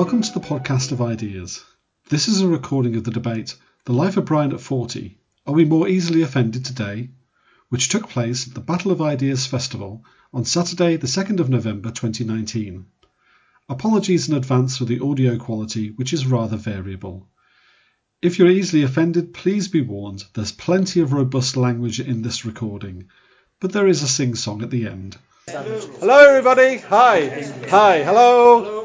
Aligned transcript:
Welcome 0.00 0.22
to 0.22 0.32
the 0.32 0.40
podcast 0.40 0.92
of 0.92 1.02
ideas. 1.02 1.62
This 2.08 2.26
is 2.26 2.40
a 2.40 2.48
recording 2.48 2.96
of 2.96 3.04
the 3.04 3.10
debate 3.10 3.54
The 3.84 3.92
Life 3.92 4.16
of 4.16 4.24
Brian 4.24 4.50
at 4.54 4.60
40 4.62 5.18
Are 5.46 5.52
We 5.52 5.66
More 5.66 5.88
Easily 5.88 6.22
Offended 6.22 6.64
Today? 6.64 7.10
which 7.68 7.90
took 7.90 8.08
place 8.08 8.48
at 8.48 8.54
the 8.54 8.62
Battle 8.62 8.92
of 8.92 9.02
Ideas 9.02 9.44
Festival 9.46 10.02
on 10.32 10.46
Saturday, 10.46 10.96
the 10.96 11.06
2nd 11.06 11.38
of 11.38 11.50
November 11.50 11.90
2019. 11.90 12.86
Apologies 13.68 14.26
in 14.26 14.36
advance 14.36 14.78
for 14.78 14.86
the 14.86 15.00
audio 15.00 15.36
quality, 15.36 15.90
which 15.90 16.14
is 16.14 16.24
rather 16.24 16.56
variable. 16.56 17.28
If 18.22 18.38
you're 18.38 18.48
easily 18.48 18.84
offended, 18.84 19.34
please 19.34 19.68
be 19.68 19.82
warned 19.82 20.24
there's 20.32 20.50
plenty 20.50 21.00
of 21.00 21.12
robust 21.12 21.58
language 21.58 22.00
in 22.00 22.22
this 22.22 22.46
recording, 22.46 23.08
but 23.60 23.72
there 23.72 23.86
is 23.86 24.02
a 24.02 24.08
sing 24.08 24.34
song 24.34 24.62
at 24.62 24.70
the 24.70 24.86
end. 24.86 25.18
Hello, 25.46 26.26
everybody. 26.26 26.78
Hi. 26.78 27.42
Hi. 27.68 28.02
Hello. 28.02 28.79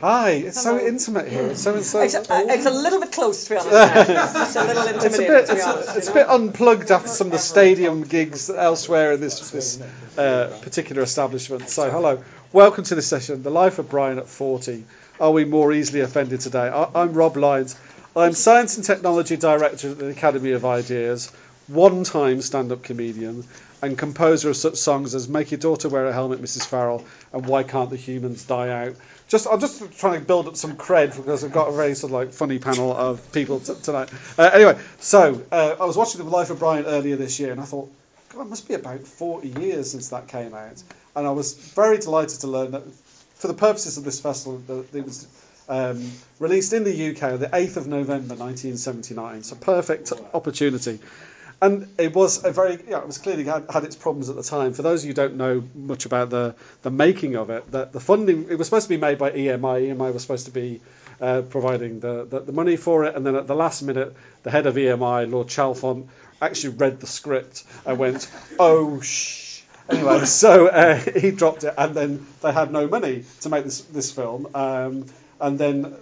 Hi. 0.00 0.30
It's 0.30 0.62
so 0.62 0.78
intimate 0.78 1.28
here. 1.28 1.48
It's 1.48 1.62
so, 1.62 1.78
so 1.82 2.00
It's, 2.00 2.14
uh, 2.14 2.22
it's 2.30 2.64
a 2.64 2.70
little 2.70 3.00
bit 3.00 3.12
close, 3.12 3.44
to 3.44 3.50
be 3.50 3.56
honest. 3.56 4.10
it's 4.10 4.56
a 4.56 4.64
little 4.64 4.82
it's 4.84 5.04
a 5.04 5.18
bit 5.18 5.46
to 5.46 5.52
be 5.52 5.58
it's, 5.58 5.66
honest. 5.66 5.88
a, 5.94 5.98
it's 5.98 6.08
a 6.08 6.14
bit 6.14 6.26
unplugged 6.26 6.90
after 6.90 7.08
some 7.08 7.26
of 7.26 7.32
the 7.32 7.38
stadium 7.38 8.04
gigs 8.04 8.48
elsewhere 8.48 9.12
in 9.12 9.20
this 9.20 9.50
this 9.50 9.78
uh, 10.16 10.58
particular 10.62 11.02
establishment. 11.02 11.68
So 11.68 11.90
hello, 11.90 12.24
welcome 12.50 12.84
to 12.84 12.94
this 12.94 13.08
session. 13.08 13.42
The 13.42 13.50
life 13.50 13.78
of 13.78 13.90
Brian 13.90 14.18
at 14.18 14.26
40. 14.28 14.84
Are 15.20 15.32
we 15.32 15.44
more 15.44 15.70
easily 15.70 16.00
offended 16.00 16.40
today? 16.40 16.68
I, 16.68 16.88
I'm 16.94 17.12
Rob 17.12 17.36
Lyons. 17.36 17.78
I'm 18.16 18.32
Science 18.32 18.76
and 18.76 18.86
Technology 18.86 19.36
Director 19.36 19.90
at 19.90 19.98
the 19.98 20.08
Academy 20.08 20.52
of 20.52 20.64
Ideas, 20.64 21.30
one-time 21.68 22.40
stand-up 22.40 22.82
comedian, 22.82 23.44
and 23.82 23.96
composer 23.96 24.50
of 24.50 24.56
such 24.56 24.76
songs 24.76 25.14
as 25.14 25.28
"Make 25.28 25.50
Your 25.50 25.58
Daughter 25.58 25.88
Wear 25.88 26.06
a 26.06 26.12
Helmet, 26.12 26.42
Mrs. 26.42 26.66
Farrell" 26.66 27.04
and 27.32 27.46
"Why 27.46 27.62
Can't 27.62 27.90
the 27.90 27.96
Humans 27.96 28.44
Die 28.44 28.68
Out." 28.68 28.96
Just 29.28 29.46
I'm 29.50 29.60
just 29.60 29.98
trying 29.98 30.20
to 30.20 30.26
build 30.26 30.48
up 30.48 30.56
some 30.56 30.76
cred 30.76 31.16
because 31.16 31.44
I've 31.44 31.52
got 31.52 31.68
a 31.68 31.72
very 31.72 31.94
sort 31.94 32.10
of 32.10 32.14
like 32.14 32.32
funny 32.32 32.58
panel 32.58 32.92
of 32.92 33.32
people 33.32 33.60
t- 33.60 33.74
tonight. 33.82 34.10
Uh, 34.38 34.50
anyway, 34.52 34.78
so 34.98 35.42
uh, 35.52 35.76
I 35.80 35.84
was 35.84 35.96
watching 35.96 36.22
The 36.22 36.28
Life 36.28 36.50
of 36.50 36.58
Brian 36.58 36.84
earlier 36.84 37.16
this 37.16 37.38
year, 37.38 37.52
and 37.52 37.60
I 37.60 37.64
thought, 37.64 37.92
God, 38.34 38.42
it 38.42 38.48
must 38.48 38.66
be 38.66 38.74
about 38.74 39.00
40 39.00 39.48
years 39.60 39.90
since 39.90 40.08
that 40.08 40.28
came 40.28 40.54
out, 40.54 40.82
and 41.14 41.26
I 41.26 41.30
was 41.30 41.54
very 41.54 41.98
delighted 41.98 42.40
to 42.40 42.48
learn 42.48 42.72
that 42.72 42.82
for 43.34 43.48
the 43.48 43.54
purposes 43.54 43.96
of 43.96 44.04
this 44.04 44.20
festival, 44.20 44.62
it 44.92 45.04
was 45.04 45.26
um, 45.70 46.10
released 46.40 46.72
in 46.72 46.84
the 46.84 47.10
UK 47.10 47.22
on 47.22 47.38
the 47.38 47.46
8th 47.46 47.76
of 47.76 47.86
November 47.86 48.34
1979. 48.34 49.44
So 49.44 49.56
perfect 49.56 50.12
opportunity. 50.34 50.98
And 51.62 51.88
it 51.98 52.14
was 52.14 52.44
a 52.44 52.52
very, 52.52 52.78
yeah, 52.88 53.00
it 53.00 53.06
was 53.06 53.18
clearly 53.18 53.44
had, 53.44 53.66
had 53.70 53.84
its 53.84 53.94
problems 53.94 54.30
at 54.30 54.36
the 54.36 54.42
time. 54.42 54.72
For 54.72 54.80
those 54.82 55.02
of 55.02 55.04
you 55.04 55.10
who 55.10 55.14
don't 55.14 55.36
know 55.36 55.62
much 55.74 56.06
about 56.06 56.30
the, 56.30 56.54
the 56.82 56.90
making 56.90 57.36
of 57.36 57.50
it, 57.50 57.70
that 57.72 57.92
the 57.92 58.00
funding, 58.00 58.46
it 58.48 58.56
was 58.56 58.66
supposed 58.66 58.84
to 58.84 58.88
be 58.88 58.96
made 58.96 59.18
by 59.18 59.30
EMI. 59.30 59.94
EMI 59.94 60.12
was 60.12 60.22
supposed 60.22 60.46
to 60.46 60.52
be 60.52 60.80
uh, 61.20 61.42
providing 61.42 62.00
the, 62.00 62.24
the, 62.24 62.40
the 62.40 62.52
money 62.52 62.76
for 62.76 63.04
it. 63.04 63.14
And 63.14 63.26
then 63.26 63.36
at 63.36 63.46
the 63.46 63.54
last 63.54 63.82
minute, 63.82 64.16
the 64.42 64.50
head 64.50 64.66
of 64.66 64.76
EMI, 64.76 65.30
Lord 65.30 65.48
Chalfont, 65.48 66.08
actually 66.40 66.76
read 66.76 66.98
the 67.00 67.06
script 67.06 67.64
and 67.84 67.98
went, 67.98 68.30
oh, 68.58 69.00
shh. 69.02 69.62
Anyway, 69.90 70.24
so 70.24 70.68
uh, 70.68 70.94
he 70.96 71.30
dropped 71.30 71.64
it, 71.64 71.74
and 71.76 71.94
then 71.94 72.26
they 72.42 72.52
had 72.52 72.72
no 72.72 72.88
money 72.88 73.24
to 73.40 73.48
make 73.50 73.64
this, 73.64 73.82
this 73.82 74.10
film. 74.10 74.48
Um, 74.54 75.06
and 75.38 75.58
then 75.58 75.94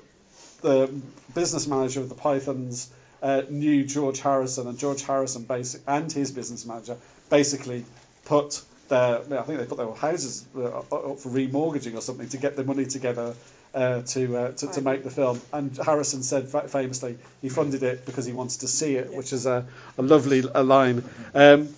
the 0.60 0.92
business 1.34 1.66
manager 1.66 2.00
of 2.00 2.08
the 2.08 2.14
Pythons 2.14 2.90
uh, 3.22 3.42
knew 3.48 3.84
George 3.84 4.20
Harrison, 4.20 4.66
and 4.66 4.78
George 4.78 5.02
Harrison 5.02 5.44
basic 5.44 5.82
and 5.86 6.10
his 6.10 6.30
business 6.30 6.64
manager 6.64 6.96
basically 7.30 7.84
put 8.24 8.62
their, 8.88 9.18
I 9.18 9.42
think 9.42 9.58
they 9.58 9.66
put 9.66 9.78
their 9.78 9.92
houses 9.92 10.44
uh, 10.56 10.64
up 10.64 10.88
for 10.90 11.28
remortgaging 11.28 11.94
or 11.94 12.00
something 12.00 12.28
to 12.30 12.36
get 12.38 12.56
the 12.56 12.64
money 12.64 12.86
together 12.86 13.34
uh, 13.74 14.02
to, 14.02 14.36
uh, 14.36 14.52
to 14.52 14.66
to 14.68 14.80
make 14.80 15.04
the 15.04 15.10
film. 15.10 15.40
And 15.52 15.76
Harrison 15.76 16.22
said 16.22 16.48
famously 16.48 17.18
he 17.42 17.48
funded 17.48 17.82
it 17.82 18.06
because 18.06 18.24
he 18.26 18.32
wanted 18.32 18.60
to 18.60 18.68
see 18.68 18.96
it, 18.96 19.12
which 19.14 19.32
is 19.32 19.46
a, 19.46 19.66
a 19.98 20.02
lovely 20.02 20.42
a 20.54 20.62
line. 20.62 21.04
Um, 21.34 21.68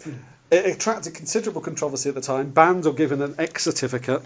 it 0.51 0.67
attracted 0.67 1.15
considerable 1.15 1.61
controversy 1.61 2.09
at 2.09 2.15
the 2.15 2.21
time. 2.21 2.51
Banned 2.51 2.87
or 2.87 2.93
given 2.93 3.22
an 3.22 3.37
X 3.39 3.65
certificate 3.65 4.22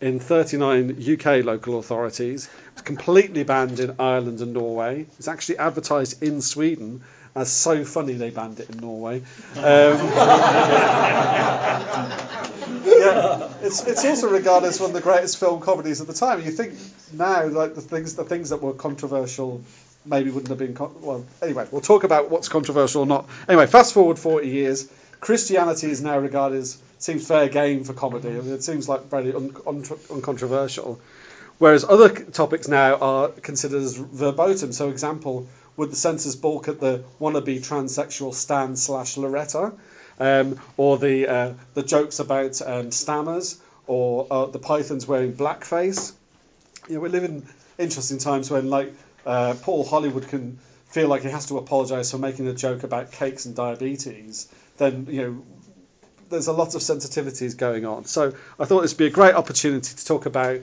in 0.00 0.20
39 0.20 1.02
UK 1.12 1.44
local 1.44 1.78
authorities. 1.78 2.48
It's 2.72 2.82
completely 2.82 3.44
banned 3.44 3.80
in 3.80 3.96
Ireland 3.98 4.40
and 4.40 4.52
Norway. 4.52 5.06
It's 5.18 5.28
actually 5.28 5.58
advertised 5.58 6.22
in 6.22 6.40
Sweden 6.40 7.02
as 7.34 7.50
so 7.52 7.84
funny 7.84 8.14
they 8.14 8.30
banned 8.30 8.60
it 8.60 8.70
in 8.70 8.78
Norway. 8.78 9.22
Um, 9.56 9.62
yeah, 12.84 13.52
it's, 13.62 13.86
it's 13.86 14.04
also 14.04 14.28
regarded 14.28 14.68
as 14.68 14.80
one 14.80 14.90
of 14.90 14.94
the 14.94 15.00
greatest 15.00 15.38
film 15.38 15.60
comedies 15.60 16.00
of 16.00 16.06
the 16.06 16.14
time. 16.14 16.42
You 16.42 16.50
think 16.50 16.74
now, 17.12 17.46
like 17.46 17.74
the 17.74 17.80
things 17.80 18.14
the 18.16 18.24
things 18.24 18.50
that 18.50 18.62
were 18.62 18.72
controversial 18.72 19.62
maybe 20.08 20.30
wouldn't 20.30 20.48
have 20.48 20.58
been. 20.58 20.74
Con- 20.74 21.00
well, 21.00 21.24
anyway, 21.42 21.66
we'll 21.70 21.80
talk 21.80 22.04
about 22.04 22.30
what's 22.30 22.48
controversial 22.48 23.02
or 23.02 23.06
not. 23.06 23.28
Anyway, 23.48 23.66
fast 23.66 23.94
forward 23.94 24.18
40 24.18 24.48
years. 24.48 24.90
Christianity 25.20 25.90
is 25.90 26.00
now 26.00 26.18
regarded 26.18 26.58
as 26.58 26.78
seems 26.98 27.26
fair 27.26 27.48
game 27.48 27.84
for 27.84 27.92
comedy. 27.92 28.28
I 28.28 28.32
mean, 28.32 28.52
it 28.52 28.62
seems 28.62 28.88
like 28.88 29.04
very 29.06 29.34
un- 29.34 29.56
un- 29.66 29.84
uncontroversial. 30.10 31.00
Whereas 31.58 31.84
other 31.84 32.08
topics 32.08 32.68
now 32.68 32.96
are 32.96 33.28
considered 33.28 33.82
as 33.82 33.96
verboten. 33.96 34.72
So, 34.72 34.90
example, 34.90 35.48
would 35.76 35.90
the 35.90 35.96
censors 35.96 36.36
balk 36.36 36.68
at 36.68 36.80
the 36.80 37.04
wannabe 37.20 37.58
transsexual 37.58 38.32
Stan 38.32 38.76
slash 38.76 39.16
Loretta, 39.16 39.72
um, 40.20 40.60
or 40.76 40.98
the 40.98 41.28
uh, 41.28 41.52
the 41.74 41.82
jokes 41.82 42.20
about 42.20 42.60
um, 42.62 42.90
stammers, 42.90 43.60
or 43.86 44.26
uh, 44.30 44.46
the 44.46 44.58
Pythons 44.60 45.06
wearing 45.06 45.32
blackface? 45.32 46.12
You 46.88 46.94
know, 46.94 47.00
we 47.00 47.08
live 47.08 47.24
in 47.24 47.46
interesting 47.76 48.18
times 48.18 48.50
when, 48.50 48.70
like, 48.70 48.92
uh, 49.28 49.54
Paul 49.60 49.84
Hollywood 49.84 50.26
can 50.26 50.58
feel 50.86 51.06
like 51.06 51.22
he 51.22 51.28
has 51.28 51.46
to 51.46 51.58
apologise 51.58 52.10
for 52.10 52.18
making 52.18 52.48
a 52.48 52.54
joke 52.54 52.82
about 52.82 53.12
cakes 53.12 53.44
and 53.44 53.54
diabetes. 53.54 54.48
Then, 54.78 55.06
you 55.10 55.22
know, 55.22 55.42
there's 56.30 56.48
a 56.48 56.52
lot 56.52 56.74
of 56.74 56.80
sensitivities 56.80 57.56
going 57.56 57.84
on. 57.84 58.06
So 58.06 58.32
I 58.58 58.64
thought 58.64 58.80
this 58.80 58.92
would 58.92 58.98
be 58.98 59.06
a 59.06 59.10
great 59.10 59.34
opportunity 59.34 59.94
to 59.94 60.04
talk 60.06 60.24
about, 60.24 60.60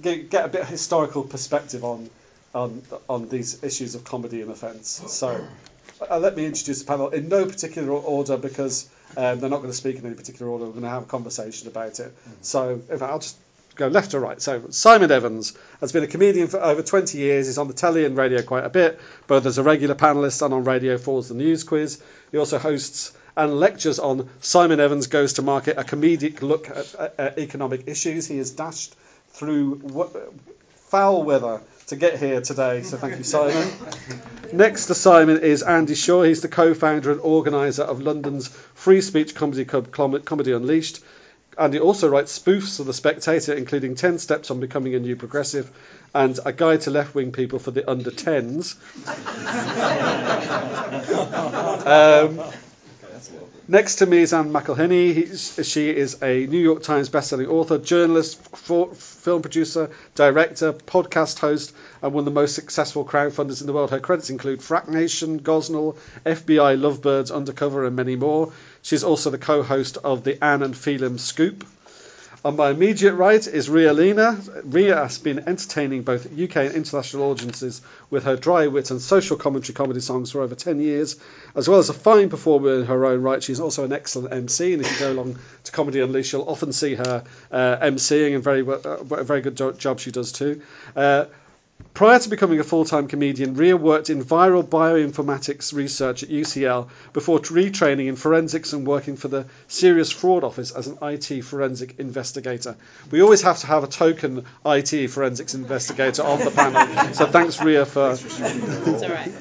get, 0.00 0.28
get 0.28 0.44
a 0.44 0.48
bit 0.48 0.60
of 0.60 0.68
historical 0.68 1.22
perspective 1.22 1.82
on, 1.82 2.10
on, 2.54 2.82
on 3.08 3.28
these 3.30 3.64
issues 3.64 3.94
of 3.94 4.04
comedy 4.04 4.42
and 4.42 4.50
offence. 4.50 5.02
So 5.06 5.46
uh, 6.10 6.18
let 6.18 6.36
me 6.36 6.44
introduce 6.44 6.80
the 6.80 6.86
panel 6.86 7.08
in 7.08 7.30
no 7.30 7.46
particular 7.46 7.90
order 7.90 8.36
because 8.36 8.86
um, 9.16 9.40
they're 9.40 9.48
not 9.48 9.58
going 9.58 9.70
to 9.70 9.76
speak 9.76 9.96
in 9.96 10.04
any 10.04 10.14
particular 10.14 10.52
order. 10.52 10.66
We're 10.66 10.72
going 10.72 10.82
to 10.82 10.90
have 10.90 11.04
a 11.04 11.06
conversation 11.06 11.68
about 11.68 12.00
it. 12.00 12.12
So 12.42 12.72
in 12.72 12.98
fact, 12.98 13.02
I'll 13.02 13.18
just 13.18 13.38
go 13.74 13.88
left 13.88 14.12
to 14.12 14.20
right. 14.20 14.40
So 14.40 14.64
Simon 14.70 15.10
Evans 15.10 15.56
has 15.80 15.92
been 15.92 16.04
a 16.04 16.06
comedian 16.06 16.48
for 16.48 16.60
over 16.62 16.82
20 16.82 17.18
years. 17.18 17.46
He's 17.46 17.58
on 17.58 17.68
the 17.68 17.74
telly 17.74 18.04
and 18.04 18.16
radio 18.16 18.42
quite 18.42 18.64
a 18.64 18.70
bit, 18.70 19.00
both 19.26 19.46
as 19.46 19.58
a 19.58 19.62
regular 19.62 19.94
panellist 19.94 20.42
and 20.44 20.52
on 20.54 20.64
Radio 20.64 20.96
4's 20.96 21.28
The 21.28 21.34
News 21.34 21.64
Quiz. 21.64 22.02
He 22.32 22.38
also 22.38 22.58
hosts 22.58 23.12
and 23.36 23.58
lectures 23.58 23.98
on 23.98 24.28
Simon 24.40 24.80
Evans 24.80 25.08
Goes 25.08 25.34
to 25.34 25.42
Market, 25.42 25.76
a 25.78 25.82
comedic 25.84 26.40
look 26.40 26.70
at, 26.70 26.94
at, 26.94 27.14
at 27.18 27.38
economic 27.38 27.88
issues. 27.88 28.26
He 28.26 28.38
has 28.38 28.50
dashed 28.50 28.94
through 29.30 29.78
w- 29.78 30.10
foul 30.88 31.24
weather 31.24 31.60
to 31.88 31.96
get 31.96 32.18
here 32.18 32.40
today, 32.40 32.82
so 32.82 32.96
thank 32.96 33.18
you, 33.18 33.24
Simon. 33.24 33.68
Next 34.52 34.86
to 34.86 34.94
Simon 34.94 35.40
is 35.40 35.62
Andy 35.62 35.94
Shaw. 35.96 36.22
He's 36.22 36.40
the 36.40 36.48
co-founder 36.48 37.10
and 37.10 37.20
organiser 37.20 37.82
of 37.82 38.00
London's 38.00 38.48
free 38.74 39.00
speech 39.00 39.34
comedy 39.34 39.64
club 39.64 39.90
Com- 39.90 40.22
Comedy 40.22 40.52
Unleashed. 40.52 41.00
And 41.56 41.72
he 41.72 41.80
also 41.80 42.08
writes 42.08 42.38
spoofs 42.38 42.76
for 42.76 42.84
The 42.84 42.92
Spectator, 42.92 43.54
including 43.54 43.94
10 43.94 44.18
Steps 44.18 44.50
on 44.50 44.60
Becoming 44.60 44.94
a 44.94 44.98
New 44.98 45.16
Progressive 45.16 45.70
and 46.14 46.38
A 46.44 46.52
Guide 46.52 46.82
to 46.82 46.90
Left 46.90 47.14
Wing 47.14 47.32
People 47.32 47.58
for 47.58 47.70
the 47.70 47.88
Under 47.88 48.10
10s. 48.10 48.76
Um, 51.84 52.40
Next 53.66 53.96
to 53.96 54.06
me 54.06 54.18
is 54.18 54.34
Ann 54.34 54.52
McElhinney. 54.52 55.14
He's, 55.14 55.58
she 55.66 55.88
is 55.88 56.22
a 56.22 56.46
New 56.46 56.58
York 56.58 56.82
Times 56.82 57.08
bestselling 57.08 57.48
author, 57.48 57.78
journalist, 57.78 58.38
f- 58.52 58.94
film 58.94 59.40
producer, 59.40 59.88
director, 60.14 60.74
podcast 60.74 61.38
host, 61.38 61.74
and 62.02 62.12
one 62.12 62.20
of 62.20 62.24
the 62.26 62.30
most 62.30 62.54
successful 62.54 63.06
crowdfunders 63.06 63.62
in 63.62 63.66
the 63.66 63.72
world. 63.72 63.90
Her 63.90 64.00
credits 64.00 64.28
include 64.28 64.60
Frack 64.60 64.88
Nation, 64.88 65.40
Gosnell, 65.40 65.96
FBI, 66.26 66.78
Lovebirds, 66.78 67.30
Undercover, 67.30 67.86
and 67.86 67.96
many 67.96 68.16
more. 68.16 68.52
She's 68.84 69.02
also 69.02 69.30
the 69.30 69.38
co-host 69.38 69.96
of 70.04 70.24
the 70.24 70.44
Ann 70.44 70.62
and 70.62 70.74
Phelim 70.76 71.18
Scoop. 71.18 71.66
On 72.44 72.54
my 72.54 72.68
immediate 72.68 73.14
right 73.14 73.46
is 73.46 73.70
Ria 73.70 73.94
Lina. 73.94 74.38
Ria 74.62 74.96
has 74.96 75.16
been 75.16 75.48
entertaining 75.48 76.02
both 76.02 76.26
UK 76.26 76.56
and 76.56 76.74
international 76.74 77.30
audiences 77.30 77.80
with 78.10 78.24
her 78.24 78.36
dry 78.36 78.66
wit 78.66 78.90
and 78.90 79.00
social 79.00 79.38
commentary 79.38 79.72
comedy 79.72 80.00
songs 80.00 80.32
for 80.32 80.42
over 80.42 80.54
10 80.54 80.82
years, 80.82 81.16
as 81.54 81.66
well 81.66 81.78
as 81.78 81.88
a 81.88 81.94
fine 81.94 82.28
performer 82.28 82.74
in 82.74 82.84
her 82.84 83.06
own 83.06 83.22
right. 83.22 83.42
She's 83.42 83.58
also 83.58 83.84
an 83.84 83.94
excellent 83.94 84.34
MC, 84.34 84.74
and 84.74 84.82
if 84.82 84.92
you 84.92 84.98
go 84.98 85.12
along 85.12 85.38
to 85.64 85.72
Comedy 85.72 86.00
Unleashed, 86.00 86.34
you'll 86.34 86.42
often 86.42 86.74
see 86.74 86.94
her 86.94 87.24
uh, 87.50 87.76
MCing, 87.78 88.34
and 88.34 88.44
very, 88.44 88.60
uh, 88.60 89.02
very 89.02 89.40
good 89.40 89.56
job 89.78 89.98
she 89.98 90.10
does 90.10 90.30
too. 90.30 90.60
Uh, 90.94 91.24
Prior 91.94 92.18
to 92.18 92.28
becoming 92.28 92.58
a 92.58 92.64
full 92.64 92.84
time 92.84 93.06
comedian, 93.06 93.54
Ria 93.54 93.76
worked 93.76 94.10
in 94.10 94.24
viral 94.24 94.64
bioinformatics 94.64 95.72
research 95.72 96.24
at 96.24 96.28
UCL 96.28 96.88
before 97.12 97.38
retraining 97.38 98.08
in 98.08 98.16
forensics 98.16 98.72
and 98.72 98.84
working 98.84 99.16
for 99.16 99.28
the 99.28 99.46
Serious 99.68 100.10
Fraud 100.10 100.42
Office 100.42 100.72
as 100.72 100.88
an 100.88 100.98
IT 101.02 101.42
forensic 101.42 102.00
investigator. 102.00 102.76
We 103.12 103.22
always 103.22 103.42
have 103.42 103.58
to 103.60 103.68
have 103.68 103.84
a 103.84 103.86
token 103.86 104.44
IT 104.66 105.08
forensics 105.08 105.54
investigator 105.54 106.24
on 106.24 106.40
the 106.40 106.50
panel, 106.50 107.14
so 107.14 107.26
thanks, 107.26 107.62
Ria, 107.62 107.86
for. 107.86 108.10
It's 108.10 109.02
all 109.02 109.10
right. 109.10 109.32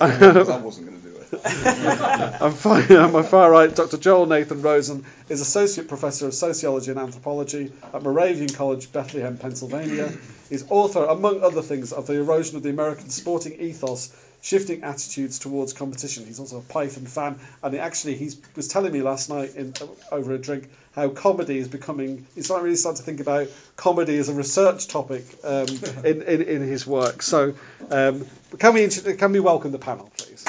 I 0.00 0.60
wasn't 0.60 0.86
going 0.86 0.98
to 0.98 1.07
do 1.07 1.07
I'm 1.44 2.52
fine. 2.52 2.90
On 2.92 3.12
my 3.12 3.22
far 3.22 3.50
right, 3.50 3.74
Dr. 3.74 3.98
Joel 3.98 4.26
Nathan 4.26 4.62
Rosen 4.62 5.04
is 5.28 5.42
Associate 5.42 5.86
Professor 5.86 6.28
of 6.28 6.34
Sociology 6.34 6.90
and 6.90 6.98
Anthropology 6.98 7.70
at 7.92 8.02
Moravian 8.02 8.48
College, 8.48 8.90
Bethlehem, 8.92 9.36
Pennsylvania. 9.36 10.10
He's 10.48 10.64
author, 10.70 11.04
among 11.04 11.42
other 11.42 11.60
things, 11.60 11.92
of 11.92 12.06
The 12.06 12.14
Erosion 12.14 12.56
of 12.56 12.62
the 12.62 12.70
American 12.70 13.10
Sporting 13.10 13.60
Ethos, 13.60 14.10
Shifting 14.40 14.84
Attitudes 14.84 15.38
Towards 15.38 15.74
Competition. 15.74 16.24
He's 16.24 16.40
also 16.40 16.58
a 16.58 16.62
Python 16.62 17.04
fan, 17.04 17.38
and 17.62 17.74
he 17.74 17.80
actually 17.80 18.16
he 18.16 18.30
was 18.56 18.68
telling 18.68 18.92
me 18.92 19.02
last 19.02 19.28
night 19.28 19.54
in, 19.54 19.74
over 20.10 20.32
a 20.32 20.38
drink 20.38 20.70
how 20.92 21.10
comedy 21.10 21.58
is 21.58 21.68
becoming, 21.68 22.26
he's 22.34 22.48
really 22.48 22.74
starting 22.74 22.96
to 22.96 23.02
think 23.02 23.20
about 23.20 23.48
comedy 23.76 24.16
as 24.16 24.30
a 24.30 24.34
research 24.34 24.88
topic 24.88 25.24
um, 25.44 25.66
in, 26.04 26.22
in, 26.22 26.42
in 26.42 26.62
his 26.62 26.86
work. 26.86 27.22
So 27.22 27.54
um, 27.90 28.26
can, 28.58 28.72
we, 28.72 28.88
can 28.88 29.32
we 29.32 29.40
welcome 29.40 29.72
the 29.72 29.78
panel, 29.78 30.10
please? 30.16 30.44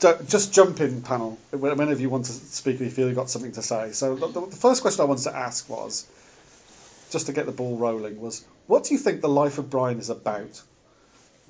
Just 0.00 0.52
jump 0.52 0.80
in, 0.80 1.02
panel, 1.02 1.38
whenever 1.50 1.94
you 1.94 2.10
want 2.10 2.26
to 2.26 2.32
speak 2.32 2.80
or 2.80 2.84
you 2.84 2.90
feel 2.90 3.06
you've 3.06 3.16
got 3.16 3.30
something 3.30 3.52
to 3.52 3.62
say. 3.62 3.92
So 3.92 4.14
the, 4.14 4.28
the 4.28 4.56
first 4.56 4.82
question 4.82 5.02
I 5.02 5.04
wanted 5.04 5.24
to 5.24 5.36
ask 5.36 5.68
was, 5.68 6.06
just 7.10 7.26
to 7.26 7.32
get 7.32 7.46
the 7.46 7.52
ball 7.52 7.76
rolling, 7.76 8.20
was 8.20 8.44
what 8.66 8.84
do 8.84 8.94
you 8.94 8.98
think 8.98 9.20
the 9.20 9.28
life 9.28 9.58
of 9.58 9.70
Brian 9.70 9.98
is 9.98 10.10
about? 10.10 10.62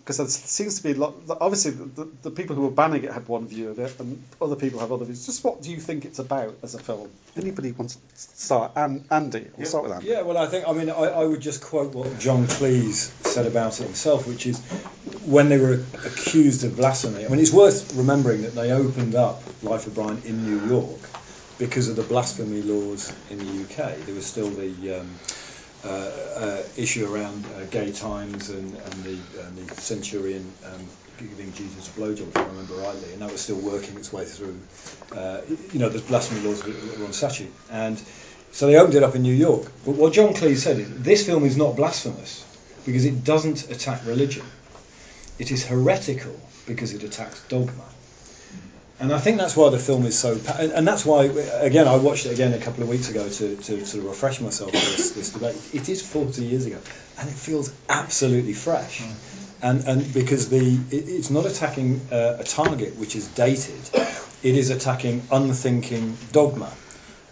Because 0.04 0.18
there 0.18 0.28
seems 0.28 0.76
to 0.76 0.82
be 0.82 0.92
a 0.92 0.94
lot. 0.96 1.14
Obviously, 1.40 1.70
the, 1.70 1.84
the, 1.84 2.08
the 2.24 2.30
people 2.30 2.54
who 2.56 2.62
were 2.62 2.70
banning 2.70 3.04
it 3.04 3.10
had 3.10 3.26
one 3.26 3.48
view 3.48 3.70
of 3.70 3.78
it, 3.78 3.98
and 3.98 4.22
other 4.38 4.54
people 4.54 4.80
have 4.80 4.92
other 4.92 5.06
views. 5.06 5.24
Just 5.24 5.42
what 5.42 5.62
do 5.62 5.70
you 5.70 5.78
think 5.80 6.04
it's 6.04 6.18
about 6.18 6.58
as 6.62 6.74
a 6.74 6.78
film? 6.78 7.10
Anybody 7.36 7.72
wants 7.72 7.94
to 7.94 8.00
start? 8.14 8.72
An- 8.76 9.06
Andy, 9.10 9.46
we'll 9.56 9.66
start 9.66 9.84
with 9.84 9.92
Andy. 9.94 10.08
Yeah, 10.08 10.20
well, 10.20 10.36
I 10.36 10.44
think, 10.44 10.68
I 10.68 10.72
mean, 10.74 10.90
I, 10.90 11.04
I 11.04 11.24
would 11.24 11.40
just 11.40 11.62
quote 11.62 11.94
what 11.94 12.18
John 12.18 12.44
Cleese 12.44 13.10
said 13.24 13.46
about 13.46 13.80
it 13.80 13.84
himself, 13.84 14.28
which 14.28 14.46
is 14.46 14.60
when 15.24 15.48
they 15.48 15.56
were 15.56 15.82
accused 16.04 16.64
of 16.64 16.76
blasphemy. 16.76 17.24
I 17.24 17.28
mean, 17.28 17.40
it's 17.40 17.50
worth 17.50 17.94
remembering 17.96 18.42
that 18.42 18.54
they 18.54 18.72
opened 18.72 19.14
up 19.14 19.42
Life 19.62 19.86
of 19.86 19.94
Brian 19.94 20.20
in 20.26 20.44
New 20.44 20.66
York 20.68 21.00
because 21.58 21.88
of 21.88 21.96
the 21.96 22.02
blasphemy 22.02 22.60
laws 22.60 23.10
in 23.30 23.38
the 23.38 23.64
UK. 23.64 23.96
There 24.04 24.14
was 24.14 24.26
still 24.26 24.50
the 24.50 25.00
um, 25.00 25.18
issue 26.76 27.12
around 27.12 27.44
uh, 27.56 27.64
gay 27.70 27.92
times 27.92 28.50
and, 28.50 28.75
and, 28.75 29.04
the, 29.04 29.19
and 29.42 29.56
the 29.58 29.75
centurion 29.75 30.50
um, 30.66 30.86
giving 31.19 31.52
Jesus 31.52 31.88
a 31.88 31.90
blowjob, 31.92 32.28
if 32.28 32.36
I 32.36 32.44
remember 32.44 32.75
rightly, 32.75 33.12
and 33.12 33.22
that 33.22 33.31
was 33.31 33.40
still 33.40 33.56
working 33.56 33.96
its 33.96 34.12
way 34.12 34.25
through. 34.25 34.58
Uh, 35.14 35.40
you 35.72 35.78
know, 35.78 35.88
the 35.88 36.00
blasphemy 36.00 36.40
laws 36.40 36.62
that 36.62 36.98
were 36.98 37.06
on 37.06 37.12
statute. 37.12 37.52
And 37.70 38.00
so 38.52 38.66
they 38.66 38.76
opened 38.76 38.94
it 38.94 39.02
up 39.02 39.14
in 39.14 39.22
New 39.22 39.34
York. 39.34 39.70
But 39.84 39.92
what 39.92 40.12
John 40.12 40.34
Cleese 40.34 40.58
said 40.58 40.78
is 40.78 41.02
this 41.02 41.26
film 41.26 41.44
is 41.44 41.56
not 41.56 41.76
blasphemous 41.76 42.44
because 42.84 43.04
it 43.04 43.25
doesn't 43.25 43.70
attack 43.70 44.04
religion. 44.06 44.44
It 45.38 45.50
is 45.50 45.64
heretical 45.64 46.38
because 46.66 46.94
it 46.94 47.02
attacks 47.02 47.42
dogma. 47.48 47.84
And 49.00 49.12
I 49.12 49.19
think 49.19 49.38
that's 49.38 49.56
why 49.56 49.70
the 49.70 49.79
film 49.79 50.06
is 50.06 50.17
so, 50.19 50.38
pa- 50.38 50.56
and, 50.58 50.73
and 50.73 50.88
that's 50.88 51.05
why, 51.05 51.25
again, 51.25 51.88
I 51.88 51.96
watched 51.96 52.26
it 52.26 52.32
again 52.32 52.52
a 52.55 52.58
couple 52.58 52.82
of 52.85 52.88
weeks 52.88 53.11
ago 53.11 53.29
to, 53.29 53.56
to 53.56 53.85
sort 53.85 54.05
of 54.05 54.05
refresh 54.05 54.41
myself 54.41 54.73
with 54.73 54.96
this, 54.96 55.11
this 55.11 55.32
debate. 55.32 55.56
It 55.75 55.88
is 55.88 56.00
40 56.06 56.44
years 56.44 56.64
ago, 56.67 56.79
and 57.19 57.29
it 57.29 57.35
feels 57.35 57.73
absolutely 57.88 58.52
fresh. 58.55 59.02
And, 59.61 59.85
and 59.87 60.14
because 60.14 60.49
the 60.49 60.58
it, 60.91 61.08
it's 61.08 61.31
not 61.31 61.44
attacking 61.46 62.08
uh, 62.12 62.37
a 62.41 62.44
target 62.44 62.96
which 62.96 63.17
is 63.17 63.29
dated, 63.29 63.91
it 64.43 64.56
is 64.56 64.70
attacking 64.70 65.26
unthinking 65.31 66.17
dogma. 66.32 66.73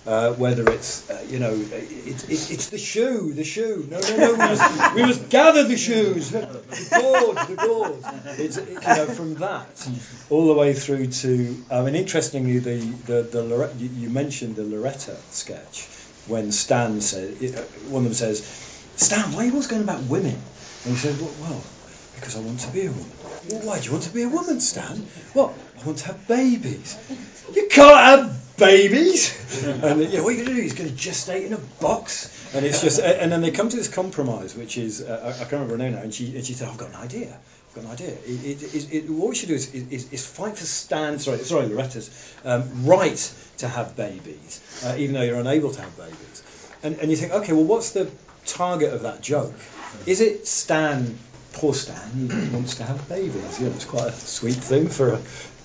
Uh, 0.05 0.33
whether 0.33 0.69
it's 0.69 1.09
uh, 1.09 1.25
you 1.29 1.39
know 1.39 1.55
it, 1.55 2.29
it, 2.29 2.51
it's 2.51 2.71
the 2.71 2.79
shoe, 2.79 3.33
the 3.33 3.45
shoe. 3.45 3.87
No, 3.89 4.01
no, 4.01 4.17
no. 4.17 4.33
We 4.33 4.37
must, 4.37 4.95
we 4.97 5.03
must 5.03 5.29
gather 5.31 5.63
the 5.63 5.77
shoes. 5.77 6.33
The 6.33 6.41
gourds, 6.41 7.47
the 7.47 7.55
gourds. 7.55 8.07
It's 8.41 8.57
it, 8.57 8.69
you 8.69 8.81
know 8.81 9.07
from 9.07 9.35
that 9.37 9.89
all 10.29 10.49
the 10.49 10.55
way 10.55 10.75
through 10.75 11.07
to. 11.07 11.65
I 11.71 11.83
mean, 11.83 11.95
interestingly, 11.95 12.59
the 12.59 12.79
the, 13.07 13.23
the 13.23 13.43
Lore- 13.45 13.71
you, 13.79 14.11
mentioned 14.11 14.57
the 14.57 14.65
Loretta 14.65 15.17
sketch 15.31 15.87
when 16.27 16.51
Stan 16.51 17.01
said 17.01 17.29
one 17.89 18.03
of 18.03 18.05
them 18.05 18.15
says, 18.15 18.43
Stan, 18.97 19.33
why 19.33 19.43
are 19.43 19.45
you 19.47 19.53
always 19.53 19.67
going 19.67 19.83
about 19.83 20.03
women? 20.05 20.35
And 20.35 20.95
he 20.95 20.97
says, 20.97 21.17
well, 21.21 21.31
well, 21.41 21.63
because 22.17 22.37
I 22.37 22.41
want 22.41 22.61
to 22.61 22.73
be 22.73 22.87
a 22.87 22.91
woman. 22.91 23.11
Well, 23.49 23.61
why 23.67 23.79
do 23.79 23.87
you 23.87 23.93
want 23.93 24.05
to 24.05 24.15
be 24.15 24.23
a 24.23 24.29
woman, 24.29 24.61
Stan? 24.61 25.07
Well, 25.35 25.55
I 25.81 25.87
want 25.87 25.99
to 25.99 26.07
have 26.07 26.29
babies. 26.29 26.97
You 27.55 27.69
can't 27.69 27.97
have 27.97 28.42
babies. 28.57 29.41
And 29.63 30.13
know, 30.13 30.25
what 30.25 30.35
are 30.35 30.37
you 30.37 30.45
going 30.45 30.47
to 30.49 30.55
do? 30.55 30.63
He's 30.63 30.73
going 30.73 30.89
to 30.89 30.97
gestate 30.97 31.47
in 31.47 31.53
a 31.53 31.59
box. 31.59 32.55
And 32.55 32.65
it's 32.65 32.81
just, 32.81 33.01
and 33.01 33.31
then 33.31 33.43
they 33.43 33.51
come 33.51 33.69
to 33.69 33.77
this 33.77 33.89
compromise, 33.89 34.57
which 34.57 34.79
is, 34.79 35.03
uh, 35.03 35.35
I 35.37 35.39
can't 35.41 35.53
remember 35.53 35.75
her 35.75 35.79
name 35.79 35.93
now, 35.93 36.01
and 36.01 36.13
she, 36.13 36.35
and 36.35 36.45
she 36.45 36.55
said, 36.55 36.69
I've 36.69 36.79
got 36.79 36.89
an 36.89 36.97
idea. 36.97 37.39
I've 37.69 37.75
got 37.75 37.85
an 37.85 37.91
idea. 37.91 38.11
It, 38.27 38.63
it, 38.63 38.95
it, 38.95 39.11
what 39.11 39.31
we 39.31 39.35
should 39.35 39.49
do 39.49 39.55
is, 39.55 39.73
is, 39.75 40.13
is 40.13 40.27
fight 40.27 40.57
for 40.57 40.65
Stan, 40.65 41.19
sorry, 41.19 41.39
sorry, 41.39 41.67
Loretta's 41.67 42.35
um, 42.45 42.87
right 42.87 43.35
to 43.59 43.69
have 43.69 43.95
babies, 43.95 44.61
uh, 44.85 44.97
even 44.99 45.15
though 45.15 45.23
you're 45.23 45.39
unable 45.39 45.71
to 45.71 45.81
have 45.81 45.97
babies. 45.97 46.43
And, 46.83 46.99
and 46.99 47.11
you 47.11 47.17
think, 47.17 47.33
okay, 47.33 47.53
well, 47.53 47.65
what's 47.65 47.93
the 47.93 48.11
target 48.47 48.93
of 48.93 49.03
that 49.03 49.21
joke? 49.21 49.55
Is 50.07 50.21
it 50.21 50.47
Stan, 50.47 51.19
poor 51.53 51.75
Stan, 51.75 52.31
he 52.31 52.49
wants 52.49 52.77
to 52.77 52.85
have 52.85 53.09
babies? 53.09 53.61
You 53.61 53.67
know, 53.67 53.75
it's 53.75 53.85
quite 53.85 54.09
a 54.09 54.13
sweet 54.13 54.57
thing 54.57 54.89
for 54.89 55.21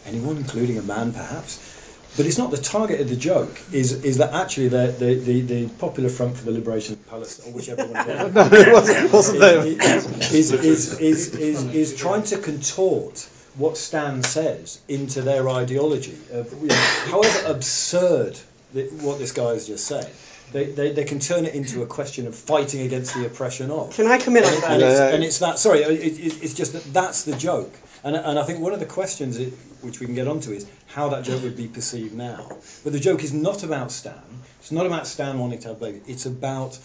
anyone, 0.06 0.38
including 0.38 0.78
a 0.78 0.83
man 0.83 1.13
perhaps. 1.13 1.77
But 2.18 2.25
it's 2.25 2.40
not 2.40 2.50
the 2.50 2.58
target 2.58 3.00
of 3.00 3.10
the 3.10 3.16
joke. 3.16 3.62
Is 3.72 4.04
is 4.04 4.18
that 4.18 4.34
actually 4.34 4.69
the 4.69 4.88
the, 4.88 5.16
the, 5.16 5.42
the 5.42 5.68
Popular 5.68 6.10
Front 6.10 6.36
for 6.36 6.46
the 6.46 6.52
Liberation 6.52 6.96
of 6.96 7.08
Palestine, 7.08 7.54
or 7.54 7.56
whichever 7.56 7.86
one 7.86 8.10
it 8.10 8.34
No, 8.34 8.50
it 8.52 8.74
wasn't, 8.74 9.14
wasn't 9.14 9.40
there. 9.40 9.66
is, 9.66 10.52
is, 10.52 11.00
is, 11.00 11.36
is, 11.36 11.64
is 11.66 11.96
trying 11.96 12.24
to 12.24 12.38
contort 12.40 13.30
what 13.56 13.78
Stan 13.78 14.24
says 14.24 14.80
into 14.88 15.22
their 15.22 15.48
ideology. 15.48 16.18
Of, 16.31 16.52
you 16.62 16.68
know, 16.68 16.75
however 16.75 17.52
absurd 17.52 18.40
the, 18.74 18.86
what 19.02 19.19
this 19.19 19.31
guy 19.31 19.52
has 19.52 19.68
just 19.68 19.86
said, 19.86 20.10
they, 20.54 20.66
they, 20.66 20.92
they 20.94 21.04
can 21.04 21.20
turn 21.20 21.46
it 21.46 21.54
into 21.56 21.84
a 21.84 21.86
question 21.86 22.26
of 22.28 22.36
fighting 22.36 22.82
against 22.82 23.14
the 23.14 23.26
oppression 23.26 23.69
of. 23.71 23.94
Can 23.95 24.07
I 24.07 24.18
come 24.18 24.38
in 24.38 24.44
on 24.45 24.54
And, 24.54 24.64
that? 24.64 24.71
and, 24.71 24.81
it's, 24.83 25.00
Yeah, 25.00 25.10
yeah. 25.10 25.16
and 25.16 25.24
it's 25.24 25.40
that. 25.40 25.60
Sorry, 25.60 25.80
it, 25.81 25.92
it, 25.92 26.44
it's 26.44 26.54
just 26.54 26.74
that 26.74 26.83
that's 26.94 27.24
the 27.24 27.36
joke. 27.36 27.74
And, 28.04 28.16
and 28.16 28.40
I 28.40 28.44
think 28.44 28.60
one 28.60 28.74
of 28.74 28.80
the 28.80 28.86
questions 28.86 29.38
it, 29.40 29.54
which 29.81 30.00
we 30.00 30.06
can 30.06 30.16
get 30.16 30.28
onto 30.28 30.52
is 30.52 30.66
how 30.88 31.10
that 31.10 31.24
joke 31.26 31.44
would 31.44 31.57
be 31.57 31.68
perceived 31.68 32.16
now. 32.16 32.48
But 32.83 32.94
the 32.94 33.00
joke 33.00 33.24
is 33.24 33.33
not 33.33 33.64
about 33.64 33.92
Stan. 33.92 34.14
It's 34.60 34.71
not 34.71 34.86
about 34.86 35.06
Stan 35.07 35.38
wanting 35.40 35.60
to 35.60 35.69
have 35.69 35.80
baby. 35.80 36.02
It's 36.07 36.26
about 36.26 36.78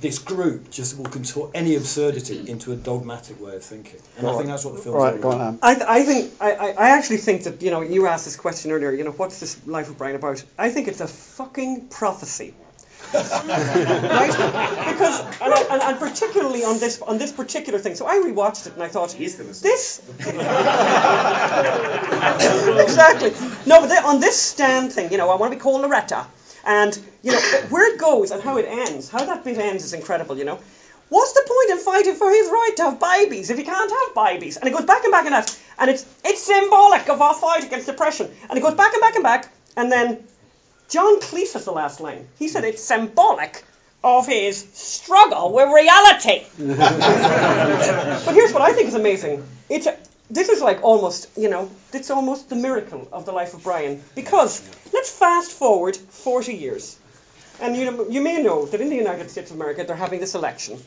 this 0.00 0.18
group 0.18 0.68
just 0.70 0.96
will 0.98 1.04
contort 1.04 1.50
any 1.54 1.76
absurdity 1.76 2.48
into 2.50 2.72
a 2.72 2.76
dogmatic 2.76 3.40
way 3.40 3.54
of 3.54 3.62
thinking. 3.62 4.00
And 4.18 4.26
I 4.26 4.34
think 4.36 4.46
that's 4.46 4.64
what 4.64 4.74
the 4.74 4.80
film's 4.80 4.96
Right, 5.00 5.14
all 5.14 5.20
go 5.20 5.30
on, 5.30 5.40
about. 5.40 5.58
I, 5.62 5.74
th- 5.74 5.86
I 5.86 6.02
think 6.04 6.32
I, 6.40 6.52
I 6.52 6.68
I 6.70 6.88
actually 6.98 7.18
think 7.18 7.44
that 7.44 7.62
you 7.62 7.70
know 7.70 7.82
you 7.82 8.06
asked 8.08 8.24
this 8.24 8.34
question 8.36 8.72
earlier. 8.72 8.90
You 8.92 9.04
know 9.04 9.12
what's 9.12 9.38
this 9.38 9.64
life 9.66 9.88
of 9.90 9.98
Brian 9.98 10.16
about? 10.16 10.42
I 10.58 10.70
think 10.70 10.88
it's 10.88 11.00
a 11.00 11.06
fucking 11.06 11.86
prophecy, 11.88 12.52
right? 13.14 14.32
Because 14.92 15.20
and, 15.40 15.52
I, 15.52 15.66
and, 15.70 15.82
and 15.82 15.98
particularly 15.98 16.64
on 16.64 16.78
this 16.78 17.00
on 17.02 17.18
this 17.18 17.32
particular 17.32 17.78
thing. 17.78 17.94
So 17.94 18.06
I 18.06 18.16
rewatched 18.16 18.66
it 18.66 18.74
and 18.74 18.82
I 18.82 18.88
thought 18.88 19.10
this 19.10 20.00
exactly 22.80 23.30
no, 23.66 23.80
but 23.80 23.88
the- 23.88 24.02
on 24.04 24.20
this 24.20 24.40
stand 24.40 24.92
thing, 24.92 25.10
you 25.12 25.18
know, 25.18 25.30
I 25.30 25.36
want 25.36 25.52
to 25.52 25.56
be 25.58 25.60
called 25.60 25.82
Loretta, 25.82 26.26
and 26.64 26.98
you 27.22 27.32
know 27.32 27.40
where 27.70 27.92
it 27.92 27.98
goes 27.98 28.30
and 28.30 28.42
how 28.42 28.56
it 28.56 28.66
ends, 28.68 29.08
how 29.08 29.24
that 29.24 29.44
bit 29.44 29.58
ends 29.58 29.84
is 29.84 29.92
incredible. 29.92 30.38
You 30.38 30.44
know. 30.44 30.58
What's 31.08 31.32
the 31.34 31.42
point 31.46 31.70
in 31.78 31.84
fighting 31.84 32.14
for 32.14 32.30
his 32.30 32.48
right 32.48 32.72
to 32.78 32.82
have 32.84 32.98
babies 32.98 33.50
if 33.50 33.58
he 33.58 33.64
can't 33.64 33.90
have 33.90 34.14
babies? 34.14 34.56
And 34.56 34.66
it 34.66 34.72
goes 34.72 34.86
back 34.86 35.04
and 35.04 35.12
back 35.12 35.26
and 35.26 35.34
that, 35.34 35.54
and 35.78 35.90
it's 35.90 36.06
it's 36.24 36.42
symbolic 36.42 37.06
of 37.10 37.20
our 37.20 37.34
fight 37.34 37.64
against 37.64 37.86
depression. 37.86 38.30
And 38.48 38.56
it 38.58 38.62
goes 38.62 38.74
back 38.74 38.94
and 38.94 39.00
back 39.02 39.14
and 39.16 39.22
back, 39.22 39.48
and 39.76 39.92
then 39.92 40.24
John 40.92 41.20
Cleese 41.20 41.54
has 41.54 41.64
the 41.64 41.72
last 41.72 42.00
line. 42.00 42.28
He 42.38 42.48
said 42.48 42.64
it's 42.64 42.82
symbolic 42.82 43.64
of 44.04 44.26
his 44.26 44.58
struggle 44.74 45.50
with 45.54 45.68
reality. 45.68 46.44
but 46.58 48.34
here's 48.34 48.52
what 48.52 48.60
I 48.60 48.74
think 48.74 48.88
is 48.88 48.94
amazing. 48.94 49.42
It's 49.70 49.86
a, 49.86 49.96
this 50.30 50.50
is 50.50 50.60
like 50.60 50.82
almost, 50.82 51.30
you 51.34 51.48
know, 51.48 51.70
it's 51.94 52.10
almost 52.10 52.50
the 52.50 52.56
miracle 52.56 53.08
of 53.10 53.24
the 53.24 53.32
life 53.32 53.54
of 53.54 53.62
Brian. 53.62 54.02
Because 54.14 54.62
let's 54.92 55.10
fast 55.10 55.52
forward 55.52 55.96
40 55.96 56.52
years. 56.52 56.98
And 57.58 57.74
you, 57.74 57.90
know, 57.90 58.08
you 58.10 58.20
may 58.20 58.42
know 58.42 58.66
that 58.66 58.82
in 58.82 58.90
the 58.90 58.96
United 58.96 59.30
States 59.30 59.50
of 59.50 59.56
America 59.56 59.84
they're 59.84 59.96
having 59.96 60.20
this 60.20 60.34
election. 60.34 60.78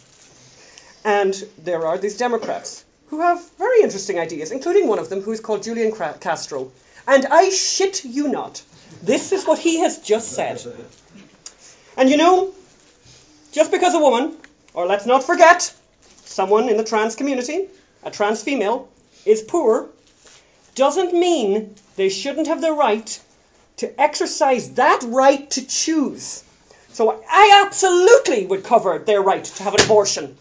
And 1.04 1.34
there 1.64 1.88
are 1.88 1.98
these 1.98 2.18
Democrats 2.20 2.86
who 3.08 3.22
have 3.22 3.44
very 3.58 3.82
interesting 3.82 4.20
ideas, 4.20 4.52
including 4.52 4.88
one 4.88 5.00
of 5.00 5.10
them 5.10 5.22
who 5.22 5.32
is 5.32 5.40
called 5.40 5.64
Julian 5.64 5.92
Castro. 5.92 6.72
And 7.08 7.26
I 7.26 7.50
shit 7.50 8.06
you 8.06 8.28
not. 8.28 8.62
This 9.04 9.32
is 9.32 9.46
what 9.46 9.60
he 9.60 9.80
has 9.80 10.00
just 10.00 10.32
said. 10.32 10.62
And 11.98 12.10
you 12.10 12.18
know, 12.18 12.54
just 13.52 13.72
because 13.72 13.94
a 13.94 14.00
woman, 14.00 14.38
or 14.74 14.86
let's 14.86 15.06
not 15.06 15.24
forget, 15.24 15.74
someone 16.26 16.70
in 16.70 16.78
the 16.78 16.84
trans 16.84 17.16
community, 17.16 17.68
a 18.04 18.12
trans 18.12 18.44
female, 18.44 18.90
is 19.26 19.42
poor, 19.42 19.90
doesn't 20.76 21.14
mean 21.14 21.76
they 21.96 22.10
shouldn't 22.10 22.48
have 22.48 22.62
the 22.62 22.74
right 22.74 23.20
to 23.78 24.02
exercise 24.02 24.72
that 24.74 25.04
right 25.04 25.50
to 25.52 25.66
choose. 25.66 26.44
So 26.92 27.24
I 27.30 27.64
absolutely 27.66 28.46
would 28.46 28.64
cover 28.64 29.00
their 29.00 29.22
right 29.22 29.44
to 29.44 29.64
have 29.64 29.74
an 29.74 29.82
abortion. 29.82 30.38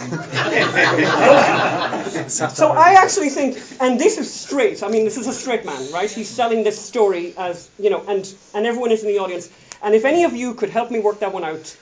so 2.28 2.72
I 2.72 2.94
actually 2.96 3.28
think, 3.28 3.58
and 3.80 4.00
this 4.00 4.16
is 4.16 4.32
straight. 4.32 4.82
I 4.82 4.88
mean, 4.88 5.04
this 5.04 5.18
is 5.18 5.26
a 5.26 5.32
straight 5.32 5.66
man, 5.66 5.92
right? 5.92 6.10
He's 6.10 6.28
selling 6.28 6.64
this 6.64 6.80
story 6.80 7.34
as 7.36 7.68
you 7.78 7.90
know, 7.90 8.02
and 8.08 8.26
and 8.54 8.64
everyone 8.64 8.92
is 8.92 9.02
in 9.02 9.08
the 9.08 9.18
audience. 9.18 9.50
And 9.82 9.94
if 9.94 10.04
any 10.04 10.24
of 10.24 10.34
you 10.36 10.54
could 10.54 10.70
help 10.70 10.90
me 10.90 10.98
work 10.98 11.20
that 11.20 11.32
one 11.32 11.44
out, 11.44 11.76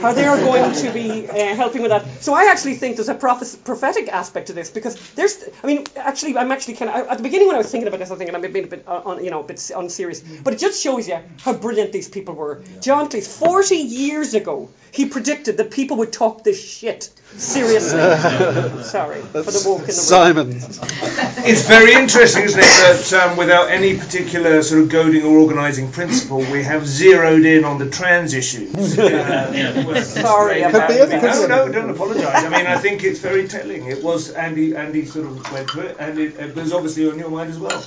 how 0.00 0.12
they 0.12 0.24
are 0.24 0.36
going 0.36 0.74
to 0.74 0.90
be 0.92 1.28
uh, 1.28 1.54
helping 1.54 1.82
with 1.82 1.90
that. 1.90 2.04
So 2.22 2.34
I 2.34 2.50
actually 2.50 2.74
think 2.74 2.96
there's 2.96 3.08
a 3.08 3.14
prophes- 3.14 3.56
prophetic 3.56 4.08
aspect 4.08 4.48
to 4.48 4.52
this 4.52 4.70
because 4.70 4.96
there's, 5.12 5.44
I 5.62 5.66
mean, 5.66 5.84
actually, 5.96 6.36
I'm 6.36 6.50
actually 6.50 6.74
kind 6.74 6.90
of 6.90 7.06
at 7.08 7.16
the 7.18 7.22
beginning 7.22 7.46
when 7.46 7.54
I 7.54 7.58
was 7.58 7.70
thinking 7.70 7.86
about 7.86 7.98
this, 7.98 8.10
I 8.10 8.14
was 8.14 8.18
thinking 8.18 8.34
I'm 8.34 8.40
being 8.52 8.64
a 8.64 8.68
bit, 8.68 8.84
uh, 8.86 9.02
on, 9.04 9.24
you 9.24 9.30
know, 9.30 9.40
a 9.40 9.44
bit 9.44 9.70
unserious. 9.74 10.20
But 10.20 10.54
it 10.54 10.58
just 10.58 10.82
shows 10.82 11.06
you 11.06 11.18
how 11.42 11.52
brilliant 11.52 11.92
these 11.92 12.08
people 12.08 12.34
were. 12.34 12.62
John 12.80 13.08
Cleese, 13.08 13.28
40 13.28 13.76
years 13.76 14.34
ago, 14.34 14.68
he 14.90 15.06
predicted 15.06 15.56
that 15.56 15.70
people 15.70 15.98
would 15.98 16.12
talk 16.12 16.44
this 16.44 16.62
shit 16.62 17.10
seriously. 17.36 17.98
Sorry 18.84 19.20
for 19.22 19.42
the 19.42 19.62
woke 19.66 19.80
in 19.80 19.86
the 19.86 19.92
room. 19.92 20.60
Simon. 20.60 21.44
It's 21.44 21.66
very 21.66 21.94
interesting, 21.94 22.44
isn't 22.44 22.60
it, 22.60 22.62
that 22.62 23.12
um, 23.30 23.36
without 23.36 23.70
any 23.70 23.98
particular 23.98 24.62
sort 24.62 24.82
of 24.82 24.88
goading 24.88 25.24
or 25.24 25.38
organising 25.38 25.90
principle, 25.90 26.38
we 26.38 26.62
have 26.62 26.86
zeroed 26.86 27.43
in 27.44 27.64
on 27.64 27.78
the 27.78 27.90
trans 27.90 28.34
issues. 28.34 28.98
Uh, 29.04 30.02
Sorry 30.02 30.62
about 30.62 30.72
But 30.72 30.88
the 30.88 31.02
other 31.02 31.48
No, 31.48 31.66
no, 31.66 31.72
don't 31.72 31.90
apologise. 31.90 32.24
I 32.26 32.48
mean, 32.48 32.66
I 32.66 32.78
think 32.78 33.04
it's 33.04 33.20
very 33.20 33.48
telling. 33.48 33.86
It 33.86 34.02
was 34.02 34.30
Andy. 34.30 34.74
Andy 34.76 35.04
sort 35.04 35.26
of 35.26 35.52
went 35.52 35.68
to 35.70 35.80
it, 35.80 35.96
and 35.98 36.18
it, 36.18 36.36
it 36.38 36.56
was 36.56 36.72
obviously 36.72 37.08
on 37.10 37.18
your 37.18 37.30
mind 37.30 37.50
as 37.50 37.58
well. 37.58 37.84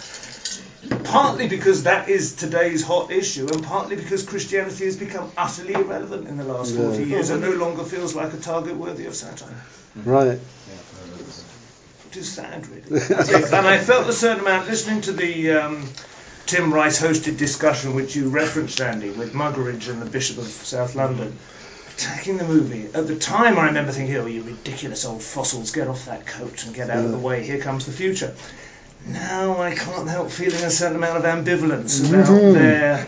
Partly 1.03 1.47
because 1.47 1.83
that 1.83 2.09
is 2.09 2.35
today's 2.35 2.83
hot 2.83 3.11
issue, 3.11 3.47
and 3.51 3.63
partly 3.63 3.95
because 3.95 4.23
Christianity 4.23 4.85
has 4.85 4.95
become 4.95 5.31
utterly 5.37 5.73
irrelevant 5.73 6.27
in 6.27 6.37
the 6.37 6.43
last 6.43 6.75
40 6.75 7.03
years 7.03 7.29
and 7.29 7.41
no 7.41 7.51
longer 7.51 7.83
feels 7.83 8.15
like 8.15 8.33
a 8.33 8.37
target 8.37 8.75
worthy 8.75 9.05
of 9.05 9.15
satire. 9.15 9.63
Right. 9.95 10.39
Which 12.05 12.17
is 12.17 12.31
sad, 12.31 12.67
really. 12.67 13.01
and 13.01 13.67
I 13.67 13.79
felt 13.79 14.07
a 14.07 14.13
certain 14.13 14.41
amount 14.41 14.67
listening 14.67 15.01
to 15.01 15.11
the 15.11 15.51
um, 15.51 15.89
Tim 16.47 16.73
Rice 16.73 17.01
hosted 17.01 17.37
discussion, 17.37 17.93
which 17.93 18.15
you 18.15 18.29
referenced, 18.29 18.79
Andy, 18.79 19.09
with 19.09 19.33
Muggeridge 19.33 19.89
and 19.89 20.01
the 20.01 20.09
Bishop 20.09 20.37
of 20.37 20.45
South 20.45 20.95
London, 20.95 21.37
attacking 21.93 22.37
the 22.37 22.45
movie. 22.45 22.85
At 22.93 23.05
the 23.05 23.17
time, 23.17 23.59
I 23.59 23.65
remember 23.65 23.91
thinking, 23.91 24.15
oh, 24.15 24.27
you 24.27 24.43
ridiculous 24.43 25.03
old 25.03 25.21
fossils, 25.21 25.71
get 25.71 25.89
off 25.89 26.05
that 26.05 26.25
coat 26.25 26.65
and 26.65 26.73
get 26.73 26.89
out 26.89 27.03
of 27.03 27.11
the 27.11 27.17
way, 27.17 27.45
here 27.45 27.59
comes 27.59 27.85
the 27.85 27.91
future. 27.91 28.33
Now 29.05 29.61
I 29.61 29.75
can't 29.75 30.07
help 30.07 30.31
feeling 30.31 30.63
a 30.63 30.69
certain 30.69 30.95
amount 30.95 31.17
of 31.17 31.23
ambivalence 31.23 32.07
about 32.09 32.27
mm-hmm. 32.27 32.53
their, 32.53 33.07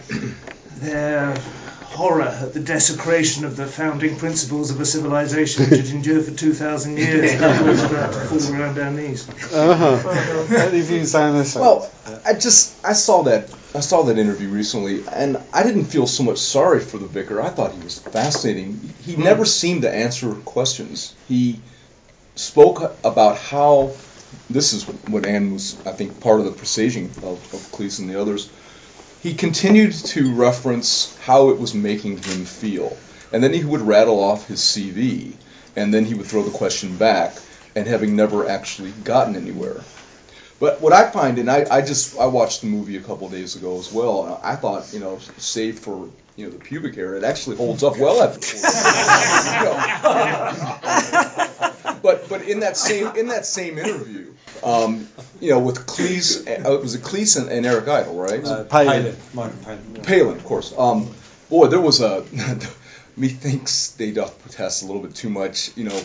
their 0.82 1.42
horror 1.90 2.22
at 2.22 2.54
the 2.54 2.60
desecration 2.60 3.46
of 3.46 3.56
the 3.56 3.66
founding 3.66 4.16
principles 4.16 4.72
of 4.72 4.80
a 4.80 4.86
civilization 4.86 5.70
which 5.70 5.80
had 5.80 5.90
endured 5.90 6.26
for 6.26 6.32
2,000 6.32 6.98
years 6.98 7.32
and 7.32 7.42
now 7.42 7.64
we're 7.64 7.86
about 7.86 8.14
to 8.14 8.20
fall 8.20 8.56
around 8.56 8.80
our 8.80 8.92
knees. 8.92 9.28
Uh-huh. 9.54 10.58
Any 10.58 10.82
views 10.82 11.12
down 11.12 11.38
this 11.38 11.54
side? 11.54 11.62
Well, 11.62 11.92
I 12.26 12.34
just 12.34 12.86
I 12.86 12.94
saw 12.94 13.24
that 13.24 13.50
I 13.76 13.82
saw 13.82 14.02
that 14.04 14.18
interview 14.18 14.50
recently, 14.50 15.04
and 15.12 15.38
I 15.54 15.62
didn't 15.62 15.86
feel 15.86 16.08
so 16.08 16.24
much 16.24 16.40
sorry 16.40 16.80
for 16.80 16.98
the 16.98 17.06
vicar. 17.06 17.40
I 17.40 17.50
thought 17.50 17.72
he 17.72 17.84
was 17.84 18.00
fascinating. 18.00 18.94
He 19.06 19.16
never 19.16 19.46
seemed 19.46 19.84
to 19.84 19.94
answer 19.94 20.34
questions. 20.34 21.14
He 21.28 21.60
spoke 22.34 22.98
about 23.04 23.38
how 23.38 23.92
this 24.50 24.74
is 24.74 24.88
what 25.08 25.26
Ann 25.28 25.54
was, 25.54 25.78
I 25.86 25.92
think, 25.92 26.20
part 26.20 26.40
of 26.40 26.46
the 26.46 26.52
presaging 26.52 27.06
of, 27.22 27.38
of 27.54 27.72
Cleese 27.72 28.00
and 28.00 28.10
the 28.10 28.20
others. 28.20 28.50
He 29.22 29.34
continued 29.34 29.94
to 29.94 30.34
reference 30.34 31.16
how 31.24 31.50
it 31.50 31.60
was 31.60 31.74
making 31.74 32.18
him 32.18 32.46
feel, 32.46 32.96
and 33.34 33.44
then 33.44 33.54
he 33.54 33.66
would 33.66 33.82
rattle 33.82 34.24
off 34.24 34.48
his 34.48 34.60
CV, 34.60 35.34
and 35.76 35.94
then 35.94 36.06
he 36.06 36.14
would 36.14 36.26
throw 36.26 36.44
the 36.44 36.58
question 36.58 36.96
back, 36.96 37.36
and 37.76 37.86
having 37.86 38.16
never 38.16 38.48
actually 38.48 38.92
gotten 39.04 39.36
anywhere. 39.36 39.82
But 40.60 40.82
what 40.82 40.94
I 40.94 41.10
find, 41.10 41.38
and 41.38 41.50
I, 41.50 41.66
I 41.70 41.82
just 41.82 42.18
I 42.18 42.28
watched 42.28 42.62
the 42.62 42.68
movie 42.68 42.98
a 42.98 43.02
couple 43.02 43.30
days 43.30 43.56
ago 43.56 43.78
as 43.78 43.92
well, 43.92 44.26
and 44.26 44.38
I 44.44 44.56
thought, 44.56 44.94
you 44.94 45.00
know, 45.00 45.20
save 45.38 45.80
for 45.80 46.10
you 46.38 46.46
know 46.46 46.52
the 46.52 46.60
pubic 46.60 46.96
hair, 46.96 47.16
it 47.16 47.24
actually 47.26 47.58
holds 47.58 47.84
up 47.84 47.98
well 47.98 48.24
after. 48.24 48.40
You 51.60 51.66
know. 51.66 51.76
But 52.02 52.30
but 52.30 52.42
in 52.44 52.62
that 52.62 52.78
same 52.78 53.16
in 53.16 53.28
that 53.28 53.46
same 53.46 53.78
interview, 53.78 54.34
um, 54.64 55.08
you 55.40 55.52
know, 55.52 55.60
with 55.60 55.86
Cleese, 55.86 56.48
uh, 56.48 56.74
it 56.74 56.82
was 56.82 56.96
a 56.96 57.00
Cleese 57.00 57.40
and, 57.40 57.50
and 57.50 57.66
Eric 57.66 57.88
Idle, 57.88 58.16
right? 58.16 58.44
Uh, 58.44 58.64
Palin. 58.66 59.04
Palin. 59.04 59.16
Michael 59.34 59.58
Palin. 59.64 59.96
yeah. 59.96 60.02
Palin, 60.04 60.38
of 60.38 60.44
course. 60.46 60.74
Um, 60.78 61.14
boy, 61.50 61.68
there 61.68 61.82
was 61.82 62.02
a. 62.02 62.26
Methinks 63.18 63.92
they 63.92 64.12
doth 64.12 64.42
protest 64.42 64.82
a 64.82 64.86
little 64.86 65.02
bit 65.02 65.14
too 65.14 65.30
much. 65.30 65.76
You 65.76 65.86
know, 65.86 66.02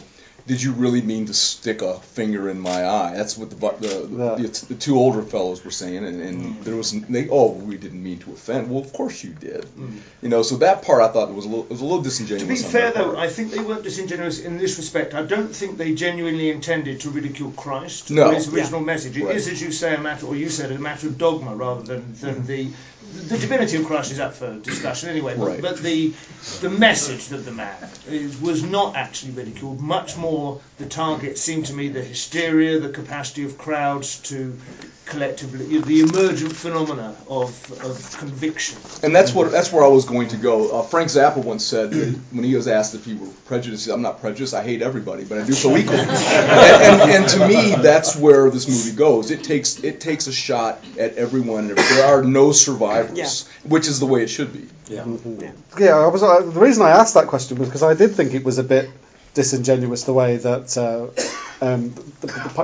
did 0.46 0.62
you 0.62 0.72
really 0.72 1.00
mean 1.00 1.26
to 1.26 1.34
stick 1.34 1.80
a 1.80 1.98
finger 2.00 2.50
in 2.50 2.60
my 2.60 2.86
eye? 2.86 3.14
That's 3.16 3.36
what 3.38 3.48
the 3.48 3.56
bu- 3.56 3.78
the, 3.78 3.88
the, 3.88 4.66
the 4.68 4.74
two 4.74 4.96
older 4.96 5.22
fellows 5.22 5.64
were 5.64 5.70
saying, 5.70 6.04
and, 6.04 6.20
and 6.20 6.42
mm. 6.42 6.64
there 6.64 6.76
was 6.76 6.92
they 6.92 7.28
oh 7.30 7.52
we 7.52 7.78
didn't 7.78 8.02
mean 8.02 8.18
to 8.18 8.32
offend. 8.32 8.70
Well, 8.70 8.82
of 8.82 8.92
course 8.92 9.24
you 9.24 9.30
did. 9.30 9.64
Mm. 9.64 10.00
You 10.20 10.28
know, 10.28 10.42
so 10.42 10.56
that 10.58 10.82
part 10.82 11.00
I 11.02 11.08
thought 11.08 11.32
was 11.32 11.46
a 11.46 11.48
little 11.48 11.64
it 11.64 11.70
was 11.70 11.80
a 11.80 11.84
little 11.84 12.02
disingenuous. 12.02 12.60
To 12.60 12.66
be 12.66 12.72
fair, 12.72 12.92
though. 12.92 13.16
I 13.16 13.28
think 13.28 13.52
they 13.52 13.60
weren't 13.60 13.84
disingenuous 13.84 14.40
in 14.40 14.58
this 14.58 14.76
respect. 14.76 15.14
I 15.14 15.22
don't 15.22 15.54
think 15.54 15.78
they 15.78 15.94
genuinely 15.94 16.50
intended 16.50 17.00
to 17.00 17.10
ridicule 17.10 17.52
Christ 17.52 18.10
No. 18.10 18.28
or 18.28 18.34
his 18.34 18.52
original 18.52 18.80
message. 18.80 19.16
It 19.16 19.22
is, 19.22 19.46
Right. 19.46 19.52
as 19.52 19.62
you 19.62 19.72
say, 19.72 19.94
a 19.94 20.00
matter, 20.00 20.26
or 20.26 20.36
you 20.36 20.50
said, 20.50 20.70
a 20.72 20.78
matter 20.78 21.06
of 21.06 21.16
dogma 21.16 21.54
rather 21.54 21.82
than, 21.82 22.14
than 22.20 22.42
mm. 22.42 22.46
the 22.46 22.68
the 23.14 23.38
divinity 23.38 23.76
of 23.76 23.87
Christ 23.87 24.12
is 24.12 24.21
up 24.21 24.35
for 24.35 24.54
discussion 24.59 25.09
anyway. 25.09 25.35
But, 25.37 25.47
Right. 25.47 25.62
but 25.62 25.78
the 25.78 26.12
the 26.61 26.71
message 26.71 27.33
of 27.33 27.44
the 27.44 27.52
man 27.52 27.76
is, 28.09 28.40
was 28.40 28.62
not 28.62 28.97
actually 28.97 29.33
ridiculed. 29.33 29.80
Much 29.80 30.16
more, 30.16 30.61
the 30.78 30.87
target 30.87 31.38
seemed 31.38 31.66
to 31.66 31.73
me 31.75 31.88
the 31.88 32.02
hysteria, 32.02 32.78
the 32.80 32.88
capacity 32.90 33.44
of 33.44 33.56
crowds 33.59 34.18
to 34.30 34.59
collectively, 35.06 35.78
the 35.80 36.00
emergent 36.00 36.56
phenomena 36.56 37.14
of 37.28 37.50
of 37.85 38.16
conviction. 38.18 38.78
And 39.02 39.14
that's 39.14 39.35
what 39.35 39.52
that's 39.52 39.71
where 39.73 39.85
I 39.85 39.88
was 39.88 40.04
going 40.06 40.28
to 40.28 40.37
go. 40.37 40.78
Uh, 40.78 40.83
Frank 40.83 41.11
Zappa 41.11 41.37
once 41.44 41.64
said 41.64 41.90
that 41.90 42.18
when 42.33 42.44
he 42.44 42.54
was 42.56 42.66
asked 42.68 42.94
if 42.94 43.04
he 43.04 43.14
were 43.14 43.28
prejudiced, 43.47 43.88
I'm 43.88 44.02
not 44.02 44.21
prejudiced. 44.21 44.54
I 44.54 44.62
hate 44.64 44.80
everybody, 44.83 45.25
but 45.25 45.38
I 45.38 45.44
do 45.44 45.52
so 45.52 45.76
equally. 45.76 45.99
and, 46.00 46.09
and, 46.09 47.11
and 47.11 47.28
to 47.30 47.47
me, 47.49 47.75
that's 47.83 48.16
where 48.16 48.50
this 48.50 48.66
movie 48.68 48.97
goes. 48.97 49.30
It 49.30 49.44
takes 49.44 49.78
it 49.85 50.00
takes 50.00 50.26
a 50.26 50.33
shot 50.33 50.83
at 50.99 51.14
everyone. 51.16 51.68
and 51.71 51.76
There 51.78 52.06
are 52.06 52.23
no 52.23 52.52
survivors, 52.52 53.03
Yeah. 53.12 53.28
which 53.64 53.87
is 53.88 54.00
the 54.00 54.06
way 54.06 54.23
it 54.23 54.28
should 54.28 54.52
be. 54.52 54.66
Yeah. 54.88 55.52
yeah, 55.78 55.96
I 55.96 56.06
was. 56.08 56.23
Uh, 56.23 56.40
the 56.40 56.61
reason 56.61 56.82
I 56.82 56.90
asked 56.90 57.14
that 57.14 57.26
question 57.26 57.58
was 57.58 57.68
because 57.68 57.82
I 57.82 57.94
did 57.94 58.14
think 58.14 58.34
it 58.34 58.44
was 58.44 58.58
a 58.58 58.64
bit 58.64 58.90
disingenuous 59.34 60.04
the 60.04 60.12
way 60.12 60.37
that 60.37 60.76
uh, 60.78 61.64
um, 61.64 61.94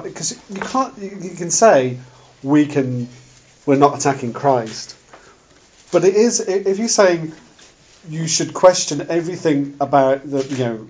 because 0.02 0.38
you 0.48 0.60
can't 0.60 0.96
you, 0.98 1.10
you 1.22 1.36
can 1.36 1.50
say 1.50 1.98
we 2.42 2.66
can 2.66 3.08
we're 3.66 3.76
not 3.76 3.98
attacking 3.98 4.32
Christ, 4.32 4.96
but 5.92 6.04
it 6.04 6.14
is 6.14 6.40
if 6.40 6.78
you're 6.78 6.88
saying 6.88 7.32
you 8.08 8.26
should 8.26 8.54
question 8.54 9.06
everything 9.10 9.76
about 9.80 10.28
the 10.28 10.44
you 10.44 10.64
know 10.64 10.86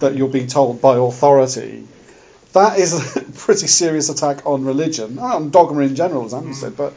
that 0.00 0.16
you're 0.16 0.28
being 0.28 0.46
told 0.46 0.80
by 0.80 0.96
authority. 0.96 1.86
That 2.52 2.78
is 2.78 3.16
a 3.16 3.20
pretty 3.38 3.68
serious 3.68 4.08
attack 4.08 4.44
on 4.44 4.64
religion, 4.64 5.20
on 5.20 5.50
dogma 5.50 5.82
in 5.82 5.94
general, 5.94 6.24
as 6.26 6.34
Andy 6.34 6.52
said. 6.52 6.76
But 6.76 6.94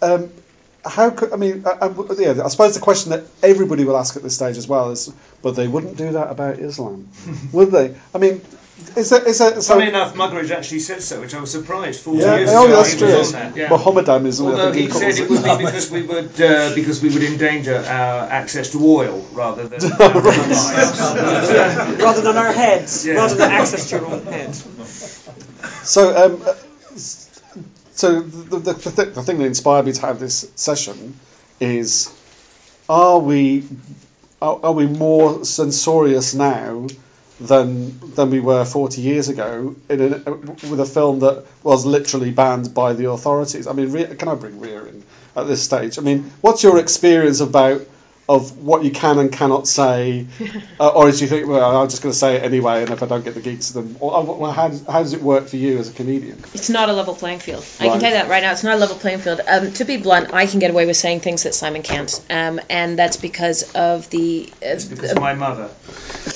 um, 0.00 0.30
how 0.88 1.10
could 1.10 1.32
I 1.32 1.36
mean? 1.36 1.64
I, 1.66 1.86
I, 1.86 1.94
yeah, 2.18 2.42
I 2.44 2.48
suppose 2.48 2.74
the 2.74 2.80
question 2.80 3.10
that 3.12 3.24
everybody 3.42 3.84
will 3.84 3.96
ask 3.96 4.16
at 4.16 4.22
this 4.22 4.34
stage 4.34 4.56
as 4.56 4.66
well 4.68 4.90
is, 4.90 5.12
but 5.42 5.52
they 5.56 5.68
wouldn't 5.68 5.96
do 5.96 6.12
that 6.12 6.30
about 6.30 6.58
Islam, 6.58 7.08
would 7.52 7.70
they? 7.70 7.94
I 8.14 8.18
mean, 8.18 8.40
is 8.96 9.10
there 9.10 9.26
is 9.26 9.38
there 9.38 9.60
so? 9.60 9.74
Funny 9.74 9.88
enough, 9.88 10.14
Muggeridge 10.14 10.50
actually 10.50 10.80
said 10.80 11.02
so, 11.02 11.20
which 11.20 11.34
I 11.34 11.40
was 11.40 11.50
surprised. 11.50 12.00
Forty 12.02 12.20
yeah, 12.20 12.36
years 12.36 12.50
oh, 12.52 12.64
ago, 12.66 12.76
that's 12.76 12.92
he 12.92 12.98
true. 12.98 13.08
was 13.18 13.34
on 13.34 13.40
that. 13.40 13.56
Yeah. 13.56 13.68
Mohammedanism, 13.70 14.46
I 14.46 14.50
Although 14.50 14.72
think 14.72 14.84
he 14.86 14.88
calls 14.88 15.16
said 15.16 15.24
it 15.24 15.30
would 15.30 15.42
be 15.44 15.56
because 15.64 15.90
we 15.90 16.02
would 16.02 16.40
uh, 16.40 16.74
because 16.74 17.02
we 17.02 17.08
would 17.08 17.22
endanger 17.22 17.76
our 17.76 18.28
access 18.30 18.72
to 18.72 18.78
oil 18.86 19.26
rather 19.32 19.66
than 19.66 19.92
our 20.00 20.20
lives. 20.22 21.00
Rather 22.02 22.20
than 22.22 22.36
our 22.36 22.52
heads, 22.52 23.06
Yeah. 23.06 23.14
rather 23.14 23.34
than 23.34 23.50
access 23.50 23.88
to 23.90 23.98
our 24.00 24.06
own 24.06 24.24
head. 24.26 24.54
So, 25.84 26.10
um, 26.16 26.42
uh, 26.44 26.54
s- 26.94 27.25
so 27.96 28.20
the, 28.20 28.58
the, 28.58 28.72
the, 28.74 28.90
th- 28.90 29.14
the 29.14 29.22
thing 29.22 29.38
that 29.38 29.46
inspired 29.46 29.86
me 29.86 29.92
to 29.92 30.00
have 30.02 30.20
this 30.20 30.50
session 30.54 31.18
is: 31.60 32.14
Are 32.88 33.18
we 33.18 33.66
are, 34.40 34.60
are 34.62 34.72
we 34.72 34.86
more 34.86 35.44
censorious 35.44 36.34
now 36.34 36.86
than 37.40 38.14
than 38.14 38.30
we 38.30 38.40
were 38.40 38.64
40 38.64 39.00
years 39.00 39.28
ago 39.28 39.74
in 39.88 39.98
with 40.70 40.80
a 40.80 40.86
film 40.86 41.20
that 41.20 41.44
was 41.62 41.84
literally 41.84 42.30
banned 42.30 42.72
by 42.74 42.94
the 42.94 43.10
authorities. 43.10 43.66
I 43.66 43.72
mean, 43.72 43.92
can 44.16 44.28
I 44.28 44.34
bring 44.34 44.58
Ria 44.58 44.84
in 44.84 45.02
at 45.34 45.46
this 45.46 45.62
stage? 45.62 45.98
I 45.98 46.02
mean, 46.02 46.32
what's 46.40 46.62
your 46.62 46.78
experience 46.78 47.40
about 47.40 47.82
of 48.28 48.58
what 48.58 48.82
you 48.82 48.90
can 48.90 49.18
and 49.18 49.30
cannot 49.32 49.68
say, 49.68 50.26
uh, 50.80 50.88
or 50.88 51.10
do 51.10 51.16
you 51.18 51.26
think, 51.28 51.46
well, 51.46 51.76
I'm 51.76 51.88
just 51.88 52.02
going 52.02 52.12
to 52.12 52.18
say 52.18 52.36
it 52.36 52.42
anyway, 52.42 52.82
and 52.82 52.90
if 52.90 53.02
I 53.02 53.06
don't 53.06 53.24
get 53.24 53.34
the 53.34 53.40
gigs, 53.40 53.72
then 53.72 53.96
or, 54.00 54.14
or, 54.16 54.36
well, 54.36 54.50
how, 54.52 54.68
does, 54.68 54.84
how 54.86 55.00
does 55.02 55.12
it 55.12 55.22
work 55.22 55.46
for 55.46 55.56
you 55.56 55.78
as 55.78 55.88
a 55.90 55.92
comedian? 55.92 56.38
It's 56.52 56.68
not 56.68 56.88
a 56.88 56.92
level 56.92 57.14
playing 57.14 57.38
field. 57.38 57.64
I 57.78 57.88
can 57.88 58.00
tell 58.00 58.10
you 58.10 58.16
that 58.16 58.28
right 58.28 58.42
now. 58.42 58.50
It's 58.52 58.64
not 58.64 58.74
a 58.74 58.78
level 58.78 58.96
playing 58.96 59.18
field. 59.20 59.40
Um, 59.46 59.72
to 59.74 59.84
be 59.84 59.96
blunt, 59.96 60.34
I 60.34 60.46
can 60.46 60.58
get 60.58 60.70
away 60.72 60.86
with 60.86 60.96
saying 60.96 61.20
things 61.20 61.44
that 61.44 61.54
Simon 61.54 61.82
can't, 61.82 62.20
um, 62.28 62.60
and 62.68 62.98
that's 62.98 63.16
because 63.16 63.74
of 63.74 64.10
the. 64.10 64.48
Uh, 64.54 64.66
It's 64.74 64.84
because 64.86 65.12
of 65.12 65.20
my 65.20 65.34
mother. 65.34 65.70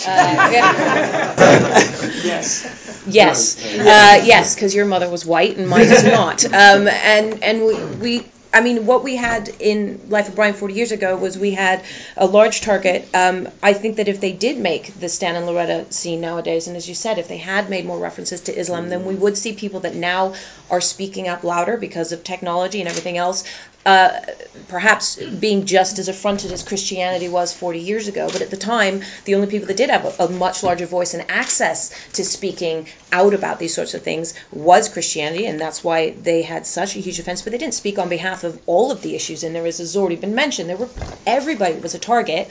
uh, 0.06 0.50
Yes. 2.22 3.02
Yes, 3.06 3.64
uh, 3.64 4.22
yes, 4.24 4.54
because 4.54 4.74
your 4.74 4.84
mother 4.84 5.08
was 5.08 5.24
white 5.24 5.56
and 5.56 5.68
mine 5.68 5.86
is 5.86 6.04
not. 6.04 6.44
Um, 6.44 6.86
and 6.86 7.42
and 7.42 7.64
we, 7.64 7.84
we, 7.96 8.26
I 8.52 8.60
mean, 8.60 8.84
what 8.84 9.04
we 9.04 9.14
had 9.14 9.48
in 9.60 10.00
Life 10.08 10.28
of 10.28 10.34
Brian 10.34 10.54
40 10.54 10.74
years 10.74 10.90
ago 10.90 11.16
was 11.16 11.38
we 11.38 11.52
had 11.52 11.84
a 12.16 12.26
large 12.26 12.60
target. 12.60 13.08
Um, 13.14 13.48
I 13.62 13.72
think 13.72 13.96
that 13.96 14.08
if 14.08 14.20
they 14.20 14.32
did 14.32 14.58
make 14.58 14.98
the 14.98 15.08
Stan 15.08 15.36
and 15.36 15.46
Loretta 15.46 15.92
scene 15.92 16.20
nowadays, 16.20 16.66
and 16.66 16.76
as 16.76 16.88
you 16.88 16.94
said, 16.94 17.18
if 17.18 17.28
they 17.28 17.36
had 17.38 17.70
made 17.70 17.86
more 17.86 17.98
references 17.98 18.40
to 18.42 18.56
Islam, 18.56 18.88
then 18.88 19.04
we 19.04 19.14
would 19.14 19.38
see 19.38 19.52
people 19.52 19.80
that 19.80 19.94
now 19.94 20.34
are 20.68 20.80
speaking 20.80 21.28
up 21.28 21.44
louder 21.44 21.76
because 21.76 22.10
of 22.10 22.24
technology 22.24 22.80
and 22.80 22.88
everything 22.88 23.16
else. 23.16 23.44
Uh, 23.86 24.20
perhaps 24.68 25.16
being 25.16 25.64
just 25.64 25.98
as 25.98 26.08
affronted 26.08 26.52
as 26.52 26.62
Christianity 26.62 27.28
was 27.28 27.54
40 27.54 27.78
years 27.78 28.08
ago, 28.08 28.28
but 28.30 28.42
at 28.42 28.50
the 28.50 28.56
time, 28.58 29.02
the 29.24 29.34
only 29.34 29.46
people 29.46 29.68
that 29.68 29.78
did 29.78 29.88
have 29.88 30.04
a, 30.04 30.24
a 30.24 30.28
much 30.28 30.62
larger 30.62 30.84
voice 30.84 31.14
and 31.14 31.24
access 31.30 31.90
to 32.12 32.22
speaking 32.22 32.88
out 33.10 33.32
about 33.32 33.58
these 33.58 33.74
sorts 33.74 33.94
of 33.94 34.02
things 34.02 34.34
was 34.52 34.90
Christianity, 34.90 35.46
and 35.46 35.58
that's 35.58 35.82
why 35.82 36.10
they 36.10 36.42
had 36.42 36.66
such 36.66 36.94
a 36.94 37.00
huge 37.00 37.18
offense. 37.18 37.40
But 37.40 37.52
they 37.52 37.58
didn't 37.58 37.74
speak 37.74 37.98
on 37.98 38.10
behalf 38.10 38.44
of 38.44 38.60
all 38.66 38.92
of 38.92 39.00
the 39.00 39.14
issues, 39.14 39.44
and 39.44 39.54
there 39.54 39.64
as 39.66 39.78
has 39.78 39.96
already 39.96 40.16
been 40.16 40.34
mentioned, 40.34 40.68
there 40.68 40.76
were 40.76 40.90
everybody 41.26 41.76
was 41.76 41.94
a 41.94 41.98
target. 41.98 42.50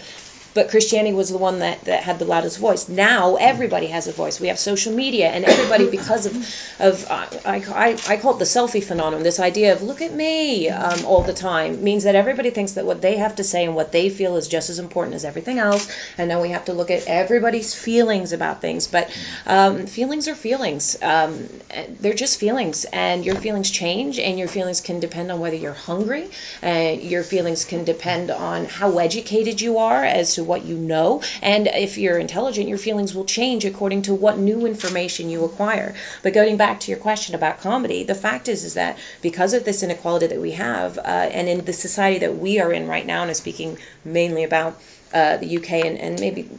But 0.54 0.70
Christianity 0.70 1.16
was 1.16 1.30
the 1.30 1.38
one 1.38 1.60
that, 1.60 1.86
that 1.86 2.04
had 2.04 2.20
the 2.20 2.26
loudest 2.26 2.58
voice. 2.58 2.90
Now 2.90 3.36
everybody 3.36 3.88
has 3.88 4.08
a 4.08 4.12
voice. 4.12 4.40
We 4.40 4.48
have 4.48 4.58
social 4.58 4.94
media, 4.94 5.30
and 5.30 5.46
everybody, 5.46 5.90
because 6.00 6.26
of, 6.26 6.36
of 6.80 7.06
uh, 7.10 7.28
I, 7.46 7.58
I, 7.58 7.98
I 8.08 8.18
call 8.18 8.36
it 8.36 8.40
the 8.40 8.46
selfie 8.46 8.84
phenomenon, 8.84 9.24
this 9.24 9.40
idea 9.40 9.74
of 9.74 9.84
look 9.84 10.02
at 10.02 10.14
me 10.14 10.70
um, 10.70 11.06
all 11.06 11.22
the 11.22 11.34
time, 11.34 11.84
means 11.84 12.04
that 12.04 12.16
everybody 12.16 12.50
thinks 12.50 12.74
that 12.74 12.86
what 12.86 13.02
they 13.02 13.18
have 13.18 13.36
to 13.36 13.44
say 13.44 13.66
and 13.66 13.76
what 13.76 13.92
they 13.92 14.10
feel 14.10 14.38
is 14.38 14.48
just 14.48 14.70
as 14.70 14.80
important 14.80 15.16
as 15.16 15.24
everything 15.24 15.60
else. 15.60 15.88
And 16.18 16.30
now 16.30 16.42
we 16.42 16.50
have 16.50 16.66
to 16.66 16.74
look 16.74 16.90
at 16.90 17.06
everybody's 17.08 17.76
feelings 17.76 18.34
about 18.34 18.62
things. 18.62 18.88
But 18.88 19.10
um, 19.46 19.86
feelings 19.86 20.28
are 20.28 20.36
feelings. 20.36 20.98
Um, 21.02 21.48
they're 22.00 22.14
just 22.14 22.40
feelings, 22.40 22.86
and 22.86 23.24
your 23.24 23.36
feelings 23.36 23.70
change, 23.70 24.18
and 24.20 24.40
your 24.40 24.48
feelings 24.48 24.82
can 24.82 25.00
depend 25.00 25.32
on 25.32 25.40
whether 25.40 25.56
you're 25.56 25.74
hungry. 25.74 26.30
Uh, 26.64 26.96
your 27.00 27.24
feelings 27.24 27.66
can 27.66 27.84
depend 27.84 28.32
on 28.32 28.66
how 28.66 28.98
educated 28.98 29.62
you 29.62 29.78
are 29.78 30.04
as 30.04 30.39
to 30.40 30.44
what 30.44 30.66
you 30.66 30.78
know. 30.78 31.22
And 31.42 31.68
if 31.68 31.98
you're 31.98 32.18
intelligent, 32.18 32.70
your 32.70 32.78
feelings 32.78 33.14
will 33.14 33.26
change 33.26 33.66
according 33.66 34.04
to 34.04 34.14
what 34.16 34.40
new 34.40 34.66
information 34.66 35.30
you 35.30 35.44
acquire. 35.46 35.94
But 36.24 36.34
going 36.34 36.58
back 36.58 36.80
to 36.82 36.92
your 36.92 37.00
question 37.00 37.36
about 37.36 37.60
comedy, 37.60 38.04
the 38.04 38.16
fact 38.16 38.48
is 38.48 38.64
is 38.64 38.74
that 38.74 38.98
because 39.22 39.54
of 39.54 39.66
this 39.66 39.84
inequality 39.84 40.28
that 40.28 40.42
we 40.42 40.52
have, 40.52 40.98
uh, 40.98 41.02
and 41.02 41.48
in 41.50 41.66
the 41.66 41.74
society 41.74 42.20
that 42.20 42.38
we 42.38 42.60
are 42.60 42.72
in 42.72 42.88
right 42.88 43.06
now, 43.06 43.22
and 43.22 43.30
I'm 43.30 43.36
speaking 43.36 43.78
mainly 44.06 44.44
about 44.44 44.80
uh, 45.14 45.38
the 45.38 45.58
UK 45.58 45.72
and, 45.86 45.98
and 45.98 46.20
maybe 46.20 46.50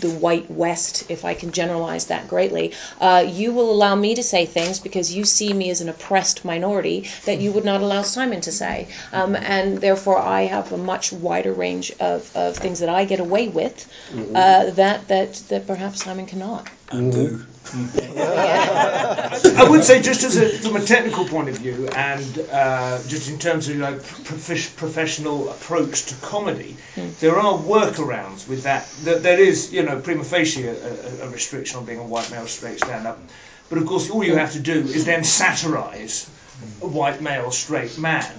the 0.00 0.10
white 0.10 0.50
West, 0.50 1.10
if 1.10 1.24
I 1.24 1.34
can 1.34 1.52
generalize 1.52 2.06
that 2.06 2.28
greatly, 2.28 2.72
uh, 3.00 3.24
you 3.26 3.52
will 3.52 3.70
allow 3.70 3.94
me 3.94 4.14
to 4.14 4.22
say 4.22 4.44
things 4.44 4.78
because 4.78 5.14
you 5.14 5.24
see 5.24 5.52
me 5.52 5.70
as 5.70 5.80
an 5.80 5.88
oppressed 5.88 6.44
minority 6.44 7.08
that 7.24 7.40
you 7.40 7.52
would 7.52 7.64
not 7.64 7.80
allow 7.80 8.02
Simon 8.02 8.40
to 8.42 8.52
say. 8.52 8.88
Um, 9.12 9.34
and 9.36 9.78
therefore, 9.78 10.18
I 10.18 10.42
have 10.42 10.72
a 10.72 10.76
much 10.76 11.12
wider 11.12 11.52
range 11.52 11.92
of, 11.98 12.30
of 12.36 12.56
things 12.56 12.80
that 12.80 12.88
I 12.88 13.04
get 13.04 13.20
away 13.20 13.48
with 13.48 13.90
uh, 14.34 14.70
that, 14.72 15.08
that, 15.08 15.34
that 15.48 15.66
perhaps 15.66 16.04
Simon 16.04 16.26
cannot. 16.26 16.68
And 16.90 17.12
do. 17.12 17.44
I 18.16 19.66
would 19.68 19.82
say, 19.82 20.00
just 20.00 20.22
as 20.22 20.36
a, 20.36 20.48
from 20.58 20.76
a 20.76 20.84
technical 20.84 21.24
point 21.24 21.48
of 21.48 21.58
view, 21.58 21.88
and 21.88 22.38
uh, 22.52 23.02
just 23.08 23.28
in 23.28 23.40
terms 23.40 23.68
of 23.68 23.76
like 23.78 24.04
prof- 24.24 24.76
professional 24.76 25.50
approach 25.50 26.06
to 26.06 26.14
comedy, 26.16 26.76
there 27.20 27.36
are 27.36 27.58
workarounds 27.58 28.48
with 28.48 28.62
that. 28.62 28.88
There, 29.02 29.18
there 29.18 29.40
is, 29.40 29.72
you 29.72 29.82
know, 29.82 29.98
prima 29.98 30.22
facie 30.22 30.68
a, 30.68 30.74
a, 30.74 31.26
a 31.26 31.28
restriction 31.30 31.78
on 31.78 31.86
being 31.86 31.98
a 31.98 32.04
white 32.04 32.30
male 32.30 32.46
straight 32.46 32.78
stand-up, 32.78 33.18
but 33.68 33.78
of 33.78 33.86
course, 33.86 34.08
all 34.10 34.22
you 34.22 34.36
have 34.36 34.52
to 34.52 34.60
do 34.60 34.74
is 34.74 35.04
then 35.04 35.24
satirise 35.24 36.30
a 36.82 36.86
white 36.86 37.20
male 37.20 37.50
straight 37.50 37.98
man. 37.98 38.32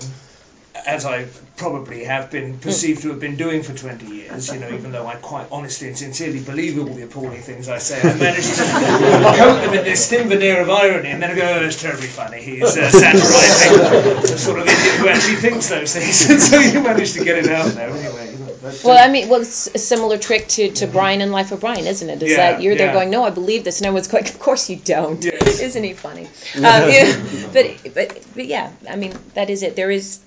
As 0.88 1.06
I 1.06 1.26
probably 1.58 2.06
have 2.06 2.32
been 2.32 2.60
perceived 2.60 3.02
to 3.02 3.10
have 3.10 3.20
been 3.20 3.36
doing 3.36 3.62
for 3.62 3.74
20 3.74 4.06
years, 4.06 4.54
you 4.54 4.60
know, 4.60 4.70
even 4.70 4.94
though 4.94 5.06
I 5.06 5.16
quite 5.16 5.48
honestly 5.52 5.90
and 5.90 5.98
sincerely 5.98 6.40
believe 6.40 6.80
all 6.80 6.86
the 6.86 7.04
appalling 7.04 7.42
things 7.42 7.68
I 7.68 7.78
say, 7.80 8.00
I 8.00 8.14
managed 8.16 8.56
to 8.56 8.64
coat 8.64 9.62
them 9.66 9.74
in 9.74 9.84
this 9.84 10.10
thin 10.10 10.30
veneer 10.30 10.62
of 10.62 10.70
irony, 10.70 11.10
and 11.10 11.22
then 11.22 11.32
I 11.32 11.36
go, 11.36 11.42
oh, 11.60 11.66
it's 11.66 11.82
terribly 11.82 12.08
funny. 12.08 12.42
He's 12.42 12.64
uh, 12.78 12.90
satirising 12.90 14.22
the 14.22 14.38
sort 14.38 14.60
of 14.60 14.68
idiot 14.68 14.96
who 14.96 15.10
actually 15.10 15.36
thinks 15.36 15.68
those 15.68 15.94
things. 15.94 16.30
and 16.30 16.42
so 16.42 16.58
you 16.60 16.82
manage 16.82 17.14
to 17.14 17.24
get 17.24 17.38
it 17.38 17.50
out 17.50 17.66
there 17.74 17.90
anyway. 17.90 18.38
but, 18.62 18.82
Well, 18.86 18.98
I 18.98 19.12
mean, 19.12 19.28
well, 19.28 19.42
it's 19.42 19.68
a 19.68 19.80
similar 19.80 20.18
trick 20.18 20.48
to, 20.50 20.72
to 20.72 20.88
Brian 20.88 21.20
and 21.20 21.34
Life 21.34 21.52
of 21.52 21.60
Brian, 21.60 21.86
isn't 21.86 22.10
it? 22.10 22.24
Is 22.24 22.32
Yeah, 22.32 22.54
that 22.54 22.62
you're 22.62 22.76
there 22.76 22.94
going, 22.94 23.10
no, 23.10 23.26
I 23.26 23.32
believe 23.32 23.66
this, 23.66 23.82
and 23.82 23.88
everyone's 23.88 24.08
going, 24.08 24.24
of 24.26 24.40
course 24.40 24.70
you 24.70 24.78
don't. 24.78 25.22
Yes. 25.24 25.60
Isn't 25.68 25.84
he 25.84 25.94
funny? 25.94 26.28
um, 26.56 26.62
yeah, 26.64 27.50
but, 27.52 27.94
but 27.94 28.26
but 28.36 28.46
yeah, 28.46 28.72
I 28.90 28.96
mean, 28.96 29.14
that 29.34 29.50
is 29.50 29.64
it. 29.64 29.76
There 29.76 29.92
is. 29.92 30.20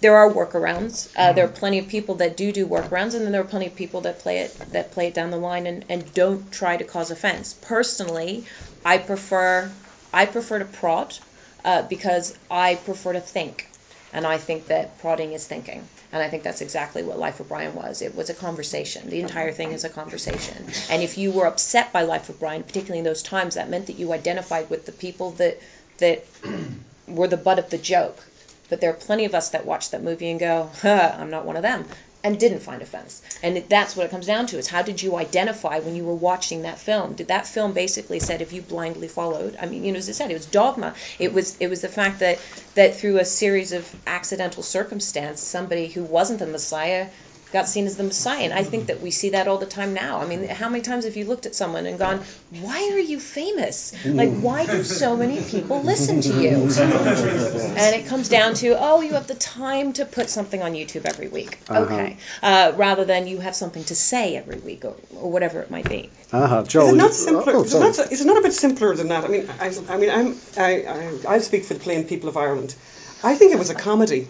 There 0.00 0.16
are 0.16 0.30
workarounds. 0.30 1.12
Uh, 1.16 1.32
there 1.32 1.44
are 1.44 1.48
plenty 1.48 1.78
of 1.78 1.88
people 1.88 2.14
that 2.16 2.36
do 2.36 2.52
do 2.52 2.66
workarounds, 2.66 3.14
and 3.14 3.24
then 3.24 3.32
there 3.32 3.40
are 3.42 3.52
plenty 3.52 3.66
of 3.66 3.76
people 3.76 4.00
that 4.02 4.18
play 4.18 4.38
it 4.38 4.56
that 4.72 4.92
play 4.92 5.08
it 5.08 5.14
down 5.14 5.30
the 5.30 5.36
line 5.36 5.66
and, 5.66 5.84
and 5.88 6.14
don't 6.14 6.50
try 6.50 6.76
to 6.76 6.84
cause 6.84 7.10
offense. 7.10 7.54
Personally, 7.60 8.46
I 8.84 8.98
prefer 8.98 9.70
I 10.12 10.26
prefer 10.26 10.58
to 10.60 10.64
prod 10.64 11.16
uh, 11.64 11.82
because 11.82 12.36
I 12.50 12.76
prefer 12.76 13.12
to 13.12 13.20
think. 13.20 13.66
And 14.12 14.26
I 14.26 14.38
think 14.38 14.66
that 14.66 14.98
prodding 14.98 15.32
is 15.34 15.46
thinking. 15.46 15.86
And 16.12 16.20
I 16.20 16.28
think 16.28 16.42
that's 16.42 16.60
exactly 16.60 17.04
what 17.04 17.18
Life 17.18 17.38
of 17.38 17.48
Brian 17.48 17.76
was. 17.76 18.02
It 18.02 18.16
was 18.16 18.28
a 18.28 18.34
conversation. 18.34 19.08
The 19.08 19.20
entire 19.20 19.52
thing 19.52 19.70
is 19.70 19.84
a 19.84 19.88
conversation. 19.88 20.66
And 20.90 21.02
if 21.02 21.16
you 21.16 21.30
were 21.30 21.46
upset 21.46 21.92
by 21.92 22.02
Life 22.02 22.28
of 22.28 22.40
Brian, 22.40 22.64
particularly 22.64 22.98
in 22.98 23.04
those 23.04 23.22
times, 23.22 23.54
that 23.54 23.70
meant 23.70 23.86
that 23.86 23.96
you 24.00 24.12
identified 24.12 24.68
with 24.68 24.86
the 24.86 24.92
people 24.92 25.32
that 25.32 25.60
that 25.98 26.24
were 27.06 27.28
the 27.28 27.36
butt 27.36 27.60
of 27.60 27.70
the 27.70 27.78
joke. 27.78 28.24
But 28.70 28.80
there 28.80 28.90
are 28.90 28.94
plenty 28.94 29.26
of 29.26 29.34
us 29.34 29.50
that 29.50 29.66
watch 29.66 29.90
that 29.90 30.02
movie 30.02 30.30
and 30.30 30.40
go, 30.40 30.70
huh, 30.80 31.14
I'm 31.18 31.30
not 31.30 31.44
one 31.44 31.56
of 31.56 31.62
them, 31.62 31.86
and 32.22 32.38
didn't 32.38 32.60
find 32.60 32.82
offense. 32.82 33.22
And 33.42 33.64
that's 33.68 33.96
what 33.96 34.06
it 34.06 34.10
comes 34.10 34.26
down 34.26 34.46
to: 34.48 34.58
is 34.58 34.66
how 34.66 34.82
did 34.82 35.02
you 35.02 35.16
identify 35.16 35.80
when 35.80 35.96
you 35.96 36.04
were 36.04 36.14
watching 36.14 36.62
that 36.62 36.78
film? 36.78 37.14
Did 37.14 37.28
that 37.28 37.46
film 37.46 37.72
basically 37.72 38.20
said 38.20 38.42
if 38.42 38.52
you 38.52 38.62
blindly 38.62 39.08
followed? 39.08 39.56
I 39.60 39.66
mean, 39.66 39.84
you 39.84 39.92
know, 39.92 39.98
as 39.98 40.08
I 40.08 40.12
said, 40.12 40.30
it 40.30 40.34
was 40.34 40.46
dogma. 40.46 40.94
It 41.18 41.32
was 41.32 41.56
it 41.58 41.68
was 41.68 41.80
the 41.80 41.88
fact 41.88 42.20
that 42.20 42.38
that 42.74 42.96
through 42.96 43.18
a 43.18 43.24
series 43.24 43.72
of 43.72 43.88
accidental 44.06 44.62
circumstance, 44.62 45.40
somebody 45.40 45.88
who 45.88 46.04
wasn't 46.04 46.38
the 46.38 46.46
Messiah 46.46 47.08
got 47.52 47.68
seen 47.68 47.86
as 47.86 47.96
the 47.96 48.04
Messiah. 48.04 48.44
And 48.44 48.52
I 48.52 48.62
think 48.62 48.86
that 48.86 49.00
we 49.00 49.10
see 49.10 49.30
that 49.30 49.48
all 49.48 49.58
the 49.58 49.66
time 49.66 49.94
now. 49.94 50.20
I 50.20 50.26
mean, 50.26 50.46
how 50.48 50.68
many 50.68 50.82
times 50.82 51.04
have 51.04 51.16
you 51.16 51.24
looked 51.24 51.46
at 51.46 51.54
someone 51.54 51.86
and 51.86 51.98
gone, 51.98 52.22
why 52.60 52.90
are 52.92 52.98
you 52.98 53.18
famous? 53.20 53.92
Like, 54.04 54.30
why 54.40 54.66
do 54.66 54.82
so 54.84 55.16
many 55.16 55.42
people 55.42 55.82
listen 55.82 56.20
to 56.22 56.40
you? 56.40 56.70
And 57.80 57.96
it 57.96 58.06
comes 58.06 58.28
down 58.28 58.54
to, 58.54 58.76
oh, 58.78 59.00
you 59.00 59.14
have 59.14 59.26
the 59.26 59.34
time 59.34 59.92
to 59.94 60.04
put 60.04 60.28
something 60.28 60.62
on 60.62 60.72
YouTube 60.74 61.06
every 61.06 61.28
week. 61.28 61.58
Okay. 61.70 62.16
uh 62.42 62.72
rather 62.76 63.04
than 63.04 63.26
you 63.26 63.38
have 63.38 63.54
something 63.54 63.84
to 63.84 63.94
say 63.94 64.36
every 64.36 64.58
week 64.58 64.84
or, 64.84 64.96
or 65.16 65.30
whatever 65.30 65.60
it 65.60 65.70
might 65.70 65.88
be. 65.88 66.10
Uh-huh. 66.32 66.62
Joel, 66.64 66.88
Is 66.88 66.92
it 66.92 66.96
not 66.96 67.14
simpler? 67.14 67.52
oh, 67.56 67.64
is, 67.64 67.74
it 67.74 67.80
not, 67.80 68.12
is 68.12 68.20
it 68.20 68.26
not 68.26 68.38
a 68.38 68.42
bit 68.42 68.52
simpler 68.52 68.94
than 68.94 69.08
that? 69.08 69.24
I 69.24 69.28
mean, 69.28 69.48
I, 69.60 69.72
I 69.88 69.96
mean, 69.96 70.10
I'm, 70.10 70.36
I, 70.56 70.70
I, 70.84 71.34
I 71.34 71.38
speak 71.38 71.64
for 71.64 71.74
the 71.74 71.80
plain 71.80 72.04
people 72.04 72.28
of 72.28 72.36
Ireland. 72.36 72.74
I 73.22 73.34
think 73.34 73.52
it 73.52 73.58
was 73.58 73.70
a 73.70 73.74
comedy, 73.74 74.28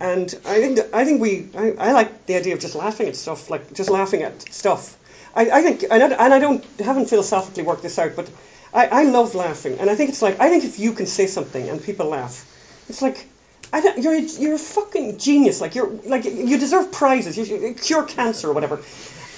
and 0.00 0.34
I 0.44 0.60
think 0.60 0.80
I 0.92 1.04
think 1.04 1.20
we, 1.20 1.48
I, 1.56 1.72
I 1.72 1.92
like 1.92 2.26
the 2.26 2.36
idea 2.36 2.54
of 2.54 2.60
just 2.60 2.74
laughing 2.74 3.08
at 3.08 3.16
stuff, 3.16 3.50
like 3.50 3.72
just 3.74 3.90
laughing 3.90 4.22
at 4.22 4.52
stuff. 4.52 4.96
I, 5.34 5.50
I 5.50 5.62
think, 5.62 5.84
and 5.90 6.02
I, 6.02 6.24
and 6.24 6.34
I 6.34 6.38
don't 6.38 6.64
haven't 6.80 7.06
philosophically 7.06 7.62
worked 7.62 7.82
this 7.82 7.98
out, 7.98 8.16
but 8.16 8.28
I, 8.72 8.86
I 8.86 9.02
love 9.04 9.34
laughing, 9.34 9.78
and 9.78 9.90
I 9.90 9.94
think 9.94 10.10
it's 10.10 10.22
like 10.22 10.40
I 10.40 10.48
think 10.48 10.64
if 10.64 10.78
you 10.78 10.92
can 10.92 11.06
say 11.06 11.26
something 11.26 11.68
and 11.68 11.82
people 11.82 12.06
laugh, 12.06 12.46
it's 12.88 13.02
like. 13.02 13.26
I 13.72 13.80
don't, 13.80 13.98
you're 13.98 14.14
you're 14.14 14.54
a 14.54 14.58
fucking 14.58 15.18
genius. 15.18 15.60
Like 15.60 15.76
you're 15.76 15.90
like 16.04 16.24
you 16.24 16.58
deserve 16.58 16.90
prizes. 16.90 17.38
You, 17.38 17.44
you 17.44 17.74
cure 17.74 18.02
cancer 18.02 18.50
or 18.50 18.52
whatever. 18.52 18.80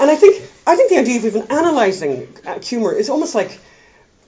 And 0.01 0.11
I 0.11 0.17
think 0.17 0.43
I 0.67 0.75
think 0.75 0.89
the 0.89 0.97
idea 0.97 1.19
of 1.19 1.27
even 1.27 1.43
analysing 1.51 2.35
uh, 2.47 2.59
humour 2.61 2.95
is 2.95 3.11
almost 3.11 3.35
like 3.35 3.61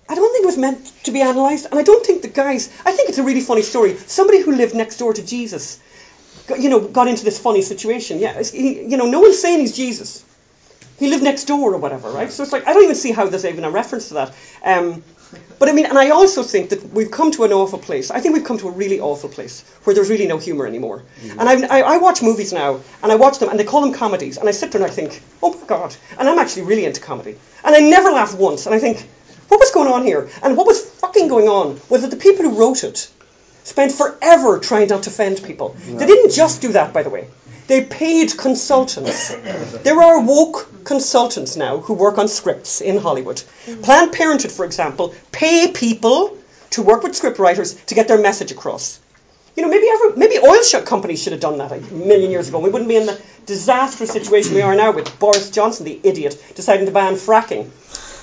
I 0.09 0.15
don't 0.15 0.33
think 0.33 0.45
it 0.45 0.47
was 0.47 0.59
meant 0.59 0.93
to 1.05 1.11
be 1.13 1.21
analysed, 1.21 1.67
and 1.71 1.79
I 1.79 1.83
don't 1.83 2.05
think 2.05 2.23
the 2.23 2.29
guys. 2.29 2.69
I 2.85 2.93
think 2.93 3.09
it's 3.09 3.19
a 3.19 3.23
really 3.23 3.41
funny 3.41 3.63
story. 3.63 3.97
Somebody 3.97 4.41
who 4.41 4.53
lived 4.53 4.75
next 4.75 4.99
door 4.99 5.15
to 5.15 5.25
Jesus, 5.25 5.81
got, 6.47 6.61
you 6.61 6.69
know, 6.69 6.81
got 6.81 7.09
into 7.09 7.25
this 7.25 7.39
funny 7.39 7.63
situation. 7.63 8.19
Yeah, 8.19 8.43
he, 8.43 8.83
you 8.83 8.97
know, 8.97 9.07
no 9.07 9.21
one's 9.21 9.39
saying 9.39 9.61
he's 9.61 9.75
Jesus, 9.75 10.25
he 10.99 11.09
lived 11.09 11.23
next 11.23 11.45
door 11.45 11.73
or 11.73 11.79
whatever, 11.79 12.11
right? 12.11 12.31
So 12.31 12.43
it's 12.43 12.53
like 12.53 12.67
I 12.67 12.73
don't 12.75 12.85
even 12.85 12.97
see 12.97 13.13
how 13.13 13.27
there's 13.27 13.45
even 13.45 13.65
a 13.65 13.71
reference 13.71 14.09
to 14.09 14.15
that. 14.15 14.35
Um, 14.63 15.03
but 15.59 15.69
I 15.69 15.73
mean, 15.73 15.87
and 15.87 15.99
I 15.99 16.11
also 16.11 16.43
think 16.43 16.71
that 16.71 16.93
we've 16.93 17.11
come 17.11 17.31
to 17.33 17.45
an 17.45 17.53
awful 17.53 17.79
place. 17.79 18.11
I 18.11 18.21
think 18.21 18.35
we've 18.35 18.45
come 18.45 18.59
to 18.59 18.69
a 18.69 18.71
really 18.71 19.01
awful 19.01 19.29
place 19.29 19.65
where 19.85 19.95
there's 19.95 20.11
really 20.11 20.27
no 20.27 20.39
humour 20.39 20.67
anymore. 20.67 21.03
And 21.39 21.49
I've, 21.49 21.65
I, 21.71 21.81
I 21.81 21.97
watch 21.97 22.23
movies 22.23 22.53
now, 22.53 22.81
and 23.03 23.11
I 23.11 23.17
watch 23.17 23.39
them, 23.39 23.49
and 23.49 23.59
they 23.59 23.65
call 23.65 23.81
them 23.81 23.93
comedies, 23.93 24.37
and 24.37 24.49
I 24.49 24.53
sit 24.53 24.71
there 24.71 24.83
and 24.83 24.91
I 24.91 24.95
think, 24.95 25.23
oh 25.43 25.59
my 25.59 25.67
god. 25.67 25.97
And 26.19 26.29
I'm 26.29 26.39
actually 26.39 26.63
really 26.63 26.85
into 26.85 27.01
comedy, 27.01 27.37
and 27.65 27.75
I 27.75 27.81
never 27.81 28.11
laugh 28.11 28.35
once. 28.35 28.67
And 28.67 28.75
I 28.75 28.79
think, 28.79 29.09
what 29.49 29.61
was 29.61 29.71
going 29.71 29.93
on 29.93 30.05
here? 30.05 30.29
And 30.43 30.57
what 30.57 30.67
was 30.67 30.83
fucking 30.83 31.29
going 31.29 31.49
on 31.49 31.81
was 31.89 32.03
that 32.03 32.11
the 32.11 32.17
people 32.17 32.45
who 32.45 32.59
wrote 32.59 32.85
it 32.85 33.11
spent 33.65 33.93
forever 33.93 34.59
trying 34.59 34.89
not 34.89 35.05
to 35.05 35.11
offend 35.11 35.43
people. 35.43 35.77
They 35.87 36.07
didn't 36.07 36.33
just 36.33 36.61
do 36.61 36.73
that, 36.73 36.93
by 36.93 37.03
the 37.03 37.11
way. 37.11 37.27
They 37.67 37.85
paid 37.85 38.37
consultants. 38.37 39.35
There 39.85 40.01
are 40.03 40.21
woke 40.21 40.85
consultants 40.85 41.57
now 41.57 41.79
who 41.79 41.95
work 41.95 42.19
on 42.19 42.29
scripts 42.29 42.81
in 42.81 42.99
Hollywood. 42.99 43.43
Planned 43.83 44.13
Parenthood, 44.13 44.53
for 44.53 44.65
example, 44.65 45.15
pay 45.33 45.73
people 45.73 46.37
to 46.71 46.83
work 46.83 47.03
with 47.03 47.17
script 47.17 47.39
writers 47.39 47.75
to 47.87 47.95
get 47.95 48.09
their 48.09 48.19
message 48.19 48.53
across. 48.53 48.99
You 49.57 49.63
know, 49.63 49.71
maybe 49.71 49.89
ever, 49.89 50.17
maybe 50.17 50.39
oil 50.39 50.63
shut 50.63 50.85
companies 50.85 51.23
should 51.23 51.33
have 51.33 51.41
done 51.41 51.59
that 51.59 51.71
a 51.71 51.81
million 51.95 52.31
years 52.31 52.49
ago. 52.49 52.59
We 52.59 52.71
wouldn't 52.71 52.89
be 52.89 52.97
in 52.97 53.07
the 53.07 53.21
disastrous 53.47 54.11
situation 54.11 54.55
we 54.55 54.63
are 54.63 54.75
now 54.75 54.91
with 54.91 55.19
Boris 55.19 55.51
Johnson, 55.51 55.85
the 55.85 56.01
idiot, 56.03 56.43
deciding 56.57 56.87
to 56.87 56.93
ban 56.93 57.15
fracking. 57.15 57.71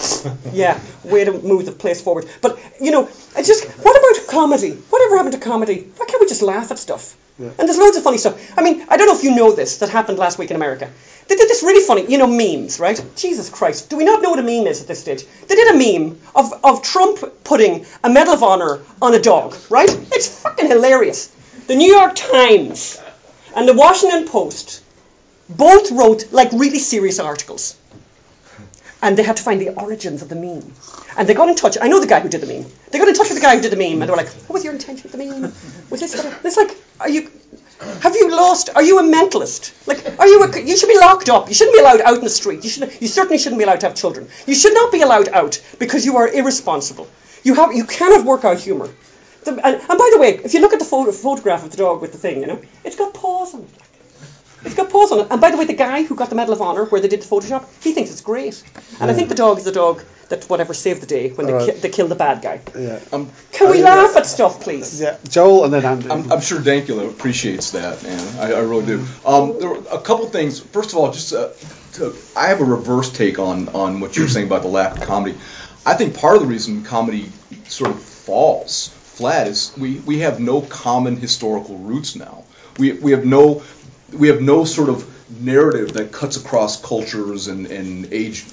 yeah, 0.53 0.79
way 1.03 1.23
to 1.25 1.31
move 1.31 1.65
the 1.65 1.71
place 1.71 2.01
forward. 2.01 2.27
But 2.41 2.59
you 2.79 2.91
know, 2.91 3.09
I 3.35 3.43
just 3.43 3.65
what 3.83 3.97
about 3.97 4.27
comedy? 4.27 4.71
Whatever 4.71 5.17
happened 5.17 5.33
to 5.33 5.39
comedy? 5.39 5.87
Why 5.97 6.05
can't 6.05 6.21
we 6.21 6.27
just 6.27 6.41
laugh 6.41 6.71
at 6.71 6.79
stuff? 6.79 7.15
And 7.57 7.67
there's 7.67 7.77
loads 7.77 7.97
of 7.97 8.03
funny 8.03 8.19
stuff. 8.19 8.39
I 8.57 8.61
mean, 8.61 8.85
I 8.87 8.97
don't 8.97 9.07
know 9.07 9.15
if 9.15 9.23
you 9.23 9.35
know 9.35 9.51
this 9.51 9.77
that 9.79 9.89
happened 9.89 10.19
last 10.19 10.37
week 10.37 10.51
in 10.51 10.55
America. 10.55 10.91
They 11.27 11.35
did 11.35 11.49
this 11.49 11.63
really 11.63 11.85
funny, 11.85 12.05
you 12.11 12.17
know, 12.17 12.27
memes, 12.27 12.79
right? 12.79 13.03
Jesus 13.15 13.49
Christ, 13.49 13.89
do 13.89 13.97
we 13.97 14.03
not 14.03 14.21
know 14.21 14.29
what 14.29 14.39
a 14.39 14.43
meme 14.43 14.67
is 14.67 14.81
at 14.81 14.87
this 14.87 15.01
stage? 15.01 15.25
They 15.47 15.55
did 15.55 15.73
a 15.73 15.77
meme 15.77 16.19
of, 16.35 16.53
of 16.63 16.83
Trump 16.83 17.19
putting 17.43 17.85
a 18.03 18.09
Medal 18.09 18.33
of 18.33 18.43
Honor 18.43 18.81
on 19.01 19.15
a 19.15 19.19
dog, 19.19 19.55
right? 19.69 19.89
It's 20.11 20.27
fucking 20.41 20.67
hilarious. 20.67 21.27
The 21.67 21.75
New 21.75 21.91
York 21.91 22.15
Times 22.15 23.01
and 23.55 23.67
the 23.67 23.73
Washington 23.73 24.27
Post 24.27 24.83
both 25.49 25.91
wrote 25.91 26.31
like 26.31 26.51
really 26.51 26.79
serious 26.79 27.19
articles 27.19 27.75
and 29.01 29.17
they 29.17 29.23
had 29.23 29.37
to 29.37 29.43
find 29.43 29.59
the 29.59 29.69
origins 29.69 30.21
of 30.21 30.29
the 30.29 30.35
meme. 30.35 30.73
And 31.17 31.27
they 31.27 31.33
got 31.33 31.49
in 31.49 31.55
touch. 31.55 31.77
I 31.81 31.87
know 31.87 31.99
the 31.99 32.07
guy 32.07 32.19
who 32.19 32.29
did 32.29 32.41
the 32.41 32.47
meme. 32.47 32.65
They 32.91 32.99
got 32.99 33.07
in 33.07 33.15
touch 33.15 33.29
with 33.29 33.37
the 33.37 33.41
guy 33.41 33.55
who 33.55 33.61
did 33.61 33.71
the 33.71 33.77
meme, 33.77 34.01
and 34.01 34.03
they 34.03 34.11
were 34.11 34.17
like, 34.17 34.29
"What 34.47 34.53
was 34.53 34.63
your 34.63 34.73
intention 34.73 35.03
with 35.03 35.11
the 35.11 35.17
meme? 35.17 35.53
Was 35.89 35.99
this?" 35.99 36.15
Gonna? 36.15 36.37
It's 36.43 36.57
like, 36.57 36.75
are 36.99 37.09
you? 37.09 37.29
Have 38.01 38.15
you 38.15 38.29
lost? 38.29 38.69
Are 38.75 38.83
you 38.83 38.99
a 38.99 39.03
mentalist? 39.03 39.73
Like, 39.87 40.19
are 40.19 40.27
you? 40.27 40.43
A, 40.43 40.61
you 40.61 40.77
should 40.77 40.89
be 40.89 40.99
locked 40.99 41.29
up. 41.29 41.49
You 41.49 41.55
shouldn't 41.55 41.75
be 41.75 41.79
allowed 41.79 42.01
out 42.01 42.17
in 42.17 42.23
the 42.23 42.29
street. 42.29 42.63
You 42.63 42.69
should. 42.69 43.01
You 43.01 43.07
certainly 43.07 43.39
shouldn't 43.39 43.59
be 43.59 43.63
allowed 43.63 43.79
to 43.81 43.87
have 43.87 43.95
children. 43.95 44.27
You 44.45 44.55
should 44.55 44.73
not 44.73 44.91
be 44.91 45.01
allowed 45.01 45.29
out 45.29 45.59
because 45.79 46.05
you 46.05 46.17
are 46.17 46.27
irresponsible. 46.27 47.07
You 47.43 47.55
have. 47.55 47.73
You 47.73 47.85
cannot 47.85 48.25
work 48.25 48.45
out 48.45 48.59
humour. 48.59 48.89
The, 49.43 49.53
and, 49.53 49.75
and 49.75 49.97
by 49.97 50.09
the 50.13 50.19
way, 50.19 50.39
if 50.43 50.53
you 50.53 50.61
look 50.61 50.73
at 50.73 50.79
the 50.79 50.85
photo, 50.85 51.11
photograph 51.11 51.63
of 51.63 51.71
the 51.71 51.77
dog 51.77 52.01
with 52.01 52.11
the 52.11 52.19
thing, 52.19 52.41
you 52.41 52.47
know, 52.47 52.61
it's 52.83 52.95
got 52.95 53.15
paws 53.15 53.55
on 53.55 53.61
it. 53.61 53.69
It's 54.63 54.75
got 54.75 54.89
paws 54.89 55.11
on 55.11 55.19
it. 55.21 55.27
And 55.31 55.41
by 55.41 55.51
the 55.51 55.57
way, 55.57 55.65
the 55.65 55.73
guy 55.73 56.03
who 56.03 56.15
got 56.15 56.29
the 56.29 56.35
Medal 56.35 56.53
of 56.53 56.61
Honor, 56.61 56.85
where 56.85 57.01
they 57.01 57.07
did 57.07 57.21
the 57.21 57.27
Photoshop, 57.27 57.65
he 57.83 57.93
thinks 57.93 58.11
it's 58.11 58.21
great. 58.21 58.63
And 58.99 59.09
I 59.09 59.13
think 59.13 59.29
the 59.29 59.35
dog 59.35 59.57
is 59.57 59.63
the 59.63 59.71
dog 59.71 60.03
that 60.29 60.45
whatever 60.45 60.73
saved 60.73 61.01
the 61.01 61.07
day 61.07 61.29
when 61.31 61.45
they, 61.47 61.53
Alright. 61.53 61.73
ki- 61.75 61.79
they 61.81 61.89
killed 61.89 62.09
the 62.09 62.15
bad 62.15 62.41
guy. 62.41 62.61
Yeah. 62.77 62.99
Um, 63.11 63.29
Can 63.51 63.69
we 63.71 63.79
I- 63.81 63.85
laugh 63.85 64.15
at 64.15 64.25
stuff, 64.25 64.61
please? 64.61 65.01
Yeah. 65.01 65.17
Joel 65.27 65.65
and 65.65 65.73
then 65.73 65.83
Andy. 65.85 66.09
I'm, 66.09 66.31
I'm 66.31 66.41
sure 66.41 66.59
Dankula 66.59 67.09
appreciates 67.09 67.71
that, 67.71 68.01
man. 68.03 68.39
I, 68.39 68.53
I 68.53 68.59
really 68.59 68.85
do. 68.85 69.05
Um, 69.25 69.59
there 69.59 69.69
were 69.69 69.83
a 69.91 69.99
couple 69.99 70.27
things. 70.29 70.59
First 70.59 70.91
of 70.91 70.97
all, 70.97 71.11
just 71.11 71.33
uh, 71.33 71.49
to, 71.93 72.15
I 72.37 72.47
have 72.47 72.61
a 72.61 72.65
reverse 72.65 73.11
take 73.11 73.39
on 73.39 73.67
on 73.69 73.99
what 73.99 74.15
you're 74.15 74.29
saying 74.29 74.47
about 74.47 74.61
the 74.61 74.69
lack 74.69 74.97
of 74.97 75.03
comedy. 75.03 75.37
I 75.85 75.95
think 75.95 76.15
part 76.17 76.35
of 76.35 76.43
the 76.43 76.47
reason 76.47 76.83
comedy 76.83 77.29
sort 77.67 77.89
of 77.91 78.01
falls 78.01 78.87
flat 78.87 79.47
is 79.47 79.73
we, 79.77 79.99
we 79.99 80.19
have 80.19 80.39
no 80.39 80.61
common 80.61 81.17
historical 81.17 81.77
roots 81.77 82.15
now. 82.15 82.43
We, 82.79 82.93
we 82.93 83.11
have 83.11 83.25
no 83.25 83.63
we 84.13 84.27
have 84.27 84.41
no 84.41 84.65
sort 84.65 84.89
of 84.89 85.07
narrative 85.41 85.93
that 85.93 86.11
cuts 86.11 86.37
across 86.37 86.81
cultures 86.81 87.47
and, 87.47 87.67
and 87.67 88.11
age 88.13 88.45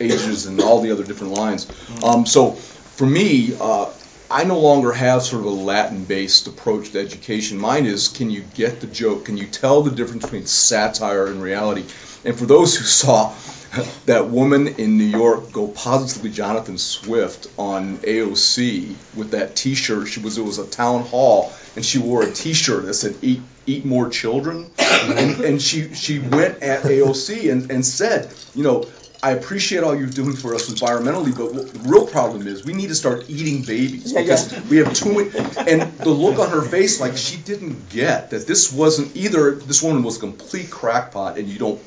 ages 0.00 0.46
and 0.46 0.60
all 0.60 0.80
the 0.80 0.90
other 0.90 1.04
different 1.04 1.34
lines. 1.34 1.70
Um, 2.02 2.26
so 2.26 2.52
for 2.52 3.06
me, 3.06 3.54
uh, 3.60 3.92
I 4.32 4.44
no 4.44 4.58
longer 4.58 4.92
have 4.92 5.22
sort 5.22 5.40
of 5.40 5.46
a 5.46 5.50
Latin-based 5.50 6.46
approach 6.46 6.92
to 6.92 7.00
education. 7.00 7.58
Mine 7.58 7.84
is, 7.84 8.08
can 8.08 8.30
you 8.30 8.42
get 8.54 8.80
the 8.80 8.86
joke? 8.86 9.26
Can 9.26 9.36
you 9.36 9.46
tell 9.46 9.82
the 9.82 9.90
difference 9.90 10.24
between 10.24 10.46
satire 10.46 11.26
and 11.26 11.42
reality? 11.42 11.84
And 12.24 12.38
for 12.38 12.46
those 12.46 12.74
who 12.74 12.84
saw 12.84 13.34
that 14.06 14.28
woman 14.28 14.68
in 14.68 14.96
New 14.96 15.04
York 15.04 15.52
go 15.52 15.68
positively 15.68 16.30
Jonathan 16.30 16.78
Swift 16.78 17.46
on 17.58 17.98
AOC 17.98 18.94
with 19.14 19.32
that 19.32 19.54
T-shirt, 19.54 20.08
she 20.08 20.20
was 20.20 20.38
it 20.38 20.44
was 20.44 20.58
a 20.58 20.66
town 20.66 21.02
hall, 21.02 21.52
and 21.76 21.84
she 21.84 21.98
wore 21.98 22.22
a 22.22 22.32
T-shirt 22.32 22.86
that 22.86 22.94
said 22.94 23.16
"Eat 23.20 23.42
Eat 23.66 23.84
More 23.84 24.08
Children," 24.08 24.70
and, 24.78 25.40
and 25.44 25.62
she 25.62 25.92
she 25.94 26.20
went 26.20 26.62
at 26.62 26.82
AOC 26.84 27.52
and, 27.52 27.70
and 27.70 27.84
said, 27.84 28.32
you 28.54 28.62
know, 28.62 28.86
I 29.24 29.32
appreciate 29.32 29.84
all 29.84 29.94
you're 29.94 30.08
doing 30.08 30.34
for 30.34 30.54
us 30.54 30.68
environmentally, 30.68 31.36
but 31.36 31.54
what 31.54 31.72
the 31.72 31.78
real 31.88 32.06
problem 32.08 32.46
is 32.48 32.64
we 32.64 32.72
need 32.72 32.88
to 32.88 32.94
start 32.96 33.26
eating 33.30 33.62
babies 33.62 34.12
Yeah, 34.12 34.22
because 34.22 34.52
yeah. 34.52 34.60
we 34.68 34.78
have 34.78 34.92
too 34.94 35.12
many. 35.14 35.30
And 35.70 35.92
the 35.98 36.10
look 36.10 36.40
on 36.40 36.50
her 36.50 36.62
face, 36.62 37.00
like 37.00 37.16
she 37.16 37.36
didn't 37.36 37.88
get 37.88 38.30
that 38.30 38.48
this 38.48 38.72
wasn't 38.72 39.14
either. 39.16 39.52
This 39.52 39.80
woman 39.82 40.02
was 40.02 40.16
a 40.16 40.20
complete 40.20 40.70
crackpot, 40.70 41.38
and 41.38 41.46
you 41.48 41.58
don't 41.58 41.80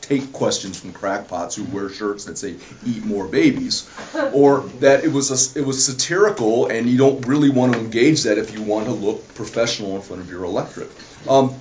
take 0.00 0.32
questions 0.32 0.80
from 0.80 0.92
crackpots 0.92 1.54
who 1.54 1.64
wear 1.64 1.90
shirts 1.90 2.24
that 2.24 2.38
say 2.38 2.56
"Eat 2.86 3.04
more 3.04 3.26
babies," 3.28 3.86
or 4.32 4.60
that 4.80 5.04
it 5.04 5.12
was 5.12 5.30
a, 5.30 5.58
it 5.60 5.66
was 5.66 5.84
satirical, 5.84 6.68
and 6.68 6.88
you 6.88 6.96
don't 6.96 7.26
really 7.26 7.50
want 7.50 7.74
to 7.74 7.80
engage 7.80 8.22
that 8.22 8.38
if 8.38 8.54
you 8.54 8.62
want 8.62 8.86
to 8.86 8.92
look 8.92 9.34
professional 9.34 9.94
in 9.96 10.02
front 10.02 10.22
of 10.22 10.30
your 10.30 10.44
electorate. 10.44 10.90
Um, 11.28 11.54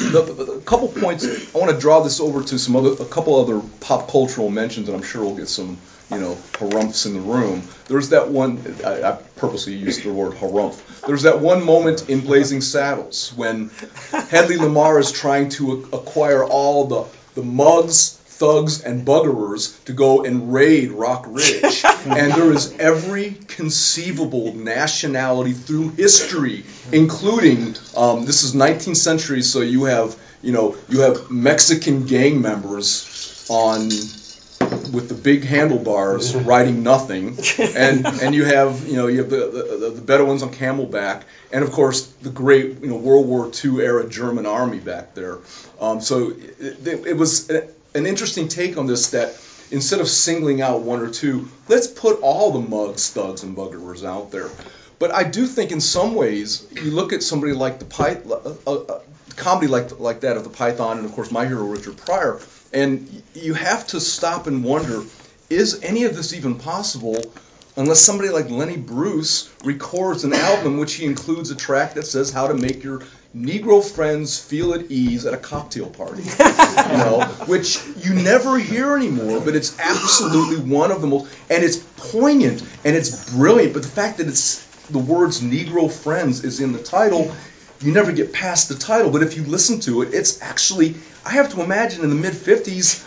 a 0.00 0.60
couple 0.64 0.88
points. 0.88 1.54
I 1.54 1.58
want 1.58 1.70
to 1.70 1.78
draw 1.78 2.00
this 2.00 2.20
over 2.20 2.42
to 2.42 2.58
some 2.58 2.76
other, 2.76 2.92
a 3.02 3.06
couple 3.06 3.36
other 3.36 3.60
pop 3.80 4.08
cultural 4.08 4.50
mentions, 4.50 4.88
and 4.88 4.96
I'm 4.96 5.02
sure 5.02 5.22
we'll 5.22 5.36
get 5.36 5.48
some, 5.48 5.78
you 6.10 6.18
know, 6.18 6.34
harumphs 6.54 7.06
in 7.06 7.14
the 7.14 7.20
room. 7.20 7.62
There's 7.88 8.10
that 8.10 8.28
one. 8.28 8.76
I, 8.84 9.02
I 9.02 9.12
purposely 9.36 9.74
used 9.74 10.04
the 10.04 10.12
word 10.12 10.32
harumph. 10.32 11.00
There's 11.06 11.22
that 11.22 11.40
one 11.40 11.64
moment 11.64 12.08
in 12.08 12.20
Blazing 12.20 12.60
Saddles 12.60 13.32
when 13.34 13.70
Hedley 14.10 14.56
Lamarr 14.56 15.00
is 15.00 15.12
trying 15.12 15.48
to 15.50 15.88
acquire 15.92 16.44
all 16.44 16.86
the 16.86 17.04
the 17.34 17.42
mugs. 17.42 18.19
Thugs 18.40 18.80
and 18.82 19.06
buggerers 19.06 19.84
to 19.84 19.92
go 19.92 20.24
and 20.24 20.54
raid 20.54 20.92
Rock 20.92 21.26
Ridge, 21.28 21.84
and 22.06 22.32
there 22.32 22.50
is 22.50 22.74
every 22.78 23.36
conceivable 23.48 24.54
nationality 24.54 25.52
through 25.52 25.90
history, 25.90 26.64
including 26.90 27.76
um, 27.94 28.24
this 28.24 28.42
is 28.42 28.54
19th 28.54 28.96
century, 28.96 29.42
so 29.42 29.60
you 29.60 29.84
have 29.84 30.16
you 30.40 30.52
know 30.52 30.74
you 30.88 31.00
have 31.00 31.30
Mexican 31.30 32.06
gang 32.06 32.40
members 32.40 33.46
on 33.50 33.90
with 34.92 35.08
the 35.10 35.14
big 35.14 35.44
handlebars 35.44 36.34
riding 36.34 36.82
nothing, 36.82 37.36
and 37.76 38.06
and 38.06 38.34
you 38.34 38.46
have 38.46 38.86
you 38.88 38.96
know 38.96 39.06
you 39.06 39.18
have 39.18 39.28
the, 39.28 39.76
the, 39.80 39.90
the 39.96 40.00
Bedouins 40.00 40.42
on 40.42 40.50
camelback, 40.50 41.24
and 41.52 41.62
of 41.62 41.72
course 41.72 42.06
the 42.22 42.30
great 42.30 42.80
you 42.80 42.88
know 42.88 42.96
World 42.96 43.26
War 43.26 43.50
II 43.62 43.82
era 43.82 44.08
German 44.08 44.46
army 44.46 44.80
back 44.80 45.14
there. 45.14 45.40
Um, 45.78 46.00
so 46.00 46.30
it, 46.30 46.86
it, 46.86 47.06
it 47.06 47.16
was 47.18 47.50
an 47.94 48.06
interesting 48.06 48.48
take 48.48 48.76
on 48.76 48.86
this 48.86 49.10
that 49.10 49.36
instead 49.70 50.00
of 50.00 50.08
singling 50.08 50.60
out 50.60 50.82
one 50.82 51.00
or 51.00 51.10
two, 51.10 51.48
let's 51.68 51.86
put 51.86 52.20
all 52.20 52.52
the 52.52 52.60
mugs, 52.60 53.10
thugs, 53.10 53.42
and 53.42 53.56
buggerers 53.56 54.04
out 54.04 54.30
there. 54.30 54.50
But 54.98 55.12
I 55.12 55.24
do 55.24 55.46
think 55.46 55.72
in 55.72 55.80
some 55.80 56.14
ways 56.14 56.66
you 56.70 56.90
look 56.90 57.12
at 57.12 57.22
somebody 57.22 57.54
like 57.54 57.78
the 57.78 57.86
Pyth- 57.86 58.30
uh, 58.30 58.70
uh, 58.70 59.00
comedy 59.36 59.66
like 59.66 59.98
like 59.98 60.20
that 60.20 60.36
of 60.36 60.44
the 60.44 60.50
Python, 60.50 60.98
and 60.98 61.06
of 61.06 61.12
course 61.12 61.30
my 61.30 61.46
hero 61.46 61.64
Richard 61.64 61.96
Pryor, 61.96 62.40
and 62.72 63.22
you 63.34 63.54
have 63.54 63.86
to 63.88 64.00
stop 64.00 64.46
and 64.46 64.62
wonder: 64.62 65.02
is 65.48 65.80
any 65.82 66.04
of 66.04 66.14
this 66.14 66.34
even 66.34 66.56
possible? 66.56 67.32
Unless 67.76 68.00
somebody 68.00 68.30
like 68.30 68.50
Lenny 68.50 68.76
Bruce 68.76 69.48
records 69.64 70.24
an 70.24 70.32
album 70.32 70.78
which 70.78 70.94
he 70.94 71.06
includes 71.06 71.50
a 71.50 71.56
track 71.56 71.94
that 71.94 72.06
says 72.06 72.30
how 72.30 72.48
to 72.48 72.54
make 72.54 72.82
your 72.82 73.02
Negro 73.36 73.84
friends 73.84 74.40
feel 74.40 74.74
at 74.74 74.90
ease 74.90 75.24
at 75.24 75.32
a 75.32 75.36
cocktail 75.36 75.88
party, 75.88 76.22
you 76.40 76.98
know, 76.98 77.20
which 77.46 77.78
you 77.98 78.12
never 78.12 78.58
hear 78.58 78.96
anymore, 78.96 79.40
but 79.40 79.54
it's 79.54 79.78
absolutely 79.78 80.58
one 80.68 80.90
of 80.90 81.00
the 81.00 81.06
most, 81.06 81.32
and 81.48 81.62
it's 81.62 81.76
poignant 81.96 82.60
and 82.84 82.96
it's 82.96 83.32
brilliant. 83.32 83.72
But 83.72 83.82
the 83.82 83.88
fact 83.88 84.18
that 84.18 84.26
it's 84.26 84.66
the 84.88 84.98
words 84.98 85.40
Negro 85.40 85.90
friends 85.92 86.42
is 86.42 86.60
in 86.60 86.72
the 86.72 86.82
title, 86.82 87.32
you 87.80 87.92
never 87.92 88.10
get 88.10 88.32
past 88.32 88.68
the 88.68 88.74
title. 88.74 89.12
But 89.12 89.22
if 89.22 89.36
you 89.36 89.44
listen 89.44 89.78
to 89.80 90.02
it, 90.02 90.12
it's 90.12 90.42
actually, 90.42 90.96
I 91.24 91.30
have 91.30 91.52
to 91.54 91.62
imagine 91.62 92.02
in 92.02 92.10
the 92.10 92.16
mid 92.16 92.32
50s, 92.32 93.06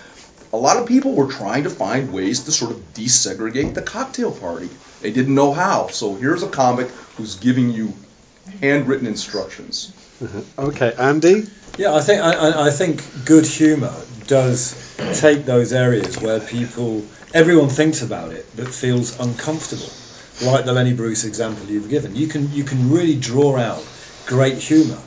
a 0.54 0.58
lot 0.58 0.78
of 0.78 0.88
people 0.88 1.14
were 1.14 1.28
trying 1.28 1.64
to 1.64 1.70
find 1.70 2.14
ways 2.14 2.44
to 2.44 2.52
sort 2.52 2.72
of 2.72 2.94
desegregate 2.94 3.74
the 3.74 3.82
cocktail 3.82 4.32
party. 4.32 4.70
They 5.02 5.12
didn't 5.12 5.34
know 5.34 5.52
how. 5.52 5.88
So 5.88 6.14
here's 6.14 6.44
a 6.44 6.48
comic 6.48 6.88
who's 7.18 7.36
giving 7.36 7.72
you 7.72 7.94
handwritten 8.62 9.08
instructions. 9.08 9.92
Mm-hmm. 10.22 10.62
Okay, 10.62 10.94
Andy. 10.98 11.46
Yeah, 11.78 11.96
I 11.96 12.02
think 12.02 12.22
I, 12.22 12.34
I, 12.34 12.68
I 12.68 12.70
think 12.70 13.26
good 13.26 13.48
humour 13.48 13.94
does 14.28 14.96
take 15.20 15.46
those 15.46 15.74
areas 15.74 16.20
where 16.20 16.40
people, 16.40 17.04
everyone 17.34 17.70
thinks 17.70 18.04
about 18.04 18.32
it, 18.32 18.46
but 18.56 18.68
feels 18.68 19.20
uncomfortable. 19.20 19.92
Like 20.42 20.66
the 20.66 20.74
Lenny 20.74 20.94
Bruce 20.94 21.26
example 21.26 21.66
you've 21.68 21.90
given, 21.90 22.16
you 22.16 22.28
can 22.28 22.52
you 22.52 22.64
can 22.64 22.92
really 22.92 23.16
draw 23.16 23.56
out 23.58 23.86
great 24.26 24.58
humour, 24.58 24.98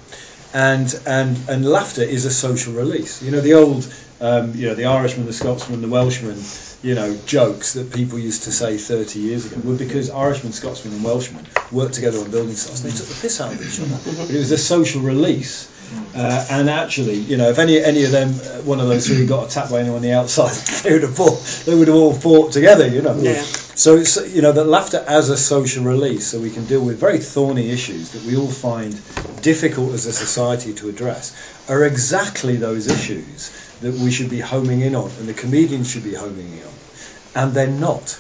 and 0.55 0.93
and 1.05 1.37
and 1.49 1.65
laughter 1.65 2.03
is 2.03 2.25
a 2.25 2.31
social 2.31 2.75
release. 2.75 3.23
You 3.23 3.33
know 3.33 3.41
the 3.41 3.55
old, 3.55 3.93
um, 4.21 4.55
you 4.55 4.69
know 4.69 4.75
the 4.75 4.87
Irishman, 4.87 5.27
the 5.27 5.33
Scotsman, 5.33 5.83
the 5.83 5.89
Welshman, 5.89 6.43
you 6.83 6.95
know 6.95 7.17
jokes 7.27 7.75
that 7.75 7.93
people 7.93 8.19
used 8.19 8.45
to 8.45 8.53
say 8.53 8.79
30 8.79 9.19
years 9.19 9.51
ago 9.51 9.61
were 9.69 9.77
because 9.77 10.11
Irishmen, 10.11 10.53
Scotsmen, 10.53 10.95
and 10.95 11.05
Welshmen 11.05 11.47
worked 11.73 11.95
together 11.95 12.19
on 12.19 12.31
building 12.31 12.55
sites. 12.55 12.81
They 12.81 12.91
took 12.91 13.07
the 13.07 13.19
piss 13.21 13.41
out 13.41 13.53
of 13.53 13.61
each 13.61 13.81
other. 13.81 13.99
But 14.23 14.31
it 14.31 14.39
was 14.39 14.53
a 14.53 14.59
social 14.59 15.03
release. 15.03 15.73
Uh, 16.15 16.47
and 16.51 16.69
actually, 16.69 17.15
you 17.15 17.37
know, 17.37 17.49
if 17.51 17.59
any 17.59 17.79
any 17.79 18.05
of 18.05 18.11
them, 18.11 18.31
uh, 18.31 18.63
one 18.63 18.81
of 18.81 18.89
those 18.89 19.07
three, 19.07 19.25
got 19.27 19.49
attacked 19.49 19.71
by 19.71 19.81
anyone 19.81 19.97
on 19.97 20.03
the 20.03 20.13
outside, 20.13 20.53
they 20.83 20.93
would 20.93 21.03
have 21.03 21.15
fought. 21.15 21.39
They 21.65 21.75
would 21.75 21.89
have 21.89 21.97
all 21.97 22.13
fought 22.13 22.53
together, 22.53 22.89
you 22.89 23.03
know. 23.03 23.17
Yeah. 23.17 23.45
So 23.77 23.97
it's 23.97 24.17
you 24.35 24.41
know 24.41 24.53
that 24.53 24.65
laughter 24.65 25.05
as 25.07 25.29
a 25.29 25.37
social 25.37 25.85
release, 25.85 26.29
so 26.29 26.41
we 26.41 26.51
can 26.51 26.65
deal 26.65 26.83
with 26.83 26.99
very 26.99 27.19
thorny 27.19 27.71
issues 27.71 28.13
that 28.13 28.23
we 28.23 28.35
all 28.35 28.51
find 28.51 28.99
difficult 29.43 29.93
as 29.93 30.07
a 30.07 30.15
society 30.15 30.73
to 30.73 30.89
address, 30.89 31.37
are 31.69 31.85
exactly 31.85 32.57
those 32.57 32.87
issues 32.87 33.51
that 33.83 33.93
we 33.93 34.11
should 34.11 34.31
be 34.31 34.41
homing 34.41 34.81
in 34.81 34.95
on, 34.95 35.11
and 35.19 35.29
the 35.29 35.35
comedians 35.35 35.91
should 35.91 36.05
be 36.05 36.15
homing 36.15 36.53
in 36.53 36.65
on, 36.65 36.75
and 37.35 37.55
they're 37.55 37.67
not. 37.67 38.19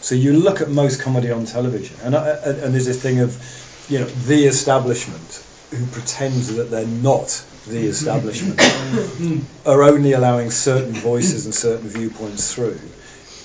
So 0.00 0.16
you 0.16 0.32
look 0.32 0.60
at 0.60 0.68
most 0.68 1.00
comedy 1.00 1.30
on 1.30 1.46
television, 1.46 1.96
and 2.02 2.16
I, 2.16 2.30
and 2.44 2.58
and 2.58 2.74
there's 2.74 2.86
this 2.86 3.00
thing 3.00 3.20
of, 3.20 3.38
you 3.88 4.00
know, 4.00 4.06
the 4.06 4.46
establishment 4.46 5.44
who 5.70 5.86
pretends 5.86 6.56
that 6.56 6.72
they're 6.72 6.86
not 6.86 7.28
the 7.68 7.86
establishment 7.86 8.60
are 9.64 9.84
only 9.84 10.12
allowing 10.12 10.50
certain 10.50 10.92
voices 10.92 11.44
and 11.44 11.54
certain 11.54 11.88
viewpoints 11.88 12.52
through. 12.52 12.80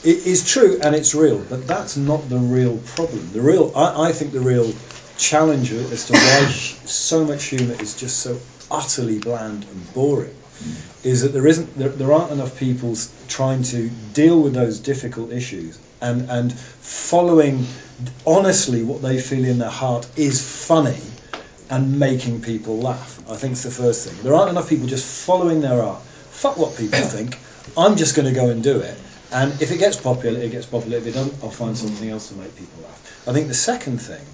It 0.04 0.26
is 0.28 0.46
true 0.46 0.80
and 0.82 0.96
it's 0.96 1.16
real, 1.16 1.40
but 1.50 1.68
that's 1.68 1.98
not 1.98 2.30
the 2.30 2.38
real 2.38 2.78
problem. 2.80 3.32
The 3.34 3.42
real, 3.42 3.72
I, 3.76 4.10
I 4.10 4.12
think, 4.12 4.32
the 4.32 4.40
real 4.40 4.74
challenge 5.18 5.72
as 5.72 6.06
to 6.08 6.14
why 6.14 6.46
so 6.86 7.26
much 7.26 7.46
humour 7.46 7.76
is 7.82 8.00
just 8.00 8.20
so 8.20 8.40
utterly 8.70 9.20
bland 9.20 9.66
and 9.66 9.94
boring 9.94 10.36
is 11.04 11.22
that 11.22 11.30
there 11.30 11.48
isn't 11.48 11.78
there, 11.78 11.90
there 11.90 12.12
aren't 12.12 12.32
enough 12.32 12.60
people 12.60 12.96
trying 13.28 13.64
to 13.64 13.90
deal 14.14 14.42
with 14.42 14.54
those 14.54 14.80
difficult 14.80 15.32
issues 15.32 15.80
and 16.02 16.30
and 16.30 16.54
following 16.54 17.66
honestly 18.26 18.84
what 18.84 19.02
they 19.02 19.20
feel 19.20 19.46
in 19.46 19.58
their 19.60 19.70
heart 19.70 20.08
is 20.18 20.42
funny 20.42 21.00
and 21.70 22.00
making 22.00 22.42
people 22.42 22.80
laugh. 22.80 23.20
I 23.30 23.36
think 23.36 23.54
it's 23.54 23.64
the 23.64 23.72
first 23.72 24.08
thing. 24.08 24.24
There 24.24 24.34
aren't 24.34 24.50
enough 24.50 24.70
people 24.70 24.88
just 24.88 25.06
following 25.26 25.62
their 25.62 25.82
art. 25.82 26.02
Fuck 26.02 26.58
what 26.58 26.78
people 26.78 27.00
think. 27.16 27.38
I'm 27.76 27.98
just 27.98 28.16
going 28.16 28.28
to 28.28 28.34
go 28.34 28.50
and 28.50 28.64
do 28.64 28.80
it. 28.80 28.98
And 29.32 29.62
if 29.62 29.72
it 29.72 29.78
gets 29.78 29.98
popular, 29.98 30.40
it 30.40 30.52
gets 30.52 30.66
popular. 30.66 30.98
If 30.98 31.08
it 31.08 31.12
doesn't, 31.12 31.44
I'll 31.44 31.50
find 31.52 31.78
something 31.78 32.10
else 32.10 32.30
to 32.30 32.36
make 32.36 32.56
people 32.56 32.84
laugh. 32.84 33.28
I 33.28 33.34
think 33.34 33.48
the 33.50 33.54
second 33.54 33.98
thing 34.00 34.26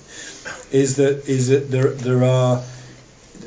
is 0.72 0.98
that 0.98 1.28
is 1.28 1.48
that 1.48 1.72
there 1.72 1.90
there 1.90 2.24
are 2.24 2.62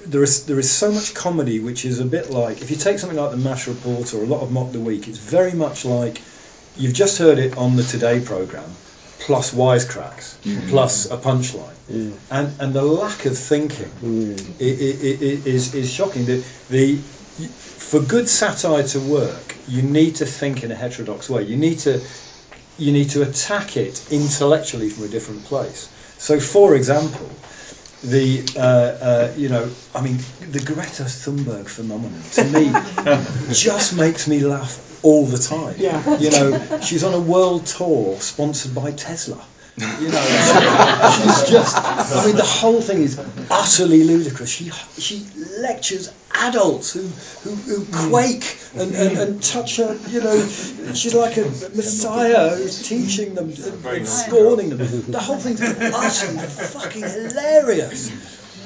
there 0.06 0.22
is 0.22 0.46
there 0.46 0.58
is 0.58 0.70
so 0.70 0.90
much 0.90 1.14
comedy 1.14 1.60
which 1.60 1.84
is 1.84 2.00
a 2.00 2.04
bit 2.04 2.30
like 2.30 2.62
if 2.62 2.70
you 2.70 2.76
take 2.76 2.98
something 2.98 3.18
like 3.18 3.30
the 3.30 3.36
Mash 3.36 3.68
Report 3.68 4.12
or 4.14 4.22
a 4.22 4.26
lot 4.26 4.42
of 4.42 4.50
Mock 4.50 4.72
the 4.72 4.80
Week, 4.80 5.06
it's 5.08 5.18
very 5.18 5.52
much 5.52 5.84
like 5.84 6.20
you've 6.76 6.94
just 6.94 7.18
heard 7.18 7.38
it 7.38 7.56
on 7.56 7.76
the 7.76 7.82
Today 7.84 8.20
program, 8.20 8.68
plus 9.20 9.52
wisecracks, 9.54 10.36
mm. 10.42 10.68
plus 10.68 11.06
a 11.10 11.16
punchline, 11.16 11.74
mm. 11.90 12.12
and 12.30 12.60
and 12.60 12.74
the 12.74 12.82
lack 12.82 13.24
of 13.24 13.38
thinking 13.38 13.90
i- 14.02 14.64
i- 14.64 14.98
i- 15.08 15.18
i- 15.28 15.42
is 15.56 15.74
is 15.74 15.90
shocking. 15.92 16.24
The 16.26 16.42
the 16.70 16.98
for 17.86 18.00
good 18.00 18.28
satire 18.28 18.82
to 18.82 19.00
work, 19.00 19.54
you 19.68 19.82
need 19.82 20.16
to 20.16 20.26
think 20.26 20.64
in 20.64 20.72
a 20.72 20.74
heterodox 20.74 21.30
way. 21.30 21.42
You 21.42 21.56
need 21.56 21.78
to 21.80 22.00
you 22.78 22.92
need 22.92 23.10
to 23.10 23.22
attack 23.22 23.76
it 23.76 24.12
intellectually 24.12 24.90
from 24.90 25.04
a 25.04 25.08
different 25.08 25.44
place. 25.44 25.88
So, 26.18 26.40
for 26.40 26.74
example, 26.74 27.30
the 28.02 28.42
uh, 28.56 28.60
uh, 28.60 29.34
you 29.36 29.48
know, 29.48 29.70
I 29.94 30.00
mean, 30.02 30.18
the 30.40 30.60
Greta 30.60 31.04
Thunberg 31.04 31.68
phenomenon 31.68 32.22
to 32.32 32.44
me 32.44 32.72
just 33.54 33.96
makes 33.96 34.26
me 34.26 34.40
laugh 34.40 35.04
all 35.04 35.26
the 35.26 35.38
time. 35.38 35.76
Yeah. 35.78 36.18
You 36.18 36.30
know, 36.30 36.80
she's 36.80 37.04
on 37.04 37.14
a 37.14 37.20
world 37.20 37.66
tour 37.66 38.16
sponsored 38.20 38.74
by 38.74 38.90
Tesla. 38.92 39.44
You 39.78 40.08
know, 40.08 41.12
she's 41.16 41.50
just. 41.50 41.76
I 41.76 42.22
mean, 42.24 42.36
the 42.36 42.44
whole 42.44 42.80
thing 42.80 43.02
is 43.02 43.18
utterly 43.50 44.04
ludicrous. 44.04 44.48
She 44.48 44.70
she 44.98 45.26
lectures 45.58 46.10
adults 46.34 46.94
who 46.94 47.02
who, 47.02 47.54
who 47.56 48.08
quake 48.08 48.58
and, 48.74 48.94
and, 48.94 49.18
and 49.18 49.42
touch 49.42 49.76
her. 49.76 49.98
You 50.08 50.22
know, 50.22 50.46
she's 50.94 51.14
like 51.14 51.36
a 51.36 51.42
messiah 51.42 52.56
who's 52.56 52.88
teaching 52.88 53.34
them 53.34 53.50
and, 53.50 53.84
and 53.84 54.08
scorning 54.08 54.70
them. 54.70 54.78
The 54.78 55.20
whole 55.20 55.36
thing's 55.36 55.60
utterly 55.60 56.46
fucking 56.46 57.02
hilarious. 57.02 58.10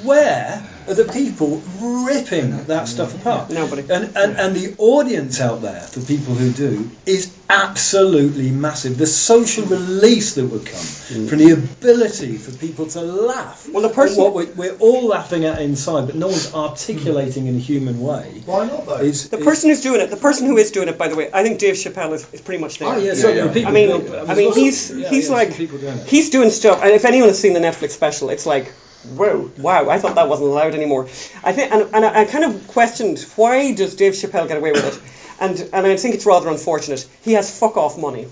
Where 0.04 0.64
are 0.90 0.94
the 0.94 1.12
people 1.12 1.62
ripping 1.80 2.64
that 2.66 2.88
stuff 2.88 3.14
apart? 3.14 3.50
Nobody. 3.50 3.82
And, 3.82 4.16
and 4.16 4.36
and 4.36 4.56
the 4.56 4.74
audience 4.78 5.40
out 5.40 5.62
there 5.62 5.80
for 5.80 6.00
people 6.00 6.34
who 6.34 6.50
do 6.50 6.90
is 7.06 7.32
absolutely 7.48 8.50
massive. 8.50 8.96
The 8.98 9.06
social 9.06 9.64
release 9.64 10.34
that 10.34 10.46
would 10.46 10.66
come 10.66 10.80
mm. 10.80 11.28
from 11.28 11.38
the 11.38 11.50
ability 11.52 12.36
for 12.38 12.56
people 12.56 12.86
to 12.86 13.00
laugh. 13.00 13.68
Well, 13.68 13.82
the 13.82 13.88
person- 13.94 14.22
what 14.22 14.34
we're, 14.34 14.52
we're 14.54 14.76
all 14.78 15.06
laughing 15.08 15.44
at 15.44 15.60
inside, 15.60 16.06
but 16.06 16.14
no 16.14 16.28
one's 16.28 16.54
articulating 16.54 17.46
in 17.46 17.56
a 17.56 17.58
human 17.58 18.00
way. 18.00 18.42
Why 18.46 18.66
not 18.66 18.86
though? 18.86 18.96
Is, 18.96 19.28
The 19.28 19.38
is- 19.38 19.44
person 19.44 19.70
who's 19.70 19.80
doing 19.80 20.00
it, 20.00 20.10
the 20.10 20.16
person 20.16 20.46
who 20.46 20.56
is 20.56 20.70
doing 20.70 20.88
it, 20.88 20.98
by 20.98 21.08
the 21.08 21.16
way, 21.16 21.30
I 21.32 21.42
think 21.42 21.58
Dave 21.58 21.74
Chappelle 21.74 22.12
is, 22.12 22.32
is 22.32 22.40
pretty 22.40 22.60
much 22.60 22.78
there. 22.78 22.88
Oh 22.88 22.98
yeah, 22.98 23.14
so 23.14 23.32
there 23.32 23.48
are 23.48 23.52
people 23.52 23.70
I 23.70 23.72
mean. 23.72 23.90
I 23.90 24.34
mean, 24.34 24.46
lots 24.46 24.56
of- 24.56 24.62
he's 24.62 24.90
yeah, 24.90 25.10
he's 25.10 25.28
yeah, 25.28 25.34
like 25.34 25.56
doing 25.56 25.98
he's 26.06 26.30
doing 26.30 26.50
stuff. 26.50 26.82
And 26.82 26.92
if 26.92 27.04
anyone 27.04 27.28
has 27.28 27.38
seen 27.38 27.52
the 27.52 27.60
Netflix 27.60 27.90
special, 27.90 28.30
it's 28.30 28.46
like, 28.46 28.72
whoa, 29.04 29.50
wow! 29.58 29.88
I 29.88 29.98
thought 29.98 30.14
that 30.14 30.28
wasn't 30.28 30.50
allowed 30.50 30.74
anymore. 30.74 31.04
I 31.42 31.52
think, 31.52 31.72
and, 31.72 31.94
and 31.94 32.04
I, 32.04 32.20
I 32.20 32.24
kind 32.24 32.44
of 32.44 32.68
questioned 32.68 33.18
why 33.36 33.72
does 33.72 33.94
Dave 33.94 34.12
Chappelle 34.12 34.48
get 34.48 34.56
away 34.56 34.72
with 34.72 34.84
it, 34.84 35.00
and 35.40 35.58
and 35.72 35.86
I 35.86 35.96
think 35.96 36.14
it's 36.14 36.26
rather 36.26 36.48
unfortunate. 36.48 37.06
He 37.22 37.32
has 37.32 37.56
fuck 37.56 37.76
off 37.76 37.98
money. 37.98 38.28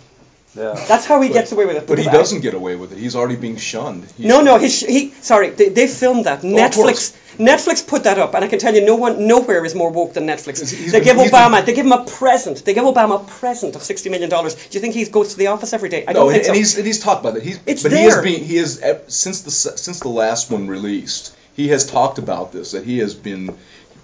Yeah. 0.56 0.72
That's 0.88 1.04
how 1.04 1.20
he 1.20 1.28
gets 1.28 1.52
away 1.52 1.66
with 1.66 1.76
it. 1.76 1.86
But 1.86 1.98
he 1.98 2.04
Because 2.04 2.18
doesn't 2.18 2.40
get 2.40 2.54
away 2.54 2.74
with 2.74 2.92
it. 2.92 2.98
He's 2.98 3.14
already 3.14 3.36
being 3.36 3.56
shunned. 3.58 4.04
He's, 4.16 4.26
No, 4.26 4.40
no, 4.40 4.58
he, 4.58 4.68
sh- 4.70 4.86
he 4.86 5.10
sorry, 5.20 5.50
they, 5.50 5.68
they 5.68 5.86
filmed 5.86 6.24
that. 6.24 6.38
of 6.38 6.44
Netflix. 6.44 7.14
Netflix 7.38 7.86
put 7.86 8.04
that 8.04 8.18
up, 8.18 8.34
and 8.34 8.44
I 8.44 8.48
can 8.48 8.58
tell 8.58 8.74
you, 8.74 8.84
no 8.84 8.96
one, 8.96 9.26
nowhere 9.28 9.64
is 9.64 9.74
more 9.74 9.90
woke 9.90 10.14
than 10.14 10.26
Netflix. 10.26 10.58
He's- 10.58 10.70
he's 10.70 10.92
they 10.92 11.00
been- 11.00 11.16
give 11.16 11.26
Obama, 11.32 11.56
been- 11.56 11.66
they 11.66 11.74
give 11.74 11.86
him 11.86 11.92
a 11.92 12.04
present. 12.04 12.64
They 12.64 12.74
give 12.74 12.84
Obama 12.84 13.20
a 13.22 13.24
present 13.24 13.76
of 13.76 13.82
sixty 13.82 14.08
million 14.08 14.30
dollars. 14.30 14.54
Do 14.54 14.60
you 14.72 14.80
think 14.80 14.94
he 14.94 15.04
goes 15.04 15.28
to 15.34 15.38
the 15.38 15.48
office 15.48 15.72
every 15.72 15.90
day? 15.90 16.04
I 16.08 16.12
No, 16.12 16.20
don't 16.20 16.26
and, 16.28 16.32
think 16.34 16.44
so. 16.46 16.50
and 16.50 16.56
he's 16.56 16.76
and 16.78 16.86
he's 16.86 16.98
talked 16.98 17.20
about 17.24 17.36
it. 17.36 17.42
He's 17.44 17.60
It's 17.66 17.82
but 17.82 17.92
he 17.92 17.98
has 18.04 18.14
there. 18.14 18.22
been 18.22 18.42
he 18.42 18.56
has 18.56 18.80
eh, 18.82 18.94
since 19.06 19.42
the 19.42 19.50
since 19.52 20.00
the 20.00 20.08
last 20.08 20.50
one 20.50 20.66
released. 20.66 21.32
He 21.54 21.68
has 21.68 21.86
talked 21.86 22.18
about 22.18 22.52
this 22.52 22.70
that 22.72 22.84
he 22.84 22.98
has 22.98 23.14
been. 23.14 23.50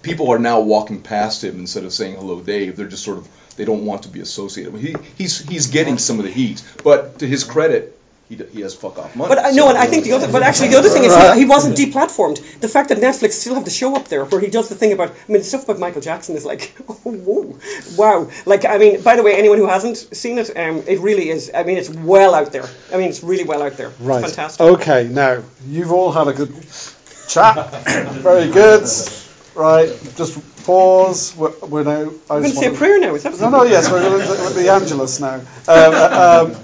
People 0.05 0.29
are 0.31 0.39
now 0.39 0.59
walking 0.61 1.01
past 1.01 1.43
him 1.43 1.59
instead 1.59 1.83
of 1.83 1.91
saying 1.93 2.15
hello, 2.15 2.39
Dave. 2.41 2.75
They're 2.77 2.87
just 2.87 3.03
sort 3.03 3.17
of 3.17 3.27
they 3.57 3.65
don't 3.65 3.85
want 3.85 4.03
to 4.03 4.09
be 4.09 4.19
associated. 4.21 4.71
with 4.73 4.81
him. 4.81 5.01
He 5.03 5.23
he's 5.23 5.39
he's 5.39 5.67
getting 5.67 5.97
some 5.97 6.19
of 6.19 6.25
the 6.25 6.31
heat, 6.31 6.63
but 6.83 7.19
to 7.19 7.27
his 7.27 7.43
credit, 7.43 7.91
he, 8.29 8.35
d- 8.35 8.45
he 8.51 8.61
has 8.61 8.73
fuck 8.75 8.97
off 8.99 9.15
money. 9.15 9.29
But 9.29 9.39
I 9.39 9.51
so- 9.51 9.55
know, 9.57 9.69
and 9.69 9.77
I 9.77 9.85
think 9.87 10.03
the 10.03 10.13
other, 10.13 10.31
but 10.31 10.41
actually 10.43 10.69
the 10.69 10.77
other 10.79 10.89
thing 10.89 11.03
is 11.05 11.15
he, 11.15 11.39
he 11.39 11.45
wasn't 11.45 11.77
deplatformed. 11.77 12.59
The 12.59 12.67
fact 12.67 12.89
that 12.89 12.97
Netflix 12.99 13.33
still 13.33 13.53
have 13.55 13.65
the 13.65 13.71
show 13.71 13.95
up 13.95 14.07
there 14.07 14.25
where 14.25 14.41
he 14.41 14.47
does 14.47 14.67
the 14.69 14.75
thing 14.75 14.91
about, 14.93 15.11
I 15.11 15.31
mean, 15.31 15.37
the 15.39 15.43
stuff 15.43 15.63
about 15.65 15.79
Michael 15.79 16.01
Jackson 16.01 16.35
is 16.35 16.43
like, 16.45 16.75
oh, 16.89 16.93
whoa, 17.03 17.57
wow. 17.97 18.29
Like, 18.45 18.65
I 18.65 18.77
mean, 18.79 19.01
by 19.03 19.15
the 19.15 19.23
way, 19.23 19.35
anyone 19.37 19.57
who 19.59 19.67
hasn't 19.67 19.97
seen 19.97 20.37
it, 20.39 20.49
um, 20.57 20.83
it 20.87 20.99
really 20.99 21.29
is. 21.29 21.51
I 21.53 21.63
mean, 21.63 21.77
it's 21.77 21.89
well 21.89 22.33
out 22.35 22.51
there. 22.51 22.65
I 22.93 22.97
mean, 22.97 23.09
it's 23.09 23.23
really 23.23 23.43
well 23.45 23.61
out 23.63 23.77
there. 23.77 23.87
It's 23.89 23.99
Right. 24.01 24.25
fantastic. 24.25 24.61
Okay, 24.61 25.07
now 25.09 25.43
you've 25.67 25.91
all 25.93 26.11
had 26.11 26.27
a 26.27 26.33
good 26.33 26.51
chat. 27.29 27.55
Very 28.21 28.51
good. 28.51 28.87
Right, 29.55 29.87
just 30.17 30.65
pause. 30.65 31.35
We're, 31.35 31.57
we're 31.59 31.83
now. 31.83 32.11
I 32.29 32.35
I'm 32.35 32.41
going 32.41 32.43
to 32.43 32.49
say 32.49 32.73
a 32.73 32.77
prayer 32.77 32.99
now. 32.99 33.15
Is 33.15 33.23
that 33.23 33.39
No, 33.39 33.49
no, 33.49 33.63
yes, 33.63 33.89
we're 33.89 34.01
going 34.01 34.21
to 34.21 34.53
the 34.53 34.69
Angelus 34.69 35.21
now. 35.21 35.41
Um, 35.67 36.51
um, 36.51 36.55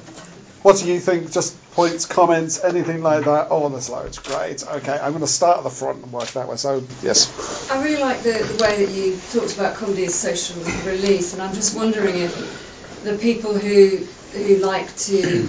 what 0.61 0.77
do 0.77 0.91
you 0.91 0.99
think? 0.99 1.31
Just 1.31 1.55
points, 1.71 2.05
comments, 2.05 2.63
anything 2.63 3.01
like 3.01 3.25
that? 3.25 3.47
Oh, 3.49 3.69
there's 3.69 3.89
loads. 3.89 4.19
Great. 4.19 4.67
Okay, 4.67 4.99
I'm 4.99 5.11
going 5.11 5.21
to 5.21 5.27
start 5.27 5.59
at 5.59 5.63
the 5.63 5.69
front 5.69 6.03
and 6.03 6.11
work 6.11 6.27
that 6.31 6.47
way. 6.47 6.57
So, 6.57 6.83
yes. 7.01 7.71
I 7.71 7.81
really 7.81 8.01
like 8.01 8.21
the, 8.23 8.33
the 8.33 8.63
way 8.63 8.85
that 8.85 8.91
you 8.91 9.17
talked 9.31 9.55
about 9.55 9.75
comedy 9.77 10.05
as 10.05 10.15
social 10.15 10.61
release, 10.85 11.33
and 11.33 11.41
I'm 11.41 11.53
just 11.53 11.75
wondering 11.75 12.17
if 12.17 13.01
the 13.03 13.17
people 13.17 13.57
who 13.57 14.05
who 14.33 14.57
like 14.57 14.95
to 14.95 15.47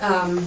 um, 0.00 0.46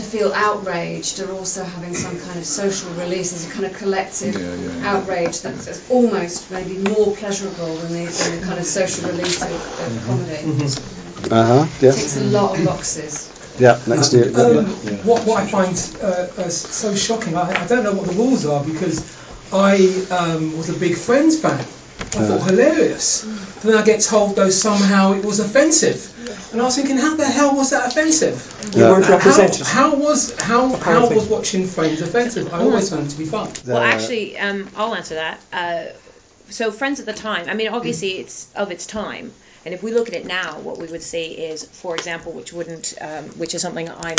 to 0.00 0.06
feel 0.06 0.32
outraged 0.32 1.20
are 1.20 1.32
also 1.32 1.62
having 1.62 1.94
some 1.94 2.18
kind 2.20 2.38
of 2.38 2.46
social 2.46 2.90
release 2.94 3.32
as 3.32 3.46
a 3.48 3.52
kind 3.52 3.66
of 3.66 3.74
collective 3.74 4.34
Yeah, 4.34 4.54
yeah, 4.54 4.80
yeah. 4.80 4.96
outrage 4.96 5.42
that's 5.42 5.90
almost 5.90 6.50
maybe 6.50 6.78
more 6.78 7.14
pleasurable 7.16 7.74
than 7.76 7.92
the, 7.92 8.04
than 8.10 8.40
the 8.40 8.46
kind 8.46 8.58
of 8.58 8.64
social 8.64 9.08
release 9.10 9.42
of, 9.42 9.52
of 9.52 10.04
comedy. 10.06 10.40
Uh 11.30 11.44
huh. 11.44 11.66
Ticks 11.80 11.82
Yes. 11.82 12.16
a 12.16 12.24
lot 12.24 12.58
of 12.58 12.64
boxes. 12.64 13.28
Yeah, 13.58 13.78
next 13.86 14.12
year. 14.14 14.28
Um, 14.34 14.66
what, 15.04 15.26
what 15.26 15.42
I 15.42 15.46
find 15.46 15.76
uh, 16.02 16.28
uh, 16.42 16.48
so 16.48 16.94
shocking, 16.94 17.36
I, 17.36 17.62
I 17.62 17.66
don't 17.66 17.84
know 17.84 17.92
what 17.92 18.06
the 18.06 18.14
rules 18.14 18.46
are 18.46 18.64
because 18.64 19.04
I 19.52 19.74
um, 20.10 20.56
was 20.56 20.70
a 20.70 20.78
big 20.78 20.96
Friends 20.96 21.38
fan. 21.38 21.62
I 22.00 22.26
thought 22.26 22.42
hilarious. 22.48 23.24
But 23.54 23.62
then 23.62 23.74
I 23.76 23.84
get 23.84 24.00
told 24.00 24.36
though 24.36 24.50
somehow 24.50 25.12
it 25.12 25.24
was 25.24 25.38
offensive, 25.40 26.52
and 26.52 26.60
I 26.60 26.64
was 26.64 26.76
thinking, 26.76 26.96
how 26.96 27.16
the 27.16 27.26
hell 27.26 27.54
was 27.56 27.70
that 27.70 27.88
offensive? 27.88 28.72
You 28.74 28.84
weren't 28.84 29.04
How, 29.04 29.16
represented. 29.16 29.66
how 29.66 29.94
was 29.94 30.36
how 30.38 30.74
how 30.76 31.08
was 31.08 31.28
watching 31.28 31.66
Friends 31.66 32.00
offensive? 32.00 32.52
I 32.52 32.58
always 32.60 32.90
found 32.90 33.06
it 33.06 33.10
to 33.10 33.18
be 33.18 33.26
fun. 33.26 33.52
Well, 33.66 33.78
actually, 33.78 34.38
um, 34.38 34.68
I'll 34.76 34.94
answer 34.94 35.14
that. 35.16 35.40
Uh, 35.52 35.84
so, 36.48 36.72
Friends 36.72 36.98
at 37.00 37.06
the 37.06 37.12
time, 37.12 37.48
I 37.48 37.54
mean, 37.54 37.68
obviously 37.68 38.12
it's 38.18 38.52
of 38.54 38.70
its 38.72 38.86
time. 38.86 39.32
And 39.64 39.74
if 39.74 39.82
we 39.82 39.92
look 39.92 40.08
at 40.08 40.14
it 40.14 40.26
now, 40.26 40.58
what 40.60 40.78
we 40.78 40.88
would 40.88 41.02
see 41.02 41.32
is, 41.32 41.64
for 41.64 41.94
example, 41.94 42.32
which 42.32 42.50
wouldn't, 42.52 42.94
um, 43.00 43.24
which 43.38 43.54
is 43.54 43.60
something 43.60 43.88
I'm 43.90 44.16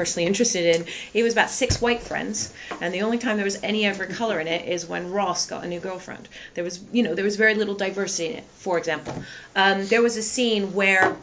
personally 0.00 0.26
interested 0.26 0.64
in, 0.64 0.86
it 1.12 1.22
was 1.22 1.34
about 1.34 1.50
six 1.50 1.78
white 1.78 2.00
friends, 2.00 2.54
and 2.80 2.94
the 2.94 3.02
only 3.02 3.18
time 3.18 3.36
there 3.36 3.44
was 3.44 3.62
any 3.62 3.84
ever 3.84 4.06
color 4.06 4.40
in 4.40 4.48
it 4.48 4.66
is 4.66 4.86
when 4.86 5.10
Ross 5.12 5.46
got 5.46 5.62
a 5.62 5.68
new 5.68 5.78
girlfriend. 5.78 6.26
There 6.54 6.64
was, 6.64 6.80
you 6.90 7.02
know, 7.02 7.14
there 7.14 7.24
was 7.24 7.36
very 7.36 7.54
little 7.54 7.74
diversity 7.74 8.30
in 8.30 8.38
it. 8.38 8.44
For 8.54 8.78
example, 8.78 9.12
um, 9.54 9.86
there 9.88 10.00
was 10.00 10.16
a 10.16 10.22
scene 10.22 10.72
where 10.72 11.18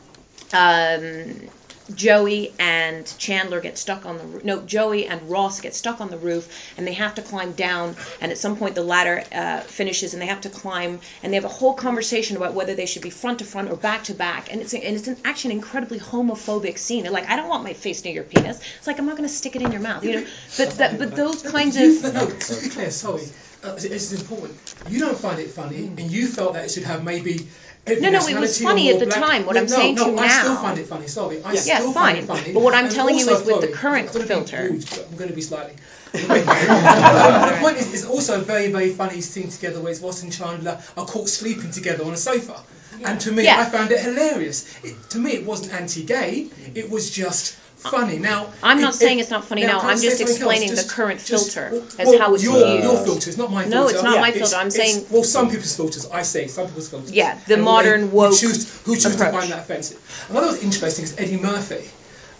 um, 0.54 1.50
Joey 1.95 2.54
and 2.60 3.06
Chandler 3.17 3.62
get 3.62 3.78
stuck 3.78 4.06
on 4.06 4.17
the 4.17 4.23
roof. 4.23 4.43
No, 4.43 4.62
Joey 4.62 5.06
and 5.06 5.30
Ross 5.30 5.62
get 5.62 5.76
stuck 5.76 6.02
on 6.02 6.10
the 6.10 6.17
roof, 6.17 6.73
and 6.78 6.86
they 6.86 6.93
have 6.93 7.15
to 7.15 7.21
climb 7.21 7.54
down. 7.54 7.95
And 8.21 8.32
at 8.32 8.38
some 8.38 8.58
point, 8.58 8.76
the 8.76 8.84
ladder 8.84 9.23
uh, 9.32 9.62
finishes, 9.62 10.13
and 10.13 10.21
they 10.21 10.28
have 10.28 10.41
to 10.41 10.50
climb. 10.50 11.00
And 11.23 11.32
they 11.32 11.36
have 11.36 11.45
a 11.45 11.50
whole 11.50 11.73
conversation 11.73 12.38
about 12.38 12.54
whether 12.54 12.76
they 12.76 12.86
should 12.86 13.02
be 13.02 13.10
front 13.10 13.39
to 13.39 13.45
front 13.45 13.69
or 13.69 13.76
back 13.76 14.06
to 14.06 14.13
back. 14.13 14.52
And 14.52 14.62
it's 14.62 14.73
a, 14.73 14.86
and 14.86 14.95
it's 14.95 15.08
an 15.08 15.17
actually 15.23 15.54
an 15.54 15.58
incredibly 15.58 16.00
homophobic 16.00 16.78
scene. 16.78 17.04
They're 17.04 17.12
like, 17.12 17.30
I 17.30 17.36
don't 17.36 17.50
want 17.50 17.63
my 17.63 17.73
face 17.73 18.04
near 18.04 18.13
your 18.13 18.23
penis. 18.23 18.60
It's 18.78 18.88
like 18.88 19.00
I'm 19.00 19.06
not 19.06 19.17
going 19.17 19.28
to 19.28 19.34
stick 19.34 19.56
it 19.56 19.62
in 19.62 19.71
your 19.71 19.82
mouth, 19.82 20.04
you 20.04 20.21
know. 20.21 20.28
But 20.58 20.71
that, 20.78 20.97
but 20.97 21.15
those 21.15 21.41
kinds 21.43 21.78
of 21.78 22.13
no, 22.13 22.30
to 22.30 22.62
be 22.62 22.69
clear, 22.69 22.91
sorry, 22.91 23.23
uh, 23.63 23.73
it's, 23.76 23.86
it's 23.86 24.13
important. 24.13 24.58
You 24.89 25.00
don't 25.00 25.17
find 25.17 25.39
it 25.39 25.50
funny, 25.50 25.88
and 25.88 26.12
you 26.12 26.28
felt 26.28 26.54
that 26.54 26.65
it 26.65 26.71
should 26.71 26.84
have 26.84 27.04
maybe. 27.04 27.47
Every 27.88 28.02
No, 28.02 28.10
no, 28.10 28.28
it 28.28 28.38
was 28.39 28.62
funny 28.62 28.91
at 28.91 29.00
the 29.00 29.06
black- 29.06 29.19
time. 29.19 29.45
What 29.45 29.56
No, 29.56 29.62
I'm 29.62 29.67
saying 29.67 29.95
no, 29.95 30.06
to 30.06 30.12
you 30.12 30.17
I 30.17 30.28
still 30.28 30.54
now- 30.54 30.62
find 30.62 30.80
it 30.80 30.88
funny. 30.88 31.08
Sorry, 31.08 31.41
I 31.43 31.54
Yeah, 31.54 31.60
still 31.80 31.93
fine. 31.93 32.15
find 32.15 32.17
it 32.19 32.26
funny. 32.26 32.54
But 32.54 32.62
what 32.63 32.73
I'm 32.73 32.86
And 32.86 32.93
telling 32.93 33.17
you 33.17 33.30
is 33.30 33.43
with 33.45 33.62
the 33.62 33.67
current 33.67 34.10
I'm 34.15 34.21
filter- 34.28 34.69
rude, 34.71 34.86
I'm 35.10 35.17
going 35.17 35.30
to 35.30 35.36
be 35.36 35.41
slightly. 35.41 35.73
The 36.13 37.58
point 37.62 37.78
is, 37.78 37.93
it's 37.93 38.06
also 38.06 38.39
a 38.39 38.43
very, 38.43 38.72
very 38.72 38.89
funny 38.89 39.22
scene 39.22 39.50
together 39.50 39.80
where 39.82 39.91
it's 39.91 40.02
Ross 40.02 40.24
and 40.24 40.32
Chandler 40.32 40.82
are 40.98 41.06
caught 41.06 41.30
sleeping 41.30 41.72
together 41.72 42.04
on 42.06 42.13
a 42.13 42.17
sofa. 42.17 42.62
And 43.04 43.20
to 43.22 43.32
me, 43.32 43.43
Yeah. 43.43 43.60
I 43.60 43.65
found 43.65 43.91
it 43.91 44.00
hilarious. 44.00 44.65
It, 44.84 44.96
to 45.12 45.20
me, 45.20 45.32
it 45.34 45.46
wasn't 45.46 45.74
anti-gay. 45.74 46.48
It 46.74 46.89
was 46.89 47.12
just 47.12 47.56
funny. 47.78 48.17
Now, 48.17 48.48
I'm 48.63 48.82
not 48.82 48.93
if- 48.96 49.00
saying 49.00 49.20
if- 49.20 49.24
it's 49.26 49.32
not 49.32 49.46
funny 49.46 49.62
now, 49.62 49.78
now, 49.78 49.80
I 49.88 49.91
I'm 49.91 50.02
just 50.02 50.17
something 50.17 50.28
else? 50.28 50.38
explaining 50.38 50.76
the 50.76 50.84
current 50.84 51.24
just- 51.24 51.54
filter 51.54 51.70
well, 51.74 51.84
as 52.00 52.08
well, 52.08 52.20
how 52.20 52.34
it's 52.34 52.43
your, 52.43 52.58
used. 52.58 52.84
Your 52.84 52.98
filter, 53.06 53.30
it's 53.30 53.38
not 53.38 53.52
my 53.52 53.63
filter. 53.65 53.78
No, 53.78 53.88
it's 53.88 54.02
not 54.02 54.20
my 54.20 54.30
It's- 54.30 54.39
filter, 54.50 54.56
I'm 54.56 54.67
it's- 54.67 54.93
saying- 54.93 55.06
Well, 55.12 55.24
some 55.24 55.50
people's 55.52 55.76
filters, 55.76 56.08
I 56.08 56.24
say, 56.24 56.48
some 56.48 56.65
people's 56.67 56.89
filters. 56.89 57.12
Yeah, 57.12 57.38
the 57.48 57.54
And 57.54 57.63
modern 57.63 58.02
they- 58.02 58.08
woke 58.08 58.32
Who 58.34 58.39
choose, 58.39 58.67
who 58.84 58.96
choose 58.96 59.15
to 59.15 59.26
find 59.32 59.52
that 59.52 59.60
offensive. 59.60 60.00
Another 60.30 60.48
what 60.48 60.56
was 60.56 60.63
interesting 60.63 61.04
is 61.06 61.13
Eddie 61.20 61.38
Murphy. 61.38 61.88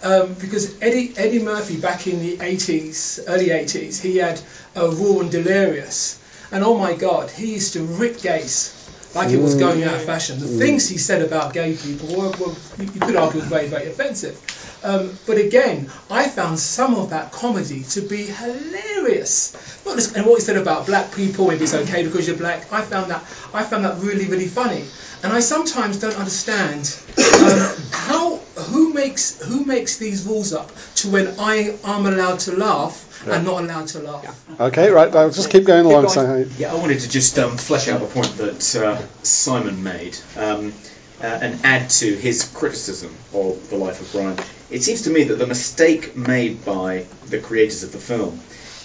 Um, 0.04 0.36
because 0.36 0.80
Eddie 0.82 1.14
Eddie 1.18 1.40
Murphy 1.40 1.78
back 1.78 2.06
in 2.06 2.20
the 2.20 2.38
80s, 2.38 3.24
early 3.28 3.48
80s, 3.48 4.00
he 4.00 4.18
had 4.18 4.40
uh, 4.76 4.92
Raw 4.92 5.22
and 5.22 5.32
Delirious, 5.32 6.20
and 6.52 6.64
oh 6.64 6.78
my 6.78 6.94
God, 6.94 7.32
he 7.32 7.54
used 7.54 7.74
to 7.74 7.84
rip 7.84 8.22
gays 8.22 8.74
like 9.16 9.32
it 9.32 9.42
was 9.42 9.56
going 9.56 9.84
out 9.84 9.96
of 9.96 10.04
fashion. 10.04 10.40
The 10.40 10.48
things 10.48 10.88
he 10.88 11.00
said 11.00 11.24
about 11.24 11.54
gay 11.54 11.76
people 11.76 12.10
were, 12.10 12.30
were 12.32 12.54
you 12.78 13.00
could 13.00 13.16
argue, 13.16 13.42
very 13.42 13.68
very 13.68 13.88
offensive. 13.88 14.40
Um, 14.84 15.18
but 15.26 15.38
again, 15.38 15.90
I 16.10 16.28
found 16.28 16.60
some 16.60 16.96
of 16.96 17.10
that 17.10 17.32
comedy 17.32 17.84
to 17.84 18.02
be 18.02 18.26
hilarious. 18.26 19.54
Not 19.86 19.96
just, 19.96 20.16
and 20.16 20.26
what 20.26 20.40
he 20.40 20.42
said 20.42 20.58
about 20.58 20.86
black 20.86 21.14
people, 21.14 21.48
maybe 21.48 21.64
it's 21.64 21.74
okay 21.74 22.04
because 22.04 22.28
you're 22.28 22.38
black. 22.38 22.72
I 22.72 22.82
found 22.82 23.12
that 23.12 23.22
I 23.54 23.64
found 23.64 23.86
that 23.86 24.00
really 24.00 24.28
really 24.28 24.48
funny. 24.48 24.86
And 25.24 25.34
I 25.34 25.40
sometimes 25.40 26.00
don't 26.00 26.16
understand 26.18 26.96
um, 27.18 27.76
how 27.92 28.38
who 28.56 28.94
makes 28.94 29.42
who 29.44 29.66
makes 29.66 29.98
these 29.98 30.26
rules 30.26 30.54
up 30.54 30.72
to 30.96 31.10
when 31.10 31.40
I 31.40 31.78
am 31.84 32.06
allowed 32.06 32.40
to 32.42 32.56
laugh 32.56 33.04
and 33.26 33.46
not 33.46 33.64
allowed 33.64 33.88
to 33.90 34.00
laugh. 34.00 34.60
Okay, 34.60 34.90
right. 34.90 35.14
I'll 35.16 35.32
just 35.32 35.50
keep 35.50 35.66
going 35.66 35.86
along. 35.86 36.06
going. 36.06 36.46
So, 36.46 36.46
Yeah, 36.58 36.72
I 36.72 36.76
wanted 36.76 37.00
to 37.00 37.10
just 37.10 37.38
um, 37.40 37.58
flesh 37.58 37.88
out 37.88 38.00
the 38.00 38.08
point 38.08 38.38
that 38.38 38.76
uh, 38.76 39.02
Simon 39.24 39.84
made 39.84 40.18
um, 40.36 40.74
uh, 41.22 41.26
and 41.26 41.60
add 41.64 41.90
to 41.90 42.16
his 42.16 42.44
criticism 42.54 43.16
of 43.34 43.70
The 43.70 43.78
Life 43.78 44.02
of 44.02 44.12
Brian. 44.12 44.38
It 44.70 44.84
seems 44.84 45.04
to 45.04 45.10
me 45.10 45.24
that 45.26 45.36
the 45.36 45.48
mistake 45.48 46.16
made 46.16 46.64
by 46.66 47.06
the 47.30 47.40
creators 47.40 47.84
of 47.84 47.92
the 47.92 47.98
film 47.98 48.40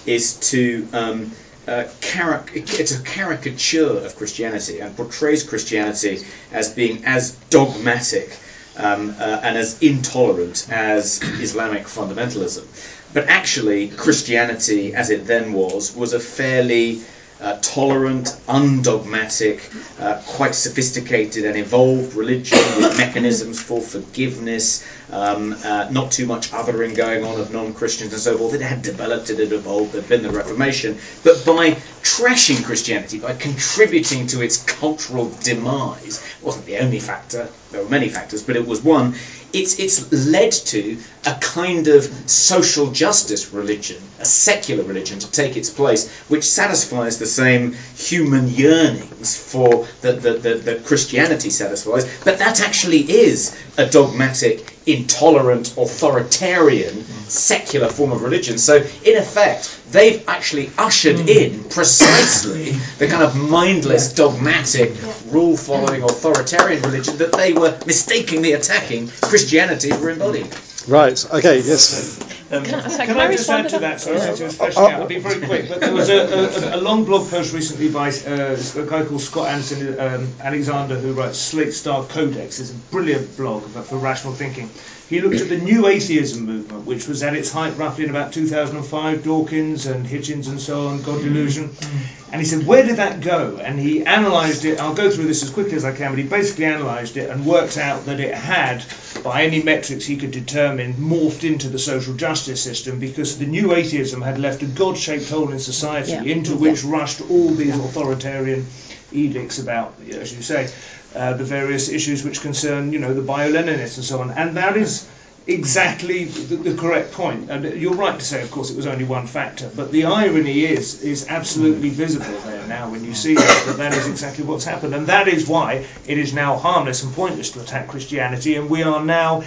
is 0.07 0.39
to 0.51 0.89
um, 0.93 1.33
uh, 1.67 1.85
caric- 2.01 2.51
it's 2.55 2.99
a 2.99 3.03
caricature 3.03 3.99
of 3.99 4.17
Christianity 4.17 4.81
and 4.81 4.97
portrays 4.97 5.43
Christianity 5.43 6.25
as 6.53 6.73
being 6.73 7.05
as 7.05 7.33
dogmatic 7.51 8.37
um, 8.77 9.15
uh, 9.19 9.41
and 9.43 9.57
as 9.57 9.81
intolerant 9.83 10.67
as 10.71 11.23
Islamic 11.23 11.85
fundamentalism. 11.85 12.65
But 13.13 13.29
actually, 13.29 13.89
Christianity, 13.89 14.95
as 14.95 15.11
it 15.11 15.27
then 15.27 15.53
was, 15.53 15.95
was 15.95 16.15
a 16.15 16.21
fairly 16.21 17.03
uh, 17.43 17.59
tolerant, 17.61 18.37
undogmatic, 18.49 19.61
uh, 19.99 20.15
quite 20.25 20.55
sophisticated 20.55 21.45
and 21.45 21.57
evolved 21.59 22.15
religion 22.15 22.59
with 22.79 22.97
mechanisms 22.97 23.61
for 23.61 23.83
forgiveness, 23.83 24.85
um, 25.13 25.55
uh, 25.65 25.89
not 25.91 26.11
too 26.11 26.27
much 26.27 26.51
othering 26.51 26.97
going 26.97 27.25
on 27.25 27.39
of 27.39 27.53
non-Christians 27.53 28.13
and 28.13 28.21
so 28.21 28.39
forth. 28.39 28.55
It 28.55 28.63
had 28.63 28.83
developed, 28.83 29.31
it 29.31 29.39
had 29.39 29.53
evolved, 29.53 29.93
there'd 29.93 30.09
been 30.09 30.23
the 30.23 30.31
Reformation. 30.31 30.99
But 31.23 31.45
by 31.45 31.73
trashing 32.03 32.65
Christianity, 32.65 33.19
by 33.19 33.35
contributing 33.35 34.27
to 34.29 34.43
its 34.43 34.63
cultural 34.63 35.31
demise, 35.43 36.19
it 36.19 36.45
wasn't 36.45 36.67
the 36.67 36.79
only 36.79 36.99
factor, 36.99 37.49
there 37.71 37.83
were 37.83 37.91
many 37.91 38.09
factors, 38.09 38.43
but 38.43 38.57
it 38.57 38.67
was 38.67 38.83
one, 38.83 39.15
it's, 39.53 39.79
it's 39.79 40.11
led 40.13 40.53
to 40.53 40.99
a 41.27 41.35
kind 41.35 41.89
of 41.89 42.05
social 42.29 42.91
justice 42.91 43.53
religion, 43.53 44.03
a 44.19 44.25
secular 44.25 44.83
religion 44.83 45.19
to 45.19 45.31
take 45.31 45.57
its 45.57 45.69
place, 45.69 46.11
which 46.29 46.45
satisfies 46.45 47.19
the 47.19 47.27
same 47.27 47.75
human 47.95 48.49
yearnings 48.49 49.37
for 49.37 49.87
that, 50.01 50.23
that, 50.23 50.43
that, 50.43 50.65
that 50.65 50.85
Christianity 50.87 51.51
satisfies, 51.51 52.05
but 52.25 52.39
that 52.39 52.61
actually 52.61 53.01
is 53.01 53.57
a 53.77 53.87
dogmatic, 53.87 54.75
intolerant, 54.87 55.77
authoritarian, 55.77 57.05
secular 57.29 57.89
form 57.89 58.13
of 58.13 58.23
religion. 58.23 58.59
So, 58.59 58.77
in 58.77 59.17
effect, 59.17 59.79
they've 59.91 60.27
actually 60.29 60.71
ushered 60.79 61.17
mm. 61.17 61.29
in 61.29 61.65
precisely 61.65 62.73
the 62.99 63.07
kind 63.07 63.23
of 63.23 63.37
mindless, 63.37 64.13
dogmatic, 64.13 64.93
rule 65.27 65.57
following, 65.57 66.03
authoritarian 66.03 66.83
religion 66.83 67.19
that 67.19 67.33
they 67.33 67.53
were 67.53 67.79
mistakenly 67.87 68.53
attacking 68.53 69.09
Christianity 69.23 69.91
for 69.91 70.11
embodying. 70.11 70.51
Right. 70.89 71.25
Okay. 71.35 71.57
Yes. 71.59 72.21
Um, 72.53 72.65
Can 72.65 72.75
I- 72.75 72.83
can 72.83 73.07
can 73.07 73.19
I 73.19 73.25
I 73.25 73.27
just 73.33 73.39
respond 73.49 73.65
add 73.67 73.71
to 73.71 73.75
to 73.77 73.81
that? 73.81 73.91
that? 73.93 74.01
Sorry, 74.03 74.21
since 74.21 74.41
it 74.41 74.45
was 74.45 74.57
fleshing 74.57 74.83
Oh, 74.83 74.87
out. 74.87 75.01
I'll 75.01 75.07
be 75.07 75.19
very 75.19 75.41
quick. 75.47 75.69
But 75.71 75.81
there 75.81 75.95
was 75.95 76.11
a, 76.11 76.73
a, 76.75 76.77
a 76.77 76.81
long 76.83 77.05
blog 77.07 77.31
post 77.31 77.55
recently 77.55 77.91
by 77.91 78.09
uh, 78.11 78.57
a 78.77 78.87
guy 78.87 79.05
called 79.07 79.23
Scott 79.23 79.49
Anderson 79.49 79.99
um, 79.99 80.29
Alexander 80.41 80.97
who 80.99 81.15
writes 81.15 81.39
Slate 81.39 81.73
Star 81.73 82.05
Codex. 82.05 82.61
It's 82.61 82.71
a 82.71 82.75
brilliant 82.91 83.37
blog 83.39 83.63
for 83.65 83.97
rational 83.97 84.35
thinking. 84.35 84.69
He 85.13 85.21
looked 85.21 85.43
at 85.43 85.51
the 85.51 85.59
new 85.59 85.89
atheism 85.89 86.47
movement, 86.47 86.87
which 86.87 87.07
was 87.07 87.23
at 87.23 87.37
its 87.37 87.53
height 87.53 87.77
roughly 87.77 88.05
in 88.05 88.11
about 88.11 88.33
2005, 88.33 89.23
Dawkins 89.23 89.85
and 89.85 90.07
Hitchens 90.07 90.49
and 90.49 90.59
so 90.59 90.89
on, 90.89 91.03
God 91.03 91.21
mm. 91.21 91.25
Delusion. 91.25 91.69
Mm. 91.69 92.33
And 92.33 92.41
he 92.41 92.47
said, 92.47 92.67
where 92.67 92.83
did 92.83 92.97
that 92.97 93.21
go? 93.21 93.59
And 93.59 93.79
he 93.79 94.01
analysed 94.01 94.65
it. 94.65 94.81
I'll 94.81 94.95
go 94.95 95.11
through 95.11 95.27
this 95.27 95.43
as 95.43 95.51
quickly 95.51 95.75
as 95.75 95.85
I 95.85 95.93
can, 95.93 96.13
but 96.13 96.19
he 96.19 96.25
basically 96.25 96.65
analysed 96.65 97.19
it 97.19 97.29
and 97.29 97.45
worked 97.45 97.77
out 97.77 98.07
that 98.07 98.21
it 98.21 98.35
had, 98.35 98.87
by 99.23 99.43
any 99.45 99.63
metrics 99.63 100.07
he 100.07 100.17
could 100.17 100.31
determine, 100.31 100.95
morphed 100.95 101.45
into 101.45 101.69
the 101.69 101.79
social 101.79 102.15
justice 102.15 102.63
system 102.63 102.99
because 102.99 103.37
the 103.37 103.45
new 103.45 103.75
atheism 103.75 104.23
had 104.23 104.39
left 104.39 104.63
a 104.63 104.67
God 104.67 104.97
shaped 104.97 105.29
hole 105.29 105.53
in 105.53 105.59
society 105.59 106.13
Yeah. 106.13 106.23
into 106.23 106.57
which 106.57 106.85
rushed 106.85 107.21
all 107.29 107.51
these 107.51 107.77
authoritarian 107.77 108.65
edicts 109.13 109.59
about, 109.59 109.95
as 110.11 110.35
you 110.35 110.43
say, 110.43 110.71
uh, 111.15 111.35
the 111.35 111.45
various 111.45 111.89
issues 111.89 112.25
which 112.25 112.41
concern, 112.41 112.93
you 112.93 112.99
know, 112.99 113.15
the 113.15 113.23
bio-Leninists 113.23 113.97
and 113.97 114.05
so 114.05 114.21
on. 114.21 114.31
And 114.31 114.57
that 114.57 114.77
is 114.77 115.07
exactly 115.47 116.25
the, 116.25 116.57
the 116.57 116.77
correct 116.77 117.13
point. 117.13 117.51
And 117.51 117.65
you're 117.81 117.95
right 117.95 118.19
to 118.19 118.25
say, 118.25 118.43
of 118.43 118.51
course, 118.51 118.71
it 118.71 118.77
was 118.77 118.87
only 118.87 119.05
one 119.05 119.27
factor, 119.27 119.71
but 119.75 119.91
the 119.91 120.05
irony 120.05 120.65
is 120.65 121.03
is 121.03 121.27
absolutely 121.29 121.91
visible 121.91 122.39
there 122.45 122.67
now 122.67 122.91
when 122.91 123.05
you 123.05 123.15
see 123.15 123.35
that, 123.35 123.65
that 123.67 123.77
that 123.79 123.93
is 123.93 124.07
exactly 124.07 124.45
what's 124.45 124.65
happened, 124.65 124.95
and 124.95 125.09
that 125.09 125.29
is 125.29 125.49
why 125.49 125.87
it 126.07 126.19
is 126.19 126.33
now 126.33 126.57
harmless 126.57 127.03
and 127.03 127.13
pointless 127.15 127.51
to 127.53 127.61
attack 127.61 127.89
Christianity, 127.89 128.57
and 128.57 128.71
we 128.71 128.83
are 128.83 129.05
now. 129.05 129.45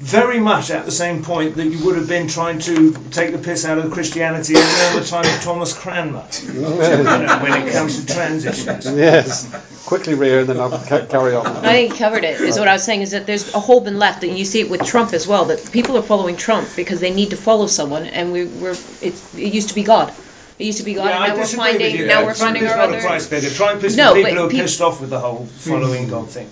Very 0.00 0.38
much 0.38 0.70
at 0.70 0.84
the 0.84 0.92
same 0.92 1.24
point 1.24 1.56
that 1.56 1.66
you 1.66 1.84
would 1.84 1.96
have 1.96 2.08
been 2.08 2.28
trying 2.28 2.60
to 2.60 2.92
take 3.10 3.32
the 3.32 3.38
piss 3.38 3.64
out 3.64 3.78
of 3.78 3.90
Christianity 3.90 4.54
around 4.54 4.94
the 5.00 5.04
time 5.04 5.24
of 5.24 5.42
Thomas 5.42 5.72
Cranmer, 5.76 6.24
you 6.44 6.52
know, 6.62 7.38
when 7.42 7.66
it 7.66 7.72
comes 7.72 8.04
to 8.04 8.14
transitions. 8.14 8.86
Yes. 8.86 9.84
quickly, 9.86 10.14
Ria, 10.14 10.40
and 10.40 10.48
then 10.50 10.60
I'll 10.60 10.70
ca- 10.70 11.06
carry 11.06 11.34
on. 11.34 11.46
I 11.48 11.72
think 11.72 11.90
you 11.92 11.96
covered 11.98 12.22
it. 12.22 12.40
Is 12.40 12.58
what 12.60 12.68
I 12.68 12.74
was 12.74 12.84
saying 12.84 13.00
is 13.02 13.10
that 13.10 13.26
there's 13.26 13.52
a 13.54 13.58
hole 13.58 13.80
been 13.80 13.98
left, 13.98 14.22
and 14.22 14.38
you 14.38 14.44
see 14.44 14.60
it 14.60 14.70
with 14.70 14.84
Trump 14.84 15.12
as 15.14 15.26
well. 15.26 15.46
That 15.46 15.72
people 15.72 15.96
are 15.98 16.02
following 16.02 16.36
Trump 16.36 16.68
because 16.76 17.00
they 17.00 17.12
need 17.12 17.30
to 17.30 17.36
follow 17.36 17.66
someone, 17.66 18.04
and 18.04 18.32
we, 18.32 18.44
we're 18.44 18.76
it, 19.02 19.20
it 19.34 19.52
used 19.52 19.70
to 19.70 19.74
be 19.74 19.82
God. 19.82 20.12
It 20.60 20.64
used 20.64 20.78
to 20.78 20.84
be 20.84 20.94
God, 20.94 21.06
Yeah, 21.06 21.24
and 21.24 21.32
now 21.34 21.40
we're 21.40 21.46
finding 21.46 21.82
with 21.92 22.00
you. 22.00 22.06
now 22.06 22.18
there. 22.18 22.26
we're 22.26 22.34
finding 22.34 22.62
Trump 22.62 22.78
our 22.78 22.84
is 22.84 22.90
not 22.90 22.96
other. 22.96 22.98
a 22.98 23.08
price 23.08 23.26
beggar. 23.26 23.50
Trump 23.50 23.82
is 23.84 23.96
No, 23.96 24.10
for 24.10 24.14
people 24.22 24.34
who 24.34 24.44
are 24.46 24.48
peop- 24.50 24.60
pissed 24.62 24.80
off 24.80 25.00
with 25.00 25.10
the 25.10 25.18
whole 25.18 25.46
following 25.46 26.08
God 26.08 26.30
thing. 26.30 26.48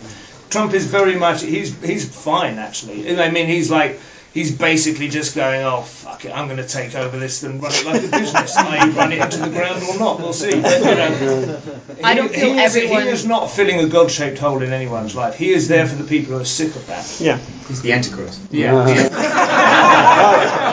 Trump 0.51 0.72
is 0.74 0.86
very 0.86 1.16
much 1.16 1.42
he's 1.42 1.80
he's 1.82 2.09
fine 2.09 2.59
actually. 2.59 3.18
I 3.18 3.30
mean 3.30 3.47
he's 3.47 3.70
like 3.70 3.99
he's 4.32 4.57
basically 4.57 5.09
just 5.09 5.34
going 5.34 5.62
oh 5.64 5.82
fuck 5.82 6.24
it 6.24 6.32
I'm 6.32 6.47
going 6.47 6.59
to 6.59 6.68
take 6.68 6.94
over 6.94 7.18
this 7.18 7.42
and 7.42 7.61
run 7.62 7.72
it 7.74 7.84
like 7.86 8.05
a 8.05 8.09
business. 8.09 8.57
I 8.57 8.88
run 8.90 9.12
it 9.12 9.22
into 9.22 9.38
the 9.38 9.49
ground 9.49 9.82
or 9.88 9.99
not 9.99 10.18
we'll 10.20 10.32
see. 10.32 10.61
But, 10.61 10.78
you 10.78 10.84
know, 10.84 11.61
I 12.05 12.14
don't 12.14 12.32
he, 12.34 12.40
feel 12.40 12.53
he 12.55 12.61
is, 12.62 12.76
everyone- 12.76 13.03
he 13.03 13.09
is 13.09 13.26
not 13.26 13.51
filling 13.51 13.80
a 13.80 13.88
God-shaped 13.88 14.38
hole 14.38 14.62
in 14.62 14.72
anyone's 14.72 15.14
life. 15.16 15.34
He 15.36 15.53
is 15.53 15.68
there 15.68 15.86
for 15.86 15.97
the 15.97 16.05
people 16.05 16.34
who 16.34 16.40
are 16.42 16.44
sick 16.44 16.74
of 16.76 16.86
that. 16.88 17.16
Yeah. 17.20 17.38
He's 17.68 17.82
the 17.82 17.92
Antichrist. 17.92 18.40
no, 18.76 18.84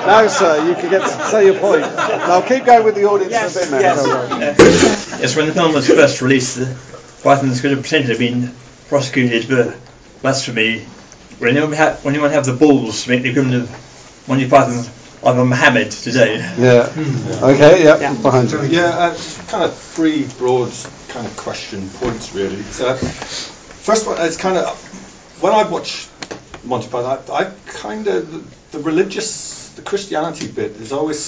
no, 0.05 0.27
sir, 0.27 0.67
you 0.67 0.75
can 0.75 0.89
get 0.89 1.07
say 1.07 1.45
your 1.45 1.59
point. 1.59 1.81
Now 1.81 2.41
keep 2.41 2.65
going 2.65 2.83
with 2.83 2.95
the 2.95 3.05
audience 3.05 3.53
for 3.53 3.59
a 3.59 3.61
bit, 3.63 3.71
man. 3.71 3.81
Carry 3.81 4.11
on. 4.11 4.39
Yes, 5.21 5.35
when 5.35 5.47
the 5.47 5.53
film 5.53 5.73
was 5.73 5.87
first 5.87 6.21
released, 6.21 6.57
the 6.57 6.77
Brighton's 7.23 7.61
could 7.61 7.71
have 7.71 7.81
pretended 7.81 8.07
to 8.07 8.13
have 8.13 8.19
been 8.19 8.51
prosecuted 8.97 9.45
for 9.45 9.75
blasphemy. 10.21 10.79
When 11.39 11.57
anyone, 11.57 11.73
ha- 11.73 11.97
when 12.03 12.13
anyone 12.13 12.29
have 12.31 12.45
the 12.45 12.53
balls 12.53 13.03
to 13.05 13.09
make 13.09 13.23
the 13.23 13.29
equivalent 13.31 13.63
of 13.63 14.23
Monty 14.27 14.47
Python 14.47 14.85
of 15.23 15.37
a 15.39 15.43
Muhammad 15.43 15.89
today. 15.89 16.35
Yeah. 16.59 16.93
Okay. 17.41 17.83
Yeah. 17.85 18.13
Behind 18.21 18.51
you. 18.51 18.61
Yeah, 18.65 18.83
uh, 18.85 19.17
kind 19.47 19.63
of 19.63 19.75
three 19.75 20.27
broad 20.37 20.71
kind 21.09 21.25
of 21.25 21.35
question 21.37 21.89
points 21.89 22.35
really. 22.35 22.59
Uh, 22.79 22.95
first 23.87 24.05
one, 24.05 24.17
it's 24.21 24.37
kind 24.37 24.57
of 24.59 24.69
when 25.41 25.53
I 25.53 25.63
watch 25.67 26.07
Monty 26.63 26.87
Python, 26.87 27.19
I, 27.31 27.45
I 27.45 27.51
kind 27.65 28.07
of 28.07 28.31
the, 28.31 28.77
the 28.77 28.83
religious, 28.83 29.69
the 29.69 29.81
Christianity 29.81 30.47
bit 30.51 30.71
is 30.79 30.91
always 30.91 31.19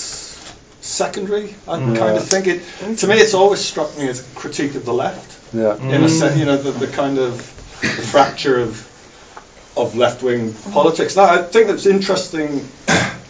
secondary. 0.82 1.56
I 1.68 1.80
Mm. 1.80 1.98
kind 1.98 2.16
of 2.16 2.24
think 2.28 2.46
it. 2.46 2.62
To 3.00 3.08
me, 3.08 3.16
it's 3.16 3.34
always 3.34 3.60
struck 3.60 3.98
me 3.98 4.08
as 4.08 4.20
a 4.22 4.36
critique 4.36 4.76
of 4.76 4.86
the 4.86 4.94
left. 4.94 5.32
Yeah. 5.54 5.76
In 5.82 6.04
a 6.04 6.10
sense, 6.10 6.38
you 6.38 6.46
know, 6.46 6.58
the, 6.58 6.72
the 6.86 6.88
kind 6.88 7.18
of 7.18 7.42
the 7.82 8.08
fracture 8.12 8.60
of 8.60 8.92
of 9.78 9.96
left 9.96 10.24
wing 10.24 10.54
politics. 10.72 11.16
Now, 11.16 11.26
I 11.26 11.42
think 11.44 11.70
it's 11.70 11.86
interesting 11.86 12.66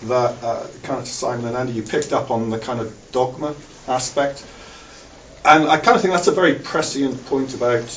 that 0.03 0.43
uh, 0.43 0.67
kind 0.83 0.99
of 0.99 1.07
Simon 1.07 1.45
and 1.47 1.57
Andy, 1.57 1.73
you 1.73 1.81
picked 1.81 2.13
up 2.13 2.29
on 2.29 2.51
the 2.51 2.59
kind 2.59 2.79
of 2.79 2.93
dogma 3.11 3.55
aspect, 3.87 4.45
and 5.43 5.67
I 5.67 5.77
kind 5.77 5.95
of 5.95 6.01
think 6.01 6.13
that's 6.13 6.27
a 6.27 6.33
very 6.33 6.55
prescient 6.55 7.25
point 7.25 7.55
about 7.55 7.87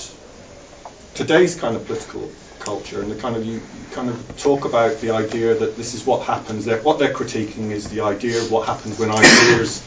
today's 1.14 1.56
kind 1.56 1.74
of 1.76 1.84
political 1.86 2.30
culture 2.60 3.00
and 3.00 3.10
the 3.10 3.16
kind 3.16 3.34
of 3.34 3.44
you, 3.44 3.54
you 3.54 3.60
kind 3.92 4.08
of 4.10 4.38
talk 4.38 4.64
about 4.64 5.00
the 5.00 5.10
idea 5.10 5.54
that 5.54 5.76
this 5.76 5.94
is 5.94 6.04
what 6.04 6.26
happens 6.26 6.66
what 6.84 6.98
they're 6.98 7.14
critiquing 7.14 7.70
is 7.70 7.88
the 7.88 8.00
idea 8.00 8.40
of 8.40 8.50
what 8.52 8.66
happens 8.66 8.98
when 8.98 9.10
ideas 9.10 9.82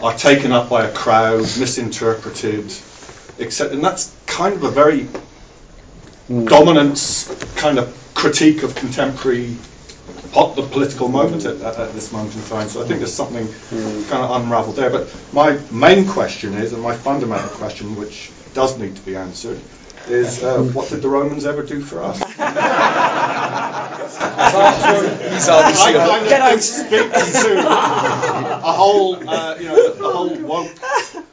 are 0.00 0.16
taken 0.16 0.52
up 0.52 0.68
by 0.68 0.86
a 0.86 0.92
crowd 0.92 1.40
misinterpreted 1.40 2.64
etc 3.40 3.74
and 3.74 3.84
that's 3.84 4.14
kind 4.26 4.54
of 4.54 4.62
a 4.62 4.70
very 4.70 5.08
Mm. 6.28 6.48
dominant 6.48 7.28
kind 7.56 7.78
of 7.78 8.12
critique 8.14 8.62
of 8.62 8.74
contemporary 8.74 9.56
po- 10.32 10.54
the 10.54 10.62
political 10.62 11.08
moment 11.08 11.42
mm. 11.42 11.54
at, 11.54 11.60
at, 11.60 11.78
at 11.78 11.92
this 11.92 12.12
moment 12.12 12.34
in 12.34 12.42
time. 12.44 12.68
So 12.68 12.82
I 12.82 12.86
think 12.86 13.00
there's 13.00 13.12
something 13.12 13.46
mm. 13.46 14.08
kind 14.08 14.24
of 14.24 14.42
unravelled 14.42 14.76
there. 14.76 14.90
But 14.90 15.14
my 15.32 15.58
main 15.70 16.06
question 16.08 16.54
is, 16.54 16.72
and 16.72 16.82
my 16.82 16.96
fundamental 16.96 17.50
question, 17.50 17.96
which 17.96 18.30
does 18.54 18.78
need 18.78 18.96
to 18.96 19.02
be 19.02 19.16
answered, 19.16 19.60
is 20.08 20.42
uh, 20.42 20.62
what 20.62 20.88
did 20.90 21.02
the 21.02 21.08
Romans 21.08 21.46
ever 21.46 21.62
do 21.62 21.80
for 21.80 22.02
us? 22.02 22.18
He's 24.16 25.48
obviously 25.48 25.96
I 25.96 26.04
a- 26.04 26.08
kind 26.08 26.22
of 26.22 26.28
Get 26.28 26.40
out. 26.40 26.60
speaking 26.62 27.10
to 27.10 27.58
a 27.66 28.72
whole, 28.72 29.28
uh, 29.28 29.56
you 29.58 29.66
know, 29.68 29.92
the 29.94 30.10
whole 30.10 30.34
woke 30.38 30.70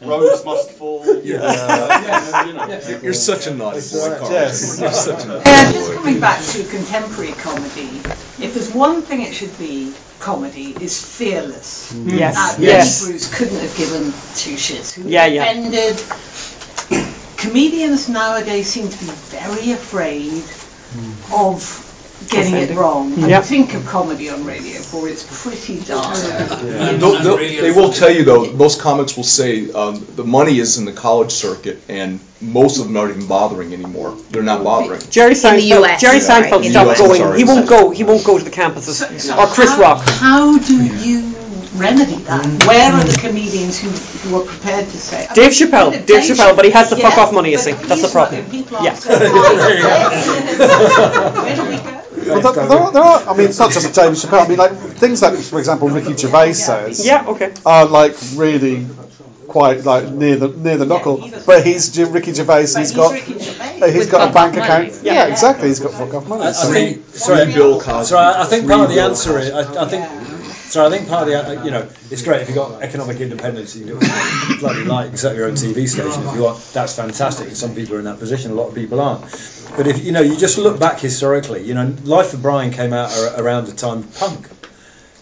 Rhodes 0.02 0.44
must 0.46 0.72
fall. 0.72 1.06
Yeah. 1.24 1.40
uh, 1.44 2.44
you 2.48 2.54
know, 2.54 3.00
You're 3.04 3.14
such 3.14 3.46
a 3.48 3.54
naughty 3.54 3.82
boy, 3.92 4.16
Carl. 4.18 4.32
Yes. 4.32 4.80
You're 4.82 4.92
such 4.92 5.24
a 5.26 5.28
naughty 5.28 5.44
Uh, 5.46 5.72
just 5.72 5.94
coming 5.94 6.20
back 6.20 6.44
to 6.44 6.64
contemporary 6.64 7.34
comedy, 7.34 8.02
if 8.40 8.54
there's 8.56 8.72
one 8.74 9.02
thing 9.04 9.22
it 9.22 9.34
should 9.36 9.56
be, 9.60 9.94
comedy 10.20 10.76
is 10.80 11.04
fearless. 11.04 11.94
Yes. 12.06 12.36
Uh, 12.38 12.56
Yes. 12.60 13.06
Bruce 13.06 13.28
couldn't 13.36 13.60
have 13.60 13.76
given 13.78 14.06
two 14.36 14.56
shits. 14.56 14.94
Who 14.94 15.08
Yeah, 15.08 15.26
yeah. 15.28 15.44
offended. 15.44 16.02
Comedians 17.38 18.08
nowadays 18.10 18.68
seem 18.68 18.88
to 18.90 18.98
be 18.98 19.12
very 19.30 19.72
afraid 19.72 20.44
of 21.34 21.64
getting 22.32 22.56
it 22.56 22.76
wrong. 22.76 23.14
And 23.14 23.30
Yep. 23.30 23.44
think 23.44 23.74
of 23.76 23.86
comedy 23.86 24.30
on 24.30 24.44
Radio 24.46 24.80
4, 24.80 25.08
it's 25.10 25.24
pretty 25.44 25.80
dark. 25.82 26.16
They'll- 26.18 27.20
they'll- 27.24 27.38
they 27.38 27.72
will 27.72 27.92
tell 27.94 28.10
you 28.12 28.24
though. 28.24 28.46
Most 28.54 28.80
comics 28.80 29.16
will 29.18 29.24
say 29.24 29.70
um, 29.72 30.06
the 30.16 30.24
money 30.24 30.58
is 30.60 30.78
in 30.78 30.86
the 30.86 30.92
college 30.94 31.32
circuit, 31.32 31.82
and 31.90 32.20
most 32.42 32.80
of 32.80 32.86
them 32.88 32.98
aren't 32.98 33.12
even 33.16 33.28
bothering 33.28 33.74
anymore. 33.74 34.14
They're 34.32 34.44
not 34.44 34.64
bothering. 34.64 35.02
Jerry 35.10 35.34
In 35.36 35.42
the 35.42 35.48
Seinfeld. 35.48 35.84
US, 35.86 36.02
Jerry 36.02 36.20
Seinfeld 36.20 36.64
in 36.66 36.72
the 36.74 36.80
stopped 36.80 36.90
US, 36.92 36.98
going. 37.00 37.20
sorry. 37.22 37.38
He 37.38 37.44
won't 37.44 37.68
go. 37.68 37.90
He 37.92 38.04
won't 38.04 38.24
go 38.24 38.38
to 38.40 38.44
the 38.44 38.50
campuses. 38.50 39.20
So 39.20 39.36
or 39.38 39.48
Chris 39.48 39.70
how, 39.72 39.82
Rock. 39.82 40.02
How 40.08 40.58
do 40.58 40.76
you 41.06 41.24
remedy 41.78 42.16
that? 42.28 42.46
Where 42.68 42.92
are 42.92 43.04
the 43.04 43.18
comedians 43.18 43.80
who, 43.80 43.90
who 43.90 44.36
are 44.42 44.46
prepared 44.46 44.90
to 44.90 44.98
say? 44.98 45.28
I 45.30 45.34
Dave 45.34 45.52
mean, 45.60 45.72
Chappelle. 45.72 45.92
Dave 45.92 46.06
Dave 46.06 46.24
Chappelle, 46.24 46.56
but 46.56 46.66
he 46.66 46.72
has 46.72 46.90
the 46.90 46.98
fuck 46.98 47.18
off 47.18 47.32
money, 47.32 47.52
you 47.52 47.58
but 47.58 47.64
see. 47.64 47.72
That's 47.74 48.02
the 48.02 48.08
problem. 48.10 48.46
not- 48.72 48.84
Yeah. 48.84 48.96
Where 51.42 51.56
do 51.56 51.64
we 51.66 51.76
go? 51.78 51.91
But 52.14 52.41
there, 52.53 52.68
there, 52.68 52.78
are, 52.78 52.91
there 52.91 53.03
are, 53.03 53.30
I 53.30 53.38
mean, 53.38 53.47
it's 53.47 53.59
not 53.59 53.72
just 53.72 53.93
Dave 53.95 54.12
Chappelle. 54.14 54.45
I 54.45 54.47
mean, 54.47 54.57
like 54.57 54.72
things 54.72 55.22
like, 55.22 55.38
for 55.39 55.59
example, 55.59 55.89
Ricky 55.89 56.16
Gervais 56.16 56.53
says 56.53 57.05
Yeah. 57.05 57.26
Okay. 57.28 57.53
are 57.66 57.86
like 57.86 58.16
really 58.36 58.86
quite 59.52 59.84
like 59.86 60.10
near 60.10 60.36
the 60.38 60.47
near 60.47 60.78
the 60.78 60.86
knuckle. 60.86 61.30
But 61.45 61.66
he's 61.66 61.91
J- 61.93 62.06
Ricky 62.06 62.34
Gervais. 62.34 62.66
But 62.74 62.80
He's 62.80 62.91
got 62.91 63.12
Ricky 63.14 63.38
Gervais. 63.39 63.80
uh, 63.82 63.88
he's 63.91 64.08
got 64.10 64.30
a 64.30 64.34
bank 64.34 64.56
account. 64.58 64.88
money. 64.89 64.99
Yeah, 65.04 65.28
exactly. 65.28 65.68
He's 65.68 65.80
got 65.80 65.93
fuck 65.93 66.14
off 66.14 66.28
money. 66.28 66.43
I, 66.43 66.49
I 66.49 66.52
So- 66.54 66.72
think 66.72 67.06
sorry, 67.14 67.45
Bill 67.54 67.80
Cosby. 67.82 68.06
sorry, 68.10 68.26
I 68.26 68.43
I 68.43 68.45
think 68.45 68.68
part 68.68 68.82
of 68.89 68.95
the 68.95 69.02
answer 69.02 69.38
is 69.39 69.52
I, 69.52 69.84
I 69.84 69.88
think 69.88 70.06
so. 70.72 70.86
I 70.86 70.89
think 70.89 71.08
part 71.10 71.24
of 71.24 71.28
the 71.30 71.36
uh, 71.62 71.64
you 71.66 71.72
know 71.72 71.88
it's 72.10 72.22
great 72.24 72.41
if 72.41 72.47
you've 72.47 72.56
got 72.56 72.82
economic 72.82 73.20
independence. 73.20 73.76
You 73.76 73.86
can 73.97 73.99
do 73.99 74.60
bloody 74.60 74.84
like. 74.86 75.12
You 75.12 75.18
set 75.18 75.36
your 75.36 75.47
own 75.47 75.56
TV 75.56 75.88
station 75.88 76.24
if 76.28 76.34
you 76.36 76.43
want. 76.43 76.60
That's 76.74 76.95
fantastic. 76.95 77.47
And 77.49 77.58
some 77.58 77.76
people 77.76 77.95
are 77.95 77.99
in 77.99 78.06
that 78.06 78.20
position. 78.20 78.52
A 78.52 78.56
lot 78.56 78.70
of 78.70 78.76
people 78.76 78.99
aren't. 79.02 79.22
But 79.78 79.88
if 79.88 80.04
you 80.06 80.12
know, 80.12 80.22
you 80.22 80.36
just 80.38 80.58
look 80.58 80.80
back 80.80 80.99
historically. 80.99 81.64
You 81.64 81.74
know, 81.74 81.95
Life 82.04 82.34
of 82.34 82.41
Brian 82.41 82.72
came 82.72 82.93
out 82.93 83.12
around 83.38 83.66
the 83.68 83.74
time 83.74 83.99
of 83.99 84.16
punk. 84.18 84.47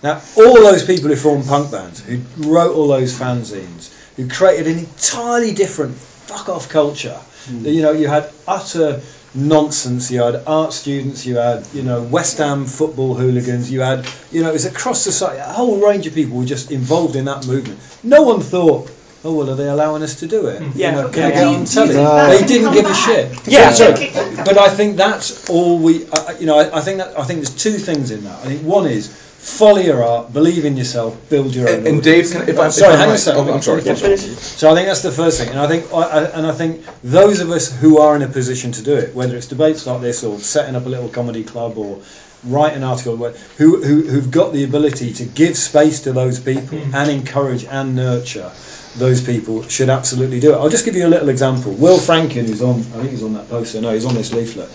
Now, 0.02 0.22
all 0.38 0.54
those 0.56 0.86
people 0.86 1.10
who 1.10 1.16
formed 1.18 1.46
punk 1.46 1.72
bands, 1.72 2.00
who 2.00 2.20
wrote 2.50 2.74
all 2.74 2.88
those 2.88 3.14
fanzines, 3.14 3.94
who 4.20 4.28
created 4.28 4.68
an 4.68 4.80
entirely 4.80 5.54
different 5.54 5.96
fuck 5.96 6.50
off 6.50 6.68
culture. 6.68 7.18
Hmm. 7.46 7.66
You 7.66 7.82
know, 7.82 7.94
you 7.94 8.10
had 8.10 8.30
utter 8.46 9.02
nonsense. 9.34 10.12
You 10.12 10.24
had 10.24 10.44
art 10.46 10.74
students. 10.74 11.26
You 11.26 11.38
had, 11.38 11.66
you 11.74 11.84
know, 11.84 12.04
West 12.04 12.38
Ham 12.40 12.66
football 12.66 13.14
hooligans. 13.16 13.72
You 13.72 13.80
had, 13.80 14.06
you 14.30 14.44
know, 14.44 14.50
it 14.50 14.54
was 14.54 14.66
across 14.66 15.02
society. 15.02 15.40
A 15.40 15.54
whole 15.54 15.80
range 15.80 16.06
of 16.06 16.14
people 16.14 16.38
were 16.38 16.46
just 16.46 16.70
involved 16.70 17.16
in 17.16 17.26
that 17.26 17.48
movement. 17.48 17.80
No 18.04 18.24
one 18.24 18.42
thought. 18.42 18.92
Oh 19.24 19.34
well, 19.34 19.50
are 19.50 19.56
they 19.56 19.68
allowing 19.68 20.02
us 20.02 20.20
to 20.22 20.28
do 20.28 20.48
it? 20.48 20.62
Yeah. 20.76 20.96
You 20.96 21.02
know, 21.04 21.10
can 21.10 21.24
I 21.24 21.28
Yeah. 21.28 21.34
get 21.36 21.48
on 21.48 21.66
telly? 21.66 21.94
No. 21.96 22.38
They 22.40 22.48
didn't 22.48 22.74
give 22.74 22.86
a 22.86 22.94
shit. 22.94 23.48
Yeah. 23.48 23.72
So, 23.74 23.94
so- 23.94 24.44
but 24.46 24.58
I 24.58 24.70
think 24.70 24.96
that's 24.98 25.50
all 25.50 25.78
we. 25.78 26.06
Uh, 26.08 26.34
you 26.40 26.46
know, 26.46 26.58
I, 26.58 26.78
I 26.78 26.82
think 26.82 27.00
that 27.00 27.20
I 27.20 27.24
think 27.24 27.40
there's 27.40 27.56
two 27.56 27.78
things 27.78 28.12
in 28.12 28.24
that. 28.24 28.40
I 28.40 28.46
think 28.48 28.62
one 28.64 28.88
is 28.88 29.08
follow 29.40 29.80
your 29.80 30.04
art, 30.04 30.32
believe 30.34 30.64
in 30.66 30.76
yourself, 30.78 31.18
build 31.30 31.56
your 31.56 31.68
own. 31.70 31.76
And, 31.80 31.88
and 31.88 32.04
Dave, 32.04 32.30
can, 32.32 32.48
if 32.50 32.60
I'm 32.60 32.72
sorry, 32.72 32.94
if 32.94 33.00
I 33.00 33.02
hang 33.02 33.10
on 33.10 33.16
a 33.16 33.18
second. 33.18 33.50
oh, 33.50 33.54
I'm 33.54 33.62
sorry. 33.62 33.82
Yeah, 33.84 33.92
I'm 33.92 33.98
sorry. 33.98 34.18
finish. 34.18 34.38
So 34.38 34.72
I 34.72 34.76
think 34.76 34.88
that's 34.88 35.02
the 35.02 35.12
first 35.12 35.40
thing, 35.40 35.50
and 35.50 35.60
I 35.60 35.68
think 35.68 35.94
I, 35.94 36.02
I, 36.02 36.24
and 36.38 36.46
I 36.48 36.52
think 36.54 36.86
those 37.04 37.40
of 37.42 37.50
us 37.50 37.72
who 37.78 38.00
are 38.00 38.16
in 38.16 38.22
a 38.22 38.28
position 38.28 38.72
to 38.74 38.82
do 38.84 38.96
it, 38.96 39.16
whether 39.16 39.36
it's 39.36 39.48
debates 39.48 39.86
like 39.86 40.02
this 40.02 40.24
or 40.24 40.40
setting 40.40 40.76
up 40.76 40.86
a 40.86 40.90
little 40.90 41.10
comedy 41.10 41.44
club 41.44 41.78
or 41.78 42.00
write 42.44 42.74
an 42.74 42.84
article, 42.84 43.18
who, 43.18 43.84
who 43.84 44.04
who've 44.04 44.32
got 44.32 44.54
the 44.54 44.64
ability 44.64 45.14
to 45.14 45.26
give 45.26 45.58
space 45.58 46.02
to 46.02 46.14
those 46.14 46.40
people 46.40 46.78
mm. 46.78 46.94
and 46.94 47.10
encourage 47.10 47.66
and 47.66 47.96
nurture 47.96 48.52
those 48.98 49.24
people 49.24 49.64
should 49.64 49.90
absolutely 49.90 50.40
do 50.40 50.54
it. 50.54 50.58
I'll 50.58 50.70
just 50.70 50.86
give 50.86 50.96
you 50.96 51.06
a 51.06 51.10
little 51.10 51.30
example. 51.30 51.74
Will 51.74 52.00
Franken, 52.00 52.48
who's 52.48 52.62
on, 52.62 52.80
I 52.80 52.82
think 52.82 53.12
he's 53.12 53.24
on 53.24 53.34
that 53.34 53.50
poster. 53.50 53.82
No, 53.82 53.94
he's 53.94 54.06
on 54.06 54.16
this 54.16 54.34
leaflet. 54.34 54.70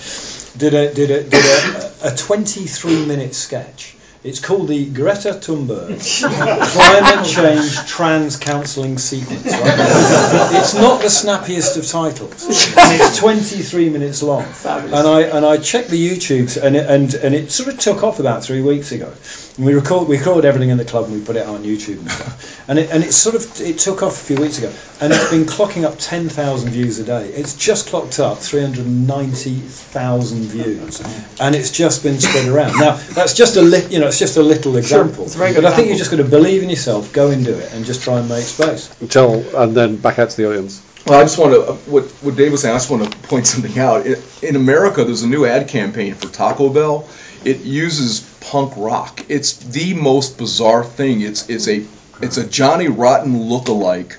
Did 0.56 0.74
a 0.74 0.94
did 0.94 1.10
a 1.10 1.24
did 1.24 1.44
a, 1.44 2.12
a 2.12 2.16
23 2.16 3.06
minute 3.06 3.34
sketch 3.34 3.96
It's 4.24 4.40
called 4.40 4.68
the 4.68 4.86
Greta 4.86 5.34
Thunberg 5.34 6.00
Climate 6.72 7.26
Change 7.26 7.76
Trans 7.86 8.38
Counselling 8.38 8.96
Sequence. 8.96 9.44
Right? 9.44 10.50
It's 10.54 10.72
not 10.74 11.02
the 11.02 11.10
snappiest 11.10 11.76
of 11.76 11.86
titles, 11.86 12.46
and 12.76 13.00
it's 13.02 13.18
23 13.18 13.90
minutes 13.90 14.22
long. 14.22 14.46
And 14.64 15.06
I 15.06 15.20
and 15.22 15.44
I 15.44 15.58
checked 15.58 15.90
the 15.90 16.08
YouTubes, 16.08 16.56
and 16.62 16.74
it, 16.74 16.88
and 16.88 17.12
and 17.14 17.34
it 17.34 17.52
sort 17.52 17.68
of 17.68 17.78
took 17.78 18.02
off 18.02 18.18
about 18.18 18.42
three 18.44 18.62
weeks 18.62 18.92
ago. 18.92 19.12
And 19.56 19.66
we 19.66 19.74
record 19.74 20.08
we 20.08 20.16
recorded 20.16 20.46
everything 20.46 20.70
in 20.70 20.78
the 20.78 20.84
club, 20.86 21.04
and 21.04 21.12
we 21.14 21.20
put 21.22 21.36
it 21.36 21.46
on 21.46 21.62
YouTube 21.62 21.98
and 21.98 22.10
stuff. 22.10 22.64
And 22.68 22.78
it 22.78 22.90
and 22.90 23.04
it 23.04 23.12
sort 23.12 23.34
of 23.36 23.60
it 23.60 23.78
took 23.78 24.02
off 24.02 24.22
a 24.22 24.24
few 24.24 24.36
weeks 24.36 24.56
ago, 24.58 24.72
and 25.02 25.12
it's 25.12 25.28
been 25.30 25.44
clocking 25.44 25.84
up 25.84 25.96
10,000 25.98 26.70
views 26.70 26.98
a 26.98 27.04
day. 27.04 27.28
It's 27.28 27.54
just 27.54 27.88
clocked 27.88 28.18
up 28.20 28.38
390,000 28.38 30.38
views, 30.44 31.02
and 31.40 31.54
it's 31.54 31.70
just 31.70 32.02
been 32.02 32.18
spread 32.20 32.48
around. 32.48 32.78
Now 32.78 32.96
that's 33.12 33.34
just 33.34 33.56
a 33.56 33.62
li- 33.62 33.86
you 33.90 34.00
know 34.00 34.10
it's 34.14 34.20
just 34.20 34.36
a 34.36 34.42
little 34.42 34.76
example, 34.76 35.24
it's 35.24 35.34
very 35.34 35.52
but 35.52 35.62
good 35.62 35.64
I 35.66 35.74
think 35.74 35.88
you 35.88 35.94
example. 35.94 35.98
just 35.98 36.10
got 36.10 36.16
to 36.18 36.42
believe 36.42 36.62
in 36.62 36.70
yourself, 36.70 37.12
go 37.12 37.30
and 37.30 37.44
do 37.44 37.52
it, 37.54 37.72
and 37.72 37.84
just 37.84 38.02
try 38.02 38.20
and 38.20 38.28
make 38.28 38.44
space. 38.44 38.88
Tell, 39.08 39.42
and 39.56 39.76
then 39.76 39.96
back 39.96 40.18
out 40.20 40.30
to 40.30 40.36
the 40.36 40.48
audience. 40.48 40.80
Well, 41.06 41.20
I 41.20 41.24
just 41.24 41.36
want 41.38 41.52
to 41.52 41.72
what 41.90 42.04
what 42.22 42.36
Dave 42.36 42.52
was 42.52 42.62
saying. 42.62 42.74
I 42.74 42.78
just 42.78 42.90
want 42.90 43.10
to 43.10 43.18
point 43.28 43.46
something 43.46 43.76
out. 43.78 44.06
In, 44.06 44.16
in 44.42 44.56
America, 44.56 45.04
there's 45.04 45.22
a 45.22 45.28
new 45.28 45.44
ad 45.44 45.68
campaign 45.68 46.14
for 46.14 46.28
Taco 46.28 46.68
Bell. 46.70 47.08
It 47.44 47.60
uses 47.60 48.20
punk 48.40 48.72
rock. 48.76 49.24
It's 49.28 49.56
the 49.58 49.94
most 49.94 50.38
bizarre 50.38 50.84
thing. 50.84 51.20
It's 51.20 51.50
it's 51.50 51.68
a 51.68 51.84
it's 52.22 52.36
a 52.38 52.46
Johnny 52.46 52.88
Rotten 52.88 53.48
look-alike. 53.50 54.16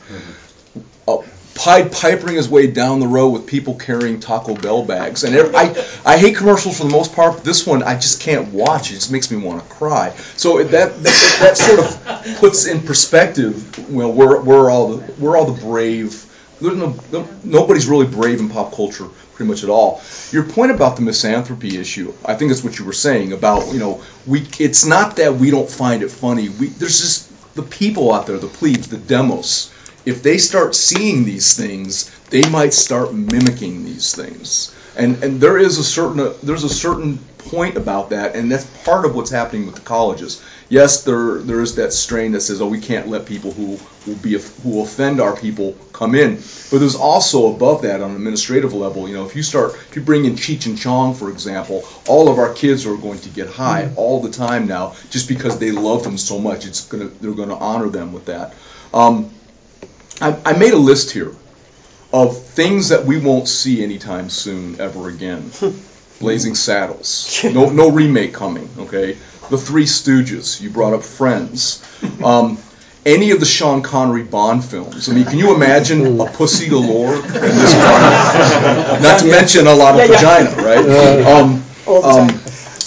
Uh, 1.07 1.17
Pied 1.55 1.93
Pipering 1.93 2.35
his 2.35 2.49
way 2.49 2.67
down 2.67 2.99
the 2.99 3.07
road 3.07 3.29
with 3.29 3.47
people 3.47 3.75
carrying 3.75 4.19
Taco 4.19 4.55
Bell 4.55 4.83
bags, 4.83 5.23
and 5.23 5.33
every, 5.33 5.55
I 5.55 5.85
I 6.05 6.17
hate 6.17 6.35
commercials 6.35 6.77
for 6.77 6.83
the 6.83 6.91
most 6.91 7.15
part. 7.15 7.45
This 7.45 7.65
one 7.65 7.81
I 7.81 7.95
just 7.95 8.19
can't 8.19 8.51
watch. 8.53 8.91
It 8.91 8.95
just 8.95 9.09
makes 9.09 9.31
me 9.31 9.37
want 9.37 9.63
to 9.63 9.75
cry. 9.75 10.09
So 10.35 10.61
that 10.61 11.01
that, 11.01 11.37
that 11.39 11.57
sort 11.57 11.79
of 11.79 12.37
puts 12.39 12.67
in 12.67 12.81
perspective. 12.81 13.89
Well, 13.89 14.11
we're 14.11 14.41
we're 14.41 14.69
all 14.69 14.97
the 14.97 15.13
we're 15.13 15.37
all 15.37 15.45
the 15.45 15.61
brave. 15.61 16.23
No 16.59 16.93
nobody's 17.43 17.87
really 17.87 18.07
brave 18.07 18.41
in 18.41 18.49
pop 18.49 18.73
culture 18.73 19.07
pretty 19.33 19.49
much 19.49 19.63
at 19.63 19.69
all. 19.69 20.01
Your 20.31 20.43
point 20.43 20.71
about 20.71 20.97
the 20.97 21.03
misanthropy 21.03 21.77
issue, 21.77 22.13
I 22.25 22.35
think 22.35 22.51
that's 22.51 22.63
what 22.63 22.79
you 22.79 22.85
were 22.85 22.93
saying 22.93 23.31
about 23.31 23.71
you 23.73 23.79
know 23.79 24.03
we. 24.27 24.45
It's 24.59 24.85
not 24.85 25.15
that 25.17 25.35
we 25.35 25.51
don't 25.51 25.69
find 25.69 26.03
it 26.03 26.11
funny. 26.11 26.49
We 26.49 26.67
there's 26.67 26.99
just 26.99 27.55
the 27.55 27.63
people 27.63 28.13
out 28.13 28.27
there, 28.27 28.37
the 28.37 28.47
plebes, 28.47 28.89
the 28.89 28.97
demos 28.97 29.71
if 30.05 30.21
they 30.21 30.37
start 30.37 30.75
seeing 30.75 31.25
these 31.25 31.55
things, 31.55 32.11
they 32.29 32.47
might 32.49 32.73
start 32.73 33.13
mimicking 33.13 33.83
these 33.83 34.13
things. 34.13 34.75
And 34.95 35.21
and 35.23 35.41
there 35.41 35.57
is 35.57 35.77
a 35.77 35.83
certain 35.83 36.19
uh, 36.19 36.33
there's 36.43 36.63
a 36.63 36.69
certain 36.69 37.17
point 37.37 37.77
about 37.77 38.09
that, 38.09 38.35
and 38.35 38.51
that's 38.51 38.65
part 38.85 39.05
of 39.05 39.15
what's 39.15 39.29
happening 39.29 39.65
with 39.65 39.75
the 39.75 39.81
colleges. 39.81 40.41
Yes, 40.69 41.03
there 41.03 41.39
there 41.39 41.61
is 41.61 41.75
that 41.75 41.93
strain 41.93 42.31
that 42.31 42.41
says, 42.41 42.61
oh, 42.61 42.67
we 42.67 42.79
can't 42.79 43.07
let 43.07 43.25
people 43.25 43.51
who 43.51 43.77
will 44.07 44.15
be 44.21 44.39
who 44.63 44.81
offend 44.81 45.19
our 45.19 45.35
people 45.35 45.75
come 45.91 46.15
in. 46.15 46.35
But 46.71 46.79
there's 46.79 46.95
also 46.95 47.53
above 47.53 47.81
that 47.83 48.01
on 48.01 48.11
an 48.11 48.15
administrative 48.15 48.73
level. 48.73 49.07
You 49.07 49.15
know, 49.15 49.25
if 49.25 49.35
you 49.35 49.43
start 49.43 49.75
if 49.75 49.95
you 49.95 50.01
bring 50.01 50.25
in 50.25 50.33
Cheech 50.33 50.65
and 50.65 50.77
Chong, 50.77 51.13
for 51.13 51.29
example, 51.29 51.87
all 52.07 52.29
of 52.29 52.39
our 52.39 52.53
kids 52.53 52.85
are 52.85 52.95
going 52.95 53.19
to 53.19 53.29
get 53.29 53.47
high 53.47 53.91
all 53.95 54.21
the 54.21 54.31
time 54.31 54.65
now, 54.65 54.95
just 55.09 55.27
because 55.27 55.59
they 55.59 55.71
love 55.71 56.03
them 56.03 56.17
so 56.17 56.39
much. 56.39 56.65
It's 56.65 56.85
gonna 56.87 57.09
they're 57.21 57.31
gonna 57.31 57.57
honor 57.57 57.89
them 57.89 58.13
with 58.13 58.25
that. 58.25 58.55
Um, 58.93 59.29
I, 60.21 60.37
I 60.45 60.57
made 60.57 60.73
a 60.73 60.77
list 60.77 61.11
here 61.11 61.31
of 62.13 62.41
things 62.41 62.89
that 62.89 63.05
we 63.05 63.17
won't 63.19 63.47
see 63.47 63.83
anytime 63.83 64.29
soon 64.29 64.79
ever 64.79 65.09
again. 65.09 65.51
Blazing 66.19 66.55
Saddles. 66.55 67.43
No, 67.43 67.69
no 67.69 67.91
remake 67.91 68.33
coming. 68.33 68.69
Okay. 68.79 69.17
The 69.49 69.57
Three 69.57 69.83
Stooges. 69.85 70.61
You 70.61 70.69
brought 70.69 70.93
up 70.93 71.03
Friends. 71.03 71.83
Um, 72.23 72.57
any 73.05 73.31
of 73.31 73.39
the 73.39 73.45
Sean 73.45 73.81
Connery 73.83 74.23
Bond 74.23 74.63
films. 74.65 75.09
I 75.09 75.13
mean, 75.13 75.25
can 75.25 75.37
you 75.37 75.53
imagine 75.55 76.19
a 76.19 76.25
pussy 76.25 76.67
galore 76.69 77.15
in 77.15 77.21
this? 77.21 77.73
Not 79.03 79.19
to 79.19 79.25
mention 79.29 79.67
a 79.67 79.73
lot 79.73 79.93
of 79.93 80.09
Yeah, 80.09 80.19
yeah. 80.21 80.43
vagina, 80.45 80.63
right? 80.63 81.25
Um, 81.25 81.63
um. 81.87 82.29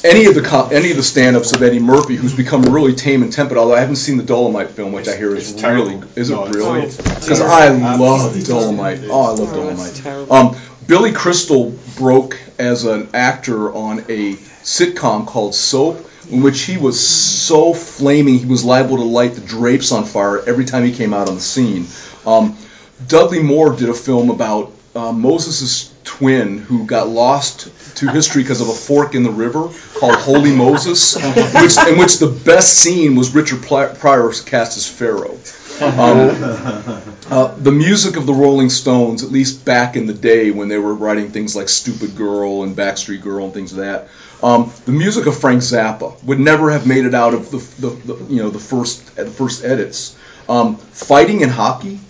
Any 0.09 0.27
of 0.27 0.35
the 0.35 0.43
co- 0.43 0.69
any 0.69 0.91
of 0.91 0.97
the 0.97 1.03
stand-ups 1.03 1.53
of 1.55 1.63
Eddie 1.63 1.79
Murphy, 1.81 2.17
who's 2.17 2.35
become 2.35 2.63
really 2.63 2.95
tame 2.95 3.23
and 3.23 3.33
tempered. 3.33 3.59
Although 3.59 3.75
I 3.75 3.81
haven't 3.81 3.97
seen 3.97 4.17
the 4.17 4.23
Dolomite 4.25 4.71
film, 4.71 4.93
which 4.93 5.09
I 5.09 5.17
hear 5.17 5.35
is 5.37 5.53
really 5.63 6.03
is 6.17 6.31
it 6.31 6.35
No, 6.35 6.43
it's- 6.47 6.55
really? 6.57 6.87
Because. 6.87 7.41
I 7.41 7.69
love 7.69 8.45
Dolomite. 8.45 9.01
Oh, 9.11 9.21
I 9.23 9.29
love 9.31 9.41
Oh, 9.53 9.55
Dolomite. 9.55 9.95
terrible. 9.95 10.33
Um, 10.33 10.57
Billy 10.87 11.13
Crystal 11.13 11.75
broke 11.97 12.39
as 12.59 12.85
an 12.85 13.09
actor 13.13 13.73
on 13.75 14.01
a 14.09 14.35
sitcom 14.65 15.27
called 15.27 15.55
Soap, 15.55 16.09
in 16.31 16.43
which 16.43 16.63
he 16.63 16.77
was 16.79 16.99
so 16.99 17.75
flaming 17.75 18.39
he 18.39 18.47
was 18.47 18.65
liable 18.65 18.97
to 18.97 19.03
light 19.05 19.35
the 19.35 19.41
drapes 19.43 19.93
on 19.93 20.05
fire 20.05 20.41
every 20.47 20.65
time 20.65 20.85
he 20.85 20.93
came 20.93 21.13
out 21.13 21.29
on 21.29 21.35
the 21.37 21.41
scene. 21.41 21.87
Um, 22.27 22.57
Dudley 23.07 23.43
Moore 23.43 23.71
did 23.77 23.89
a 23.91 23.95
film 23.95 24.31
about 24.31 24.73
uh, 24.97 25.13
Moses' 25.13 25.91
twin 26.19 26.59
who 26.59 26.85
got 26.85 27.09
lost 27.09 27.71
to 27.97 28.11
history 28.11 28.43
because 28.43 28.61
of 28.61 28.69
a 28.69 28.75
fork 28.75 29.15
in 29.15 29.23
the 29.23 29.31
river 29.31 29.69
called 29.95 30.17
Wholly 30.17 30.55
Moses, 30.55 31.15
which, 31.15 31.79
in 31.87 31.99
which 31.99 32.19
the 32.19 32.41
best 32.45 32.79
scene 32.79 33.15
was 33.15 33.35
Richard 33.35 33.63
Pryor 33.63 34.33
cast 34.45 34.77
as 34.77 34.89
Pharaoh. 34.89 35.39
Um, 35.81 36.31
uh, 37.31 37.55
the 37.57 37.71
music 37.71 38.17
of 38.17 38.27
the 38.27 38.35
Rolling 38.35 38.69
Stones, 38.69 39.23
at 39.23 39.31
least 39.31 39.65
back 39.65 39.95
in 39.95 40.07
the 40.07 40.15
day 40.15 40.51
when 40.51 40.69
they 40.69 40.79
were 40.79 40.93
writing 40.93 41.31
things 41.31 41.55
like 41.55 41.69
Stupid 41.69 42.17
Girl 42.17 42.65
and 42.65 42.77
Backstreet 42.77 43.23
Girl 43.23 43.45
and 43.45 43.55
things 43.55 43.71
of 43.73 43.79
that, 43.79 44.09
um, 44.43 44.73
the 44.87 44.93
music 44.93 45.27
of 45.27 45.39
Frank 45.39 45.63
Zappa 45.63 46.21
would 46.25 46.41
never 46.41 46.71
have 46.71 46.87
made 46.87 47.05
it 47.05 47.15
out 47.15 47.33
of 47.33 47.51
the, 47.53 47.59
the, 47.59 47.91
the 48.13 48.25
you 48.25 48.43
know 48.43 48.51
the 48.51 48.59
first 48.59 49.15
the 49.15 49.31
first 49.31 49.65
edits. 49.65 50.17
Um, 50.49 50.77
fighting 50.77 51.43
in 51.43 51.49
hockey 51.49 52.01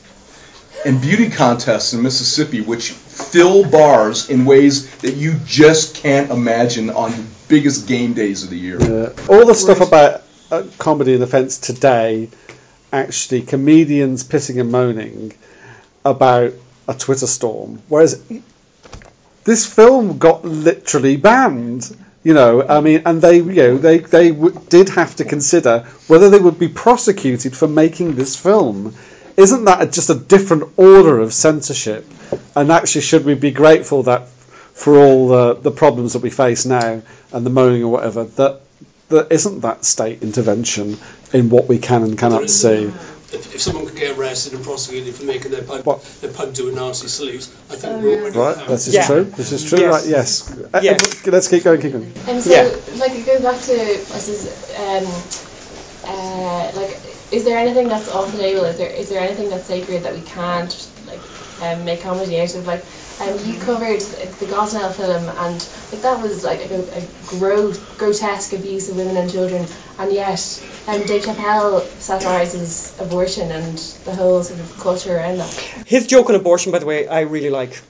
and 0.85 1.01
beauty 1.01 1.31
contests 1.31 1.93
in 1.93 2.03
Mississippi, 2.03 2.61
which 2.61 2.91
fill 2.91 3.69
bars 3.69 4.31
in 4.31 4.45
ways 4.45 4.91
that 4.99 5.15
you 5.15 5.35
just 5.45 5.97
can't 5.97 6.31
imagine 6.31 6.91
on 6.91 7.11
the 7.11 7.25
biggest 7.49 7.87
game 7.87 8.15
days 8.15 8.45
of 8.45 8.51
the 8.51 8.59
year. 8.59 8.81
Uh, 8.81 9.13
all 9.29 9.47
the 9.47 9.55
stuff 9.55 9.81
about 9.81 10.23
uh, 10.51 10.65
comedy 10.79 11.15
and 11.15 11.23
offence 11.23 11.59
today, 11.59 12.29
actually, 12.93 13.43
comedians 13.43 14.25
pissing 14.25 14.61
and 14.61 14.71
moaning 14.71 15.33
about 16.05 16.53
a 16.87 16.95
Twitter 16.95 17.27
storm, 17.27 17.83
whereas 17.89 18.23
this 19.45 19.67
film 19.67 20.19
got 20.19 20.45
literally 20.45 21.17
banned. 21.17 21.95
You 22.25 22.35
know, 22.35 22.67
I 22.67 22.81
mean, 22.81 23.03
and 23.07 23.23
they, 23.23 23.37
you 23.37 23.55
know, 23.55 23.79
they 23.79 23.99
they 23.99 24.31
w- 24.31 24.61
did 24.69 24.91
have 24.91 25.17
to 25.17 25.25
consider 25.25 25.81
whether 26.09 26.31
they 26.31 26.39
would 26.39 26.59
be 26.59 26.69
prosecuted 26.69 27.57
for 27.57 27.69
making 27.69 28.17
this 28.17 28.37
film. 28.37 28.95
Isn't 29.39 29.67
that 29.67 29.81
a, 29.81 29.87
just 29.87 30.11
a 30.11 30.17
different 30.17 30.65
order 30.77 31.21
of 31.21 31.33
censorship? 31.33 32.05
And 32.57 32.73
actually, 32.73 33.03
should 33.03 33.25
we 33.25 33.35
be 33.35 33.53
grateful 33.53 34.03
that 34.03 34.27
for 34.27 34.99
all 34.99 35.29
the, 35.29 35.55
the 35.55 35.71
problems 35.71 36.15
that 36.15 36.23
we 36.23 36.31
face 36.31 36.67
now 36.67 37.03
and 37.33 37.47
the 37.47 37.51
moaning 37.51 37.85
or 37.85 37.93
whatever, 37.93 38.25
that 38.25 38.61
there 39.09 39.27
isn't 39.31 39.61
that 39.61 39.85
state 39.85 40.23
intervention 40.25 40.99
in 41.33 41.51
what 41.51 41.69
we 41.69 41.79
can 41.79 42.03
and 42.03 42.19
cannot 42.19 42.51
see. 42.51 42.91
If, 43.31 43.55
if 43.55 43.61
someone 43.61 43.87
could 43.87 43.97
get 43.97 44.19
arrested 44.19 44.55
and 44.55 44.65
prosecuted 44.65 45.15
for 45.15 45.25
making 45.25 45.53
their 45.53 45.63
pug, 45.63 45.85
What? 45.87 46.03
their 46.21 46.33
pug 46.33 46.55
do 46.55 46.69
a 46.71 46.73
nasty 46.73 47.07
salute, 47.07 47.47
I 47.71 47.77
think 47.77 48.03
we're 48.03 48.21
already 48.21 48.39
Right, 48.39 48.57
there. 48.57 48.67
this 48.67 48.89
is 48.89 48.95
Yeah. 48.95 49.07
true. 49.07 49.25
This 49.25 49.53
is 49.53 49.63
true. 49.65 49.79
Yes. 49.79 49.93
Right, 49.93 50.07
yes. 50.11 50.51
Uh, 50.75 50.81
Yes. 50.83 51.27
uh, 51.27 51.31
let's 51.31 51.47
keep 51.47 51.63
going. 51.63 51.81
Keep 51.81 51.93
going. 51.93 52.13
And 52.27 52.43
so, 52.43 52.51
Yeah. 52.51 52.75
like, 52.99 53.13
it 53.13 53.25
goes 53.27 53.41
back 53.43 53.61
to, 53.63 53.75
I 53.93 54.19
suppose, 54.19 54.49
um, 54.79 55.07
uh, 56.11 56.71
like, 56.75 56.99
is 57.31 57.45
there 57.45 57.59
anything 57.59 57.89
that's 57.89 58.09
off 58.09 58.33
the 58.33 58.39
table? 58.39 58.65
Is 58.65 58.79
there 58.79 58.91
is 58.91 59.09
there 59.09 59.21
anything 59.21 59.49
that's 59.49 59.67
sacred 59.67 60.05
that 60.05 60.15
we 60.15 60.23
can't 60.23 60.91
like 61.07 61.21
um, 61.61 61.85
make 61.85 62.01
comedy 62.01 62.41
out 62.41 62.55
of? 62.55 62.67
Like, 62.67 62.85
um, 63.21 63.39
you 63.45 63.59
covered 63.59 64.01
the 64.01 64.47
Gosnell 64.47 64.95
film, 64.95 65.29
and 65.29 65.69
like 65.93 66.03
that 66.03 66.21
was 66.23 66.45
like 66.45 66.71
a, 66.71 66.99
a 66.99 67.03
gro- 67.27 67.73
grotesque 67.97 68.53
abuse 68.53 68.89
of 68.89 68.97
women 68.97 69.17
and 69.17 69.31
children, 69.31 69.67
and 69.99 70.13
yet 70.13 70.65
um, 70.87 71.05
Dave 71.05 71.23
Chappelle 71.23 71.87
satirises 72.01 72.99
abortion 72.99 73.51
and 73.51 73.77
the 74.05 74.15
whole 74.15 74.43
sort 74.43 74.61
of 74.61 74.79
culture 74.79 75.17
around 75.17 75.39
that. 75.39 75.53
His 75.87 76.07
joke 76.07 76.31
on 76.31 76.35
abortion, 76.37 76.73
by 76.73 76.79
the 76.79 76.87
way, 76.87 77.07
I 77.09 77.21
really 77.21 77.51
like. 77.51 77.83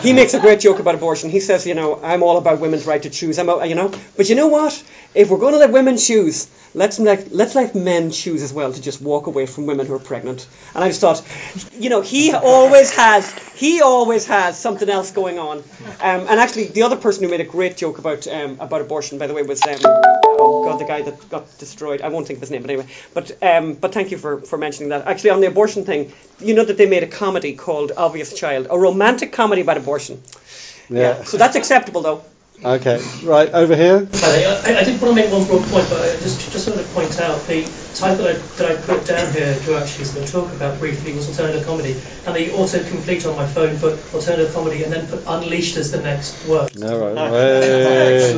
He 0.00 0.12
makes 0.12 0.34
a 0.34 0.40
great 0.40 0.60
joke 0.60 0.78
about 0.78 0.94
abortion. 0.94 1.30
He 1.30 1.40
says, 1.40 1.66
you 1.66 1.74
know, 1.74 2.00
I'm 2.02 2.22
all 2.22 2.36
about 2.38 2.60
women's 2.60 2.86
right 2.86 3.02
to 3.02 3.10
choose. 3.10 3.38
I'm, 3.38 3.48
a- 3.48 3.66
you 3.66 3.74
know, 3.74 3.92
but 4.16 4.28
you 4.28 4.34
know 4.34 4.48
what? 4.48 4.82
If 5.14 5.30
we're 5.30 5.38
going 5.38 5.52
to 5.52 5.58
let 5.58 5.72
women 5.72 5.96
choose, 5.98 6.48
let's 6.74 6.98
let 6.98 7.32
let's 7.32 7.54
let 7.54 7.74
men 7.74 8.10
choose 8.10 8.42
as 8.42 8.52
well 8.52 8.72
to 8.72 8.80
just 8.80 9.00
walk 9.02 9.26
away 9.26 9.44
from 9.46 9.66
women 9.66 9.86
who 9.86 9.94
are 9.94 9.98
pregnant. 9.98 10.46
And 10.74 10.82
I 10.82 10.88
just 10.88 11.00
thought, 11.00 11.22
you 11.78 11.90
know, 11.90 12.00
he 12.00 12.32
always 12.32 12.90
has 12.96 13.30
he 13.54 13.82
always 13.82 14.26
has 14.26 14.58
something 14.58 14.88
else 14.88 15.10
going 15.10 15.38
on. 15.38 15.58
Um, 15.58 16.26
and 16.28 16.40
actually, 16.40 16.68
the 16.68 16.82
other 16.82 16.96
person 16.96 17.24
who 17.24 17.30
made 17.30 17.40
a 17.40 17.44
great 17.44 17.76
joke 17.76 17.98
about 17.98 18.26
um, 18.26 18.56
about 18.58 18.80
abortion, 18.80 19.18
by 19.18 19.26
the 19.26 19.34
way, 19.34 19.42
was 19.42 19.62
um, 19.66 19.78
oh 19.84 20.64
god, 20.64 20.80
the 20.80 20.84
guy 20.84 21.02
that 21.02 21.28
got 21.28 21.58
destroyed. 21.58 22.00
I 22.00 22.08
won't 22.08 22.26
think 22.26 22.38
of 22.38 22.40
his 22.40 22.50
name, 22.50 22.62
but 22.62 22.70
anyway. 22.70 22.86
But 23.12 23.32
um, 23.42 23.74
but 23.74 23.92
thank 23.92 24.10
you 24.10 24.16
for 24.18 24.40
for 24.40 24.56
mentioning 24.56 24.88
that. 24.90 25.06
Actually, 25.06 25.30
on 25.30 25.40
the 25.42 25.48
abortion 25.48 25.84
thing, 25.84 26.12
you 26.40 26.54
know 26.54 26.64
that 26.64 26.78
they 26.78 26.86
made 26.86 27.02
a 27.02 27.06
comedy 27.06 27.54
called 27.54 27.92
Obvious 27.96 28.32
Child, 28.34 28.68
a 28.70 28.78
romantic 28.78 29.30
comedy 29.30 29.41
about 29.62 29.76
abortion. 29.76 30.22
Yeah. 30.88 31.24
So 31.24 31.36
that's 31.36 31.56
acceptable 31.56 32.02
though. 32.02 32.24
Okay, 32.64 33.02
right 33.24 33.48
over 33.52 33.74
here. 33.74 34.06
I, 34.14 34.76
I 34.78 34.84
did 34.84 35.00
want 35.02 35.16
to 35.16 35.20
make 35.20 35.32
one 35.32 35.44
broad 35.46 35.62
point, 35.64 35.86
but 35.90 36.00
I 36.00 36.12
just 36.20 36.52
just 36.52 36.64
sort 36.64 36.78
of 36.78 36.86
point 36.94 37.18
out 37.18 37.44
the 37.48 37.64
type 37.94 38.18
that 38.18 38.26
I 38.26 38.32
that 38.32 38.70
I 38.70 38.80
put 38.82 39.06
down 39.06 39.32
here 39.32 39.58
to 39.58 39.76
actually 39.76 40.04
sort 40.04 40.24
of 40.24 40.30
talk 40.30 40.52
about 40.52 40.78
briefly 40.78 41.12
was 41.12 41.28
alternative 41.28 41.66
comedy, 41.66 42.00
and 42.26 42.34
the 42.36 42.52
auto-complete 42.54 43.26
on 43.26 43.36
my 43.36 43.46
phone 43.46 43.78
put 43.78 43.98
alternative 44.14 44.52
comedy 44.52 44.84
and 44.84 44.92
then 44.92 45.06
put 45.06 45.22
unleashed 45.26 45.76
as 45.76 45.90
the 45.90 46.02
next 46.02 46.46
word. 46.46 46.70
All 46.82 46.98
right. 46.98 47.32
Hey. 48.02 48.36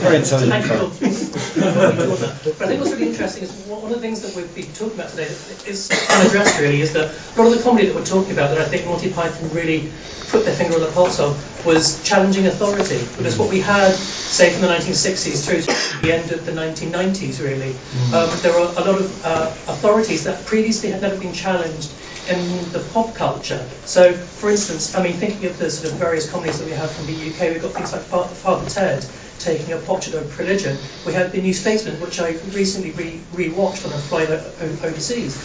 Very 0.00 0.16
intelligent. 0.16 0.64
Thank 0.64 0.66
you. 0.66 1.48
But 1.58 2.62
I 2.62 2.66
think 2.66 2.80
what's 2.80 2.92
really 2.92 3.08
interesting 3.08 3.42
is 3.44 3.52
one 3.66 3.84
of 3.84 3.90
the 3.90 4.00
things 4.00 4.22
that 4.22 4.34
we've 4.34 4.52
been 4.54 4.72
talking 4.72 4.94
about 4.94 5.10
today 5.10 5.24
is 5.66 5.90
unaddressed 6.10 6.60
really 6.60 6.80
is 6.80 6.92
that 6.92 7.10
a 7.36 7.38
lot 7.40 7.50
of 7.50 7.56
the 7.56 7.62
comedy 7.62 7.86
that 7.86 7.94
we're 7.94 8.04
talking 8.04 8.32
about 8.32 8.50
that 8.50 8.58
I 8.58 8.64
think 8.64 8.86
Monty 8.86 9.10
Python 9.12 9.50
really 9.50 9.90
put 10.28 10.44
their 10.44 10.54
finger 10.54 10.74
on 10.74 10.80
the 10.80 10.90
pulse 10.92 11.18
of 11.20 11.36
was 11.64 12.02
challenging 12.04 12.46
authority. 12.46 12.98
Because 13.16 13.38
what 13.38 13.50
we 13.50 13.60
had, 13.60 13.92
say, 13.94 14.52
from 14.52 14.62
the 14.62 14.68
1960s 14.68 15.44
through 15.46 15.62
to 15.62 16.00
the 16.02 16.12
end 16.12 16.30
of 16.32 16.44
the 16.44 16.52
1990s, 16.52 17.42
really, 17.42 17.72
um, 18.14 18.28
there 18.42 18.52
are 18.52 18.70
a 18.76 18.84
lot 18.84 19.00
of 19.00 19.24
uh, 19.24 19.52
authorities 19.66 20.24
that 20.24 20.44
previously 20.46 20.90
had 20.90 21.02
never 21.02 21.16
been 21.16 21.32
challenged 21.32 21.92
in 22.28 22.72
the 22.72 22.80
pop 22.92 23.14
culture. 23.14 23.66
So, 23.84 24.12
for 24.12 24.50
instance, 24.50 24.94
I 24.94 25.02
mean, 25.02 25.14
thinking 25.14 25.46
of 25.46 25.58
the 25.58 25.70
sort 25.70 25.92
of 25.92 25.98
various 25.98 26.30
comedies 26.30 26.58
that 26.58 26.66
we 26.66 26.72
have 26.72 26.90
from 26.90 27.06
the 27.06 27.12
UK, 27.12 27.54
we've 27.54 27.62
got 27.62 27.72
things 27.72 27.92
like 27.92 28.02
Father 28.02 28.68
Ted 28.68 29.06
taking 29.38 29.72
a 29.72 29.78
portrait 29.78 30.14
of 30.14 30.38
religion. 30.38 30.76
We 31.06 31.12
had 31.12 31.32
The 31.32 31.40
New 31.40 31.54
Statesman, 31.54 32.00
which 32.00 32.20
I 32.20 32.32
recently 32.52 32.90
re- 32.92 33.20
re-watched 33.32 33.86
on 33.86 33.92
a 33.92 33.98
flight 33.98 34.28
overseas, 34.30 35.36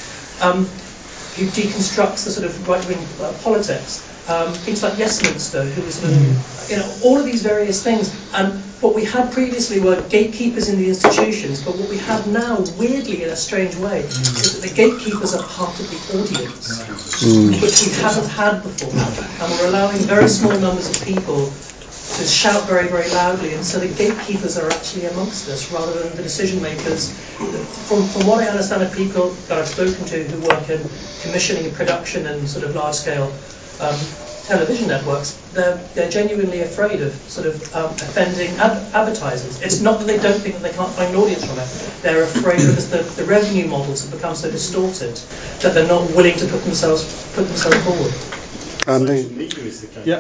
um, 0.42 0.68
who 1.36 1.46
deconstructs 1.48 2.26
the 2.26 2.32
sort 2.32 2.46
of 2.46 2.68
right-wing 2.68 3.00
uh, 3.20 3.34
politics. 3.44 4.10
Um, 4.30 4.54
things 4.54 4.82
like 4.84 4.98
Yes 4.98 5.22
Minister, 5.22 5.64
who 5.64 5.82
was 5.82 5.96
sort 5.96 6.14
of, 6.14 6.70
you 6.70 6.78
know, 6.78 6.96
all 7.04 7.18
of 7.18 7.26
these 7.26 7.42
various 7.42 7.84
things. 7.84 8.14
And 8.34 8.54
what 8.80 8.96
we 8.96 9.04
had 9.04 9.34
previously 9.34 9.82
were 9.82 10.02
gatekeepers 10.08 10.70
in 10.70 10.78
the 10.78 10.88
institutions, 10.88 11.62
but 11.64 11.76
what 11.76 11.90
we 11.90 11.98
have 11.98 12.28
now, 12.28 12.64
weirdly 12.78 13.24
in 13.24 13.30
a 13.30 13.36
strange 13.36 13.76
way, 13.76 14.00
is 14.00 14.62
that 14.62 14.68
the 14.70 14.74
gatekeepers 14.74 15.34
are 15.34 15.44
part 15.44 15.78
of 15.80 15.90
the 15.90 16.00
audience, 16.20 16.88
which 17.62 17.86
we 17.86 17.92
haven't 18.02 18.30
had 18.30 18.64
before. 18.64 18.92
And 18.92 19.60
we're 19.60 19.68
allowing 19.68 19.98
very 20.00 20.30
small 20.30 20.58
numbers 20.60 20.90
of 20.90 21.06
people 21.06 21.52
to 22.18 22.26
shout 22.26 22.68
very, 22.68 22.88
very 22.88 23.10
loudly, 23.12 23.54
and 23.54 23.66
so 23.66 23.80
the 23.80 23.88
gatekeepers 23.96 24.58
are 24.58 24.70
actually 24.70 25.06
amongst 25.06 25.48
us 25.50 25.72
rather 25.72 26.04
than 26.04 26.16
the 26.16 26.24
decision 26.24 26.62
makers. 26.62 27.12
From, 27.88 28.06
from 28.08 28.28
what 28.28 28.44
I 28.44 28.48
understand 28.50 28.84
of 28.84 28.94
people 28.94 29.30
that 29.48 29.58
I've 29.58 29.68
spoken 29.68 30.06
to 30.06 30.24
who 30.24 30.48
work 30.48 30.70
in 30.70 30.82
commissioning 31.22 31.66
and 31.66 31.74
production 31.74 32.28
and 32.28 32.48
sort 32.48 32.66
of 32.66 32.76
large 32.76 32.96
scale 32.96 33.32
um, 33.80 33.98
television 34.46 34.88
networks, 34.90 35.32
they're, 35.54 35.78
they're 35.96 36.10
genuinely 36.10 36.62
afraid 36.62 37.02
of 37.02 37.14
sort 37.32 37.48
of 37.48 37.74
um, 37.76 37.90
offending 37.92 38.50
ad- 38.58 38.94
advertisers. 38.94 39.62
It's 39.62 39.80
not 39.80 40.00
that 40.00 40.06
they 40.06 40.18
don't 40.20 40.40
think 40.40 40.56
that 40.56 40.62
they 40.62 40.74
can't 40.74 40.92
find 40.92 41.10
an 41.10 41.16
audience 41.16 41.46
from 41.46 41.58
it. 41.58 42.02
They're 42.04 42.24
afraid 42.24 42.58
because 42.60 42.90
the, 42.92 43.04
the 43.16 43.24
revenue 43.26 43.68
models 43.68 44.04
have 44.04 44.12
become 44.14 44.36
so 44.36 44.52
distorted 44.52 45.16
that 45.62 45.74
they're 45.74 45.88
not 45.88 46.12
willing 46.12 46.36
to 46.38 46.46
put 46.48 46.62
themselves 46.64 47.04
put 47.34 47.48
themselves 47.48 47.78
forward. 47.86 48.14
Andy. 49.08 49.24
Yeah. 50.06 50.20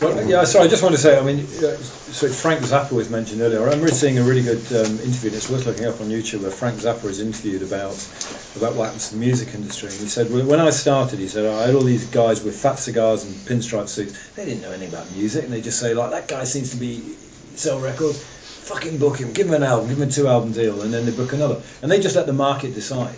Well, 0.00 0.28
yeah, 0.28 0.44
sorry, 0.44 0.66
I 0.66 0.68
just 0.68 0.84
want 0.84 0.94
to 0.94 1.00
say, 1.00 1.18
I 1.18 1.22
mean, 1.22 1.40
uh, 1.40 1.76
so 1.82 2.28
Frank 2.28 2.60
Zappa 2.60 2.92
was 2.92 3.10
mentioned 3.10 3.40
earlier. 3.40 3.60
I 3.60 3.64
remember 3.64 3.88
seeing 3.88 4.16
a 4.18 4.22
really 4.22 4.42
good 4.42 4.64
um, 4.68 5.00
interview, 5.00 5.30
and 5.30 5.36
it's 5.36 5.50
worth 5.50 5.66
looking 5.66 5.86
up 5.86 6.00
on 6.00 6.06
YouTube, 6.06 6.42
where 6.42 6.52
Frank 6.52 6.78
Zappa 6.78 7.02
was 7.02 7.20
interviewed 7.20 7.62
about 7.62 7.96
about 8.56 8.76
what 8.76 8.84
happens 8.84 9.08
to 9.08 9.14
the 9.14 9.20
music 9.20 9.54
industry. 9.54 9.88
And 9.88 9.98
he 9.98 10.06
said, 10.06 10.30
well, 10.30 10.46
when 10.46 10.60
I 10.60 10.70
started, 10.70 11.18
he 11.18 11.26
said, 11.26 11.46
I 11.46 11.66
had 11.66 11.74
all 11.74 11.82
these 11.82 12.06
guys 12.06 12.44
with 12.44 12.56
fat 12.56 12.76
cigars 12.76 13.24
and 13.24 13.34
pinstripe 13.34 13.88
suits. 13.88 14.34
They 14.34 14.44
didn't 14.44 14.62
know 14.62 14.70
anything 14.70 14.94
about 14.94 15.10
music, 15.10 15.44
and 15.44 15.52
they 15.52 15.60
just 15.60 15.80
say, 15.80 15.94
like, 15.94 16.12
that 16.12 16.28
guy 16.28 16.44
seems 16.44 16.70
to 16.70 16.76
be 16.76 17.00
sell 17.56 17.80
records. 17.80 18.22
Fucking 18.22 18.98
book 18.98 19.18
him, 19.18 19.32
give 19.32 19.48
him 19.48 19.54
an 19.54 19.62
album, 19.64 19.88
give 19.88 19.98
him 19.98 20.08
a 20.08 20.12
two 20.12 20.28
album 20.28 20.52
deal, 20.52 20.82
and 20.82 20.94
then 20.94 21.06
they 21.06 21.12
book 21.12 21.32
another. 21.32 21.60
And 21.82 21.90
they 21.90 21.98
just 21.98 22.14
let 22.14 22.26
the 22.26 22.32
market 22.32 22.74
decide. 22.74 23.16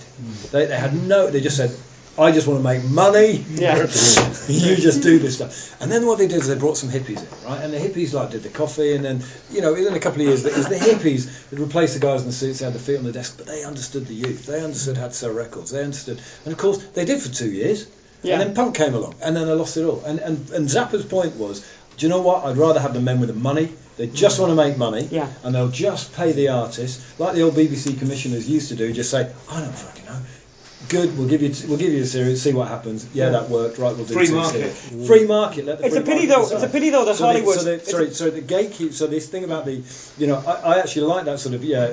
They, 0.50 0.64
they 0.66 0.78
had 0.78 0.94
no, 0.94 1.28
they 1.28 1.40
just 1.40 1.56
said, 1.56 1.76
I 2.18 2.32
just 2.32 2.46
want 2.46 2.58
to 2.58 2.64
make 2.64 2.84
money. 2.84 3.44
Yeah. 3.54 3.76
you 4.48 4.76
just 4.76 5.02
do 5.02 5.18
this 5.18 5.36
stuff. 5.36 5.80
And 5.80 5.90
then 5.90 6.06
what 6.06 6.18
they 6.18 6.26
did 6.28 6.38
is 6.38 6.48
they 6.48 6.58
brought 6.58 6.76
some 6.76 6.90
hippies 6.90 7.18
in, 7.22 7.48
right? 7.48 7.62
And 7.62 7.72
the 7.72 7.78
hippies 7.78 8.12
like 8.12 8.30
did 8.30 8.42
the 8.42 8.48
coffee, 8.48 8.94
and 8.94 9.04
then 9.04 9.22
you 9.50 9.60
know, 9.62 9.72
within 9.72 9.94
a 9.94 10.00
couple 10.00 10.20
of 10.20 10.26
years, 10.28 10.44
it 10.44 10.56
was 10.56 10.68
the 10.68 10.74
hippies 10.76 11.48
that 11.50 11.58
replaced 11.58 11.94
the 11.94 12.00
guys 12.00 12.20
in 12.22 12.26
the 12.26 12.32
suits, 12.32 12.58
they 12.58 12.64
had 12.66 12.74
the 12.74 12.78
feet 12.78 12.98
on 12.98 13.04
the 13.04 13.12
desk, 13.12 13.36
but 13.38 13.46
they 13.46 13.64
understood 13.64 14.06
the 14.06 14.14
youth, 14.14 14.46
they 14.46 14.62
understood 14.62 14.96
how 14.96 15.06
to 15.08 15.12
sell 15.14 15.32
records, 15.32 15.70
they 15.70 15.82
understood, 15.82 16.20
and 16.44 16.52
of 16.52 16.58
course 16.58 16.78
they 16.88 17.04
did 17.04 17.20
for 17.22 17.28
two 17.32 17.50
years. 17.50 17.88
Yeah. 18.22 18.34
And 18.34 18.42
then 18.42 18.54
punk 18.54 18.74
came 18.76 18.92
along, 18.94 19.14
and 19.22 19.34
then 19.34 19.46
they 19.46 19.54
lost 19.54 19.78
it 19.78 19.84
all. 19.84 20.02
And 20.04 20.18
and 20.18 20.50
and 20.50 20.68
Zappa's 20.68 21.06
point 21.06 21.36
was, 21.36 21.60
do 21.96 22.04
you 22.06 22.10
know 22.10 22.20
what? 22.20 22.44
I'd 22.44 22.56
rather 22.58 22.80
have 22.80 22.92
the 22.92 23.00
men 23.00 23.18
with 23.20 23.30
the 23.30 23.34
money. 23.34 23.72
They 23.96 24.08
just 24.08 24.38
want 24.40 24.50
to 24.50 24.56
make 24.56 24.76
money, 24.76 25.08
Yeah. 25.10 25.28
and 25.44 25.54
they'll 25.54 25.70
just 25.70 26.14
pay 26.14 26.32
the 26.32 26.48
artist 26.48 27.18
like 27.18 27.34
the 27.34 27.42
old 27.42 27.54
BBC 27.54 27.98
commissioners 27.98 28.48
used 28.48 28.68
to 28.70 28.74
do. 28.76 28.92
Just 28.92 29.10
say, 29.10 29.30
I 29.50 29.60
don't 29.60 29.74
fucking 29.74 30.04
know. 30.06 30.18
Good, 30.88 31.16
we'll 31.16 31.28
give 31.28 31.42
you 31.42 31.54
we'll 31.68 31.78
give 31.78 31.92
you 31.92 32.02
a 32.02 32.06
series, 32.06 32.42
see 32.42 32.52
what 32.52 32.68
happens. 32.68 33.06
Yeah, 33.14 33.30
that 33.30 33.48
worked. 33.50 33.78
Right, 33.78 33.94
we'll 33.94 34.06
do 34.06 34.14
Free 34.14 34.26
two 34.26 34.34
market. 34.34 34.74
series. 34.74 35.04
Mm. 35.04 35.06
Free 35.06 35.26
market. 35.26 35.64
Let 35.66 35.78
the 35.78 35.86
It's 35.86 35.94
free 35.94 36.02
a 36.02 36.06
pity 36.06 36.26
market 36.26 36.34
though. 36.34 36.42
decide. 36.42 36.56
It's 36.56 36.64
a 36.64 36.68
pity 36.68 36.90
though 36.90 37.04
that 37.04 37.16
so 37.16 37.22
the- 37.22 37.32
Hollywood. 37.32 37.58
so 37.58 37.64
the, 37.64 37.72
it's 37.74 37.88
a- 37.88 37.90
sorry, 37.90 38.10
so 38.10 38.30
the 38.30 38.42
gatekeep. 38.42 38.92
So 38.94 39.06
this 39.06 39.28
thing 39.28 39.44
about 39.44 39.66
the, 39.66 39.82
you 40.18 40.26
know, 40.26 40.42
I, 40.44 40.74
I 40.74 40.78
actually 40.78 41.06
like 41.06 41.26
that 41.26 41.38
sort 41.38 41.54
of 41.54 41.64
yeah. 41.64 41.92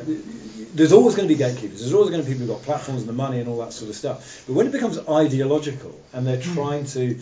There's 0.73 0.93
always 0.93 1.15
going 1.15 1.27
to 1.27 1.33
be 1.33 1.37
gatekeepers. 1.37 1.79
There's 1.79 1.93
always 1.93 2.11
going 2.11 2.21
to 2.21 2.27
be 2.27 2.33
people 2.33 2.47
who've 2.47 2.55
got 2.55 2.63
platforms 2.63 3.01
and 3.01 3.09
the 3.09 3.13
money 3.13 3.39
and 3.39 3.49
all 3.49 3.59
that 3.59 3.73
sort 3.73 3.89
of 3.89 3.95
stuff. 3.95 4.43
But 4.47 4.53
when 4.53 4.67
it 4.67 4.71
becomes 4.71 4.99
ideological 5.09 5.99
and 6.13 6.25
they're 6.25 6.37
mm. 6.37 6.53
trying 6.53 6.85
to 6.87 7.19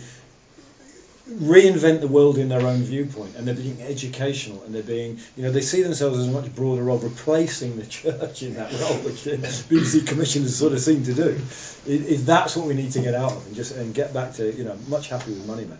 reinvent 1.28 2.00
the 2.00 2.06
world 2.06 2.38
in 2.38 2.48
their 2.48 2.64
own 2.64 2.82
viewpoint 2.82 3.34
and 3.36 3.48
they're 3.48 3.54
being 3.54 3.82
educational 3.82 4.62
and 4.62 4.72
they're 4.72 4.82
being 4.82 5.18
you 5.36 5.42
know 5.42 5.50
they 5.50 5.60
see 5.60 5.82
themselves 5.82 6.18
as 6.18 6.28
a 6.28 6.30
much 6.30 6.54
broader 6.54 6.84
role 6.84 6.98
replacing 6.98 7.76
the 7.76 7.86
church 7.86 8.44
in 8.44 8.54
that 8.54 8.72
role 8.80 8.94
which 8.98 9.24
the 9.24 9.36
BBC 9.36 10.06
commissioners 10.06 10.54
sort 10.54 10.72
of 10.72 10.78
seem 10.78 11.02
to 11.02 11.14
do. 11.14 11.40
Is, 11.84 12.24
that's 12.26 12.56
what 12.56 12.68
we 12.68 12.74
need 12.74 12.92
to 12.92 13.00
get 13.00 13.14
out 13.14 13.32
of 13.32 13.46
and 13.46 13.56
just 13.56 13.74
and 13.74 13.92
get 13.92 14.14
back 14.14 14.34
to 14.34 14.52
you 14.52 14.62
know 14.62 14.78
much 14.86 15.08
happier 15.08 15.34
with 15.34 15.46
money 15.46 15.64
man 15.64 15.78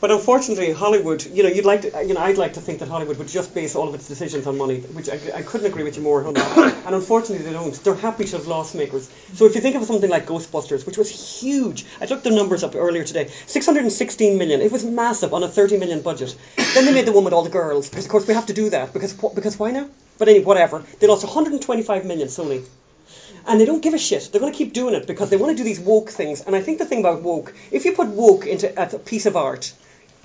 But 0.00 0.12
unfortunately, 0.12 0.72
Hollywood, 0.72 1.26
you 1.26 1.42
know, 1.42 1.48
you'd 1.48 1.64
like 1.64 1.82
to, 1.82 2.04
you 2.04 2.14
know, 2.14 2.20
I'd 2.20 2.38
like 2.38 2.52
to 2.54 2.60
think 2.60 2.78
that 2.78 2.88
Hollywood 2.88 3.18
would 3.18 3.26
just 3.26 3.52
base 3.52 3.74
all 3.74 3.88
of 3.88 3.94
its 3.96 4.06
decisions 4.06 4.46
on 4.46 4.56
money, 4.56 4.78
which 4.80 5.08
I, 5.08 5.18
I 5.34 5.42
couldn't 5.42 5.66
agree 5.66 5.82
with 5.82 5.96
you 5.96 6.02
more. 6.02 6.22
And 6.88 6.94
unfortunately, 6.94 7.44
they 7.44 7.52
don't. 7.52 7.74
They're 7.84 7.94
happy 7.94 8.24
to 8.24 8.38
have 8.38 8.46
loss 8.46 8.74
makers. 8.74 9.10
So 9.34 9.44
if 9.44 9.54
you 9.54 9.60
think 9.60 9.76
of 9.76 9.84
something 9.84 10.08
like 10.08 10.26
Ghostbusters, 10.26 10.86
which 10.86 10.96
was 10.96 11.10
huge, 11.10 11.84
I 12.00 12.06
looked 12.06 12.24
the 12.24 12.30
numbers 12.30 12.62
up 12.62 12.76
earlier 12.76 13.04
today, 13.04 13.28
616 13.46 14.38
million. 14.38 14.60
It 14.60 14.72
was 14.72 14.84
massive 14.84 15.34
on 15.34 15.42
a 15.42 15.48
30 15.48 15.76
million 15.78 16.00
budget. 16.00 16.34
Then 16.74 16.86
they 16.86 16.94
made 16.94 17.04
the 17.06 17.12
one 17.12 17.24
with 17.24 17.34
all 17.34 17.42
the 17.42 17.50
girls, 17.50 17.90
because 17.90 18.06
of 18.06 18.10
course 18.10 18.26
we 18.26 18.34
have 18.34 18.46
to 18.46 18.54
do 18.54 18.70
that 18.70 18.92
because 18.92 19.12
because 19.12 19.58
why 19.58 19.72
now? 19.72 19.88
But 20.16 20.28
anyway, 20.28 20.44
whatever. 20.44 20.84
They 21.00 21.08
lost 21.08 21.24
125 21.24 22.04
million 22.06 22.28
Sony. 22.28 22.64
And 23.46 23.60
they 23.60 23.64
don't 23.64 23.82
give 23.82 23.94
a 23.94 23.98
shit. 23.98 24.30
They're 24.30 24.40
going 24.40 24.52
to 24.52 24.56
keep 24.56 24.72
doing 24.72 24.94
it 24.94 25.06
because 25.06 25.28
they 25.30 25.36
want 25.36 25.50
to 25.52 25.56
do 25.56 25.64
these 25.64 25.80
woke 25.80 26.10
things. 26.10 26.40
And 26.42 26.54
I 26.54 26.60
think 26.60 26.78
the 26.78 26.86
thing 26.86 27.00
about 27.00 27.22
woke, 27.22 27.54
if 27.70 27.84
you 27.84 27.92
put 27.92 28.08
woke 28.08 28.46
into 28.46 28.72
a 28.80 28.98
piece 28.98 29.26
of 29.26 29.36
art, 29.36 29.72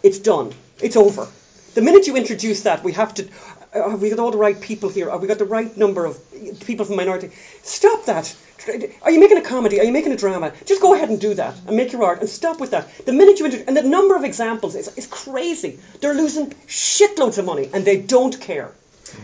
it's 0.03 0.19
done. 0.19 0.53
It's 0.81 0.95
over. 0.95 1.27
The 1.73 1.81
minute 1.81 2.05
you 2.07 2.15
introduce 2.15 2.63
that, 2.63 2.83
we 2.83 2.91
have 2.93 3.13
to. 3.15 3.27
Uh, 3.73 3.89
have 3.89 4.01
we 4.01 4.09
got 4.11 4.19
all 4.19 4.29
the 4.31 4.37
right 4.37 4.59
people 4.61 4.89
here? 4.89 5.09
Have 5.09 5.21
we 5.21 5.27
got 5.27 5.39
the 5.39 5.45
right 5.45 5.75
number 5.75 6.05
of 6.05 6.19
people 6.67 6.85
from 6.85 6.95
minority? 6.97 7.31
Stop 7.63 8.05
that. 8.05 8.35
Are 9.01 9.11
you 9.11 9.19
making 9.19 9.37
a 9.37 9.41
comedy? 9.41 9.79
Are 9.81 9.83
you 9.83 9.91
making 9.91 10.11
a 10.11 10.15
drama? 10.15 10.53
Just 10.65 10.81
go 10.81 10.93
ahead 10.93 11.09
and 11.09 11.19
do 11.19 11.33
that 11.33 11.55
and 11.67 11.75
make 11.75 11.91
your 11.91 12.03
art 12.03 12.19
and 12.21 12.29
stop 12.29 12.59
with 12.61 12.71
that. 12.71 12.87
The 13.05 13.11
minute 13.11 13.39
you 13.39 13.45
introduce, 13.45 13.67
and 13.67 13.75
the 13.75 13.81
number 13.83 14.15
of 14.15 14.23
examples 14.23 14.75
is, 14.75 14.95
is 14.97 15.07
crazy. 15.07 15.79
They're 15.99 16.13
losing 16.13 16.51
shitloads 16.67 17.37
of 17.39 17.45
money 17.45 17.69
and 17.73 17.83
they 17.83 17.97
don't 17.99 18.39
care. 18.39 18.71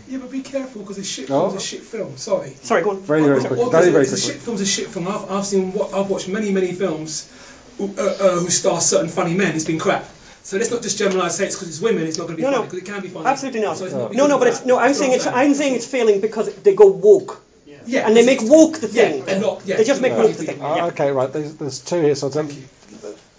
Yeah, 0.10 0.18
but 0.18 0.30
be 0.32 0.42
careful 0.42 0.82
because 0.82 0.98
a 0.98 1.04
shit 1.04 1.30
Oh. 1.32 1.48
film's 1.50 1.64
a 1.64 1.66
shit 1.66 1.82
film. 1.82 2.18
Sorry. 2.18 2.50
Sorry, 2.62 2.82
go 2.84 2.90
on. 2.92 3.02
Very, 3.02 3.22
very 3.22 3.36
What- 3.40 3.48
quickly. 3.48 3.64
what- 3.66 3.72
Very, 3.72 3.92
very 3.92 4.04
a 4.06 4.08
quickly. 4.08 4.28
shit 4.34 4.42
film's 4.42 4.62
a 4.62 4.66
shit 4.66 4.88
film. 4.88 5.08
I've, 5.08 5.32
I've 5.32 5.46
seen 5.46 5.72
what 5.74 5.94
I've 5.94 6.10
watched 6.10 6.28
many 6.28 6.52
many 6.52 6.74
films 6.74 7.30
who, 7.78 7.94
uh, 7.98 8.02
uh, 8.02 8.40
who 8.40 8.50
star 8.50 8.82
certain 8.82 9.10
funny 9.10 9.36
men. 9.36 9.56
It's 9.56 9.64
been 9.66 9.80
crap. 9.80 10.06
So 10.44 10.58
let's 10.58 10.72
not 10.72 10.82
just 10.82 10.98
generalise 10.98 11.36
say 11.38 11.46
it's 11.46 11.56
because 11.56 11.68
it's 11.70 11.80
women. 11.82 12.04
It's 12.08 12.18
not 12.18 12.26
going 12.28 12.38
to 12.38 12.44
be 12.44 12.50
No, 12.50 12.52
funny 12.66 12.72
no. 12.72 12.78
it 12.78 12.86
can 12.86 13.02
be 13.02 13.08
funny. 13.10 13.26
Absolutely 13.28 13.62
not. 13.62 13.78
So 13.78 13.86
it's 13.86 13.94
not 13.94 14.14
No, 14.14 14.28
no, 14.28 14.40
but 14.40 14.48
it's 14.48 14.66
no. 14.66 14.78
I'm 14.80 14.88
That's 14.88 15.00
saying 15.00 15.12
it's. 15.14 15.28
I'm 15.28 15.54
saying 15.54 15.76
it's 15.76 15.86
failing 15.86 16.22
because 16.22 16.54
they 16.56 16.74
go 16.76 16.88
woke. 16.88 17.42
Yeah, 17.86 18.06
and 18.08 18.16
they 18.16 18.24
make 18.26 18.40
woke 18.44 18.78
the 18.80 18.88
thing. 18.88 18.98
Yeah, 19.20 19.26
thing. 19.26 19.30
and 19.34 19.42
not- 19.42 19.62
yeah. 19.66 19.78
they 19.78 19.84
just 19.84 20.02
make 20.02 20.12
Yeah. 20.12 20.18
woke 20.24 20.36
the 20.38 20.44
thing. 20.44 20.62
Uh, 20.62 20.88
Okay, 20.88 21.12
right. 21.12 21.32
There's, 21.32 21.56
there's 21.56 21.80
two 21.80 22.02
here. 22.02 22.14
So 22.14 22.28
I'll 22.28 22.34
tell 22.34 22.44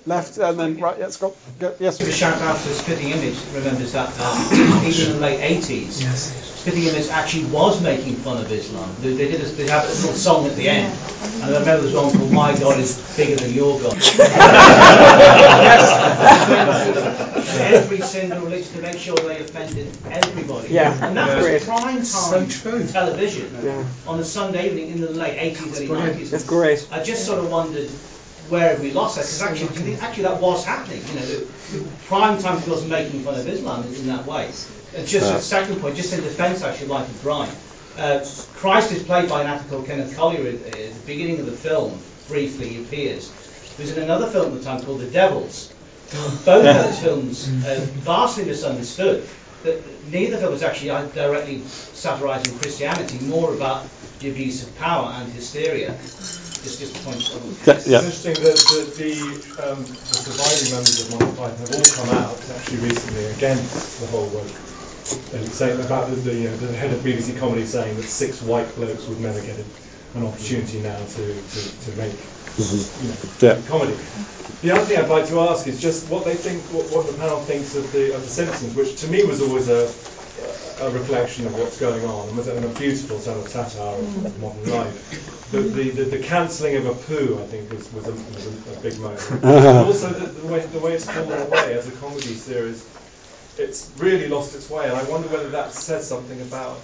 left 0.07 0.39
and 0.39 0.59
then 0.59 0.81
right. 0.81 0.97
Yes, 0.99 1.17
go, 1.17 1.35
go, 1.59 1.75
yes. 1.79 1.99
To 1.99 2.11
shout 2.11 2.41
out 2.43 2.57
to 2.57 2.75
Spitting 2.75 3.11
Image 3.11 3.37
remembers 3.55 3.93
that 3.93 4.11
uh, 4.19 4.51
even 4.87 5.07
in 5.07 5.13
the 5.17 5.21
late 5.21 5.41
80s, 5.63 6.03
Spitting 6.61 6.85
Image 6.85 7.09
actually 7.09 7.45
was 7.47 7.83
making 7.83 8.17
fun 8.17 8.39
of 8.39 8.51
Islam. 8.51 8.91
They, 9.01 9.15
they 9.15 9.31
did 9.31 9.41
a, 9.41 9.45
they 9.45 9.69
have 9.69 9.85
a 9.85 9.89
little 9.89 10.13
song 10.13 10.47
at 10.47 10.57
the 10.57 10.69
end, 10.69 10.93
and 11.43 11.45
I 11.45 11.59
remember 11.61 11.83
there's 11.83 11.95
one 11.95 12.11
called 12.17 12.33
"My 12.33 12.59
God 12.59 12.79
is 12.81 12.97
Bigger 13.17 13.37
Than 13.37 13.53
Your 13.53 13.79
God." 13.81 13.95
Every 17.61 18.01
single 18.01 18.41
religion 18.41 18.73
to 18.75 18.83
make 18.83 18.99
sure 18.99 19.17
they 19.17 19.41
offended 19.41 19.89
everybody. 20.11 20.69
Yeah, 20.69 20.93
and 21.07 21.17
that 21.17 21.27
that's 21.27 21.37
was 21.37 21.47
great. 21.47 21.63
prime 21.63 22.05
So 22.05 22.39
time 22.39 22.49
true. 22.49 22.87
television 22.87 23.51
Yeah. 23.63 23.85
on 24.07 24.21
a 24.21 24.25
Sunday 24.25 24.69
evening 24.69 24.91
in 24.93 25.01
the 25.01 25.11
late 25.11 25.39
80s, 25.57 25.77
early 25.77 25.89
90s. 25.89 26.31
That's 26.31 26.45
great. 26.45 26.87
I 26.91 27.03
just 27.03 27.27
sort 27.27 27.39
of 27.39 27.51
wondered 27.51 27.89
where 28.51 28.71
have 28.71 28.81
we 28.81 28.93
lost 28.93 29.17
that? 29.17 29.23
Because 29.23 29.43
actually, 29.43 29.95
actually 29.97 30.23
that 30.25 30.41
was 30.41 30.65
happening. 30.65 31.01
You 31.07 31.15
know, 31.15 31.27
the, 31.27 31.79
the 31.79 31.85
prime 32.07 32.39
time 32.43 32.69
was 32.69 32.85
making 32.87 33.23
fun 33.23 33.39
of 33.39 33.49
Islam 33.49 33.85
in, 33.85 34.07
that 34.09 34.27
way. 34.27 34.47
Uh, 34.47 35.03
just 35.05 35.31
Yeah. 35.31 35.37
a 35.37 35.41
second 35.41 35.81
point, 35.81 35.97
just 35.97 36.13
in 36.13 36.21
defence 36.21 36.63
actually 36.63 36.87
of 36.87 36.91
Life 36.91 37.09
of 37.09 37.23
Brian. 37.23 37.55
Uh, 37.97 38.25
Christ 38.55 38.93
is 38.93 39.03
played 39.03 39.29
by 39.29 39.43
an 39.43 39.47
actor 39.47 39.69
called 39.69 39.87
Kenneth 39.87 40.17
Colley 40.17 40.39
at, 40.39 40.55
at 40.55 40.95
the 40.95 41.01
beginning 41.07 41.41
of 41.41 41.47
the 41.47 41.53
film. 41.53 41.99
Briefly, 42.29 42.69
he 42.69 42.85
appears. 42.85 43.33
He 43.77 43.83
was 43.83 43.97
in 43.97 44.03
another 44.03 44.29
film 44.31 44.53
at 44.53 44.59
the 44.59 44.65
time 44.65 44.85
called 44.85 45.01
The 45.01 45.07
Devils. 45.07 45.73
Both 46.13 46.47
of 46.49 46.63
those 46.63 46.99
films 46.99 47.49
uh, 47.49 47.81
vastly 48.03 48.45
misunderstood. 48.45 49.29
That 49.63 50.05
neither 50.07 50.39
film 50.39 50.53
was 50.53 50.63
actually 50.63 50.91
uh, 50.91 51.07
directly 51.07 51.63
satirising 51.93 52.59
Christianity, 52.59 53.19
more 53.27 53.53
about 53.55 53.87
the 54.21 54.31
abuse 54.31 54.67
of 54.67 54.75
power 54.77 55.13
and 55.13 55.31
hysteria. 55.33 55.95
Just, 56.63 56.79
just 56.81 56.97
a 56.97 57.01
point. 57.05 57.17
on- 57.35 57.77
It's 57.77 57.87
interesting 57.89 58.35
that, 58.45 58.57
that 58.57 58.95
the, 58.97 59.13
um, 59.65 59.81
the 59.85 60.17
surviving 60.29 60.71
members 60.77 61.01
of 61.01 61.11
Monty 61.11 61.37
Python 61.37 61.57
have 61.57 61.73
all 61.75 61.89
come 61.97 62.11
out 62.21 62.37
actually 62.57 62.79
recently 62.89 63.25
against 63.27 64.01
the 64.01 64.07
whole 64.09 64.29
work. 64.29 64.51
And 65.35 65.49
saying 65.49 65.81
about 65.81 66.11
the, 66.11 66.17
the, 66.17 66.35
you 66.35 66.51
know, 66.51 66.57
the 66.59 66.73
head 66.77 66.93
of 66.93 67.01
BBC 67.01 67.39
Comedy 67.39 67.65
saying 67.67 67.97
that 67.97 68.05
six 68.05 68.43
white 68.43 68.73
blokes 68.77 69.07
would 69.09 69.21
never 69.21 69.41
get 69.41 69.57
an 70.15 70.27
opportunity 70.27 70.81
now 70.81 70.99
to, 70.99 71.25
to, 71.35 71.61
to 71.91 71.97
make 71.97 72.13
you 72.59 73.09
know, 73.09 73.17
Yeah. 73.41 73.59
comedy. 73.67 73.97
The 74.63 74.71
other 74.73 74.85
thing 74.85 74.99
I'd 74.99 75.09
like 75.09 75.27
to 75.29 75.41
ask 75.41 75.67
is 75.67 75.81
just 75.81 76.11
what 76.11 76.25
they 76.27 76.35
think, 76.35 76.61
what, 76.75 76.85
what 76.93 77.07
the 77.07 77.15
panel 77.17 77.41
thinks 77.41 77.75
of 77.75 77.91
the 77.93 78.15
of 78.15 78.21
the 78.23 78.29
Simpsons, 78.29 78.75
which 78.77 79.01
to 79.01 79.09
me 79.09 79.25
was 79.25 79.41
always 79.41 79.69
a 79.69 79.89
a 80.81 80.91
reflection 80.91 81.47
of 81.47 81.55
what's 81.59 81.79
going 81.79 82.05
on 82.05 82.29
and 82.29 82.65
a, 82.65 82.69
beautiful 82.79 83.19
sort 83.19 83.39
of 83.39 83.49
satire 83.49 83.95
of 83.95 84.05
mm. 84.05 84.41
modern 84.41 84.71
life. 84.71 85.51
The, 85.51 85.61
the, 85.61 85.91
the, 85.91 86.05
the 86.05 86.19
cancelling 86.19 86.77
of 86.77 86.85
Apu, 86.85 87.41
I 87.41 87.47
think, 87.47 87.71
was, 87.71 87.93
was, 87.93 88.07
a, 88.09 88.13
was 88.13 88.47
a, 88.47 88.79
a 88.79 88.83
big 88.83 88.99
moment. 88.99 89.31
and 89.31 89.87
also 89.87 90.09
the, 90.09 90.27
the, 90.27 90.47
way, 90.47 90.61
the 90.61 90.79
way 90.79 90.95
it's 90.95 91.05
fallen 91.11 91.43
away 91.43 91.75
as 91.75 91.89
a 91.89 91.93
comedy 91.93 92.35
series, 92.35 92.89
it's 93.59 93.91
really 93.99 94.29
lost 94.29 94.55
its 94.55 94.71
way, 94.71 94.89
and 94.89 94.97
I 94.97 95.03
wonder 95.05 95.29
whether 95.29 95.51
that 95.51 95.73
says 95.73 96.07
something 96.09 96.41
about 96.41 96.81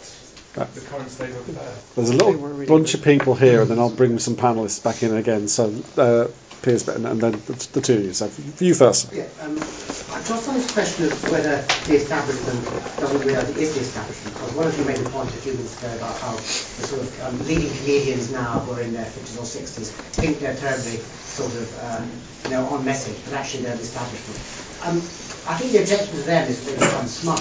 the 0.56 0.80
current 0.80 1.10
state 1.10 1.30
of 1.30 1.48
affairs. 1.48 1.94
There's 1.94 2.10
a 2.10 2.16
little 2.16 2.66
bunch 2.66 2.94
of 2.94 3.02
people 3.02 3.34
here, 3.34 3.60
and 3.60 3.70
then 3.70 3.78
I'll 3.78 3.94
bring 3.94 4.18
some 4.18 4.36
panelists 4.36 4.82
back 4.82 5.02
in 5.02 5.14
again. 5.14 5.48
So, 5.48 5.72
uh, 5.96 6.28
Piers, 6.62 6.88
and, 6.88 7.06
and 7.06 7.20
then 7.20 7.32
the, 7.32 7.68
the 7.74 7.80
two 7.80 7.98
of 7.98 8.04
you. 8.04 8.12
So, 8.12 8.28
for 8.28 8.64
you 8.64 8.74
first. 8.74 9.12
Yeah, 9.12 9.28
um, 9.42 9.56
just 9.56 10.48
on 10.48 10.54
this 10.54 10.72
question 10.72 11.04
of 11.06 11.30
whether 11.30 11.62
the 11.86 11.94
establishment 11.94 12.64
doesn't 12.98 13.20
realise 13.20 13.48
it 13.50 13.56
is 13.58 13.74
the 13.74 13.80
establishment, 13.80 14.34
because 14.34 14.52
one 14.54 14.66
of 14.66 14.78
you 14.78 14.84
made 14.84 14.98
a 14.98 15.08
point 15.10 15.28
a 15.28 15.32
few 15.32 15.52
minutes 15.52 15.78
ago 15.78 15.94
about 15.94 16.16
how 16.18 16.32
the 16.34 16.82
sort 16.88 17.02
of 17.02 17.20
um, 17.22 17.46
leading 17.46 17.70
comedians 17.78 18.32
now 18.32 18.58
who 18.60 18.72
are 18.72 18.80
in 18.80 18.92
their 18.94 19.04
50s 19.04 19.38
or 19.38 19.46
60s 19.46 19.90
think 20.18 20.40
they're 20.40 20.56
terribly 20.56 20.96
sort 20.96 21.52
of, 21.54 21.68
um, 21.84 22.10
you 22.44 22.50
know, 22.50 22.66
on 22.66 22.84
message, 22.84 23.16
but 23.24 23.34
actually 23.34 23.62
they're 23.62 23.76
the 23.76 23.82
establishment. 23.82 24.40
Um, 24.82 24.96
I 25.46 25.54
think 25.58 25.72
the 25.72 25.78
objection 25.78 26.16
to 26.16 26.22
them 26.22 26.48
is 26.48 26.64
that 26.64 26.72
they 26.72 26.86
become 26.86 27.06
smug, 27.06 27.38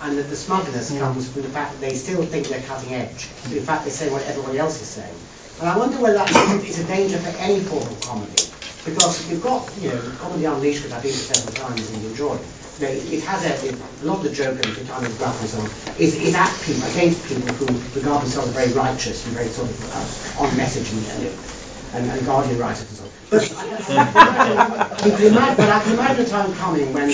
and 0.00 0.16
that 0.18 0.28
the 0.30 0.36
smugness 0.36 0.96
comes 0.98 1.30
from 1.32 1.42
the 1.42 1.48
fact 1.48 1.72
that 1.72 1.80
they 1.80 1.94
still 1.94 2.24
think 2.24 2.46
they're 2.46 2.62
cutting 2.62 2.94
edge. 2.94 3.28
In 3.50 3.62
fact, 3.62 3.84
they 3.84 3.90
say 3.90 4.10
what 4.10 4.22
everybody 4.26 4.58
else 4.58 4.80
is 4.80 4.88
saying. 4.88 5.14
And 5.60 5.68
I 5.68 5.76
wonder 5.76 5.98
whether 5.98 6.18
that 6.18 6.30
is 6.64 6.78
a 6.78 6.84
danger 6.84 7.18
for 7.18 7.36
any 7.38 7.60
form 7.60 7.82
of 7.82 8.00
comedy. 8.02 8.46
Because 8.84 9.28
you've 9.28 9.42
got, 9.42 9.66
you 9.82 9.90
know, 9.90 10.00
Comedy 10.20 10.44
Unleashed, 10.44 10.84
which 10.84 10.92
I've 10.92 11.02
been 11.02 11.12
to 11.12 11.18
several 11.18 11.68
times 11.68 11.90
and 11.90 12.04
enjoyed. 12.06 12.40
You 12.78 12.86
know, 12.86 12.92
it, 12.94 13.12
it 13.12 13.22
has 13.24 13.42
a, 13.44 13.52
it, 13.66 13.74
a 13.74 14.04
lot 14.06 14.18
of 14.18 14.22
the 14.22 14.30
joke 14.30 14.54
and 14.54 14.70
the 14.72 14.84
kind 14.86 15.04
of 15.04 15.18
bluff 15.18 15.34
and 15.40 15.50
so 15.50 15.58
on 15.58 16.00
is, 16.00 16.14
is 16.22 16.34
at 16.34 16.48
people, 16.62 16.86
against 16.94 17.26
people 17.26 17.50
who 17.58 17.66
regard 17.98 18.22
themselves 18.22 18.52
very 18.54 18.72
righteous 18.72 19.26
and 19.26 19.34
very 19.34 19.48
sort 19.48 19.68
of 19.68 20.38
uh, 20.38 20.44
on 20.46 20.56
message 20.56 20.86
and, 20.94 21.26
and, 21.26 21.57
and, 21.94 22.10
and 22.10 22.26
guardian 22.26 22.58
writers 22.58 22.88
and 22.88 22.98
so 22.98 23.04
on. 23.04 23.10
But 23.30 23.42
I, 24.98 25.10
can 25.16 25.26
imagine, 25.26 25.56
but 25.56 25.68
I 25.68 25.80
can 25.82 25.92
imagine 25.92 26.24
a 26.24 26.28
time 26.28 26.52
coming 26.54 26.92
when 26.92 27.10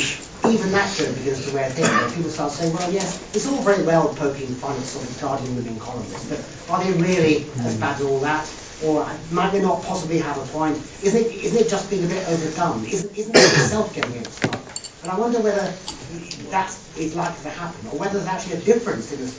even 0.53 0.73
that 0.73 0.95
joke 0.97 1.17
begins 1.17 1.47
to 1.47 1.55
wear 1.55 1.71
thin, 1.71 1.85
and 1.85 2.13
people 2.13 2.31
start 2.31 2.53
saying, 2.53 2.75
well, 2.75 2.93
yes, 2.93 3.23
it's 3.35 3.47
all 3.47 3.63
very 3.63 3.83
well 3.83 4.15
poking 4.15 4.55
fun 4.57 4.77
at 4.77 4.83
sort 4.83 5.09
of 5.09 5.21
guardian 5.21 5.57
women 5.57 5.79
columnists, 5.81 6.29
but 6.29 6.71
are 6.71 6.85
they 6.85 6.93
really 7.01 7.45
as 7.65 7.75
hmm. 7.75 7.81
bad 7.81 8.01
as 8.01 8.07
all 8.07 8.21
that? 8.21 8.49
Or 8.85 9.09
might 9.31 9.51
they 9.51 9.63
not 9.63 9.83
possibly 9.85 10.19
have 10.19 10.37
a 10.37 10.45
point? 10.53 10.77
Isn't 11.03 11.25
it, 11.25 11.33
isn't 11.33 11.59
it 11.59 11.71
just 11.71 11.89
being 11.89 12.05
a 12.05 12.09
bit 12.09 12.29
overdone? 12.29 12.85
Isn't, 12.85 13.17
isn't 13.17 13.35
it 13.35 13.39
itself 13.39 13.95
getting 13.95 14.23
smug? 14.25 14.61
And 15.03 15.13
I 15.13 15.19
wonder 15.19 15.41
whether 15.41 15.73
that 16.51 16.77
is 16.99 17.15
likely 17.15 17.43
to 17.45 17.51
happen, 17.51 17.89
or 17.89 17.99
whether 17.99 18.19
there's 18.19 18.29
actually 18.29 18.57
a 18.57 18.61
difference 18.61 19.13
in 19.13 19.19
this, 19.21 19.37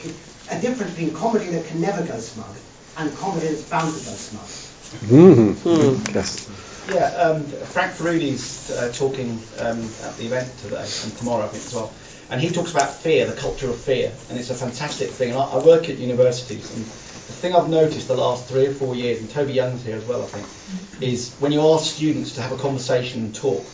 a 0.51 0.59
difference 0.61 0.91
between 0.91 1.13
comedy 1.13 1.47
that 1.47 1.65
can 1.67 1.81
never 1.81 2.03
go 2.05 2.17
smug 2.19 2.55
and 2.97 3.15
comedy 3.17 3.47
that's 3.47 3.63
bound 3.69 3.93
to 3.93 4.05
go 4.05 4.11
smug. 4.11 4.64
Mm-hmm. 4.91 6.15
Yes. 6.15 6.49
Yeah, 6.87 7.05
um, 7.05 7.45
Frank 7.47 7.93
Furedi's 7.93 8.69
uh, 8.69 8.91
talking 8.91 9.41
um, 9.57 9.89
at 10.03 10.17
the 10.17 10.25
event 10.27 10.57
today 10.59 10.87
and 11.03 11.17
tomorrow, 11.17 11.45
I 11.45 11.47
think, 11.47 11.65
as 11.65 11.73
well. 11.73 11.91
And 12.29 12.39
he 12.39 12.49
talks 12.51 12.71
about 12.71 12.93
fear, 13.01 13.25
the 13.25 13.33
culture 13.33 13.69
of 13.69 13.79
fear, 13.79 14.11
and 14.29 14.37
it's 14.37 14.49
a 14.51 14.55
fantastic 14.55 15.09
thing. 15.09 15.31
And 15.31 15.39
I, 15.39 15.45
I 15.45 15.65
work 15.65 15.89
at 15.89 15.97
universities, 15.97 16.71
and 16.71 16.85
the 16.85 17.33
thing 17.33 17.55
I've 17.55 17.69
noticed 17.69 18.07
the 18.07 18.15
last 18.15 18.47
three 18.47 18.67
or 18.67 18.73
four 18.73 18.95
years, 18.95 19.19
and 19.19 19.29
Toby 19.29 19.53
Young's 19.53 19.83
here 19.83 19.95
as 19.95 20.05
well, 20.05 20.23
I 20.23 20.27
think, 20.27 20.47
is 21.01 21.35
when 21.39 21.51
you 21.51 21.61
ask 21.73 21.95
students 21.95 22.33
to 22.33 22.41
have 22.41 22.51
a 22.51 22.57
conversation 22.57 23.25
and 23.25 23.35
talk, 23.35 23.65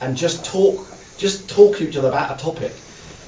and 0.00 0.16
just 0.16 0.44
talk, 0.44 0.86
just 1.16 1.48
talk 1.48 1.76
to 1.78 1.88
each 1.88 1.96
other 1.96 2.08
about 2.08 2.38
a 2.38 2.42
topic. 2.42 2.72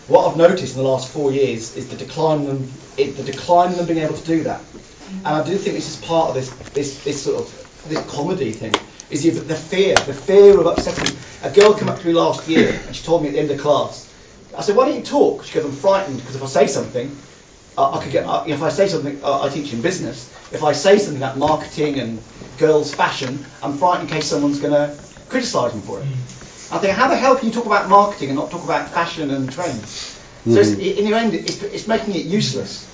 What 0.06 0.30
I've 0.30 0.36
noticed 0.36 0.76
in 0.76 0.82
the 0.82 0.88
last 0.88 1.10
four 1.10 1.32
years 1.32 1.76
is 1.76 1.88
the 1.88 1.96
decline 1.96 2.40
in 2.40 2.46
them, 2.46 2.72
it, 2.98 3.16
the 3.16 3.22
decline 3.22 3.70
in 3.70 3.78
them 3.78 3.86
being 3.86 4.00
able 4.00 4.16
to 4.16 4.26
do 4.26 4.42
that. 4.44 4.60
And 5.08 5.26
I 5.26 5.42
do 5.42 5.56
think 5.56 5.76
this 5.76 5.88
is 5.88 6.04
part 6.04 6.28
of 6.28 6.34
this, 6.34 6.50
this, 6.74 7.02
this 7.04 7.22
sort 7.22 7.36
of 7.36 7.88
this 7.88 8.04
comedy 8.10 8.52
thing. 8.52 8.72
Is 9.10 9.22
the, 9.22 9.30
the 9.30 9.54
fear, 9.54 9.94
the 9.94 10.12
fear 10.12 10.58
of 10.58 10.66
upsetting. 10.66 11.16
A 11.42 11.50
girl 11.50 11.74
came 11.74 11.88
up 11.88 12.00
to 12.00 12.06
me 12.06 12.12
last 12.12 12.48
year 12.48 12.68
and 12.86 12.94
she 12.94 13.02
told 13.04 13.22
me 13.22 13.28
at 13.28 13.34
the 13.34 13.40
end 13.40 13.50
of 13.50 13.60
class. 13.60 14.10
I 14.56 14.62
said, 14.62 14.76
"Why 14.76 14.86
don't 14.86 14.96
you 14.96 15.02
talk?" 15.02 15.44
She 15.44 15.54
goes, 15.54 15.64
"I'm 15.64 15.72
frightened 15.72 16.18
because 16.18 16.36
if 16.36 16.42
I 16.42 16.46
say 16.46 16.66
something, 16.66 17.16
I, 17.76 17.98
I 17.98 18.02
could 18.02 18.12
get. 18.12 18.26
I, 18.26 18.46
if 18.46 18.62
I 18.62 18.70
say 18.70 18.88
something, 18.88 19.22
uh, 19.22 19.42
I 19.42 19.48
teach 19.48 19.72
in 19.72 19.82
business. 19.82 20.30
If 20.52 20.62
I 20.64 20.72
say 20.72 20.98
something 20.98 21.22
about 21.22 21.38
marketing 21.38 21.98
and 21.98 22.22
girls' 22.58 22.94
fashion, 22.94 23.44
I'm 23.62 23.76
frightened 23.78 24.08
in 24.08 24.14
case 24.14 24.26
someone's 24.26 24.60
going 24.60 24.74
to 24.74 24.96
criticise 25.28 25.74
me 25.74 25.80
for 25.82 26.00
it." 26.00 26.06
I 26.70 26.78
think, 26.78 26.96
how 26.96 27.08
the 27.08 27.16
hell 27.16 27.36
can 27.36 27.48
you 27.48 27.54
talk 27.54 27.66
about 27.66 27.88
marketing 27.88 28.30
and 28.30 28.38
not 28.38 28.50
talk 28.50 28.64
about 28.64 28.88
fashion 28.90 29.30
and 29.30 29.50
trends? 29.50 30.18
So 30.48 30.58
it's, 30.60 30.70
Mhm. 30.70 30.96
in 30.98 31.04
the 31.10 31.16
end, 31.16 31.34
it's, 31.34 31.62
it's 31.62 31.86
making 31.86 32.14
it 32.14 32.24
useless 32.26 32.86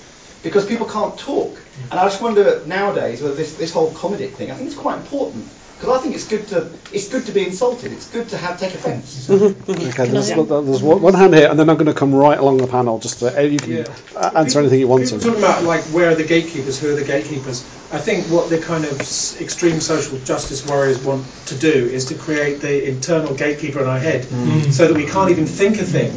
because 0.43 0.65
people 0.65 0.85
can't 0.85 1.17
talk. 1.17 1.57
And 1.89 1.99
I 1.99 2.03
just 2.05 2.21
wonder 2.21 2.63
nowadays 2.65 3.21
whether 3.21 3.35
this, 3.35 3.55
this 3.55 3.71
whole 3.71 3.91
comedic 3.93 4.35
thing, 4.35 4.51
I 4.51 4.55
think 4.55 4.67
it's 4.67 4.77
quite 4.77 4.97
important 4.97 5.49
because 5.81 5.97
I 5.97 6.01
think 6.03 6.13
it's 6.13 6.27
good 6.27 6.47
to 6.49 6.69
it's 6.93 7.09
good 7.09 7.25
to 7.25 7.31
be 7.31 7.43
insulted. 7.43 7.91
It's 7.91 8.07
good 8.11 8.29
to 8.29 8.37
have 8.37 8.59
take 8.59 8.75
offence. 8.75 9.27
Okay, 9.31 10.07
there's, 10.09 10.27
there's 10.29 10.83
one 10.83 11.01
one 11.01 11.13
hand 11.15 11.33
here, 11.33 11.49
and 11.49 11.57
then 11.59 11.69
I'm 11.69 11.77
going 11.77 11.87
to 11.87 11.93
come 11.93 12.13
right 12.13 12.37
along 12.37 12.57
the 12.57 12.67
panel 12.67 12.99
just 12.99 13.19
to, 13.19 13.35
uh, 13.35 13.41
you 13.41 13.57
can 13.57 13.85
uh, 14.15 14.31
answer 14.35 14.59
anything 14.59 14.79
you 14.79 14.87
want 14.87 15.03
People 15.03 15.19
to. 15.19 15.25
talking 15.25 15.41
about 15.41 15.63
like 15.63 15.81
where 15.85 16.11
are 16.11 16.15
the 16.15 16.23
gatekeepers, 16.23 16.79
who 16.79 16.91
are 16.91 16.95
the 16.95 17.03
gatekeepers. 17.03 17.63
I 17.91 17.97
think 17.97 18.27
what 18.27 18.49
the 18.49 18.59
kind 18.59 18.85
of 18.85 18.99
extreme 19.41 19.79
social 19.81 20.19
justice 20.19 20.65
warriors 20.67 21.03
want 21.03 21.25
to 21.47 21.55
do 21.57 21.73
is 21.73 22.05
to 22.05 22.15
create 22.15 22.61
the 22.61 22.87
internal 22.87 23.33
gatekeeper 23.33 23.79
in 23.81 23.87
our 23.87 23.99
head, 23.99 24.25
Mm. 24.25 24.71
so 24.71 24.87
that 24.87 24.95
we 24.95 25.05
can't 25.07 25.31
even 25.31 25.47
think 25.47 25.79
a 25.79 25.83
thing, 25.83 26.11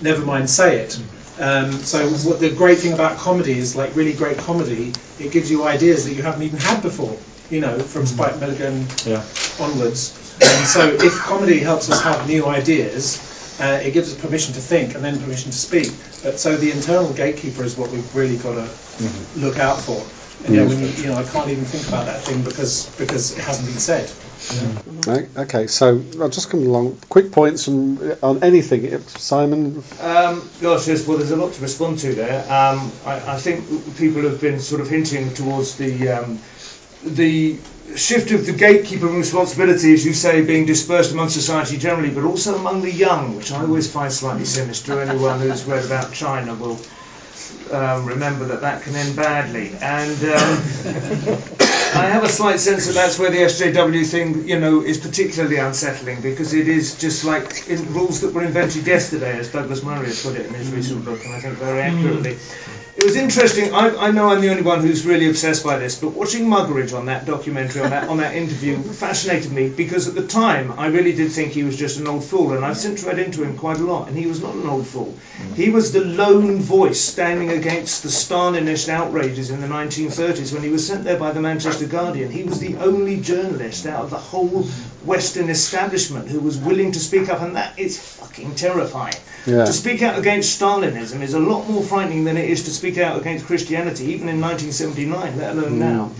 never 0.00 0.24
mind 0.24 0.48
say 0.48 0.78
it. 0.78 1.00
Um, 1.38 1.72
so 1.72 2.08
what 2.28 2.40
the 2.40 2.50
great 2.50 2.78
thing 2.78 2.92
about 2.92 3.16
comedy 3.18 3.58
is 3.58 3.74
like 3.74 3.96
really 3.96 4.12
great 4.12 4.38
comedy, 4.38 4.92
it 5.18 5.32
gives 5.32 5.50
you 5.50 5.64
ideas 5.64 6.04
that 6.04 6.12
you 6.12 6.22
haven't 6.22 6.42
even 6.42 6.58
had 6.58 6.82
before. 6.82 7.16
You 7.50 7.60
know, 7.60 7.78
from 7.78 8.06
Spike 8.06 8.38
Milligan 8.40 8.86
Yeah. 9.04 9.22
onwards. 9.60 10.14
And 10.40 10.66
so 10.66 10.88
if 10.88 11.18
comedy 11.20 11.58
helps 11.58 11.90
us 11.90 12.00
have 12.02 12.26
new 12.26 12.46
ideas, 12.46 13.20
uh, 13.60 13.80
it 13.82 13.92
gives 13.92 14.12
us 14.12 14.18
permission 14.18 14.54
to 14.54 14.60
think 14.60 14.94
and 14.94 15.04
then 15.04 15.20
permission 15.20 15.50
to 15.50 15.56
speak. 15.58 15.92
But 16.22 16.40
so 16.40 16.56
the 16.56 16.70
internal 16.70 17.12
gatekeeper 17.12 17.62
is 17.62 17.76
what 17.76 17.90
we've 17.90 18.14
really 18.14 18.36
got 18.36 18.54
to 18.54 18.68
look 19.36 19.58
out 19.58 19.80
for. 19.80 20.02
And 20.44 20.54
yeah, 20.56 20.64
when 20.64 20.80
you, 20.80 20.86
you 20.86 21.06
know, 21.06 21.14
I 21.14 21.24
can't 21.24 21.48
even 21.50 21.64
think 21.64 21.86
about 21.88 22.06
that 22.06 22.22
thing 22.22 22.42
because 22.42 22.86
because 22.96 23.36
it 23.36 23.44
hasn't 23.44 23.68
been 23.68 23.78
said. 23.78 24.10
Right, 25.06 25.28
Okay, 25.36 25.68
so 25.68 26.02
I'll 26.20 26.28
just 26.28 26.50
come 26.50 26.66
along. 26.66 26.98
Quick 27.08 27.30
points 27.30 27.64
from, 27.64 27.98
on 28.22 28.42
anything. 28.42 29.00
Simon, 29.06 29.84
Um, 30.00 30.48
gosh, 30.60 30.88
yes, 30.88 31.06
well, 31.06 31.18
there's 31.18 31.30
a 31.30 31.36
lot 31.36 31.52
to 31.52 31.62
respond 31.62 32.00
to 32.00 32.12
there. 32.14 32.40
Um, 32.42 32.90
I, 33.06 33.34
I 33.34 33.36
think 33.38 33.96
people 33.96 34.22
have 34.22 34.40
been 34.40 34.58
sort 34.58 34.80
of 34.80 34.88
hinting 34.88 35.32
towards 35.34 35.76
the 35.76 36.08
um, 36.08 36.40
the 37.04 37.56
shift 37.96 38.30
of 38.32 38.46
the 38.46 38.52
gatekeeper 38.52 39.06
responsibility, 39.06 39.92
as 39.92 40.04
you 40.04 40.12
say, 40.12 40.44
being 40.44 40.66
dispersed 40.66 41.12
among 41.12 41.28
society 41.28 41.78
generally, 41.78 42.10
but 42.10 42.24
also 42.24 42.56
among 42.56 42.82
the 42.82 42.92
young, 42.92 43.36
which 43.36 43.52
I 43.52 43.60
always 43.62 43.90
find 43.92 44.12
slightly 44.12 44.44
sinister. 44.44 45.00
Anyone 45.00 45.40
who's 45.40 45.64
read 45.64 45.84
about 45.84 46.12
China 46.12 46.54
will 46.54 46.80
um, 47.70 48.04
remember 48.06 48.46
that 48.46 48.60
that 48.60 48.82
can 48.82 48.96
end 48.96 49.16
badly. 49.16 49.74
And 49.80 50.22
um, 50.24 51.42
I 51.94 52.06
have 52.06 52.24
a 52.24 52.28
slight 52.28 52.58
sense 52.58 52.86
that 52.86 52.94
that's 52.94 53.18
where 53.18 53.30
the 53.30 53.38
SJW 53.38 54.06
thing, 54.06 54.48
you 54.48 54.58
know, 54.58 54.80
is 54.80 54.96
particularly 54.96 55.56
unsettling 55.56 56.22
because 56.22 56.54
it 56.54 56.66
is 56.66 56.98
just 56.98 57.24
like 57.24 57.68
in 57.68 57.92
rules 57.92 58.22
that 58.22 58.32
were 58.32 58.42
invented 58.42 58.86
yesterday, 58.86 59.38
as 59.38 59.52
Douglas 59.52 59.82
Murray 59.82 60.06
has 60.06 60.22
put 60.22 60.36
it 60.36 60.46
in 60.46 60.54
his 60.54 60.70
mm. 60.70 60.76
recent 60.76 61.04
book, 61.04 61.22
and 61.24 61.34
I 61.34 61.40
think 61.40 61.58
very 61.58 61.82
accurately. 61.82 62.38
It 62.94 63.04
was 63.04 63.16
interesting. 63.16 63.72
I, 63.72 64.08
I 64.08 64.10
know 64.10 64.28
I'm 64.28 64.42
the 64.42 64.50
only 64.50 64.62
one 64.62 64.80
who's 64.80 65.06
really 65.06 65.28
obsessed 65.28 65.64
by 65.64 65.78
this, 65.78 65.98
but 65.98 66.10
watching 66.10 66.44
Muggeridge 66.46 66.96
on 66.96 67.06
that 67.06 67.24
documentary, 67.24 67.80
on 67.80 67.90
that 67.90 68.08
on 68.08 68.18
that 68.18 68.34
interview, 68.34 68.82
fascinated 68.82 69.50
me 69.50 69.70
because 69.70 70.08
at 70.08 70.14
the 70.14 70.26
time 70.26 70.72
I 70.78 70.88
really 70.88 71.14
did 71.14 71.32
think 71.32 71.52
he 71.52 71.62
was 71.62 71.78
just 71.78 71.98
an 71.98 72.06
old 72.06 72.22
fool, 72.22 72.52
and 72.52 72.62
I've 72.62 72.76
since 72.76 73.02
read 73.02 73.18
into 73.18 73.42
him 73.42 73.56
quite 73.56 73.78
a 73.78 73.82
lot, 73.82 74.08
and 74.08 74.16
he 74.16 74.26
was 74.26 74.42
not 74.42 74.54
an 74.54 74.68
old 74.68 74.86
fool. 74.86 75.16
Mm. 75.38 75.54
He 75.54 75.70
was 75.70 75.92
the 75.92 76.04
lone 76.04 76.60
voice 76.60 77.00
standing 77.00 77.50
against 77.50 78.02
the 78.02 78.10
Stalinist 78.10 78.90
outrages 78.90 79.50
in 79.50 79.62
the 79.62 79.68
1930s 79.68 80.52
when 80.52 80.62
he 80.62 80.68
was 80.68 80.86
sent 80.86 81.04
there 81.04 81.18
by 81.18 81.32
the 81.32 81.40
Manchester 81.40 81.81
Guardian. 81.86 82.30
He 82.30 82.42
was 82.42 82.58
the 82.60 82.76
only 82.76 83.20
journalist 83.20 83.86
out 83.86 84.04
of 84.04 84.10
the 84.10 84.18
whole 84.18 84.64
Western 85.04 85.48
establishment 85.48 86.28
who 86.28 86.40
was 86.40 86.58
willing 86.58 86.92
to 86.92 87.00
speak 87.00 87.28
up, 87.28 87.40
and 87.40 87.56
that 87.56 87.78
is 87.78 87.98
fucking 87.98 88.54
terrifying. 88.54 89.14
Yeah. 89.46 89.64
To 89.64 89.72
speak 89.72 90.02
out 90.02 90.18
against 90.18 90.60
Stalinism 90.60 91.20
is 91.20 91.34
a 91.34 91.40
lot 91.40 91.68
more 91.68 91.82
frightening 91.82 92.24
than 92.24 92.36
it 92.36 92.48
is 92.48 92.64
to 92.64 92.70
speak 92.70 92.98
out 92.98 93.20
against 93.20 93.46
Christianity, 93.46 94.04
even 94.06 94.28
in 94.28 94.40
1979, 94.40 95.38
let 95.38 95.56
alone 95.56 95.72
mm. 95.72 95.78
now. 95.78 96.10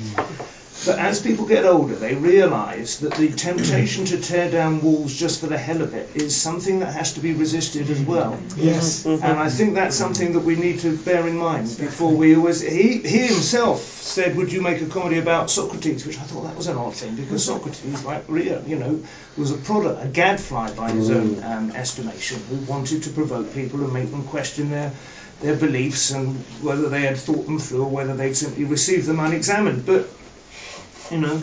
But 0.85 0.99
as 0.99 1.20
people 1.20 1.47
get 1.47 1.64
older, 1.64 1.95
they 1.95 2.14
realise 2.14 2.97
that 2.99 3.14
the 3.14 3.30
temptation 3.30 4.05
to 4.07 4.20
tear 4.20 4.51
down 4.51 4.80
walls 4.80 5.14
just 5.14 5.41
for 5.41 5.47
the 5.47 5.59
hell 5.59 5.80
of 5.80 5.95
it 5.95 6.11
is 6.16 6.35
something 6.35 6.80
that 6.80 6.93
has 6.93 7.12
to 7.12 7.20
be 7.20 7.33
resisted 7.33 7.89
as 7.89 8.01
well. 8.01 8.39
Yes. 8.57 9.05
And 9.07 9.22
I 9.24 9.49
think 9.49 9.74
that's 9.74 9.95
something 9.95 10.33
that 10.33 10.41
we 10.41 10.57
need 10.57 10.80
to 10.80 10.97
bear 10.97 11.28
in 11.28 11.37
mind 11.37 11.76
before 11.78 12.12
we 12.12 12.35
always. 12.35 12.61
He, 12.61 12.99
he 12.99 13.26
himself 13.28 13.80
said, 13.80 14.37
Would 14.37 14.53
you 14.53 14.61
make 14.61 14.80
a 14.83 14.87
comedy 14.87 15.18
about 15.18 15.51
Socrates? 15.51 16.05
Which 16.05 16.18
I 16.18 16.22
thought 16.22 16.43
that 16.45 16.57
was 16.57 16.66
an 16.66 16.76
odd 16.76 16.95
thing 16.95 17.14
because 17.14 17.45
Socrates, 17.45 18.05
like 18.05 18.24
Ria, 18.28 18.62
you 18.62 18.76
know, 18.76 19.03
was 19.37 19.53
a 19.53 19.59
product, 19.59 20.05
a 20.05 20.09
gadfly 20.09 20.74
by 20.74 20.91
his 20.91 21.11
own 21.11 21.43
um, 21.45 21.70
estimation, 21.72 22.41
who 22.51 22.57
wanted 22.70 23.05
to 23.05 23.11
provoke 23.11 23.55
people 23.55 23.85
and 23.85 23.93
make 23.93 24.11
them 24.11 24.24
question 24.24 24.70
their. 24.70 24.93
Their 25.41 25.57
beliefs 25.57 26.12
and 26.12 26.37
whether 26.62 26.89
they 26.89 27.01
had 27.01 27.16
thought 27.16 27.47
them 27.47 27.59
through 27.59 27.83
or 27.83 27.89
whether 27.89 28.14
they'd 28.14 28.37
simply 28.37 28.62
received 28.62 29.07
them 29.07 29.18
unexamined. 29.18 29.85
But 29.85 30.09
you 31.12 31.18
know, 31.18 31.40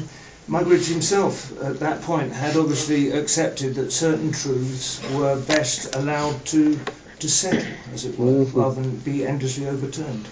Muggeridge 0.49 0.91
himself 0.91 1.51
at 1.61 1.79
that 1.81 2.01
point 2.01 2.33
had 2.33 2.57
obviously 2.57 3.11
accepted 3.11 3.75
that 3.75 3.91
certain 3.91 4.31
truths 4.31 4.99
were 5.11 5.35
best 5.35 5.95
allowed 5.95 6.43
to 6.47 6.79
to 7.19 7.29
settle, 7.29 7.77
as 7.93 8.05
it 8.05 8.17
were, 8.17 8.45
Mhm. 8.45 8.55
rather 8.55 8.75
than 8.75 8.95
be 8.95 9.25
endlessly 9.27 9.67
overturned. 9.67 10.25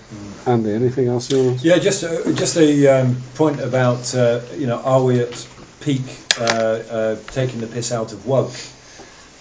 Andy, 0.45 0.71
anything 0.71 1.09
else 1.09 1.29
you 1.29 1.43
want? 1.43 1.61
Yeah, 1.61 1.77
just 1.79 2.03
uh, 2.03 2.31
just 2.31 2.55
a 2.55 2.87
um, 2.87 3.17
point 3.35 3.59
about 3.59 4.15
uh, 4.15 4.39
you 4.57 4.67
know, 4.67 4.77
are 4.77 5.03
we 5.03 5.19
at 5.19 5.45
peak 5.81 6.05
uh, 6.39 6.43
uh, 6.43 7.15
taking 7.31 7.59
the 7.59 7.67
piss 7.67 7.91
out 7.91 8.13
of 8.13 8.25
woke? 8.25 8.55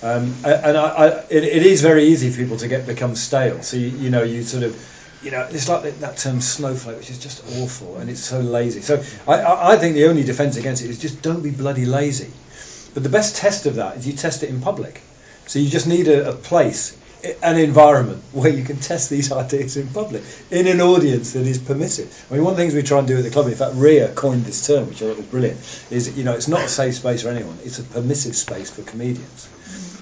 Um, 0.03 0.43
and 0.45 0.77
I, 0.77 0.87
I, 0.89 1.07
it, 1.31 1.45
it 1.45 1.63
is 1.65 1.81
very 1.83 2.05
easy 2.07 2.31
for 2.31 2.37
people 2.37 2.57
to 2.59 2.69
get 2.69 2.85
become 2.87 3.15
stale. 3.15 3.63
So 3.63 3.77
you, 3.77 3.87
you 3.87 4.11
know, 4.11 4.25
you 4.25 4.43
sort 4.43 4.65
of, 4.65 4.77
you 5.23 5.31
know, 5.31 5.47
it's 5.51 5.69
like 5.69 5.99
that, 6.01 6.17
term 6.19 6.41
snowflake, 6.41 6.99
which 6.99 7.11
is 7.11 7.19
just 7.19 7.43
awful, 7.59 7.97
and 7.97 8.11
it's 8.11 8.21
so 8.21 8.41
lazy. 8.41 8.81
So 8.81 9.03
I, 9.27 9.41
I, 9.41 9.73
I 9.73 9.77
think 9.77 9.95
the 9.95 10.07
only 10.07 10.25
defence 10.25 10.57
against 10.57 10.85
it 10.85 10.91
is 10.91 10.99
just 10.99 11.23
don't 11.23 11.43
be 11.43 11.51
bloody 11.51 11.87
lazy. 11.87 12.31
But 12.95 13.03
the 13.03 13.09
best 13.09 13.37
test 13.37 13.67
of 13.67 13.77
that 13.77 13.97
is 13.97 14.07
you 14.07 14.13
test 14.15 14.43
it 14.43 14.51
in 14.51 14.61
public. 14.61 15.01
So 15.47 15.59
you 15.59 15.69
just 15.71 15.87
need 15.87 16.09
a, 16.09 16.31
a 16.31 16.33
place, 16.33 16.97
an 17.43 17.59
environment 17.59 18.23
where 18.33 18.51
you 18.51 18.65
can 18.65 18.79
test 18.79 19.11
these 19.11 19.33
ideas 19.33 19.77
in 19.77 19.89
public, 19.89 20.23
in 20.51 20.67
an 20.67 20.81
audience 20.81 21.33
that 21.33 21.47
is 21.47 21.59
permissive. 21.59 22.27
I 22.31 22.35
mean, 22.35 22.45
one 22.45 22.53
of 22.53 22.57
the 22.57 22.63
things 22.63 22.75
we 22.75 22.83
try 22.83 22.99
and 22.99 23.09
do 23.09 23.17
at 23.17 23.25
the 23.25 23.31
club, 23.31 23.47
in 23.47 23.55
fact, 23.55 23.75
Ria 23.75 24.13
coined 24.13 24.45
this 24.45 24.67
term, 24.67 24.89
which 24.89 25.03
I 25.03 25.07
thought 25.07 25.17
was 25.19 25.27
brilliant, 25.27 25.59
is, 25.91 26.17
you 26.17 26.25
know, 26.25 26.35
it's 26.35 26.49
not 26.49 26.63
a 26.63 26.69
safe 26.69 26.97
space 26.97 27.23
for 27.23 27.29
anyone, 27.31 27.59
it's 27.65 27.79
a 27.79 27.85
permissive 27.85 28.37
space 28.37 28.71
for 28.71 28.83
comedians. 28.83 29.49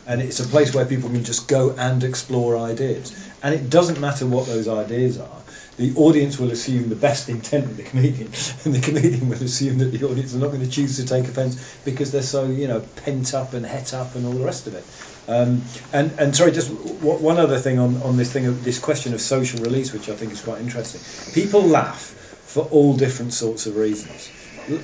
And 0.07 0.21
it's 0.21 0.41
a 0.41 0.45
place 0.45 0.75
where 0.75 0.85
people 0.85 1.11
can 1.11 1.25
just 1.25 1.49
go 1.49 1.71
and 1.71 2.05
explore 2.05 2.59
ideas. 2.59 3.13
And 3.43 3.55
it 3.55 3.71
doesn't 3.71 4.01
matter 4.01 4.27
what 4.27 4.47
those 4.47 4.69
ideas 4.69 5.19
are. 5.19 5.43
The 5.77 5.95
audience 5.97 6.39
will 6.39 6.53
assume 6.53 6.89
the 6.89 6.95
best 6.95 7.29
intent 7.29 7.65
of 7.65 7.77
the 7.77 7.83
comedian, 7.83 8.27
and 8.65 8.75
the 8.75 8.81
comedian 8.81 9.29
will 9.29 9.43
assume 9.43 9.79
that 9.79 9.87
the 9.87 10.07
audience 10.07 10.35
are 10.35 10.39
not 10.39 10.49
going 10.49 10.61
to 10.61 10.71
choose 10.71 10.97
to 10.97 11.07
take 11.07 11.25
offence 11.25 11.79
because 11.85 12.13
they're 12.13 12.23
so, 12.23 12.47
you 12.47 12.69
know, 12.69 12.81
pent 13.05 13.35
up 13.35 13.55
and 13.55 13.67
het 13.67 13.93
up 13.93 14.15
and 14.15 14.25
all 14.25 14.33
the 14.33 14.45
rest 14.45 14.69
of 14.69 14.75
it. 14.75 14.85
Um, 15.27 15.63
and, 15.93 16.13
and 16.21 16.37
sorry, 16.37 16.53
just 16.53 16.69
w- 16.69 17.19
one 17.19 17.39
other 17.39 17.59
thing 17.59 17.79
on, 17.79 18.03
on 18.03 18.17
this 18.17 18.33
thing 18.33 18.47
of 18.47 18.63
this 18.63 18.79
question 18.79 19.15
of 19.15 19.21
social 19.21 19.61
release, 19.61 19.93
which 19.93 20.09
I 20.09 20.15
think 20.15 20.33
is 20.33 20.43
quite 20.43 20.61
interesting. 20.61 21.01
People 21.33 21.63
laugh 21.63 22.11
for 22.47 22.65
all 22.65 22.97
different 22.97 23.33
sorts 23.33 23.67
of 23.67 23.77
reasons. 23.77 24.31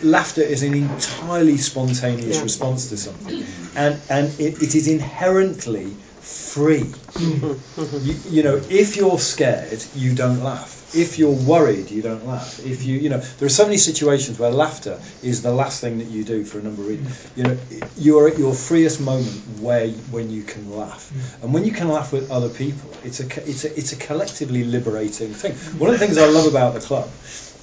Laughter 0.02 0.42
is 0.42 0.62
an 0.62 0.74
entirely 0.74 1.56
spontaneous 1.56 2.36
Yeah. 2.36 2.42
response 2.42 2.88
to 2.90 2.96
something, 2.96 3.44
and 3.74 4.00
and 4.08 4.28
it, 4.40 4.62
it 4.62 4.74
is 4.74 4.88
inherently 4.88 5.96
free. 6.20 6.92
You, 7.18 8.14
you 8.28 8.42
know, 8.42 8.60
if 8.68 8.96
you're 8.96 9.18
scared, 9.18 9.82
you 9.94 10.14
don't 10.14 10.42
laugh. 10.42 10.94
If 10.94 11.18
you're 11.18 11.30
worried, 11.30 11.90
you 11.90 12.02
don't 12.02 12.26
laugh. 12.26 12.58
If 12.64 12.84
you, 12.84 12.98
you 12.98 13.08
know, 13.08 13.18
there 13.18 13.46
are 13.46 13.50
so 13.50 13.64
many 13.64 13.76
situations 13.76 14.38
where 14.38 14.50
laughter 14.50 15.00
is 15.22 15.42
the 15.42 15.52
last 15.52 15.80
thing 15.80 15.98
that 15.98 16.08
you 16.08 16.24
do 16.24 16.44
for 16.44 16.58
a 16.58 16.62
number 16.62 16.82
of 16.82 16.88
reasons. 16.88 17.08
Mm. 17.08 17.36
You 17.36 17.42
know, 17.44 17.58
you 17.96 18.18
are 18.18 18.28
at 18.28 18.38
your 18.38 18.54
freest 18.54 19.00
moment 19.00 19.60
where 19.60 19.88
when 19.88 20.30
you 20.30 20.42
can 20.42 20.76
laugh, 20.76 21.10
mm. 21.12 21.42
and 21.44 21.54
when 21.54 21.64
you 21.64 21.72
can 21.72 21.88
laugh 21.88 22.12
with 22.12 22.30
other 22.30 22.48
people, 22.48 22.90
it's 23.04 23.20
a 23.20 23.26
it's 23.48 23.64
a 23.64 23.78
it's 23.78 23.92
a 23.92 23.96
collectively 23.96 24.64
liberating 24.64 25.32
thing. 25.32 25.52
One 25.78 25.90
of 25.90 25.98
the 25.98 26.04
things 26.04 26.18
I 26.18 26.26
love 26.26 26.46
about 26.46 26.74
the 26.74 26.80
club. 26.80 27.08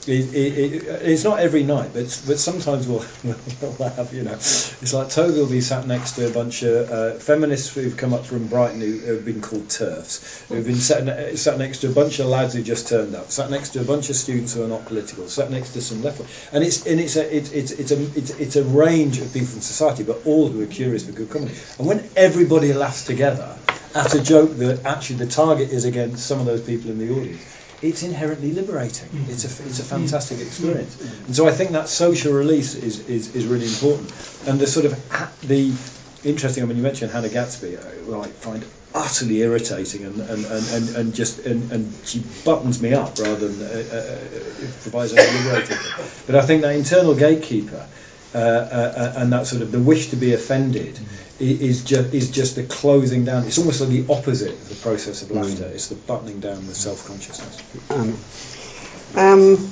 It, 0.08 0.34
it, 0.34 0.58
it, 0.74 0.84
it's 1.04 1.24
not 1.24 1.40
every 1.40 1.64
night, 1.64 1.92
but 1.94 2.06
but 2.26 2.40
sometimes 2.40 2.88
we'll, 2.88 3.06
we'll 3.62 3.90
have, 3.90 4.14
you 4.14 4.24
know, 4.24 4.34
it's 4.34 4.94
like 4.94 5.10
Toby 5.10 5.40
will 5.40 5.50
be 5.50 5.62
sat 5.62 5.86
next 5.86 6.14
to 6.14 6.28
a 6.28 6.32
bunch 6.32 6.64
of 6.64 6.90
uh, 6.90 7.14
feminists 7.16 7.74
who've 7.74 7.98
come 7.98 8.14
up 8.14 8.26
from 8.26 8.48
Brighton 8.48 8.80
who 8.80 9.00
have 9.14 9.26
been 9.26 9.42
called 9.42 9.68
TERFs, 9.68 10.48
who've 10.48 10.66
been 10.66 10.76
sat, 10.76 11.38
sat 11.38 11.58
next 11.58 11.80
to 11.80 11.88
a 11.88 11.92
bunch 11.92 12.20
of 12.20 12.28
lads 12.28 12.54
who 12.54 12.64
just 12.64 12.88
turned 12.88 13.16
up, 13.16 13.32
sat 13.32 13.50
next 13.50 13.70
to 13.72 13.82
a 13.82 13.84
bunch 13.84 14.10
of 14.10 14.16
students 14.16 14.54
who 14.54 14.64
are 14.64 14.68
not 14.68 14.86
political, 14.86 15.28
sat 15.28 15.52
next 15.52 15.74
to 15.74 15.82
some 15.82 16.02
left, 16.02 16.22
and 16.54 16.64
it's 16.64 16.86
and 16.88 17.00
it's 17.02 17.18
a 17.18 17.36
it's 17.36 17.52
it's 17.52 17.72
it's 17.72 17.92
a 17.92 18.02
it's, 18.18 18.30
it's 18.32 18.56
a 18.56 18.64
range 18.64 19.20
of 19.20 19.34
people 19.34 19.48
from 19.48 19.62
society, 19.62 20.04
but 20.04 20.26
all 20.26 20.48
who 20.48 20.62
are 20.62 20.68
curious 20.68 21.06
for 21.06 21.12
good 21.12 21.30
comedy. 21.30 21.54
And 21.80 21.88
when 21.88 22.10
everybody 22.16 22.72
laughs 22.74 23.06
together 23.06 23.58
at 23.94 24.14
a 24.14 24.24
joke 24.24 24.56
that 24.58 24.86
actually 24.86 25.18
the 25.18 25.28
target 25.28 25.72
is 25.72 25.86
against 25.86 26.26
some 26.26 26.40
of 26.40 26.46
those 26.46 26.62
people 26.62 26.92
in 26.92 26.98
the 26.98 27.12
audience, 27.12 27.42
it's 27.82 28.04
inherently 28.04 28.52
liberating. 28.54 29.10
It's 29.28 29.44
a, 29.46 29.64
it's 29.68 29.80
a 29.80 29.84
fantastic 29.84 30.40
experience. 30.40 31.00
And 31.28 31.36
so 31.36 31.48
I 31.48 31.52
think 31.52 31.72
that 31.72 31.90
social 31.90 32.34
release 32.34 32.76
is, 32.76 33.08
is, 33.08 33.36
is 33.36 33.46
really 33.46 33.68
important. 33.68 34.12
And 34.48 34.60
the 34.60 34.68
sort 34.68 34.86
of, 34.86 34.94
the 35.48 35.74
interesting, 36.24 36.64
I 36.64 36.66
mean, 36.66 36.78
you 36.78 36.84
mentioned 36.84 37.12
Hannah 37.12 37.30
Gadsby, 37.30 37.78
uh, 37.78 37.82
who 37.82 38.20
I 38.20 38.28
find 38.28 38.66
utterly 38.96 39.42
irritating 39.42 40.06
and, 40.06 40.20
and, 40.22 40.46
and, 40.46 40.70
and, 40.70 40.96
and 40.96 41.14
just, 41.14 41.46
and, 41.46 41.72
and 41.72 41.94
she 42.04 42.24
buttons 42.44 42.82
me 42.82 42.94
up 42.94 43.20
rather 43.20 43.48
than 43.48 43.62
uh, 43.62 43.72
uh, 43.72 43.98
uh, 43.98 44.72
provides 44.82 45.12
a 45.14 45.16
liberating. 45.16 45.78
But 46.26 46.36
I 46.36 46.42
think 46.42 46.64
that 46.64 46.76
internal 46.76 47.14
gatekeeper 47.14 47.86
uh, 48.36 48.38
uh, 48.38 48.42
uh, 48.42 49.14
and 49.18 49.34
that 49.34 49.48
sort 49.48 49.62
of 49.62 49.72
the 49.72 49.80
wish 49.80 50.10
to 50.10 50.16
be 50.16 50.34
offended 50.34 51.00
i- 51.40 51.44
is 51.44 51.84
just 51.84 52.14
is 52.14 52.30
just 52.30 52.56
the 52.56 52.64
closing 52.64 53.24
down. 53.26 53.46
It's 53.46 53.58
almost 53.58 53.80
like 53.82 53.90
the 53.90 54.06
opposite 54.14 54.52
of 54.52 54.70
the 54.70 54.76
process 54.76 55.22
of 55.22 55.32
laughter. 55.32 55.66
It's 55.74 55.88
the 55.88 55.96
buttoning 55.96 56.40
down 56.40 56.68
the 56.68 56.76
self 56.76 57.08
consciousness. 57.08 57.62
Um, 59.16 59.72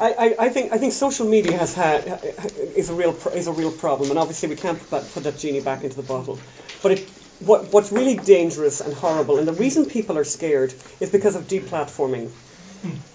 I, 0.00 0.12
I, 0.18 0.34
I 0.46 0.48
think 0.48 0.72
I 0.72 0.78
think 0.78 0.92
social 0.92 1.26
media 1.28 1.56
has 1.56 1.74
had 1.74 2.06
is 2.74 2.90
a 2.90 2.94
real 2.94 3.12
pro- 3.12 3.32
is 3.32 3.46
a 3.46 3.52
real 3.52 3.70
problem, 3.70 4.10
and 4.10 4.18
obviously 4.18 4.48
we 4.48 4.56
can't 4.56 4.78
put 4.78 4.90
that, 4.90 5.12
put 5.12 5.22
that 5.24 5.38
genie 5.38 5.60
back 5.60 5.84
into 5.84 5.96
the 5.96 6.02
bottle. 6.02 6.38
But 6.82 6.92
it, 6.92 6.98
what 7.40 7.66
what's 7.72 7.92
really 7.92 8.16
dangerous 8.16 8.80
and 8.80 8.94
horrible, 8.94 9.38
and 9.38 9.46
the 9.46 9.52
reason 9.52 9.86
people 9.86 10.18
are 10.18 10.24
scared 10.24 10.72
is 11.00 11.10
because 11.10 11.36
of 11.36 11.46
deplatforming. 11.46 12.30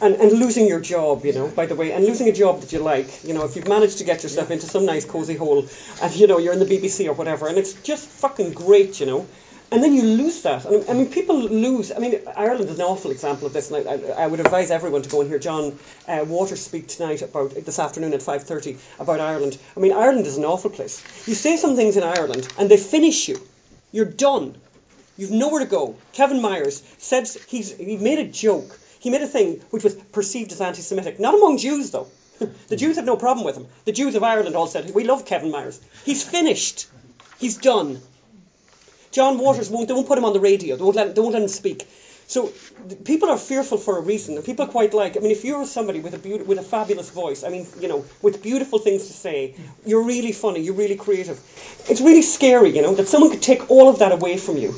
And, 0.01 0.15
and 0.15 0.31
losing 0.33 0.67
your 0.67 0.79
job, 0.79 1.25
you 1.25 1.33
know, 1.33 1.47
by 1.47 1.65
the 1.65 1.75
way, 1.75 1.91
and 1.91 2.05
losing 2.05 2.29
a 2.29 2.31
job 2.33 2.61
that 2.61 2.71
you 2.71 2.79
like, 2.79 3.23
you 3.23 3.33
know, 3.33 3.45
if 3.45 3.55
you've 3.55 3.67
managed 3.67 3.97
to 3.97 4.03
get 4.03 4.21
yourself 4.21 4.51
into 4.51 4.67
some 4.67 4.85
nice 4.85 5.05
cozy 5.05 5.35
hole, 5.35 5.67
and 6.01 6.15
you 6.15 6.27
know 6.27 6.37
you're 6.37 6.53
in 6.53 6.59
the 6.59 6.65
BBC 6.65 7.07
or 7.07 7.13
whatever, 7.13 7.47
and 7.47 7.57
it's 7.57 7.73
just 7.81 8.07
fucking 8.07 8.53
great, 8.53 8.99
you 8.99 9.07
know, 9.07 9.25
and 9.71 9.83
then 9.83 9.93
you 9.93 10.03
lose 10.03 10.43
that. 10.43 10.65
And, 10.65 10.87
I 10.89 10.93
mean, 10.93 11.09
people 11.09 11.37
lose. 11.37 11.91
I 11.91 11.97
mean, 11.97 12.19
Ireland 12.35 12.69
is 12.69 12.79
an 12.79 12.85
awful 12.85 13.11
example 13.11 13.47
of 13.47 13.53
this, 13.53 13.71
and 13.71 13.87
I, 13.87 13.93
I, 13.93 14.23
I 14.23 14.27
would 14.27 14.39
advise 14.39 14.69
everyone 14.69 15.01
to 15.01 15.09
go 15.09 15.21
and 15.21 15.29
hear 15.29 15.39
John 15.39 15.77
uh, 16.07 16.23
Waters 16.27 16.61
speak 16.61 16.87
tonight 16.87 17.21
about 17.21 17.55
this 17.55 17.79
afternoon 17.79 18.13
at 18.13 18.21
5:30 18.21 18.77
about 18.99 19.19
Ireland. 19.19 19.57
I 19.75 19.79
mean, 19.79 19.93
Ireland 19.93 20.27
is 20.27 20.37
an 20.37 20.45
awful 20.45 20.69
place. 20.69 21.03
You 21.27 21.33
say 21.33 21.57
some 21.57 21.75
things 21.75 21.97
in 21.97 22.03
Ireland, 22.03 22.47
and 22.59 22.69
they 22.69 22.77
finish 22.77 23.27
you. 23.27 23.41
You're 23.91 24.05
done. 24.05 24.55
You've 25.17 25.31
nowhere 25.31 25.61
to 25.61 25.65
go. 25.65 25.95
Kevin 26.13 26.41
Myers 26.41 26.83
said 26.97 27.27
he's 27.47 27.75
he 27.75 27.97
made 27.97 28.19
a 28.19 28.25
joke. 28.25 28.79
He 29.05 29.11
made 29.11 29.21
a 29.21 29.27
thing 29.27 29.61
which 29.69 29.83
was 29.83 29.93
perceived 29.93 30.51
as 30.51 30.59
anti-Semitic, 30.59 31.19
not 31.19 31.35
among 31.35 31.59
Jews 31.59 31.91
though. 31.91 32.07
the 32.69 32.75
Jews 32.75 32.95
have 32.95 33.05
no 33.05 33.15
problem 33.15 33.45
with 33.45 33.55
him. 33.55 33.67
The 33.85 33.91
Jews 33.91 34.15
of 34.15 34.23
Ireland 34.23 34.55
all 34.55 34.65
said, 34.65 34.95
"We 34.95 35.03
love 35.03 35.25
Kevin 35.25 35.51
Myers. 35.51 35.79
He's 36.05 36.23
finished. 36.23 36.87
He's 37.37 37.57
done." 37.57 38.01
John 39.11 39.37
Waters 39.37 39.69
won't. 39.69 39.87
They 39.87 39.93
won't 39.93 40.07
put 40.07 40.17
him 40.17 40.25
on 40.25 40.33
the 40.33 40.39
radio. 40.39 40.75
They 40.75 40.83
won't 40.83 40.95
let. 40.95 41.13
They 41.13 41.21
won't 41.21 41.35
let 41.35 41.43
him 41.43 41.49
speak. 41.49 41.87
So 42.25 42.51
people 43.03 43.29
are 43.29 43.37
fearful 43.37 43.77
for 43.77 43.99
a 43.99 44.01
reason, 44.01 44.37
and 44.37 44.43
people 44.43 44.65
quite 44.65 44.95
like. 44.95 45.17
I 45.17 45.19
mean, 45.19 45.35
if 45.37 45.45
you're 45.45 45.67
somebody 45.67 45.99
with 45.99 46.15
a 46.15 46.21
beaut- 46.25 46.47
with 46.47 46.57
a 46.57 46.67
fabulous 46.73 47.11
voice, 47.11 47.43
I 47.43 47.49
mean, 47.49 47.67
you 47.79 47.87
know, 47.87 48.03
with 48.23 48.41
beautiful 48.41 48.79
things 48.79 49.05
to 49.05 49.13
say, 49.13 49.53
you're 49.85 50.01
really 50.01 50.31
funny, 50.31 50.61
you're 50.61 50.81
really 50.83 50.99
creative. 51.05 51.39
It's 51.87 52.01
really 52.01 52.23
scary, 52.23 52.75
you 52.75 52.81
know, 52.81 52.95
that 52.95 53.07
someone 53.07 53.29
could 53.29 53.47
take 53.53 53.69
all 53.69 53.87
of 53.87 53.99
that 53.99 54.11
away 54.19 54.37
from 54.37 54.57
you. 54.57 54.73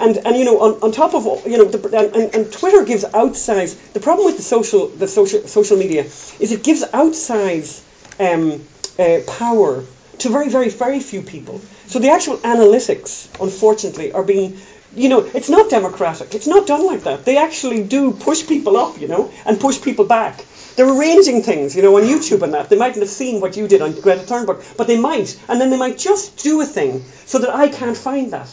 And, 0.00 0.16
and 0.18 0.36
you 0.36 0.44
know, 0.44 0.60
on, 0.60 0.82
on 0.82 0.92
top 0.92 1.14
of 1.14 1.46
you 1.46 1.58
know, 1.58 1.64
the, 1.64 2.14
and, 2.14 2.34
and, 2.34 2.52
Twitter 2.52 2.84
gives 2.84 3.04
outsized. 3.04 3.92
The 3.92 4.00
problem 4.00 4.26
with 4.26 4.36
the 4.36 4.42
social 4.42 4.88
the 4.88 5.08
social 5.08 5.46
social 5.48 5.76
media 5.76 6.02
is 6.02 6.52
it 6.52 6.62
gives 6.62 6.84
outsized 6.84 7.82
um, 8.20 8.64
uh, 8.98 9.20
power 9.26 9.84
to 10.18 10.28
very 10.28 10.48
very 10.48 10.68
very 10.68 11.00
few 11.00 11.22
people. 11.22 11.60
So 11.86 11.98
the 11.98 12.10
actual 12.10 12.36
analytics, 12.38 13.28
unfortunately, 13.40 14.12
are 14.12 14.22
being 14.22 14.58
you 14.94 15.08
know, 15.08 15.20
it's 15.20 15.50
not 15.50 15.70
democratic. 15.70 16.34
It's 16.34 16.46
not 16.46 16.66
done 16.66 16.86
like 16.86 17.02
that. 17.04 17.24
They 17.24 17.36
actually 17.36 17.84
do 17.84 18.12
push 18.12 18.46
people 18.46 18.76
up, 18.76 19.00
you 19.00 19.08
know, 19.08 19.30
and 19.44 19.60
push 19.60 19.80
people 19.80 20.06
back. 20.06 20.44
They're 20.76 20.88
arranging 20.88 21.42
things, 21.42 21.76
you 21.76 21.82
know, 21.82 21.96
on 21.96 22.04
YouTube 22.04 22.42
and 22.42 22.54
that. 22.54 22.68
They 22.70 22.78
mightn't 22.78 23.00
have 23.00 23.10
seen 23.10 23.40
what 23.40 23.56
you 23.56 23.68
did 23.68 23.82
on 23.82 23.92
Greta 24.00 24.22
Thunberg, 24.22 24.76
but 24.76 24.86
they 24.86 24.98
might, 24.98 25.38
and 25.48 25.60
then 25.60 25.70
they 25.70 25.76
might 25.76 25.98
just 25.98 26.36
do 26.38 26.60
a 26.60 26.66
thing 26.66 27.04
so 27.26 27.38
that 27.40 27.54
I 27.54 27.68
can't 27.68 27.96
find 27.96 28.32
that. 28.32 28.48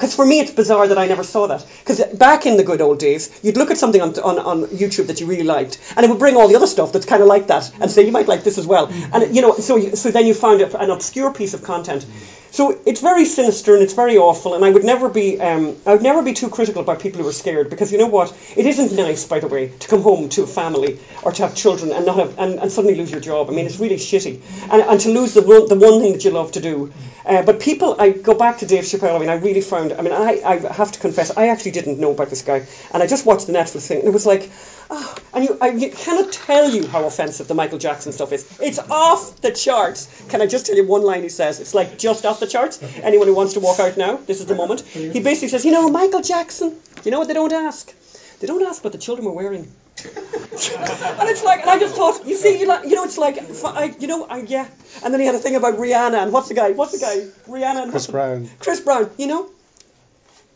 Because 0.00 0.14
for 0.14 0.24
me, 0.24 0.40
it's 0.40 0.50
bizarre 0.50 0.88
that 0.88 0.96
I 0.96 1.06
never 1.06 1.22
saw 1.22 1.46
that. 1.48 1.66
Because 1.80 2.02
back 2.16 2.46
in 2.46 2.56
the 2.56 2.64
good 2.64 2.80
old 2.80 2.98
days, 2.98 3.28
you'd 3.42 3.58
look 3.58 3.70
at 3.70 3.76
something 3.76 4.00
on, 4.00 4.18
on, 4.20 4.38
on 4.38 4.64
YouTube 4.68 5.08
that 5.08 5.20
you 5.20 5.26
really 5.26 5.44
liked, 5.44 5.78
and 5.94 6.06
it 6.06 6.08
would 6.08 6.18
bring 6.18 6.36
all 6.36 6.48
the 6.48 6.56
other 6.56 6.66
stuff 6.66 6.90
that's 6.90 7.04
kind 7.04 7.20
of 7.20 7.28
like 7.28 7.48
that, 7.48 7.70
and 7.78 7.90
say 7.90 8.06
you 8.06 8.10
might 8.10 8.26
like 8.26 8.42
this 8.42 8.56
as 8.56 8.66
well. 8.66 8.86
Mm. 8.86 9.10
And 9.12 9.36
you 9.36 9.42
know, 9.42 9.52
so 9.56 9.76
you, 9.76 9.94
so 9.96 10.10
then 10.10 10.24
you 10.24 10.32
found 10.32 10.62
an 10.62 10.88
obscure 10.88 11.34
piece 11.34 11.52
of 11.52 11.62
content. 11.62 12.06
So 12.52 12.80
it's 12.84 13.00
very 13.00 13.24
sinister 13.24 13.74
and 13.74 13.82
it's 13.82 13.92
very 13.92 14.18
awful, 14.18 14.54
and 14.54 14.64
I 14.64 14.70
would 14.70 14.82
never 14.82 15.08
be 15.08 15.40
um, 15.40 15.76
I 15.86 15.92
would 15.92 16.02
never 16.02 16.22
be 16.22 16.32
too 16.32 16.48
critical 16.48 16.82
about 16.82 17.00
people 17.00 17.22
who 17.22 17.28
are 17.28 17.32
scared 17.32 17.70
because 17.70 17.92
you 17.92 17.98
know 17.98 18.08
what? 18.08 18.36
It 18.56 18.66
isn't 18.66 18.92
nice, 18.92 19.24
by 19.24 19.38
the 19.38 19.46
way, 19.46 19.68
to 19.68 19.88
come 19.88 20.02
home 20.02 20.28
to 20.30 20.42
a 20.42 20.46
family 20.46 20.98
or 21.22 21.30
to 21.30 21.42
have 21.42 21.54
children 21.54 21.92
and 21.92 22.04
not 22.06 22.16
have 22.16 22.38
and, 22.38 22.58
and 22.58 22.72
suddenly 22.72 22.96
lose 22.96 23.10
your 23.10 23.20
job. 23.20 23.50
I 23.50 23.52
mean, 23.52 23.66
it's 23.66 23.78
really 23.78 23.96
shitty, 23.96 24.40
and, 24.72 24.82
and 24.82 25.00
to 25.00 25.10
lose 25.10 25.34
the 25.34 25.42
one, 25.42 25.68
the 25.68 25.76
one 25.76 26.00
thing 26.00 26.12
that 26.12 26.24
you 26.24 26.32
love 26.32 26.50
to 26.52 26.60
do. 26.60 26.92
Uh, 27.24 27.42
but 27.42 27.60
people, 27.60 27.94
I 28.00 28.10
go 28.10 28.34
back 28.34 28.58
to 28.58 28.66
Dave 28.66 28.84
Chappelle. 28.84 29.14
I 29.14 29.18
mean, 29.18 29.28
I 29.28 29.34
really 29.34 29.60
found. 29.60 29.92
I 29.92 30.02
mean, 30.02 30.12
I, 30.12 30.40
I 30.44 30.56
have 30.72 30.90
to 30.92 30.98
confess, 30.98 31.36
I 31.36 31.48
actually 31.48 31.72
didn't 31.72 32.00
know 32.00 32.10
about 32.10 32.30
this 32.30 32.42
guy, 32.42 32.66
and 32.92 33.02
I 33.02 33.06
just 33.06 33.26
watched 33.26 33.46
the 33.46 33.52
Netflix 33.52 33.86
thing, 33.86 34.00
and 34.00 34.08
it 34.08 34.12
was 34.12 34.26
like. 34.26 34.50
Oh, 34.92 35.14
and 35.32 35.44
you, 35.44 35.56
I 35.60 35.68
you 35.68 35.88
cannot 35.88 36.32
tell 36.32 36.68
you 36.68 36.84
how 36.88 37.04
offensive 37.04 37.46
the 37.46 37.54
Michael 37.54 37.78
Jackson 37.78 38.10
stuff 38.10 38.32
is. 38.32 38.58
It's 38.60 38.80
off 38.80 39.40
the 39.40 39.52
charts. 39.52 40.08
Can 40.30 40.42
I 40.42 40.46
just 40.46 40.66
tell 40.66 40.74
you 40.74 40.84
one 40.84 41.02
line 41.02 41.22
he 41.22 41.28
says? 41.28 41.60
It's 41.60 41.74
like 41.74 41.96
just 41.96 42.26
off 42.26 42.39
the 42.40 42.46
charts. 42.46 42.82
Anyone 43.02 43.28
who 43.28 43.34
wants 43.34 43.54
to 43.54 43.60
walk 43.60 43.80
out 43.80 43.96
now, 43.96 44.16
this 44.16 44.40
is 44.40 44.46
the 44.46 44.54
moment. 44.54 44.80
He 44.80 45.20
basically 45.20 45.48
says, 45.48 45.64
you 45.64 45.72
know, 45.72 45.88
Michael 45.88 46.22
Jackson. 46.22 46.76
You 47.04 47.10
know 47.10 47.18
what 47.18 47.28
they 47.28 47.34
don't 47.34 47.52
ask? 47.52 47.92
They 48.40 48.46
don't 48.46 48.62
ask 48.62 48.82
what 48.82 48.92
the 48.92 48.98
children 48.98 49.26
were 49.26 49.32
wearing. 49.32 49.70
and 50.04 51.28
it's 51.28 51.44
like, 51.44 51.60
and 51.60 51.70
I 51.70 51.78
just 51.78 51.94
thought, 51.94 52.26
you 52.26 52.34
see, 52.36 52.58
you, 52.58 52.66
like, 52.66 52.84
you 52.84 52.94
know, 52.94 53.04
it's 53.04 53.18
like, 53.18 53.38
I, 53.64 53.94
you 53.98 54.06
know, 54.06 54.24
I, 54.24 54.38
yeah. 54.40 54.66
And 55.04 55.12
then 55.12 55.20
he 55.20 55.26
had 55.26 55.34
a 55.34 55.38
thing 55.38 55.56
about 55.56 55.74
Rihanna 55.74 56.22
and 56.22 56.32
what's 56.32 56.48
the 56.48 56.54
guy? 56.54 56.72
What's 56.72 56.92
the 56.92 56.98
guy? 56.98 57.26
Rihanna 57.52 57.82
and 57.82 57.90
Chris 57.90 58.06
Brown. 58.06 58.48
Chris 58.58 58.80
Brown. 58.80 59.10
You 59.18 59.26
know, 59.26 59.50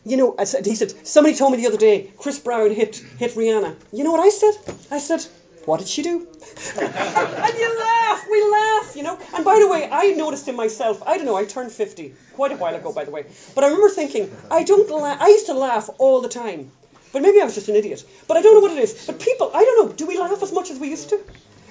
you 0.03 0.17
know, 0.17 0.35
I 0.37 0.45
said, 0.45 0.65
he 0.65 0.75
said, 0.75 1.07
somebody 1.07 1.35
told 1.35 1.51
me 1.51 1.57
the 1.57 1.67
other 1.67 1.77
day, 1.77 2.11
Chris 2.17 2.39
Brown 2.39 2.71
hit 2.71 2.95
hit 2.95 3.31
Rihanna. 3.31 3.75
You 3.91 4.03
know 4.03 4.11
what 4.11 4.21
I 4.21 4.29
said? 4.29 4.53
I 4.91 4.99
said, 4.99 5.25
what 5.65 5.79
did 5.79 5.87
she 5.87 6.03
do? 6.03 6.27
and 6.77 7.55
you 7.57 7.79
laugh, 7.79 8.25
we 8.29 8.41
laugh, 8.51 8.95
you 8.95 9.03
know. 9.03 9.19
And 9.33 9.43
by 9.43 9.59
the 9.59 9.67
way, 9.67 9.87
I 9.91 10.11
noticed 10.11 10.47
in 10.47 10.55
myself, 10.55 11.03
I 11.05 11.17
don't 11.17 11.25
know, 11.25 11.35
I 11.35 11.45
turned 11.45 11.71
50 11.71 12.13
quite 12.33 12.51
a 12.51 12.55
while 12.55 12.75
ago, 12.75 12.91
by 12.91 13.03
the 13.03 13.11
way. 13.11 13.25
But 13.53 13.63
I 13.63 13.67
remember 13.67 13.89
thinking, 13.89 14.31
I 14.51 14.63
don't 14.63 14.89
laugh, 14.89 15.17
I 15.21 15.27
used 15.29 15.47
to 15.47 15.53
laugh 15.53 15.89
all 15.97 16.21
the 16.21 16.29
time. 16.29 16.71
But 17.11 17.21
maybe 17.21 17.39
I 17.41 17.45
was 17.45 17.55
just 17.55 17.69
an 17.69 17.75
idiot. 17.75 18.03
But 18.27 18.37
I 18.37 18.41
don't 18.41 18.55
know 18.55 18.61
what 18.61 18.77
it 18.77 18.83
is. 18.83 19.05
But 19.07 19.19
people, 19.19 19.51
I 19.53 19.63
don't 19.63 19.87
know, 19.87 19.93
do 19.93 20.05
we 20.05 20.17
laugh 20.17 20.43
as 20.43 20.51
much 20.51 20.69
as 20.69 20.79
we 20.79 20.89
used 20.89 21.09
to? 21.09 21.19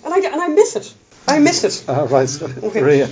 And 0.04 0.12
I, 0.12 0.18
and 0.18 0.40
I 0.40 0.48
miss 0.48 0.76
it. 0.76 0.94
I 1.28 1.38
miss 1.38 1.64
it. 1.64 1.84
Ah, 1.88 2.04
right. 2.04 2.42
Okay. 2.42 2.80
Maria. 2.80 3.08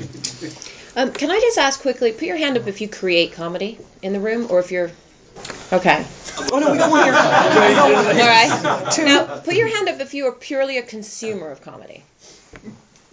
Um, 0.95 1.13
can 1.13 1.31
I 1.31 1.41
just 1.41 1.59
ask 1.59 1.81
quickly? 1.81 2.13
Put 2.13 2.23
your 2.23 2.37
hand 2.37 2.59
up 2.59 2.67
if 2.67 2.81
you 2.81 2.89
create 2.89 3.33
comedy 3.33 3.79
in 4.03 4.13
the 4.13 4.21
room, 4.21 4.47
or 4.51 4.61
if 4.61 4.71
you're. 4.71 4.91
Okay. 5.73 6.05
Oh 6.53 6.59
no, 6.59 6.73
we 6.73 6.79
don't 6.79 6.91
want 6.91 7.07
your. 7.07 7.15
All 7.17 7.21
right. 7.21 8.93
Now, 8.99 9.39
put 9.39 9.55
your 9.55 9.69
hand 9.69 9.89
up 9.89 10.01
if 10.01 10.15
you 10.15 10.27
are 10.27 10.33
purely 10.33 10.79
a 10.79 10.83
consumer 10.83 11.51
of 11.51 11.63
comedy. 11.63 12.05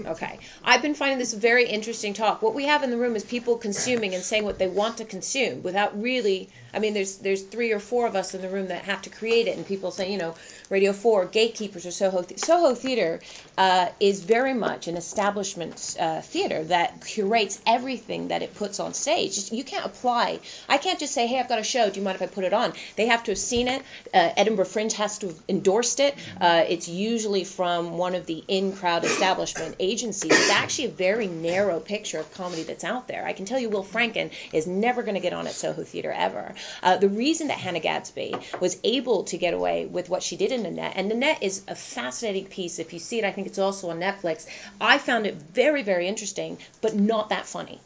Okay. 0.05 0.39
I've 0.63 0.81
been 0.81 0.95
finding 0.95 1.17
this 1.19 1.33
very 1.33 1.67
interesting 1.67 2.13
talk. 2.13 2.41
What 2.41 2.53
we 2.55 2.65
have 2.65 2.83
in 2.83 2.89
the 2.89 2.97
room 2.97 3.17
is 3.17 3.23
people 3.25 3.57
consuming 3.57 4.15
and 4.15 4.23
saying 4.23 4.45
what 4.45 4.57
they 4.57 4.67
want 4.69 4.97
to 4.97 5.05
consume 5.05 5.61
without 5.61 6.01
really. 6.01 6.49
I 6.73 6.79
mean, 6.79 6.93
there's 6.93 7.17
there's 7.17 7.41
three 7.41 7.73
or 7.73 7.79
four 7.79 8.07
of 8.07 8.15
us 8.15 8.33
in 8.33 8.41
the 8.41 8.47
room 8.49 8.67
that 8.67 8.83
have 8.83 9.01
to 9.03 9.09
create 9.09 9.47
it, 9.47 9.57
and 9.57 9.65
people 9.65 9.91
say, 9.91 10.11
you 10.11 10.17
know, 10.17 10.35
Radio 10.69 10.93
4, 10.93 11.25
gatekeepers 11.25 11.85
or 11.85 11.91
Soho. 11.91 12.21
Th- 12.21 12.39
Soho 12.39 12.75
Theatre 12.75 13.19
uh, 13.59 13.89
is 13.99 14.23
very 14.23 14.53
much 14.53 14.87
an 14.87 14.95
establishment 14.97 15.95
uh, 15.99 16.21
theatre 16.21 16.63
that 16.63 17.01
curates 17.05 17.61
everything 17.67 18.29
that 18.29 18.41
it 18.41 18.55
puts 18.55 18.79
on 18.79 18.93
stage. 18.93 19.35
Just- 19.35 19.51
You 19.51 19.65
can't 19.65 19.85
apply. 19.85 20.39
I 20.67 20.77
can't 20.77 20.97
just 20.97 21.13
say, 21.13 21.27
hey, 21.27 21.39
I've 21.39 21.49
got 21.49 21.59
a 21.59 21.63
show. 21.63 21.89
Do 21.89 21.99
you 21.99 22.03
mind 22.05 22.15
if 22.15 22.21
I 22.21 22.27
put 22.27 22.45
it 22.45 22.53
on? 22.53 22.71
They 22.95 23.07
have 23.07 23.23
to 23.25 23.31
have 23.31 23.37
seen 23.37 23.67
it. 23.67 23.81
Uh, 24.13 24.29
Edinburgh 24.37 24.65
Fringe 24.73 24.93
has 24.93 25.17
to 25.19 25.27
have 25.27 25.39
endorsed 25.49 25.99
it. 25.99 26.15
Uh, 26.39 26.63
it's 26.67 26.87
usually 26.87 27.43
from 27.43 27.97
one 27.97 28.15
of 28.15 28.25
the 28.25 28.41
in-crowd 28.47 29.03
establishment 29.03 29.75
agencies. 29.79 30.31
It's 30.31 30.49
actually 30.51 30.85
a 30.85 30.91
very 30.91 31.27
narrow 31.27 31.81
picture 31.81 32.19
of 32.19 32.33
comedy 32.33 32.63
that's 32.63 32.85
out 32.85 33.09
there. 33.09 33.25
I 33.25 33.33
can 33.33 33.45
tell 33.45 33.59
you, 33.59 33.69
Will 33.69 33.83
Franken 33.83 34.31
is 34.53 34.67
never 34.67 35.03
going 35.03 35.15
to 35.15 35.19
get 35.27 35.33
on 35.33 35.47
at 35.47 35.53
Soho 35.53 35.83
Theatre 35.83 36.13
ever. 36.13 36.53
Uh, 36.81 36.95
the 36.95 37.09
reason 37.09 37.47
that 37.49 37.57
Hannah 37.57 37.81
Gadsby 37.81 38.35
was 38.61 38.77
able 38.85 39.25
to 39.25 39.37
get 39.37 39.53
away 39.53 39.85
with 39.85 40.07
what 40.09 40.23
she 40.23 40.37
did 40.37 40.53
in 40.53 40.63
Nanette, 40.63 40.93
and 40.95 41.09
Nanette 41.09 41.43
is 41.43 41.61
a 41.67 41.75
fascinating 41.75 42.45
piece. 42.45 42.79
If 42.79 42.93
you 42.93 42.99
see 42.99 43.19
it, 43.19 43.25
I 43.25 43.31
think 43.33 43.48
it's 43.49 43.59
also 43.59 43.89
on 43.89 43.99
Netflix. 43.99 44.47
I 44.79 44.97
found 44.97 45.27
it 45.27 45.35
very, 45.35 45.83
very 45.83 46.07
interesting, 46.07 46.57
but 46.81 46.95
not 46.95 47.29
that 47.29 47.45
funny. 47.45 47.79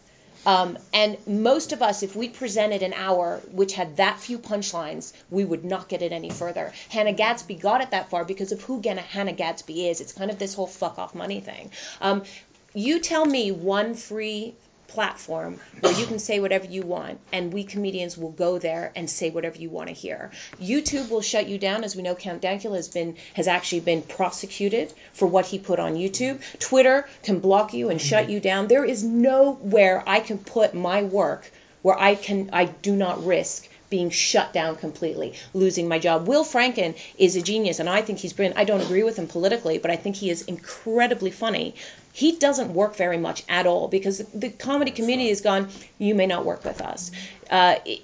Um, 0.45 0.78
and 0.93 1.18
most 1.26 1.72
of 1.72 1.82
us, 1.82 2.03
if 2.03 2.16
we 2.16 2.28
presented 2.28 2.84
an 2.84 2.93
hour 2.93 3.41
which 3.51 3.74
had 3.74 3.97
that 3.97 4.20
few 4.20 4.38
punchlines, 4.38 5.14
we 5.30 5.45
would 5.45 5.64
not 5.64 5.88
get 5.88 6.01
it 6.01 6.11
any 6.11 6.30
further. 6.30 6.74
Hannah 6.89 7.14
Gadsby 7.14 7.55
got 7.55 7.82
it 7.82 7.91
that 7.91 8.09
far 8.09 8.26
because 8.26 8.51
of 8.51 8.61
who 8.61 8.82
Hannah 8.84 9.34
Gadsby 9.34 9.88
is. 9.88 10.01
It's 10.01 10.11
kind 10.11 10.30
of 10.30 10.39
this 10.39 10.53
whole 10.53 10.68
fuck 10.68 10.99
off 10.99 11.16
money 11.16 11.39
thing. 11.39 11.72
Um, 12.01 12.24
you 12.74 12.99
tell 12.99 13.26
me 13.26 13.51
one 13.51 13.93
free 13.93 14.55
platform 14.93 15.59
where 15.79 15.93
you 15.99 16.05
can 16.05 16.19
say 16.19 16.39
whatever 16.39 16.65
you 16.65 16.83
want 16.83 17.19
and 17.31 17.51
we 17.51 17.63
comedians 17.63 18.17
will 18.17 18.31
go 18.31 18.59
there 18.59 18.91
and 18.95 19.09
say 19.09 19.31
whatever 19.31 19.57
you 19.57 19.69
want 19.69 19.87
to 19.87 19.93
hear. 19.93 20.31
YouTube 20.61 21.09
will 21.09 21.21
shut 21.21 21.47
you 21.47 21.57
down 21.57 21.83
as 21.83 21.95
we 21.95 22.03
know 22.03 22.15
Count 22.15 22.41
Dankula 22.41 22.75
has 22.75 22.87
been 22.87 23.15
has 23.33 23.47
actually 23.47 23.81
been 23.81 24.03
prosecuted 24.03 24.93
for 25.13 25.27
what 25.27 25.47
he 25.47 25.57
put 25.57 25.79
on 25.79 25.95
YouTube. 25.95 26.39
Twitter 26.59 27.07
can 27.23 27.39
block 27.39 27.73
you 27.73 27.89
and 27.89 27.99
shut 27.99 28.29
you 28.29 28.39
down. 28.39 28.67
There 28.67 28.85
is 28.85 29.03
nowhere 29.03 30.03
I 30.05 30.19
can 30.19 30.37
put 30.37 30.75
my 30.75 31.03
work 31.03 31.51
where 31.81 31.99
I 31.99 32.15
can 32.15 32.51
I 32.53 32.65
do 32.65 32.95
not 32.95 33.25
risk 33.25 33.67
being 33.89 34.09
shut 34.09 34.53
down 34.53 34.75
completely, 34.75 35.33
losing 35.53 35.87
my 35.87 35.99
job. 35.99 36.27
Will 36.27 36.43
Franken 36.43 36.95
is 37.15 37.35
a 37.35 37.43
genius, 37.43 37.79
and 37.79 37.87
I 37.87 38.01
think 38.01 38.17
he's 38.17 38.33
brilliant. 38.33 38.57
I 38.57 38.63
don't 38.63 38.81
agree 38.81 39.03
with 39.03 39.17
him 39.17 39.27
politically, 39.27 39.77
but 39.77 39.91
I 39.91 39.97
think 39.97 40.15
he 40.15 40.31
is 40.31 40.41
incredibly 40.41 41.29
funny. 41.29 41.75
He 42.14 42.38
doesn't 42.38 42.74
work 42.74 42.95
very 42.95 43.18
much 43.18 43.43
at 43.49 43.66
all 43.66 43.88
because 43.88 44.20
the, 44.20 44.49
comedy 44.51 44.91
community 44.91 45.30
has 45.30 45.41
gone, 45.41 45.70
you 45.97 46.14
may 46.14 46.28
not 46.28 46.45
work 46.45 46.64
with 46.64 46.80
us. 46.80 47.09
Uh, 47.49 47.76
it, 47.86 48.01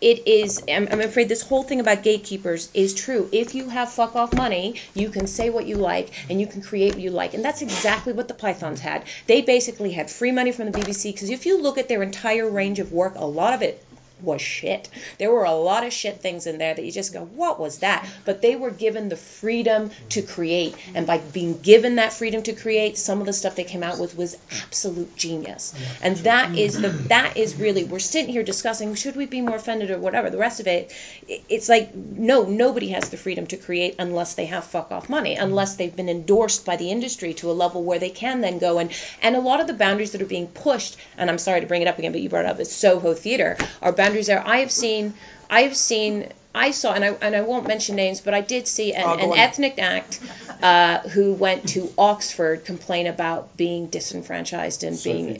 it 0.00 0.28
is 0.28 0.62
I'm, 0.68 0.86
I'm 0.92 1.00
afraid 1.00 1.28
this 1.28 1.42
whole 1.42 1.64
thing 1.64 1.80
about 1.80 2.02
gatekeepers 2.02 2.70
is 2.74 2.94
true. 2.94 3.28
If 3.32 3.54
you 3.54 3.68
have 3.68 3.90
fuck 3.90 4.14
off 4.14 4.32
money 4.32 4.80
you 4.94 5.08
can 5.08 5.26
say 5.26 5.50
what 5.50 5.66
you 5.66 5.76
like 5.76 6.12
and 6.30 6.40
you 6.40 6.46
can 6.46 6.62
create 6.62 6.94
what 6.94 7.02
you 7.02 7.10
like. 7.10 7.34
And 7.34 7.44
that's 7.44 7.62
exactly 7.62 8.12
what 8.12 8.28
the 8.28 8.34
pythons 8.34 8.80
had. 8.80 9.04
They 9.26 9.40
basically 9.40 9.92
had 9.92 10.10
free 10.10 10.30
money 10.30 10.52
from 10.52 10.70
the 10.70 10.78
bbc 10.80 11.12
because 11.12 11.30
if 11.30 11.46
you 11.46 11.60
look 11.60 11.78
at 11.78 11.88
their 11.88 12.02
entire 12.02 12.48
range 12.48 12.78
of 12.78 12.92
work 12.92 13.14
a 13.16 13.24
lot 13.24 13.54
of 13.54 13.62
it 13.62 13.82
was 14.20 14.40
shit. 14.40 14.88
There 15.18 15.30
were 15.30 15.44
a 15.44 15.52
lot 15.52 15.86
of 15.86 15.92
shit 15.92 16.20
things 16.20 16.46
in 16.46 16.58
there 16.58 16.74
that 16.74 16.84
you 16.84 16.92
just 16.92 17.12
go, 17.12 17.24
what 17.24 17.58
was 17.60 17.78
that? 17.78 18.06
But 18.24 18.42
they 18.42 18.56
were 18.56 18.70
given 18.70 19.08
the 19.08 19.16
freedom 19.16 19.90
to 20.10 20.22
create. 20.22 20.74
And 20.94 21.06
by 21.06 21.18
being 21.18 21.58
given 21.58 21.96
that 21.96 22.12
freedom 22.12 22.42
to 22.44 22.52
create, 22.52 22.98
some 22.98 23.20
of 23.20 23.26
the 23.26 23.32
stuff 23.32 23.56
they 23.56 23.64
came 23.64 23.82
out 23.82 23.98
with 23.98 24.16
was 24.16 24.36
absolute 24.62 25.16
genius. 25.16 25.74
And 26.02 26.16
that 26.18 26.56
is 26.56 26.80
the 26.80 26.88
that 26.88 27.36
is 27.36 27.56
really 27.56 27.84
we're 27.84 27.98
sitting 27.98 28.32
here 28.32 28.42
discussing 28.42 28.94
should 28.94 29.16
we 29.16 29.26
be 29.26 29.40
more 29.40 29.56
offended 29.56 29.90
or 29.90 29.98
whatever. 29.98 30.30
The 30.30 30.38
rest 30.38 30.60
of 30.60 30.66
it, 30.66 30.92
it's 31.28 31.68
like 31.68 31.94
no, 31.94 32.44
nobody 32.44 32.88
has 32.88 33.08
the 33.08 33.16
freedom 33.16 33.46
to 33.48 33.56
create 33.56 33.96
unless 33.98 34.34
they 34.34 34.46
have 34.46 34.64
fuck 34.64 34.90
off 34.90 35.08
money, 35.08 35.36
unless 35.36 35.76
they've 35.76 35.94
been 35.94 36.08
endorsed 36.08 36.64
by 36.64 36.76
the 36.76 36.90
industry 36.90 37.34
to 37.34 37.50
a 37.50 37.52
level 37.52 37.82
where 37.82 37.98
they 37.98 38.10
can 38.10 38.40
then 38.40 38.58
go 38.58 38.78
and 38.78 38.90
and 39.22 39.36
a 39.36 39.40
lot 39.40 39.60
of 39.60 39.66
the 39.66 39.74
boundaries 39.74 40.12
that 40.12 40.22
are 40.22 40.26
being 40.26 40.48
pushed, 40.48 40.96
and 41.16 41.30
I'm 41.30 41.38
sorry 41.38 41.60
to 41.60 41.66
bring 41.66 41.82
it 41.82 41.88
up 41.88 41.98
again, 41.98 42.12
but 42.12 42.20
you 42.20 42.28
brought 42.28 42.44
it 42.44 42.50
up, 42.50 42.60
is 42.60 42.70
Soho 42.70 43.14
Theater 43.14 43.56
are 43.82 43.92
there. 44.26 44.46
I 44.46 44.58
have 44.58 44.72
seen 44.72 45.14
I 45.50 45.62
have 45.62 45.76
seen 45.76 46.32
I 46.54 46.70
saw 46.72 46.92
and 46.92 47.04
I 47.04 47.08
and 47.20 47.36
I 47.36 47.42
won't 47.42 47.66
mention 47.66 47.96
names, 47.96 48.20
but 48.20 48.34
I 48.34 48.40
did 48.40 48.66
see 48.66 48.94
an, 48.94 49.04
Oh, 49.04 49.32
an 49.32 49.38
ethnic 49.38 49.78
act 49.78 50.20
uh, 50.62 51.00
who 51.00 51.34
went 51.34 51.68
to 51.70 51.92
Oxford 51.98 52.64
complain 52.64 53.06
about 53.06 53.56
being 53.56 53.86
disenfranchised 53.88 54.82
and 54.84 55.00
being 55.02 55.38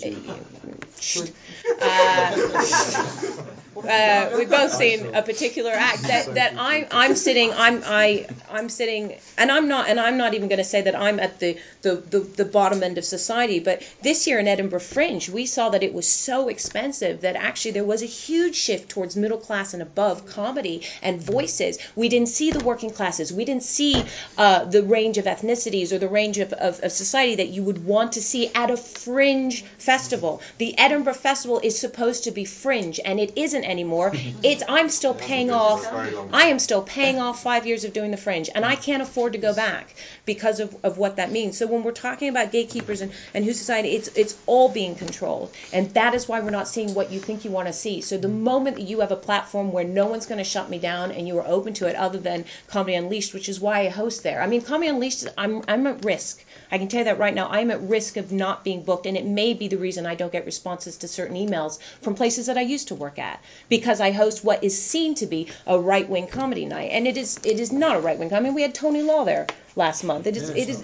Uh, 1.81 2.35
uh, 3.77 4.31
we've 4.37 4.51
both 4.51 4.73
seen 4.73 5.15
a 5.15 5.23
particular 5.23 5.71
act 5.71 6.03
that, 6.03 6.35
that 6.35 6.55
I'm 6.59 6.87
I'm 6.91 7.15
sitting 7.15 7.53
I'm 7.53 7.83
I 7.85 8.27
I'm 8.51 8.69
sitting 8.69 9.15
and 9.37 9.53
I'm 9.53 9.69
not 9.69 9.89
and 9.89 10.01
I'm 10.01 10.17
not 10.17 10.35
even 10.35 10.49
going 10.49 10.59
to 10.59 10.65
say 10.65 10.83
that 10.83 10.97
I'm 10.97 11.21
at 11.21 11.39
the, 11.39 11.59
the, 11.83 11.97
the, 11.97 12.19
the 12.21 12.45
bottom 12.45 12.83
end 12.83 12.99
of 12.99 13.05
society 13.05 13.61
but 13.61 13.83
this 14.03 14.27
year 14.27 14.41
in 14.41 14.49
Edinburgh 14.49 14.81
Fringe 14.81 15.29
we 15.29 15.47
saw 15.47 15.69
that 15.71 15.83
it 15.83 15.95
was 15.95 16.09
so 16.09 16.49
expensive 16.49 17.21
that 17.21 17.37
actually 17.37 17.73
there 17.73 17.85
was 17.85 18.03
a 18.03 18.07
huge 18.07 18.57
shift 18.57 18.89
towards 18.89 19.15
middle 19.15 19.39
class 19.39 19.75
and 19.75 19.83
above 19.83 20.27
comedy 20.27 20.83
and 21.03 21.21
voices 21.21 21.79
we 21.97 22.09
didn't 22.09 22.29
see 22.29 22.51
the 22.51 22.61
working 22.61 22.91
classes 22.91 23.33
we 23.33 23.45
didn't 23.45 23.63
see 23.63 24.05
uh, 24.37 24.65
the 24.65 24.83
range 24.83 25.19
of 25.19 25.25
ethnicities 25.25 25.93
or 25.93 25.99
the 25.99 26.09
range 26.09 26.39
of, 26.39 26.53
of, 26.55 26.81
of 26.83 26.93
society 26.93 27.37
that 27.37 27.49
you 27.49 27.63
would 27.63 27.85
want 27.85 28.13
to 28.13 28.23
see 28.23 28.51
at 28.55 28.71
a 28.71 28.77
fringe 28.77 29.65
festival 29.79 30.41
the 30.59 30.77
Edinburgh 30.79 31.15
Festival 31.15 31.61
is 31.63 31.79
supposed 31.79 32.25
to 32.25 32.31
be 32.31 32.45
fringe 32.45 33.01
and 33.05 33.21
it 33.21 33.33
isn't 33.37 33.65
anymore. 33.65 34.13
It's 34.43 34.63
I'm 34.69 34.89
still 34.89 35.15
paying 35.15 35.51
off. 35.51 35.85
I 36.33 36.45
am 36.45 36.59
still 36.59 36.83
paying 36.83 37.19
off 37.19 37.43
five 37.43 37.67
years 37.67 37.85
of 37.85 37.93
doing 37.93 38.11
the 38.11 38.17
fringe, 38.17 38.49
and 38.55 38.65
I 38.65 38.77
can't 38.77 39.03
afford 39.03 39.33
to 39.33 39.39
go 39.39 39.55
back 39.55 39.95
because 40.27 40.61
of, 40.61 40.77
of 40.85 40.97
what 40.97 41.17
that 41.17 41.31
means. 41.33 41.59
So 41.59 41.67
when 41.67 41.83
we're 41.83 41.93
talking 41.93 42.29
about 42.29 42.53
gatekeepers 42.53 43.01
and, 43.01 43.13
and 43.35 43.45
who 43.45 43.53
society, 43.53 43.91
it's 43.91 44.09
it's 44.09 44.37
all 44.47 44.69
being 44.69 44.95
controlled, 44.95 45.51
and 45.73 45.93
that 45.95 46.15
is 46.15 46.29
why 46.29 46.41
we're 46.41 46.51
not 46.51 46.69
seeing 46.69 46.95
what 46.95 47.11
you 47.11 47.21
think 47.21 47.45
you 47.45 47.51
want 47.51 47.67
to 47.69 47.73
see. 47.73 48.01
So 48.01 48.17
the 48.17 48.29
moment 48.29 48.77
that 48.77 48.85
you 48.85 49.01
have 49.01 49.13
a 49.13 49.17
platform 49.17 49.73
where 49.73 49.85
no 49.85 50.07
one's 50.07 50.27
going 50.27 50.39
to 50.39 50.45
shut 50.45 50.71
me 50.71 50.79
down 50.79 50.88
and 50.89 51.29
you 51.29 51.39
are 51.39 51.47
open 51.47 51.75
to 51.75 51.87
it, 51.87 51.97
other 51.97 52.19
than 52.19 52.45
Comedy 52.67 52.97
Unleashed, 52.97 53.35
which 53.35 53.49
is 53.49 53.61
why 53.61 53.81
I 53.81 53.89
host 53.89 54.23
there. 54.23 54.43
I 54.43 54.47
mean, 54.47 54.63
Comedy 54.63 54.89
Unleashed, 54.89 55.27
I'm 55.37 55.63
I'm 55.69 55.87
at 55.87 56.05
risk. 56.05 56.45
I 56.71 56.79
can 56.79 56.89
tell 56.89 57.01
you 57.01 57.05
that 57.05 57.19
right 57.19 57.35
now. 57.35 57.49
I'm 57.49 57.71
at 57.71 57.81
risk 57.81 58.17
of 58.17 58.33
not 58.33 58.65
being 58.65 58.83
booked, 58.83 59.07
and 59.07 59.17
it 59.17 59.25
may 59.25 59.55
be 59.55 59.69
the 59.69 59.79
reason 59.79 60.07
I 60.07 60.15
don't 60.15 60.33
get 60.33 60.45
responses 60.47 60.97
to 60.99 61.09
certain 61.09 61.37
emails 61.37 61.79
from 62.03 62.15
places 62.15 62.47
that 62.47 62.59
I 62.59 62.63
used 62.63 62.89
to 62.89 62.95
work 62.95 63.19
at 63.19 63.41
because 63.69 64.01
I 64.01 64.11
host 64.11 64.45
what 64.45 64.65
is 64.65 64.81
seen 64.81 65.15
to 65.17 65.27
be 65.27 65.49
a 65.67 65.79
right 65.79 66.09
wing 66.09 66.27
comedy 66.27 66.67
night, 66.67 66.91
and 66.93 67.07
it 67.07 67.17
is 67.17 67.39
it 67.45 67.61
is 67.61 67.73
not 67.73 67.97
a 67.97 68.01
right 68.01 68.19
wing. 68.19 68.33
I 68.33 68.41
mean, 68.41 68.55
we 68.55 68.63
had 68.63 68.75
Tony 68.75 69.03
Law 69.03 69.25
there 69.25 69.47
last 69.79 70.05
month. 70.05 70.27
It 70.27 70.37
is 70.37 70.51
it 70.51 70.69
is 70.69 70.83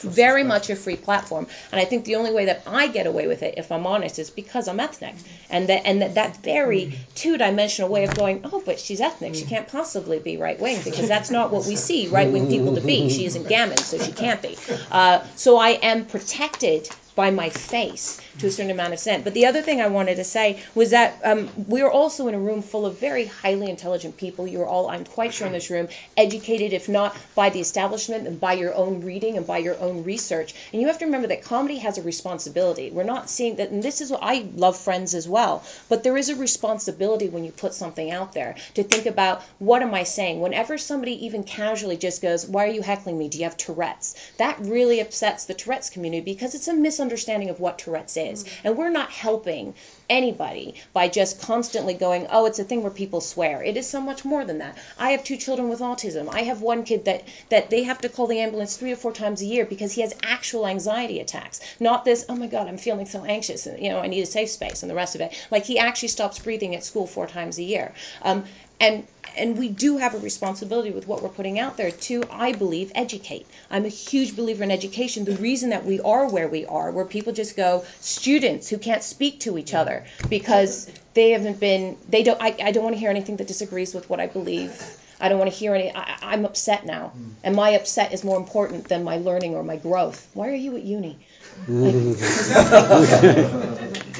very 0.00 0.42
much 0.42 0.70
a 0.70 0.76
free 0.76 0.96
platform, 0.96 1.46
and 1.70 1.80
I 1.80 1.84
think 1.84 2.06
the 2.06 2.16
only 2.16 2.32
way 2.32 2.46
that 2.46 2.62
I 2.66 2.88
get 2.88 3.06
away 3.06 3.26
with 3.26 3.42
it, 3.42 3.54
if 3.58 3.70
I'm 3.70 3.86
honest, 3.86 4.18
is 4.18 4.30
because 4.30 4.66
I'm 4.66 4.80
ethnic, 4.80 5.14
and 5.50 5.68
that 5.68 5.86
and 5.86 6.02
that, 6.02 6.14
that 6.14 6.38
very 6.38 6.98
two-dimensional 7.14 7.90
way 7.90 8.04
of 8.04 8.16
going, 8.16 8.40
oh, 8.44 8.62
but 8.64 8.80
she's 8.80 9.00
ethnic, 9.00 9.34
she 9.34 9.44
can't 9.44 9.68
possibly 9.68 10.18
be 10.18 10.38
right 10.38 10.58
wing 10.58 10.80
because 10.82 11.06
that's 11.06 11.30
not 11.30 11.52
what 11.52 11.66
we 11.66 11.76
see 11.76 12.08
right. 12.08 12.32
wing 12.32 12.48
people 12.48 12.74
to 12.74 12.80
be. 12.80 13.10
She 13.10 13.26
isn't 13.26 13.46
gammon, 13.46 13.76
so 13.76 13.98
she 13.98 14.12
can't 14.12 14.42
be. 14.42 14.56
Uh, 14.90 15.24
so 15.36 15.56
I 15.56 15.70
am 15.70 16.04
protected 16.04 16.88
by 17.20 17.30
my 17.30 17.50
face 17.50 18.18
to 18.38 18.46
a 18.46 18.50
certain 18.50 18.70
amount 18.70 18.88
of 18.88 18.94
extent. 18.94 19.24
But 19.24 19.34
the 19.34 19.46
other 19.50 19.60
thing 19.60 19.82
I 19.82 19.88
wanted 19.88 20.16
to 20.16 20.24
say 20.24 20.46
was 20.74 20.90
that 20.96 21.20
um, 21.30 21.50
we 21.74 21.82
are 21.82 21.90
also 21.90 22.28
in 22.28 22.34
a 22.34 22.44
room 22.48 22.62
full 22.62 22.86
of 22.86 22.98
very 22.98 23.26
highly 23.26 23.68
intelligent 23.68 24.16
people. 24.16 24.48
You're 24.48 24.70
all, 24.74 24.88
I'm 24.88 25.04
quite 25.04 25.34
sure, 25.34 25.46
in 25.46 25.52
this 25.52 25.68
room, 25.68 25.88
educated, 26.16 26.72
if 26.72 26.88
not 26.88 27.14
by 27.34 27.50
the 27.50 27.60
establishment, 27.60 28.26
and 28.26 28.40
by 28.40 28.54
your 28.54 28.74
own 28.74 29.02
reading 29.02 29.36
and 29.36 29.46
by 29.46 29.58
your 29.58 29.78
own 29.86 30.04
research. 30.04 30.54
And 30.72 30.80
you 30.80 30.88
have 30.88 31.00
to 31.00 31.04
remember 31.04 31.28
that 31.28 31.44
comedy 31.44 31.76
has 31.86 31.98
a 31.98 32.02
responsibility. 32.02 32.90
We're 32.90 33.12
not 33.14 33.28
seeing 33.28 33.56
that, 33.56 33.70
and 33.70 33.82
this 33.82 34.00
is 34.00 34.10
what 34.10 34.20
I 34.22 34.46
love 34.54 34.78
Friends 34.78 35.14
as 35.14 35.28
well, 35.28 35.62
but 35.90 36.02
there 36.02 36.16
is 36.16 36.30
a 36.30 36.36
responsibility 36.36 37.28
when 37.28 37.44
you 37.44 37.52
put 37.52 37.74
something 37.74 38.10
out 38.10 38.32
there 38.32 38.56
to 38.76 38.82
think 38.82 39.04
about 39.04 39.42
what 39.58 39.82
am 39.82 39.92
I 39.92 40.04
saying. 40.04 40.40
Whenever 40.40 40.78
somebody 40.78 41.26
even 41.26 41.44
casually 41.44 41.98
just 41.98 42.22
goes, 42.22 42.46
"Why 42.46 42.64
are 42.64 42.76
you 42.78 42.82
heckling 42.90 43.18
me? 43.18 43.28
Do 43.28 43.36
you 43.36 43.44
have 43.44 43.58
Tourette's?" 43.58 44.14
That 44.38 44.56
really 44.60 45.00
upsets 45.00 45.44
the 45.44 45.58
Tourette's 45.60 45.90
community 45.90 46.24
because 46.32 46.54
it's 46.54 46.68
a 46.68 46.72
misunderstanding 46.72 47.09
of 47.50 47.60
what 47.60 47.78
Tourette's 47.78 48.16
is, 48.16 48.44
mm. 48.44 48.48
and 48.64 48.76
we're 48.76 48.90
not 48.90 49.10
helping 49.10 49.74
anybody 50.10 50.74
by 50.92 51.08
just 51.08 51.40
constantly 51.40 51.94
going, 51.94 52.26
oh, 52.30 52.44
it's 52.46 52.58
a 52.58 52.64
thing 52.64 52.82
where 52.82 52.90
people 52.90 53.20
swear. 53.20 53.62
It 53.62 53.76
is 53.76 53.88
so 53.88 54.00
much 54.00 54.24
more 54.24 54.44
than 54.44 54.58
that. 54.58 54.76
I 54.98 55.12
have 55.12 55.24
two 55.24 55.36
children 55.38 55.70
with 55.70 55.80
autism. 55.80 56.28
I 56.28 56.42
have 56.42 56.60
one 56.60 56.84
kid 56.84 57.06
that, 57.06 57.26
that 57.48 57.70
they 57.70 57.84
have 57.84 58.00
to 58.02 58.08
call 58.08 58.26
the 58.26 58.40
ambulance 58.40 58.76
three 58.76 58.92
or 58.92 58.96
four 58.96 59.12
times 59.12 59.40
a 59.40 59.46
year 59.46 59.64
because 59.64 59.92
he 59.92 60.02
has 60.02 60.12
actual 60.22 60.66
anxiety 60.66 61.20
attacks. 61.20 61.60
Not 61.80 62.04
this, 62.04 62.26
oh 62.28 62.36
my 62.36 62.48
God, 62.48 62.68
I'm 62.68 62.78
feeling 62.78 63.06
so 63.06 63.24
anxious 63.24 63.66
and, 63.66 63.82
you 63.82 63.88
know, 63.88 64.00
I 64.00 64.08
need 64.08 64.22
a 64.22 64.26
safe 64.26 64.50
space 64.50 64.82
and 64.82 64.90
the 64.90 64.96
rest 64.96 65.14
of 65.14 65.20
it. 65.22 65.32
Like 65.50 65.64
he 65.64 65.78
actually 65.78 66.08
stops 66.08 66.38
breathing 66.40 66.74
at 66.74 66.84
school 66.84 67.06
four 67.06 67.26
times 67.26 67.58
a 67.58 67.62
year. 67.62 67.94
Um, 68.22 68.44
and 68.80 69.06
and 69.36 69.58
we 69.58 69.68
do 69.68 69.98
have 69.98 70.14
a 70.14 70.18
responsibility 70.18 70.90
with 70.90 71.06
what 71.06 71.22
we're 71.22 71.28
putting 71.28 71.58
out 71.58 71.76
there 71.76 71.90
to 71.90 72.26
i 72.30 72.52
believe 72.52 72.90
educate 72.94 73.46
i'm 73.70 73.84
a 73.84 73.88
huge 73.88 74.34
believer 74.34 74.64
in 74.64 74.70
education 74.70 75.24
the 75.24 75.36
reason 75.36 75.70
that 75.70 75.84
we 75.84 76.00
are 76.00 76.26
where 76.28 76.48
we 76.48 76.64
are 76.66 76.90
where 76.90 77.04
people 77.04 77.32
just 77.32 77.56
go 77.56 77.84
students 78.00 78.68
who 78.68 78.78
can't 78.78 79.02
speak 79.02 79.38
to 79.40 79.58
each 79.58 79.74
other 79.74 79.99
because 80.28 80.90
they 81.14 81.30
haven't 81.30 81.60
been 81.60 81.96
they 82.08 82.22
don't 82.22 82.40
i, 82.40 82.54
I 82.62 82.72
don't 82.72 82.84
want 82.84 82.96
to 82.96 83.00
hear 83.00 83.10
anything 83.10 83.36
that 83.36 83.46
disagrees 83.46 83.94
with 83.94 84.08
what 84.08 84.20
i 84.20 84.26
believe 84.26 84.72
I 85.20 85.28
don't 85.28 85.38
want 85.38 85.52
to 85.52 85.56
hear 85.56 85.74
any. 85.74 85.94
I, 85.94 86.16
I'm 86.22 86.46
upset 86.46 86.86
now, 86.86 87.12
and 87.44 87.54
my 87.54 87.70
upset 87.70 88.14
is 88.14 88.24
more 88.24 88.38
important 88.38 88.88
than 88.88 89.04
my 89.04 89.18
learning 89.18 89.54
or 89.54 89.62
my 89.62 89.76
growth. 89.76 90.26
Why 90.32 90.48
are 90.48 90.54
you 90.54 90.76
at 90.76 90.82
uni? 90.82 91.18
you 91.68 92.16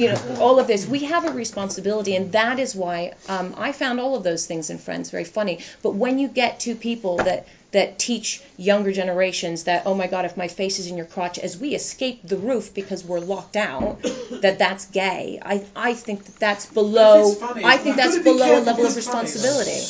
know, 0.09 0.37
all 0.39 0.59
of 0.59 0.66
this. 0.66 0.87
We 0.87 1.05
have 1.05 1.24
a 1.24 1.33
responsibility, 1.33 2.16
and 2.16 2.33
that 2.33 2.59
is 2.59 2.74
why 2.74 3.14
um, 3.28 3.55
I 3.57 3.72
found 3.72 3.99
all 3.99 4.14
of 4.14 4.22
those 4.22 4.45
things 4.45 4.68
in 4.68 4.76
Friends 4.76 5.11
very 5.11 5.24
funny. 5.24 5.61
But 5.83 5.95
when 5.95 6.18
you 6.18 6.28
get 6.28 6.61
two 6.61 6.74
people 6.74 7.16
that 7.16 7.47
that 7.73 7.99
teach 7.99 8.43
younger 8.57 8.93
generations 8.93 9.64
that 9.64 9.83
oh 9.87 9.95
my 9.95 10.07
god 10.07 10.25
if 10.25 10.37
my 10.37 10.49
face 10.49 10.79
is 10.79 10.87
in 10.87 10.97
your 10.97 11.07
crotch 11.07 11.39
as 11.39 11.57
we 11.57 11.75
escape 11.75 12.21
the 12.25 12.37
roof 12.37 12.75
because 12.75 13.05
we're 13.05 13.21
locked 13.21 13.57
out 13.57 14.03
that 14.43 14.59
that's 14.59 14.87
gay 14.87 15.39
i 15.43 15.64
i 15.77 15.95
think 15.95 16.25
that 16.25 16.39
that's 16.39 16.66
below 16.66 17.35
i 17.64 17.77
think 17.77 17.97
that's 17.97 18.18
below 18.18 18.59
a 18.59 18.62
level 18.62 18.87
of 18.87 18.97
responsibility 18.97 19.81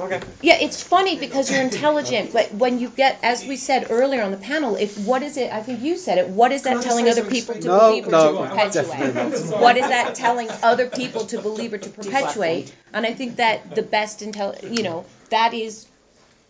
Okay. 0.00 0.22
yeah, 0.40 0.56
it's 0.58 0.82
funny 0.82 1.18
because 1.18 1.50
you're 1.50 1.60
intelligent, 1.60 2.32
but 2.32 2.54
when 2.54 2.78
you 2.78 2.88
get, 2.88 3.18
as 3.22 3.44
we 3.44 3.56
said 3.56 3.88
earlier 3.90 4.22
on 4.22 4.30
the 4.30 4.38
panel, 4.38 4.76
if 4.76 4.98
what 4.98 5.22
is 5.22 5.36
it? 5.36 5.52
I 5.52 5.62
think 5.62 5.82
you 5.82 5.98
said 5.98 6.16
it. 6.16 6.28
What 6.28 6.50
is 6.50 6.62
that 6.62 6.82
telling 6.82 7.08
other 7.08 7.24
people 7.24 7.54
to 7.56 7.66
No, 7.66 7.88
believe 7.88 8.08
or 8.08 8.10
no, 8.10 8.32
to 8.32 8.48
perpetuate? 8.48 9.60
What 9.60 9.76
is 9.76 9.86
that 9.86 10.14
telling 10.14 10.48
other 10.62 10.88
people 10.88 11.26
to 11.26 11.42
believe 11.42 11.74
or 11.74 11.78
to 11.78 11.90
perpetuate? 11.90 12.74
And 12.94 13.04
I 13.04 13.12
think 13.12 13.36
that 13.36 13.74
the 13.74 13.82
best 13.82 14.20
intel, 14.20 14.74
you 14.74 14.82
know, 14.82 15.04
that 15.28 15.52
is 15.52 15.86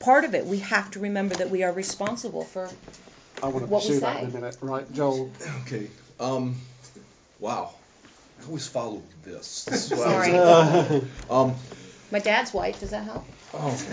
part 0.02 0.24
of 0.24 0.34
it. 0.34 0.44
We 0.46 0.58
have 0.58 0.90
to 0.92 1.00
remember 1.00 1.34
that 1.36 1.50
we 1.50 1.62
are 1.62 1.72
responsible 1.72 2.44
for 2.44 2.68
I 3.42 3.46
want 3.48 3.64
to 3.64 3.70
what 3.70 3.82
we 3.82 3.88
pursue 3.88 4.00
that 4.00 4.22
in 4.22 4.30
a 4.30 4.32
minute. 4.32 4.56
Right, 4.60 4.92
Joel. 4.92 5.30
Okay. 5.62 5.88
Um, 6.20 6.56
wow. 7.40 7.70
I 8.40 8.44
always 8.46 8.66
follow 8.68 9.02
this. 9.24 9.64
this 9.64 9.86
is 9.90 9.98
what 9.98 10.08
Sorry. 10.08 10.32
I 10.32 10.38
was- 10.38 11.04
um, 11.30 11.54
My 12.10 12.18
dad's 12.18 12.52
white. 12.52 12.78
Does 12.80 12.90
that 12.90 13.04
help? 13.04 13.24
Oh, 13.54 13.66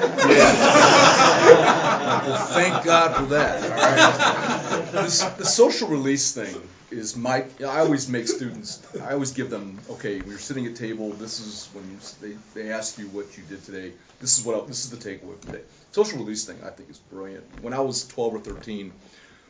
well, 2.25 2.45
thank 2.47 2.83
God 2.85 3.15
for 3.17 3.25
that. 3.33 3.63
All 3.63 3.69
right. 3.69 4.55
The 4.91 5.45
social 5.45 5.87
release 5.87 6.33
thing 6.33 6.55
is 6.91 7.15
my. 7.15 7.45
I 7.59 7.79
always 7.79 8.09
make 8.09 8.27
students. 8.27 8.81
I 9.01 9.13
always 9.13 9.31
give 9.31 9.49
them. 9.49 9.79
Okay, 9.89 10.19
when 10.19 10.29
you're 10.29 10.39
sitting 10.39 10.65
at 10.65 10.75
table, 10.75 11.11
this 11.11 11.39
is 11.39 11.69
when 11.73 11.89
you, 11.89 11.97
they 12.21 12.61
they 12.61 12.71
ask 12.71 12.97
you 12.97 13.07
what 13.07 13.37
you 13.37 13.43
did 13.43 13.63
today. 13.63 13.93
This 14.19 14.37
is 14.37 14.45
what. 14.45 14.67
This 14.67 14.85
is 14.85 14.91
the 14.91 14.97
takeaway 14.97 15.39
today. 15.41 15.61
Social 15.91 16.19
release 16.19 16.45
thing 16.45 16.57
I 16.65 16.69
think 16.69 16.89
is 16.89 16.97
brilliant. 16.97 17.45
When 17.61 17.73
I 17.73 17.79
was 17.79 18.07
12 18.07 18.35
or 18.35 18.39
13, 18.39 18.91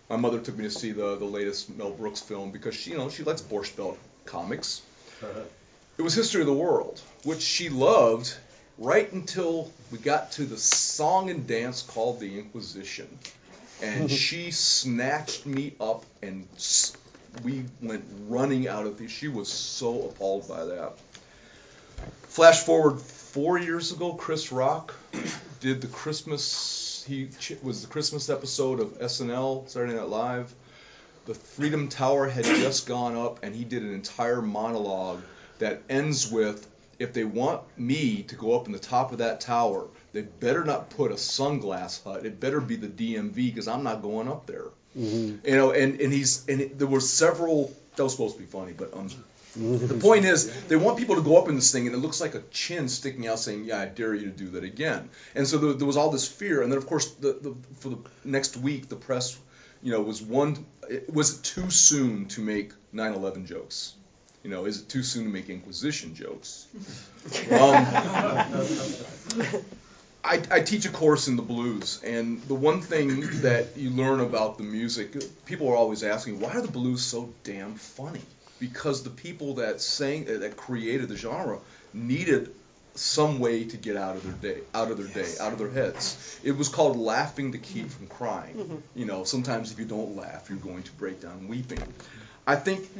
my 0.09 0.15
mother 0.15 0.39
took 0.39 0.57
me 0.57 0.65
to 0.65 0.71
see 0.71 0.91
the 0.91 1.15
the 1.17 1.25
latest 1.25 1.69
Mel 1.75 1.91
Brooks 1.91 2.21
film 2.21 2.51
because 2.51 2.75
she 2.75 2.91
you 2.91 2.97
know 2.97 3.09
she 3.09 3.23
likes 3.23 3.41
Borscht 3.41 3.75
Belt 3.75 3.97
comics. 4.25 4.81
It 5.97 6.01
was 6.01 6.13
History 6.13 6.41
of 6.41 6.47
the 6.47 6.53
World, 6.53 7.01
which 7.23 7.41
she 7.41 7.69
loved 7.69 8.33
right 8.77 9.11
until 9.11 9.71
we 9.91 9.97
got 9.97 10.31
to 10.33 10.45
the 10.45 10.57
song 10.57 11.29
and 11.29 11.45
dance 11.45 11.81
called 11.81 12.21
The 12.21 12.39
Inquisition. 12.39 13.07
And 13.81 14.09
she 14.25 14.51
snatched 14.51 15.45
me 15.45 15.73
up 15.79 16.05
and 16.21 16.47
we 17.43 17.65
went 17.81 18.05
running 18.27 18.67
out 18.67 18.85
of 18.85 18.97
the. 18.97 19.07
She 19.07 19.27
was 19.27 19.49
so 19.49 20.09
appalled 20.09 20.47
by 20.47 20.65
that. 20.65 20.93
Flash 22.23 22.63
forward 22.63 22.99
four 22.99 23.57
years 23.57 23.91
ago, 23.91 24.13
Chris 24.13 24.51
Rock 24.51 24.93
did 25.59 25.81
the 25.81 25.87
Christmas. 25.87 27.03
He 27.07 27.29
was 27.63 27.81
the 27.81 27.87
Christmas 27.87 28.29
episode 28.29 28.79
of 28.79 28.99
SNL, 28.99 29.69
Saturday 29.69 29.95
Night 29.95 30.09
Live. 30.09 30.53
The 31.25 31.33
Freedom 31.33 31.87
Tower 31.89 32.27
had 32.27 32.43
just 32.45 32.87
gone 32.87 33.15
up, 33.15 33.43
and 33.43 33.55
he 33.55 33.63
did 33.63 33.83
an 33.83 33.93
entire 33.93 34.41
monologue 34.41 35.21
that 35.59 35.81
ends 35.89 36.31
with 36.31 36.67
if 36.99 37.13
they 37.13 37.23
want 37.23 37.61
me 37.77 38.23
to 38.23 38.35
go 38.35 38.59
up 38.59 38.67
in 38.67 38.73
the 38.73 38.79
top 38.79 39.11
of 39.11 39.19
that 39.19 39.39
tower, 39.39 39.87
they 40.13 40.21
better 40.21 40.63
not 40.63 40.89
put 40.89 41.11
a 41.11 41.15
sunglass 41.15 42.03
hut. 42.03 42.25
It 42.25 42.39
better 42.39 42.59
be 42.59 42.75
the 42.75 42.87
DMV 42.87 43.35
because 43.35 43.67
I'm 43.67 43.83
not 43.83 44.01
going 44.01 44.27
up 44.27 44.45
there. 44.47 44.65
You 44.95 45.39
know, 45.45 45.71
and, 45.71 46.01
and 46.01 46.11
he's 46.11 46.47
and 46.47 46.61
it, 46.61 46.79
there 46.79 46.87
were 46.87 46.99
several. 46.99 47.73
That 47.95 48.03
was 48.03 48.13
supposed 48.13 48.35
to 48.35 48.41
be 48.41 48.47
funny, 48.47 48.73
but 48.73 48.93
um, 48.93 49.09
the 49.55 49.97
point 49.99 50.25
is 50.25 50.51
they 50.67 50.75
want 50.75 50.97
people 50.97 51.15
to 51.15 51.21
go 51.21 51.37
up 51.37 51.47
in 51.49 51.55
this 51.55 51.71
thing 51.71 51.85
and 51.85 51.95
it 51.95 51.99
looks 51.99 52.21
like 52.21 52.35
a 52.35 52.41
chin 52.51 52.87
sticking 52.89 53.27
out 53.27 53.39
saying, 53.39 53.65
"Yeah, 53.65 53.79
I 53.79 53.85
dare 53.85 54.13
you 54.13 54.25
to 54.25 54.35
do 54.35 54.49
that 54.51 54.63
again." 54.63 55.09
And 55.35 55.47
so 55.47 55.57
there, 55.57 55.73
there 55.73 55.87
was 55.87 55.97
all 55.97 56.09
this 56.09 56.27
fear, 56.27 56.61
and 56.61 56.71
then 56.71 56.77
of 56.77 56.87
course 56.87 57.09
the, 57.11 57.33
the 57.33 57.55
for 57.79 57.89
the 57.89 57.97
next 58.23 58.57
week 58.57 58.89
the 58.89 58.95
press, 58.95 59.37
you 59.83 59.91
know, 59.91 60.01
was 60.01 60.21
one. 60.21 60.65
It 60.89 61.13
was 61.13 61.37
too 61.37 61.69
soon 61.69 62.27
to 62.29 62.41
make 62.41 62.73
9/11 62.93 63.45
jokes. 63.45 63.93
You 64.43 64.49
know, 64.49 64.65
is 64.65 64.81
it 64.81 64.89
too 64.89 65.03
soon 65.03 65.25
to 65.25 65.29
make 65.29 65.49
Inquisition 65.49 66.15
jokes? 66.15 66.67
Um, 67.51 67.85
I, 70.23 70.41
I 70.51 70.59
teach 70.59 70.85
a 70.85 70.89
course 70.89 71.27
in 71.27 71.35
the 71.35 71.41
blues, 71.41 72.01
and 72.03 72.41
the 72.43 72.55
one 72.55 72.81
thing 72.81 73.21
that 73.41 73.77
you 73.77 73.89
learn 73.89 74.19
about 74.19 74.57
the 74.57 74.63
music, 74.63 75.15
people 75.45 75.69
are 75.69 75.75
always 75.75 76.03
asking, 76.03 76.39
why 76.39 76.51
are 76.51 76.61
the 76.61 76.71
blues 76.71 77.03
so 77.03 77.33
damn 77.43 77.75
funny? 77.75 78.21
Because 78.59 79.03
the 79.03 79.09
people 79.09 79.55
that 79.55 79.81
sang, 79.81 80.29
uh, 80.29 80.39
that 80.39 80.57
created 80.57 81.07
the 81.07 81.15
genre, 81.15 81.59
needed 81.93 82.53
some 82.95 83.39
way 83.39 83.63
to 83.63 83.77
get 83.77 83.95
out 83.95 84.17
of 84.17 84.23
their 84.23 84.53
day, 84.53 84.61
out 84.73 84.91
of 84.91 84.97
their 84.97 85.23
day, 85.23 85.31
out 85.39 85.53
of 85.53 85.59
their 85.59 85.69
heads. 85.69 86.39
It 86.43 86.51
was 86.51 86.67
called 86.67 86.97
laughing 86.97 87.53
to 87.53 87.57
keep 87.57 87.89
from 87.89 88.07
crying. 88.07 88.55
Mm-hmm. 88.55 88.75
You 88.95 89.05
know, 89.05 89.23
sometimes 89.23 89.71
if 89.71 89.79
you 89.79 89.85
don't 89.85 90.17
laugh, 90.17 90.49
you're 90.49 90.59
going 90.59 90.83
to 90.83 90.91
break 90.93 91.21
down 91.21 91.47
weeping. 91.47 91.81
I 92.45 92.57
think 92.57 92.85
hmm. 92.87 92.99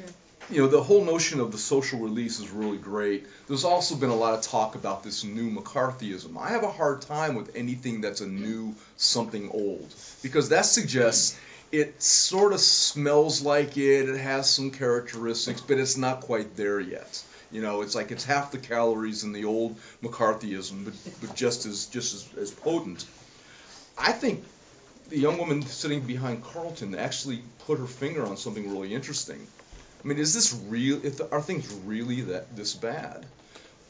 You 0.50 0.62
know, 0.62 0.68
the 0.68 0.82
whole 0.82 1.04
notion 1.04 1.40
of 1.40 1.52
the 1.52 1.58
social 1.58 2.00
release 2.00 2.40
is 2.40 2.50
really 2.50 2.78
great. 2.78 3.28
There's 3.48 3.64
also 3.64 3.96
been 3.96 4.10
a 4.10 4.16
lot 4.16 4.34
of 4.34 4.42
talk 4.42 4.76
about 4.76 5.04
this 5.04 5.24
new 5.24 5.50
McCarthyism. 5.52 6.38
I 6.38 6.50
have 6.50 6.64
a 6.64 6.72
hard 6.72 7.02
time 7.02 7.36
with 7.36 7.56
anything 7.56 8.02
that's 8.02 8.22
a 8.22 8.28
new 8.28 8.76
something 8.98 9.50
old 9.52 9.94
because 10.24 10.50
that 10.50 10.66
suggests 10.66 11.38
it 11.72 12.02
sort 12.02 12.54
of 12.54 12.60
smells 12.60 13.42
like 13.42 13.78
it, 13.78 14.10
it 14.10 14.18
has 14.18 14.50
some 14.50 14.72
characteristics, 14.72 15.62
but 15.62 15.78
it's 15.78 15.98
not 15.98 16.22
quite 16.22 16.56
there 16.56 16.80
yet. 16.80 17.24
You 17.52 17.62
know, 17.62 17.82
it's 17.82 17.96
like 17.96 18.12
it's 18.12 18.24
half 18.24 18.52
the 18.52 18.58
calories 18.58 19.24
in 19.24 19.34
the 19.34 19.46
old 19.46 19.78
McCarthyism, 20.04 20.86
but, 20.86 20.94
but 21.22 21.36
just 21.36 21.66
as 21.66 21.86
just 21.88 22.14
as, 22.14 22.38
as 22.38 22.52
potent. 22.52 23.06
I 23.98 24.12
think 24.12 24.44
the 25.10 25.20
young 25.20 25.38
woman 25.38 25.64
sitting 25.64 26.02
behind 26.02 26.44
Carlton 26.44 26.96
actually 26.96 27.44
put 27.66 27.80
her 27.80 27.88
finger 27.88 28.26
on 28.26 28.38
something 28.38 28.72
really 28.72 28.94
interesting. 28.94 29.46
I 30.04 30.08
mean, 30.08 30.18
is 30.18 30.34
this 30.34 30.54
real? 30.68 31.06
If 31.06 31.18
the, 31.18 31.30
are 31.32 31.42
things 31.42 31.72
really 31.86 32.22
that 32.22 32.56
this 32.56 32.74
bad? 32.74 33.26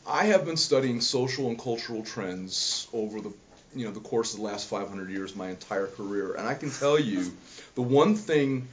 I 0.07 0.25
have 0.25 0.45
been 0.45 0.57
studying 0.57 1.01
social 1.01 1.47
and 1.47 1.59
cultural 1.59 2.03
trends 2.03 2.87
over 2.93 3.21
the 3.21 3.31
you 3.75 3.85
know 3.85 3.91
the 3.91 3.99
course 3.99 4.33
of 4.33 4.39
the 4.39 4.45
last 4.45 4.67
500 4.67 5.09
years, 5.11 5.35
my 5.35 5.49
entire 5.49 5.87
career, 5.87 6.33
and 6.33 6.47
I 6.47 6.55
can 6.55 6.71
tell 6.71 6.99
you, 6.99 7.31
the 7.75 7.83
one 7.83 8.15
thing, 8.15 8.67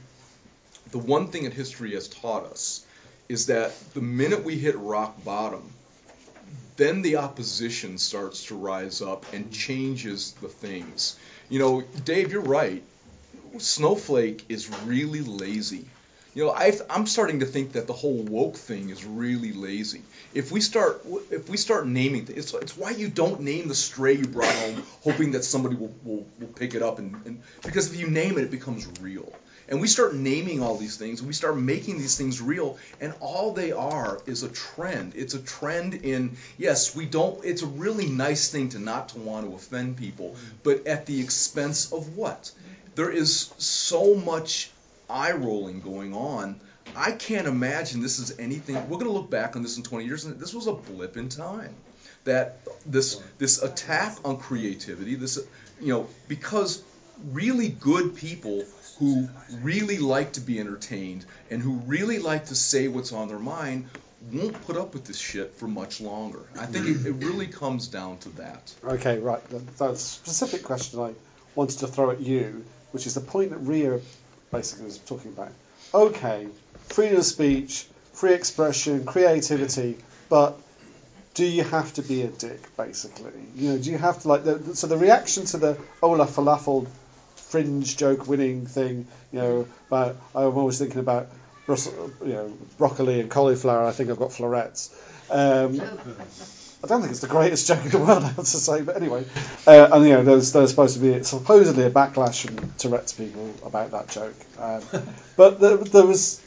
the 0.91 0.97
one 0.97 1.27
thing 1.27 1.43
that 1.43 1.53
history 1.53 1.93
has 1.93 2.07
taught 2.07 2.45
us, 2.45 2.83
is 3.29 3.47
that 3.47 3.71
the 3.93 4.01
minute 4.01 4.43
we 4.43 4.57
hit 4.57 4.75
rock 4.77 5.23
bottom, 5.23 5.71
then 6.77 7.03
the 7.03 7.17
opposition 7.17 7.97
starts 7.99 8.45
to 8.45 8.55
rise 8.55 9.01
up 9.01 9.31
and 9.33 9.51
changes 9.51 10.33
the 10.41 10.47
things. 10.47 11.17
You 11.49 11.59
know, 11.59 11.81
Dave, 12.03 12.31
you're 12.31 12.41
right. 12.41 12.83
Snowflake 13.59 14.45
is 14.49 14.69
really 14.85 15.21
lazy. 15.21 15.85
You 16.37 16.45
know, 16.45 16.51
I, 16.51 16.71
I'm 16.87 17.07
starting 17.07 17.39
to 17.39 17.47
think 17.47 17.71
that 17.71 17.87
the 17.87 17.93
whole 17.93 18.21
woke 18.21 18.57
thing 18.57 18.91
is 18.91 19.03
really 19.03 19.53
lazy. 19.53 20.03
If 20.35 20.51
we 20.51 20.61
start, 20.61 21.03
if 21.31 21.49
we 21.49 21.57
start 21.57 21.87
naming 21.87 22.27
things, 22.27 22.37
it's, 22.37 22.53
it's 22.53 22.77
why 22.77 22.91
you 22.91 23.07
don't 23.07 23.41
name 23.41 23.67
the 23.67 23.73
stray 23.73 24.13
you 24.13 24.27
brought 24.27 24.53
home, 24.53 24.83
hoping 25.01 25.31
that 25.31 25.43
somebody 25.43 25.75
will, 25.75 25.91
will, 26.03 26.27
will 26.39 26.47
pick 26.49 26.75
it 26.75 26.83
up, 26.83 26.99
and, 26.99 27.15
and 27.25 27.41
because 27.63 27.91
if 27.91 27.99
you 27.99 28.05
name 28.05 28.37
it, 28.37 28.43
it 28.43 28.51
becomes 28.51 28.87
real. 29.01 29.33
And 29.67 29.81
we 29.81 29.87
start 29.87 30.13
naming 30.13 30.61
all 30.61 30.77
these 30.77 30.95
things, 30.95 31.23
we 31.23 31.33
start 31.33 31.57
making 31.57 31.97
these 31.97 32.15
things 32.19 32.39
real, 32.39 32.77
and 33.01 33.15
all 33.19 33.53
they 33.53 33.71
are 33.71 34.21
is 34.27 34.43
a 34.43 34.49
trend. 34.49 35.13
It's 35.15 35.33
a 35.33 35.39
trend 35.39 35.95
in 35.95 36.37
yes, 36.59 36.95
we 36.95 37.07
don't. 37.07 37.43
It's 37.43 37.63
a 37.63 37.65
really 37.65 38.05
nice 38.05 38.51
thing 38.51 38.69
to 38.69 38.79
not 38.79 39.09
to 39.09 39.17
want 39.17 39.49
to 39.49 39.55
offend 39.55 39.97
people, 39.97 40.35
but 40.61 40.85
at 40.85 41.07
the 41.07 41.19
expense 41.19 41.91
of 41.91 42.15
what? 42.15 42.51
There 42.93 43.09
is 43.09 43.51
so 43.57 44.13
much 44.13 44.69
eye 45.09 45.31
rolling 45.31 45.81
going 45.81 46.13
on. 46.13 46.59
I 46.95 47.11
can't 47.11 47.47
imagine 47.47 48.01
this 48.01 48.19
is 48.19 48.39
anything. 48.39 48.75
We're 48.75 48.97
going 48.97 49.05
to 49.05 49.11
look 49.11 49.29
back 49.29 49.55
on 49.55 49.61
this 49.61 49.77
in 49.77 49.83
20 49.83 50.05
years, 50.05 50.25
and 50.25 50.39
this 50.39 50.53
was 50.53 50.67
a 50.67 50.73
blip 50.73 51.17
in 51.17 51.29
time. 51.29 51.75
That 52.23 52.59
this 52.85 53.21
this 53.37 53.61
attack 53.61 54.17
on 54.25 54.37
creativity, 54.37 55.15
this 55.15 55.39
you 55.79 55.93
know, 55.93 56.07
because 56.27 56.83
really 57.31 57.69
good 57.69 58.15
people 58.15 58.63
who 58.99 59.29
really 59.61 59.97
like 59.97 60.33
to 60.33 60.41
be 60.41 60.59
entertained 60.59 61.25
and 61.49 61.61
who 61.61 61.73
really 61.85 62.19
like 62.19 62.47
to 62.47 62.55
say 62.55 62.87
what's 62.87 63.13
on 63.13 63.27
their 63.27 63.39
mind 63.39 63.87
won't 64.31 64.59
put 64.65 64.75
up 64.75 64.93
with 64.93 65.05
this 65.05 65.17
shit 65.17 65.55
for 65.55 65.67
much 65.67 66.01
longer. 66.01 66.41
I 66.59 66.65
think 66.65 66.87
it, 66.87 67.05
it 67.05 67.11
really 67.13 67.47
comes 67.47 67.87
down 67.87 68.17
to 68.19 68.29
that. 68.29 68.73
Okay, 68.83 69.19
right. 69.19 69.43
The, 69.49 69.59
the 69.59 69.95
specific 69.95 70.63
question 70.63 70.99
I 70.99 71.13
wanted 71.55 71.79
to 71.79 71.87
throw 71.87 72.11
at 72.11 72.19
you, 72.19 72.65
which 72.91 73.05
is 73.05 73.13
the 73.13 73.21
point 73.21 73.51
that 73.51 73.59
Ria 73.59 73.99
basically 74.51 74.85
was 74.85 74.97
talking 74.99 75.31
about. 75.31 75.51
Okay, 75.93 76.47
freedom 76.89 77.17
of 77.17 77.25
speech, 77.25 77.87
free 78.13 78.33
expression, 78.33 79.05
creativity, 79.05 79.97
but 80.29 80.59
do 81.33 81.45
you 81.45 81.63
have 81.63 81.93
to 81.93 82.01
be 82.01 82.23
a 82.23 82.27
dick, 82.27 82.75
basically? 82.75 83.31
You 83.55 83.73
know, 83.73 83.77
do 83.77 83.91
you 83.91 83.97
have 83.97 84.21
to 84.23 84.27
like 84.27 84.43
the, 84.43 84.75
so 84.75 84.87
the 84.87 84.97
reaction 84.97 85.45
to 85.45 85.57
the 85.57 85.77
Olaf 86.01 86.35
Falafel 86.35 86.87
fringe 87.35 87.95
joke 87.95 88.27
winning 88.27 88.65
thing, 88.65 89.07
you 89.31 89.39
know, 89.39 89.67
about 89.87 90.17
I'm 90.35 90.57
always 90.57 90.79
thinking 90.79 90.99
about 90.99 91.27
Brussels, 91.65 92.11
you 92.21 92.33
know, 92.33 92.53
broccoli 92.77 93.19
and 93.19 93.29
cauliflower. 93.29 93.85
I 93.85 93.91
think 93.91 94.09
I've 94.09 94.19
got 94.19 94.31
florets. 94.33 94.89
Um, 95.29 95.79
I 96.83 96.87
don't 96.87 97.01
think 97.01 97.11
it's 97.11 97.21
the 97.21 97.27
greatest 97.27 97.67
joke 97.67 97.83
in 97.85 97.91
the 97.91 97.97
world, 97.97 98.23
I 98.23 98.27
have 98.27 98.35
to 98.37 98.45
say, 98.45 98.81
but 98.81 98.95
anyway. 98.95 99.25
Uh, 99.65 99.89
and 99.91 100.05
you 100.05 100.13
know, 100.13 100.23
there's, 100.23 100.51
there's 100.51 100.69
supposed 100.69 100.95
to 100.95 101.01
be 101.01 101.23
supposedly 101.23 101.83
a 101.83 101.89
backlash 101.89 102.45
from 102.45 102.71
Tourette's 102.77 103.13
people 103.13 103.53
about 103.65 103.91
that 103.91 104.09
joke. 104.09 104.35
Um, 104.59 104.81
but 105.35 105.59
there, 105.59 105.77
there 105.77 106.05
was, 106.05 106.41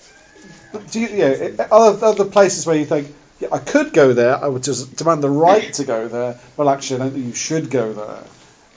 do 0.93 1.01
you, 1.01 1.09
you 1.09 1.19
know, 1.19 1.67
other, 1.71 2.07
other 2.07 2.25
places 2.25 2.67
where 2.67 2.77
you 2.77 2.85
think, 2.85 3.13
yeah, 3.41 3.49
I 3.53 3.59
could 3.59 3.93
go 3.93 4.13
there, 4.13 4.37
I 4.37 4.47
would 4.47 4.63
just 4.63 4.97
demand 4.97 5.23
the 5.23 5.31
right 5.31 5.73
to 5.75 5.85
go 5.85 6.09
there. 6.09 6.39
Well, 6.57 6.69
actually, 6.69 7.01
I 7.01 7.05
don't 7.05 7.13
think 7.15 7.27
you 7.27 7.35
should 7.35 7.71
go 7.71 7.93
there. 7.93 8.25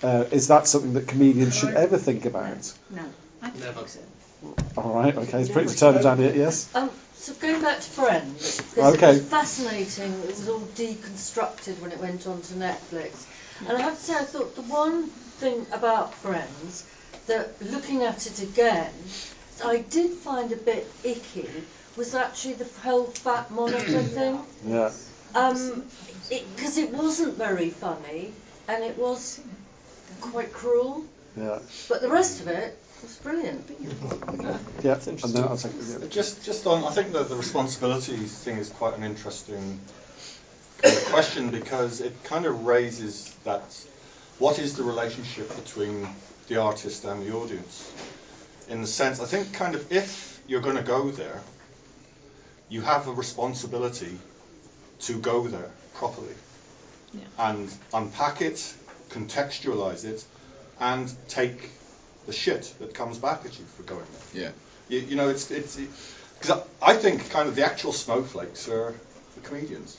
Uh, 0.01 0.25
is 0.31 0.47
that 0.47 0.67
something 0.67 0.93
that 0.93 1.07
comedians 1.07 1.55
should 1.57 1.75
ever 1.75 1.97
think 1.97 2.25
about? 2.25 2.73
No, 2.89 3.03
I 3.41 3.49
don't 3.49 3.59
Never. 3.59 3.73
think 3.73 3.89
so. 3.89 3.99
All 4.77 4.93
right, 4.93 5.15
okay, 5.15 5.41
it's 5.41 5.49
pretty 5.51 5.69
determined 5.69 6.03
down 6.03 6.17
here, 6.17 6.33
yes? 6.35 6.73
Um, 6.75 6.89
so 7.15 7.33
going 7.35 7.61
back 7.61 7.77
to 7.79 7.89
Friends, 7.89 8.61
because 8.61 8.95
Okay. 8.95 9.11
it 9.11 9.13
was 9.13 9.25
fascinating. 9.25 10.11
It 10.23 10.27
was 10.27 10.49
all 10.49 10.59
deconstructed 10.75 11.79
when 11.79 11.91
it 11.91 11.99
went 11.99 12.27
on 12.27 12.41
to 12.41 12.53
Netflix, 12.55 13.25
and 13.67 13.77
I 13.77 13.81
have 13.81 13.95
to 13.97 14.03
say, 14.03 14.15
I 14.15 14.23
thought 14.23 14.55
the 14.55 14.63
one 14.63 15.07
thing 15.07 15.65
about 15.71 16.13
Friends 16.15 16.85
that 17.27 17.61
looking 17.61 18.03
at 18.03 18.27
it 18.27 18.41
again, 18.41 18.91
I 19.63 19.77
did 19.77 20.11
find 20.11 20.51
a 20.51 20.57
bit 20.57 20.91
icky 21.03 21.49
was 21.95 22.15
actually 22.15 22.55
the 22.55 22.67
whole 22.81 23.05
fat 23.05 23.51
monitor 23.51 24.01
thing. 24.17 24.39
Yeah. 24.65 24.91
Um, 25.35 25.83
because 26.29 26.77
it, 26.77 26.91
wasn't 26.91 27.37
very 27.37 27.69
funny 27.69 28.33
and 28.67 28.83
it 28.83 28.97
was 28.97 29.39
quite 30.21 30.51
cruel, 30.51 31.03
Yeah. 31.37 31.59
but 31.87 32.01
the 32.01 32.09
rest 32.09 32.41
of 32.41 32.47
it 32.47 32.77
was 33.03 33.17
brilliant. 33.17 33.69
Yeah, 34.83 34.99
and 35.05 35.19
then 35.19 35.43
I'll 35.43 35.57
take 35.57 35.73
yeah. 35.87 36.07
Just, 36.09 36.43
just 36.43 36.65
on, 36.65 36.83
I 36.83 36.91
think 36.91 37.13
that 37.13 37.29
the 37.29 37.35
responsibility 37.35 38.17
thing 38.17 38.57
is 38.57 38.69
quite 38.69 38.97
an 38.97 39.03
interesting 39.03 39.79
kind 40.81 40.95
of 40.95 41.05
question 41.05 41.49
because 41.49 42.01
it 42.01 42.23
kind 42.23 42.45
of 42.45 42.65
raises 42.65 43.33
that 43.43 43.63
what 44.39 44.59
is 44.59 44.75
the 44.75 44.83
relationship 44.83 45.53
between 45.55 46.07
the 46.47 46.57
artist 46.57 47.05
and 47.05 47.25
the 47.25 47.33
audience? 47.33 47.91
In 48.69 48.81
the 48.81 48.87
sense, 48.87 49.19
I 49.19 49.25
think 49.25 49.53
kind 49.53 49.75
of 49.75 49.91
if 49.91 50.41
you're 50.47 50.61
going 50.61 50.77
to 50.77 50.83
go 50.83 51.11
there, 51.11 51.41
you 52.69 52.81
have 52.81 53.07
a 53.07 53.11
responsibility 53.11 54.17
to 55.01 55.19
go 55.19 55.47
there 55.47 55.69
properly 55.93 56.33
and 57.37 57.71
unpack 57.93 58.41
it, 58.41 58.73
contextualize 59.09 60.05
it, 60.05 60.25
and 60.79 61.13
take 61.27 61.69
the 62.25 62.33
shit 62.33 62.73
that 62.79 62.93
comes 62.93 63.17
back 63.17 63.45
at 63.45 63.57
you 63.59 63.65
for 63.77 63.83
going 63.83 64.05
there. 64.33 64.43
Yeah. 64.43 64.51
You, 64.89 64.99
you 65.07 65.15
know, 65.15 65.29
it's 65.29 65.49
it's 65.51 65.77
because 66.39 66.61
I 66.81 66.93
think 66.95 67.29
kind 67.29 67.47
of 67.49 67.55
the 67.55 67.65
actual 67.65 67.93
snowflakes 67.93 68.67
are 68.69 68.93
the 69.35 69.41
comedians 69.47 69.97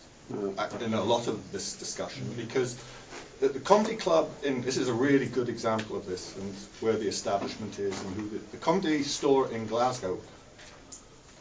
uh, 0.59 0.69
in 0.85 0.95
a 0.95 1.03
lot 1.03 1.27
of 1.29 1.53
this 1.53 1.75
discussion 1.77 2.23
because 2.37 2.77
the, 3.41 3.49
the 3.49 3.61
comedy 3.61 3.97
club 3.97 4.31
in 4.43 4.63
this 4.63 4.77
is 4.77 4.89
a 4.89 4.93
really 4.95 5.27
good 5.27 5.49
example 5.49 5.97
of 5.97 6.07
this 6.07 6.35
and 6.37 6.55
where 6.81 6.95
the 6.97 7.09
establishment 7.09 7.79
is 7.79 7.99
and 8.03 8.15
who 8.17 8.29
the, 8.29 8.39
the 8.53 8.57
comedy 8.59 9.03
store 9.03 9.51
in 9.51 9.67
Glasgow. 9.67 10.19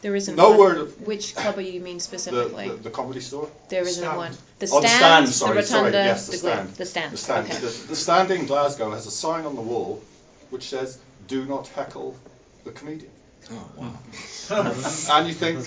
There 0.02 0.14
isn't 0.14 0.36
No 0.36 0.50
one. 0.50 0.58
word- 0.58 1.06
Which 1.06 1.34
club 1.34 1.56
are 1.56 1.62
you 1.62 1.80
mean 1.80 1.98
specifically? 1.98 2.68
the, 2.68 2.74
the 2.74 2.90
comedy 2.90 3.20
store. 3.20 3.48
there 3.70 3.82
isn't 3.82 4.02
Stand. 4.04 4.16
one. 4.18 4.32
The 4.58 4.68
oh, 4.70 4.80
stand, 4.80 5.28
the 5.28 5.32
stand. 5.32 5.34
Sorry, 5.34 5.54
the 5.54 5.60
rotunda, 5.62 5.92
sorry. 5.92 5.92
Yes, 6.04 6.26
the, 6.26 6.32
the, 6.32 6.38
gla- 6.42 6.50
stand. 6.52 6.74
the 6.76 6.84
stand. 6.86 7.12
The 7.12 7.16
stand. 7.16 7.46
Okay. 7.50 7.58
The, 7.58 7.86
the 7.88 7.96
stand 7.96 8.30
in 8.30 8.46
Glasgow 8.46 8.90
has 8.90 9.06
a 9.06 9.10
sign 9.10 9.46
on 9.46 9.54
the 9.56 9.62
wall 9.62 10.02
which 10.54 10.68
says, 10.68 10.98
"Do 11.26 11.44
not 11.46 11.66
heckle 11.66 12.16
the 12.62 12.70
comedian." 12.70 13.10
Oh 13.50 13.68
wow. 13.76 13.92
and 15.18 15.28
you 15.28 15.34
think, 15.34 15.58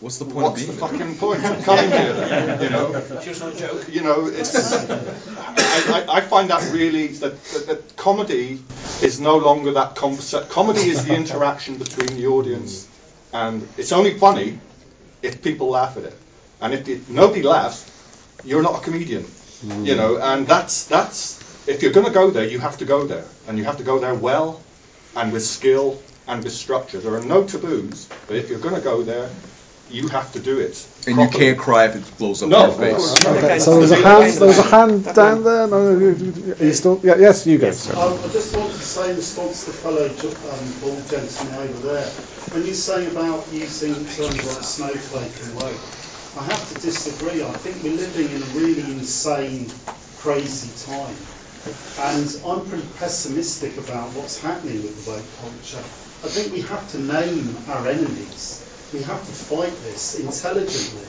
What's 0.00 0.18
the 0.18 0.26
point 0.26 0.36
of 0.36 0.52
what's 0.52 0.66
the 0.66 0.72
being 0.72 0.78
there? 0.78 0.88
fucking 0.88 1.14
point 1.16 1.44
of 1.44 1.64
coming 1.64 1.90
here? 1.90 2.12
Then? 2.12 2.62
You 2.62 2.70
know, 2.70 2.92
Just 3.24 3.42
a 3.42 3.56
joke. 3.56 3.86
you 3.90 4.02
know, 4.02 4.26
it's. 4.26 4.54
I, 4.72 5.94
I, 5.96 6.16
I 6.18 6.20
find 6.20 6.50
that 6.50 6.70
really 6.72 7.08
that, 7.08 7.42
that, 7.44 7.66
that 7.66 7.96
comedy 7.96 8.62
is 9.02 9.20
no 9.20 9.38
longer 9.38 9.72
that 9.72 9.96
conversation. 9.96 10.48
Comedy 10.50 10.90
is 10.90 11.06
the 11.06 11.16
interaction 11.16 11.78
between 11.78 12.14
the 12.18 12.26
audience, 12.26 12.86
and 13.32 13.66
it's 13.78 13.92
only 13.92 14.18
funny 14.18 14.58
if 15.22 15.42
people 15.42 15.70
laugh 15.70 15.96
at 15.96 16.04
it. 16.04 16.16
And 16.60 16.74
if 16.74 16.86
you, 16.86 17.02
nobody 17.08 17.42
laughs, 17.42 17.90
you're 18.44 18.62
not 18.62 18.82
a 18.82 18.84
comedian. 18.84 19.24
You 19.62 19.94
mm. 19.94 19.96
know, 19.96 20.18
and 20.18 20.46
that's 20.46 20.84
that's 20.84 21.49
if 21.66 21.82
you're 21.82 21.92
going 21.92 22.06
to 22.06 22.12
go 22.12 22.30
there, 22.30 22.46
you 22.46 22.58
have 22.58 22.78
to 22.78 22.84
go 22.84 23.06
there, 23.06 23.24
and 23.48 23.58
you 23.58 23.64
have 23.64 23.78
to 23.78 23.84
go 23.84 23.98
there 23.98 24.14
well, 24.14 24.62
and 25.16 25.32
with 25.32 25.44
skill 25.44 26.02
and 26.26 26.42
with 26.44 26.52
structure. 26.52 27.00
There 27.00 27.14
are 27.14 27.22
no 27.24 27.44
taboos, 27.44 28.06
but 28.26 28.36
if 28.36 28.50
you're 28.50 28.60
going 28.60 28.74
to 28.74 28.80
go 28.80 29.02
there, 29.02 29.28
you 29.90 30.08
have 30.08 30.32
to 30.32 30.38
do 30.38 30.60
it. 30.60 30.86
And 31.06 31.18
you 31.18 31.28
can't 31.28 31.58
cry 31.58 31.86
if 31.86 31.96
it 31.96 32.18
blows 32.18 32.42
up 32.42 32.50
No, 32.50 32.72
in 32.72 32.80
your 32.80 32.90
course 32.96 33.14
face. 33.18 33.24
not. 33.24 33.36
Okay, 33.44 33.58
so 33.58 33.78
there's 33.78 33.90
a 33.90 33.96
hand. 33.96 34.32
There 34.34 34.46
was 34.46 34.58
a 34.58 34.62
hand 34.62 35.04
down 35.14 35.44
there. 35.44 35.66
No, 35.66 35.76
are 35.76 36.64
you 36.64 36.72
still? 36.72 37.00
Yeah, 37.02 37.16
yes, 37.16 37.46
you 37.46 37.58
go. 37.58 37.70
sir. 37.72 37.94
I 37.96 38.14
I 38.14 38.28
just 38.28 38.56
wanted 38.56 38.74
to 38.74 38.78
say 38.78 39.10
in 39.10 39.16
response 39.16 39.64
to 39.64 39.70
the 39.72 39.76
fellow 39.78 40.06
um, 40.06 40.80
bald 40.80 41.08
gentleman 41.10 41.70
over 41.70 41.88
there, 41.88 42.06
when 42.52 42.64
you're 42.64 42.74
saying 42.74 43.10
about 43.10 43.44
using 43.52 43.94
terms 43.94 44.20
like 44.20 44.62
snowflake 44.62 45.34
and 45.42 45.56
wave, 45.58 46.36
I 46.38 46.44
have 46.44 46.68
to 46.74 46.80
disagree. 46.80 47.42
I 47.42 47.50
think 47.50 47.82
we're 47.82 47.96
living 47.96 48.30
in 48.30 48.42
a 48.42 48.50
really 48.54 48.92
insane, 48.98 49.66
crazy 50.18 50.70
time. 50.86 51.16
And 52.00 52.24
I'm 52.46 52.64
pretty 52.68 52.88
pessimistic 52.98 53.76
about 53.76 54.12
what's 54.16 54.40
happening 54.40 54.82
with 54.82 55.04
the 55.04 55.10
woke 55.10 55.24
culture. 55.40 55.84
I 56.24 56.28
think 56.28 56.52
we 56.52 56.60
have 56.62 56.90
to 56.92 56.98
name 57.00 57.56
our 57.68 57.86
enemies. 57.86 58.64
We 58.92 59.02
have 59.02 59.20
to 59.20 59.32
fight 59.32 59.72
this 59.84 60.18
intelligently. 60.20 61.06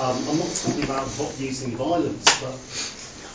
Um, 0.00 0.16
I'm 0.28 0.38
not 0.38 0.48
talking 0.56 0.84
about 0.84 1.06
using 1.38 1.76
violence, 1.76 2.24
but 2.40 2.56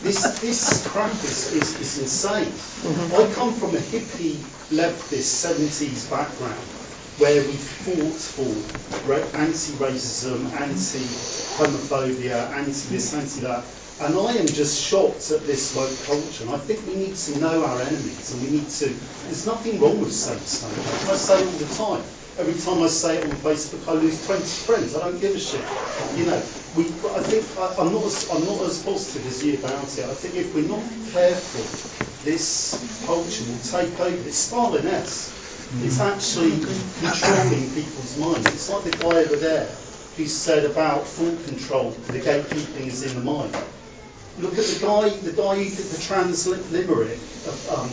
this 0.01 0.21
this 0.41 0.87
crap 0.87 1.11
is, 1.23 1.53
is, 1.53 1.79
is 1.79 1.99
insane. 2.01 2.51
I 3.13 3.31
come 3.35 3.53
from 3.53 3.75
a 3.75 3.79
hippie 3.79 4.41
leftist 4.73 5.45
70s 5.45 6.09
background 6.09 6.65
where 7.19 7.41
we 7.43 7.53
fought 7.53 8.15
for 8.15 8.49
ra- 9.07 9.27
anti-racism, 9.39 10.51
anti-homophobia, 10.59 12.49
anti-this, 12.51 13.13
anti-that. 13.13 13.63
And 14.01 14.15
I 14.15 14.31
am 14.39 14.47
just 14.47 14.81
shocked 14.81 15.29
at 15.31 15.45
this 15.45 15.75
woke 15.75 15.91
culture. 16.07 16.45
And 16.45 16.55
I 16.55 16.57
think 16.57 16.87
we 16.87 16.95
need 16.95 17.15
to 17.15 17.39
know 17.39 17.65
our 17.65 17.81
enemies 17.81 18.31
and 18.31 18.41
we 18.43 18.57
need 18.57 18.69
to. 18.69 18.87
There's 19.27 19.45
nothing 19.45 19.79
wrong 19.81 19.99
with 19.99 20.13
saying 20.13 20.39
snowflake. 20.39 21.11
I 21.11 21.17
say 21.17 21.35
it 21.35 21.45
all 21.45 21.59
the 21.59 21.75
time. 21.75 22.03
Every 22.39 22.55
time 22.55 22.81
I 22.81 22.87
say 22.87 23.17
it 23.17 23.25
on 23.25 23.35
Facebook, 23.43 23.85
I 23.91 23.99
lose 23.99 24.25
20 24.25 24.41
friends. 24.63 24.95
I 24.95 25.03
don't 25.03 25.19
give 25.19 25.35
a 25.35 25.39
shit. 25.39 25.59
You 26.15 26.31
know, 26.31 26.39
we. 26.79 26.87
I 27.11 27.19
think 27.27 27.43
I, 27.59 27.75
I'm 27.75 27.91
not. 27.91 28.05
As, 28.07 28.23
I'm 28.31 28.45
not 28.47 28.63
as 28.63 28.81
positive 28.81 29.27
as 29.27 29.43
you 29.43 29.59
about 29.59 29.83
it. 29.83 30.05
I 30.07 30.15
think 30.15 30.35
if 30.35 30.55
we're 30.55 30.71
not 30.71 30.79
careful, 31.11 31.67
this 32.23 32.79
culture 33.05 33.43
will 33.51 33.63
take 33.67 33.99
over. 33.99 34.15
It's 34.23 34.37
Stalin-esque. 34.37 35.35
It's 35.83 35.99
mm. 35.99 36.07
actually 36.07 36.55
controlling 37.03 37.67
people's 37.75 38.15
minds. 38.17 38.47
It's 38.47 38.69
like 38.69 38.83
the 38.87 38.95
guy 38.95 39.27
over 39.27 39.35
there 39.35 39.67
who 40.15 40.25
said 40.25 40.63
about 40.63 41.03
thought 41.03 41.45
control. 41.51 41.91
The 41.91 42.19
gatekeeping 42.23 42.87
is 42.87 43.03
in 43.03 43.19
the 43.19 43.25
mind. 43.29 43.55
Look 44.39 44.57
at 44.57 44.65
the 44.65 44.79
guy. 44.79 45.09
The 45.09 45.33
guy 45.33 45.55
who 45.55 45.69
did 45.69 45.85
the 45.91 46.01
trans 46.01 46.47
li- 46.47 46.63
limerick 46.71 47.19
um, 47.75 47.89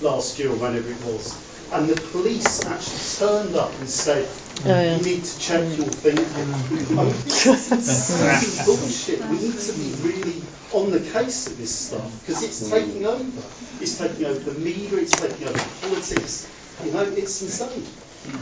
last 0.00 0.38
year 0.38 0.50
or 0.50 0.56
whenever 0.56 0.90
it 0.90 1.00
was. 1.04 1.38
And 1.72 1.88
the 1.88 2.00
police 2.10 2.64
actually 2.66 3.02
turned 3.18 3.56
up 3.56 3.72
and 3.78 3.88
said, 3.88 4.28
Oh, 4.64 4.68
yeah. 4.68 4.96
"You 4.96 5.02
need 5.02 5.24
to 5.24 5.38
check 5.40 5.62
your 5.76 5.86
thinking." 5.86 6.24
Mm. 6.24 6.98
I 6.98 7.04
mean, 7.04 7.12
this 7.12 7.46
is 7.46 8.66
bullshit. 8.66 9.20
We 9.26 9.38
need 9.38 9.58
to 9.58 9.72
be 9.72 9.90
really 10.06 10.42
on 10.72 10.90
the 10.90 11.00
case 11.00 11.46
of 11.48 11.58
this 11.58 11.74
stuff 11.74 12.10
because 12.20 12.42
it's 12.42 12.62
mm. 12.62 12.70
taking 12.70 13.06
over. 13.06 13.42
It's 13.80 13.98
taking 13.98 14.26
over 14.26 14.50
the 14.50 14.58
media. 14.58 14.98
It's 14.98 15.12
taking 15.12 15.48
over 15.48 15.58
politics. 15.82 16.50
You 16.84 16.92
know, 16.92 17.02
it's 17.02 17.42
insane. 17.42 17.84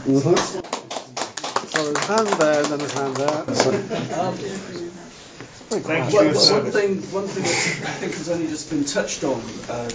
So 0.05 0.31
that's 0.31 0.55
what 0.55 1.69
So 1.69 1.91
there's 1.91 1.97
a 1.97 2.13
hand 2.13 2.27
there, 2.27 2.61
and 2.63 2.71
then 2.71 2.79
there's 2.79 2.95
a 2.95 3.01
hand 3.01 4.37
there. 4.37 4.89
Thank 5.81 6.13
you. 6.13 6.19
well, 6.19 6.61
One 6.63 6.71
thing, 6.71 7.01
one 7.11 7.27
thing 7.27 7.43
that 7.43 7.89
I 7.89 7.93
think 7.93 8.13
has 8.15 8.29
only 8.29 8.47
just 8.47 8.69
been 8.69 8.85
touched 8.85 9.23
on 9.23 9.41
uh, 9.69 9.89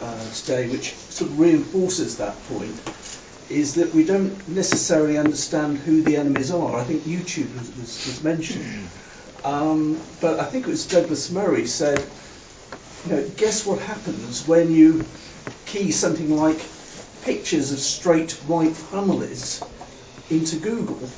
uh, 0.00 0.30
today, 0.32 0.68
which 0.68 0.92
sort 0.94 1.30
of 1.30 1.40
reinforces 1.40 2.18
that 2.18 2.36
point, 2.48 2.80
is 3.50 3.74
that 3.76 3.94
we 3.94 4.04
don't 4.04 4.48
necessarily 4.48 5.18
understand 5.18 5.78
who 5.78 6.02
the 6.02 6.16
enemies 6.16 6.50
are. 6.50 6.76
I 6.76 6.84
think 6.84 7.02
YouTube 7.02 7.52
was, 7.58 7.68
was, 7.76 8.06
was 8.06 8.24
mentioned, 8.24 8.88
um, 9.44 10.00
but 10.20 10.38
I 10.38 10.44
think 10.44 10.66
it 10.66 10.70
was 10.70 10.86
Douglas 10.86 11.30
Murray 11.30 11.66
said, 11.66 12.04
you 13.06 13.12
know, 13.12 13.28
guess 13.36 13.66
what 13.66 13.80
happens 13.80 14.46
when 14.46 14.72
you 14.72 15.04
key 15.66 15.90
something 15.90 16.36
like 16.36 16.60
pictures 17.22 17.72
of 17.72 17.78
straight 17.78 18.32
white 18.46 18.76
families 18.76 19.62
into 20.30 20.56
Google, 20.56 21.08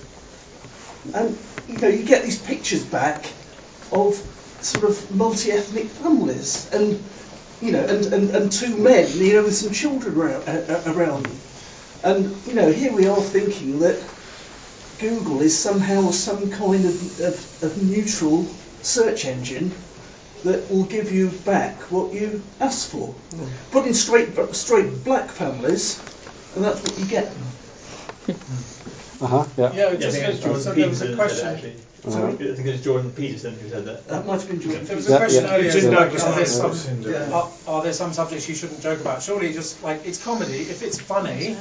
and 1.15 1.36
you 1.69 1.78
know 1.78 1.89
you 1.89 2.05
get 2.05 2.24
these 2.24 2.40
pictures 2.40 2.85
back 2.85 3.27
of 3.93 4.15
sort 4.60 4.85
of 4.85 5.15
multi-ethnic 5.15 5.86
families, 5.86 6.69
and 6.73 7.02
you 7.60 7.73
know, 7.73 7.85
and, 7.85 8.06
and, 8.12 8.31
and 8.31 8.52
two 8.52 8.77
men, 8.77 9.09
you 9.15 9.35
know, 9.35 9.43
with 9.44 9.55
some 9.55 9.73
children 9.73 10.16
around, 10.16 10.48
uh, 10.48 10.82
uh, 10.86 10.93
around 10.93 11.27
them, 11.27 11.39
and 12.05 12.47
you 12.47 12.55
know, 12.55 12.70
here 12.70 12.93
we 12.93 13.06
are 13.06 13.20
thinking 13.20 13.81
that 13.81 13.98
Google 14.98 15.40
is 15.43 15.56
somehow 15.56 16.10
some 16.10 16.51
kind 16.51 16.85
of, 16.85 17.20
of, 17.20 17.62
of 17.62 17.82
neutral 17.82 18.44
search 18.82 19.24
engine 19.24 19.73
that 20.44 20.70
will 20.70 20.85
give 20.85 21.12
you 21.12 21.31
back 21.44 21.74
what 21.90 22.12
you 22.12 22.43
asked 22.60 22.90
for. 22.90 23.15
Put 23.70 23.86
in 23.86 23.94
straight 23.94 24.28
straight 24.55 25.05
black 25.05 25.28
families, 25.31 26.01
and 26.55 26.65
that's 26.65 26.82
what 26.82 26.98
you 26.98 27.06
get. 27.06 27.32
uh 29.20 29.27
huh. 29.27 29.47
Yeah. 29.57 29.73
Yeah, 29.73 29.86
I 29.89 29.97
just 29.97 30.16
think 30.16 30.28
it's 30.35 30.43
so 30.65 30.73
there 30.73 30.89
was 30.89 31.03
a 31.03 31.15
question. 31.16 31.39
said 31.39 31.47
that, 31.47 31.55
actually. 31.57 31.77
Uh-huh. 32.07 32.28
I 32.28 32.32
think 32.36 32.66
it's 32.69 32.85
Jordan 32.85 33.11
Peterson 33.11 33.55
who 33.59 33.69
said 33.69 33.85
that. 33.86 34.07
That 34.07 34.24
might 34.24 34.40
have 34.40 34.49
been 34.49 34.61
Jordan. 34.61 34.85
There 34.85 34.95
was 34.97 35.09
a 35.09 35.11
Yeah, 35.11 35.19
question 35.19 35.45
yeah. 35.45 35.55
earlier. 35.55 35.77
Yeah. 35.77 35.99
Like, 35.99 36.12
Yeah. 36.12 36.24
are, 36.27 36.35
there 36.36 36.47
some, 36.47 37.03
Yeah. 37.03 37.32
are, 37.32 37.51
are 37.66 37.82
there 37.82 37.93
some 37.93 38.12
subjects 38.12 38.49
you 38.49 38.55
shouldn't 38.55 38.81
joke 38.81 39.01
about? 39.01 39.20
Surely, 39.20 39.53
just 39.53 39.82
like 39.82 40.07
it's 40.07 40.23
comedy. 40.23 40.61
If 40.61 40.82
it's 40.82 41.01
funny, 41.01 41.57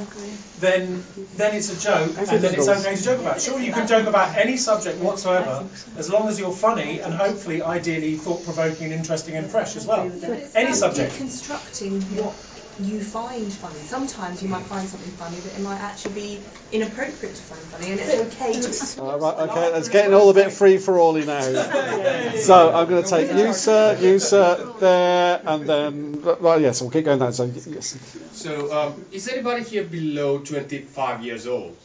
then 0.59 1.03
then 1.37 1.55
it's 1.55 1.69
a 1.75 1.79
joke, 1.83 2.15
and 2.19 2.27
then 2.27 2.53
it's 2.53 2.67
okay 2.67 2.95
to 2.95 3.03
joke 3.03 3.19
about. 3.21 3.41
Surely 3.41 3.65
you 3.65 3.73
can 3.73 3.87
joke 3.87 4.05
about 4.05 4.37
any 4.37 4.57
subject 4.57 4.99
whatsoever, 4.99 5.65
as 5.97 6.09
long 6.11 6.27
as 6.29 6.39
you're 6.39 6.51
funny 6.53 6.99
and 7.01 7.13
hopefully, 7.13 7.63
ideally, 7.63 8.15
thought-provoking 8.17 8.85
and 8.85 8.93
interesting 8.93 9.35
and 9.35 9.49
fresh 9.49 9.75
as 9.75 9.87
well. 9.87 10.07
But 10.21 10.51
Any 10.53 10.73
subject. 10.73 11.13
deconstructing 11.13 12.03
what 12.21 12.33
you 12.79 13.01
find 13.01 13.51
funny. 13.51 13.79
Sometimes 13.79 14.43
you 14.43 14.49
might 14.49 14.63
find 14.63 14.87
something 14.87 15.11
funny, 15.11 15.37
but 15.41 15.53
it 15.53 15.61
might 15.61 15.79
actually 15.79 16.13
be 16.13 16.41
inappropriate 16.71 17.35
to 17.35 17.41
find 17.41 17.61
funny, 17.61 17.91
and 17.91 17.99
it's 17.99 18.35
okay 18.35 18.53
to. 18.53 19.01
All 19.01 19.19
right, 19.19 19.49
okay, 19.49 19.77
it's 19.77 19.89
getting 19.89 20.13
all 20.13 20.29
a 20.29 20.33
bit 20.33 20.51
free 20.51 20.77
for 20.77 20.97
all 20.99 21.13
now. 21.13 21.41
So 22.37 22.73
I'm 22.73 22.87
going 22.87 23.03
to 23.03 23.09
take 23.09 23.33
you, 23.33 23.53
sir, 23.53 23.97
you, 23.99 24.19
sir, 24.19 24.73
there, 24.79 25.41
and 25.45 25.67
then. 25.67 26.23
Well, 26.39 26.61
yes, 26.61 26.81
we'll 26.81 26.91
keep 26.91 27.05
going 27.05 27.19
down. 27.19 27.33
So, 27.33 27.45
yes. 27.45 27.97
So, 28.31 28.71
um, 28.71 29.05
is 29.11 29.27
anybody 29.27 29.63
here 29.63 29.83
below 29.83 30.39
25 30.39 31.23
years 31.23 31.47
old? 31.47 31.75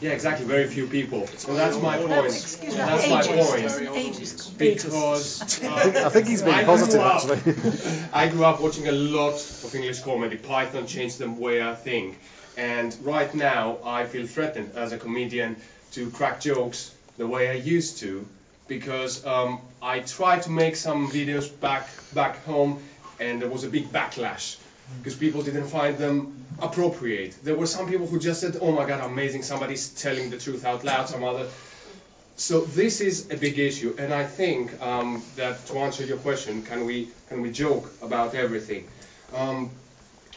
Yeah, 0.00 0.10
exactly. 0.10 0.44
Very 0.46 0.66
few 0.66 0.86
people. 0.86 1.26
So 1.38 1.54
that's 1.54 1.80
my 1.80 1.96
point. 1.96 2.26
Excuse 2.26 2.72
me, 2.74 2.78
That's 2.78 3.08
my 3.08 3.20
ages. 3.22 3.78
point. 3.78 3.96
Ages. 3.96 4.50
Because 4.58 5.42
I 5.42 5.46
think- 5.82 5.96
I 5.96 6.08
think 6.10 6.28
he's 6.28 6.42
being 6.42 6.66
positive, 6.66 7.00
up- 7.00 7.24
actually. 7.30 8.02
I 8.12 8.28
grew 8.28 8.44
up 8.44 8.60
watching 8.60 8.88
a 8.88 8.92
lot 8.92 9.34
of 9.64 9.74
English 9.74 10.00
comedy. 10.00 10.36
Python 10.36 10.86
changed 10.86 11.18
the 11.18 11.30
way 11.30 11.62
I 11.62 11.74
think, 11.74 12.18
and 12.58 12.94
right 13.02 13.32
now 13.34 13.78
I 13.84 14.04
feel 14.04 14.26
threatened 14.26 14.72
as 14.76 14.92
a 14.92 14.98
comedian 14.98 15.56
to 15.92 16.10
crack 16.10 16.40
jokes 16.40 16.92
the 17.16 17.26
way 17.26 17.48
I 17.48 17.54
used 17.54 17.98
to, 18.00 18.26
because 18.68 19.24
um, 19.24 19.60
I 19.80 20.00
tried 20.00 20.42
to 20.42 20.50
make 20.50 20.76
some 20.76 21.08
videos 21.08 21.48
back 21.60 21.88
back 22.12 22.44
home, 22.44 22.80
and 23.18 23.40
there 23.40 23.48
was 23.48 23.64
a 23.64 23.68
big 23.68 23.90
backlash 23.92 24.56
because 24.98 25.16
people 25.16 25.42
didn't 25.42 25.68
find 25.68 25.98
them 25.98 26.44
appropriate. 26.60 27.36
There 27.44 27.54
were 27.54 27.66
some 27.66 27.88
people 27.88 28.06
who 28.06 28.18
just 28.18 28.40
said, 28.40 28.56
"Oh 28.60 28.72
my 28.72 28.86
God, 28.86 29.04
amazing! 29.04 29.42
Somebody's 29.42 29.88
telling 29.88 30.30
the 30.30 30.38
truth 30.38 30.64
out 30.64 30.84
loud." 30.84 31.08
Some 31.08 31.24
other. 31.24 31.48
So 32.36 32.60
this 32.60 33.00
is 33.00 33.30
a 33.30 33.36
big 33.36 33.58
issue, 33.58 33.94
and 33.98 34.12
I 34.12 34.24
think 34.24 34.80
um, 34.82 35.22
that 35.36 35.64
to 35.66 35.78
answer 35.78 36.04
your 36.04 36.18
question, 36.18 36.62
can 36.62 36.84
we 36.84 37.08
can 37.28 37.40
we 37.40 37.50
joke 37.50 37.90
about 38.02 38.34
everything? 38.34 38.88
Um, 39.34 39.70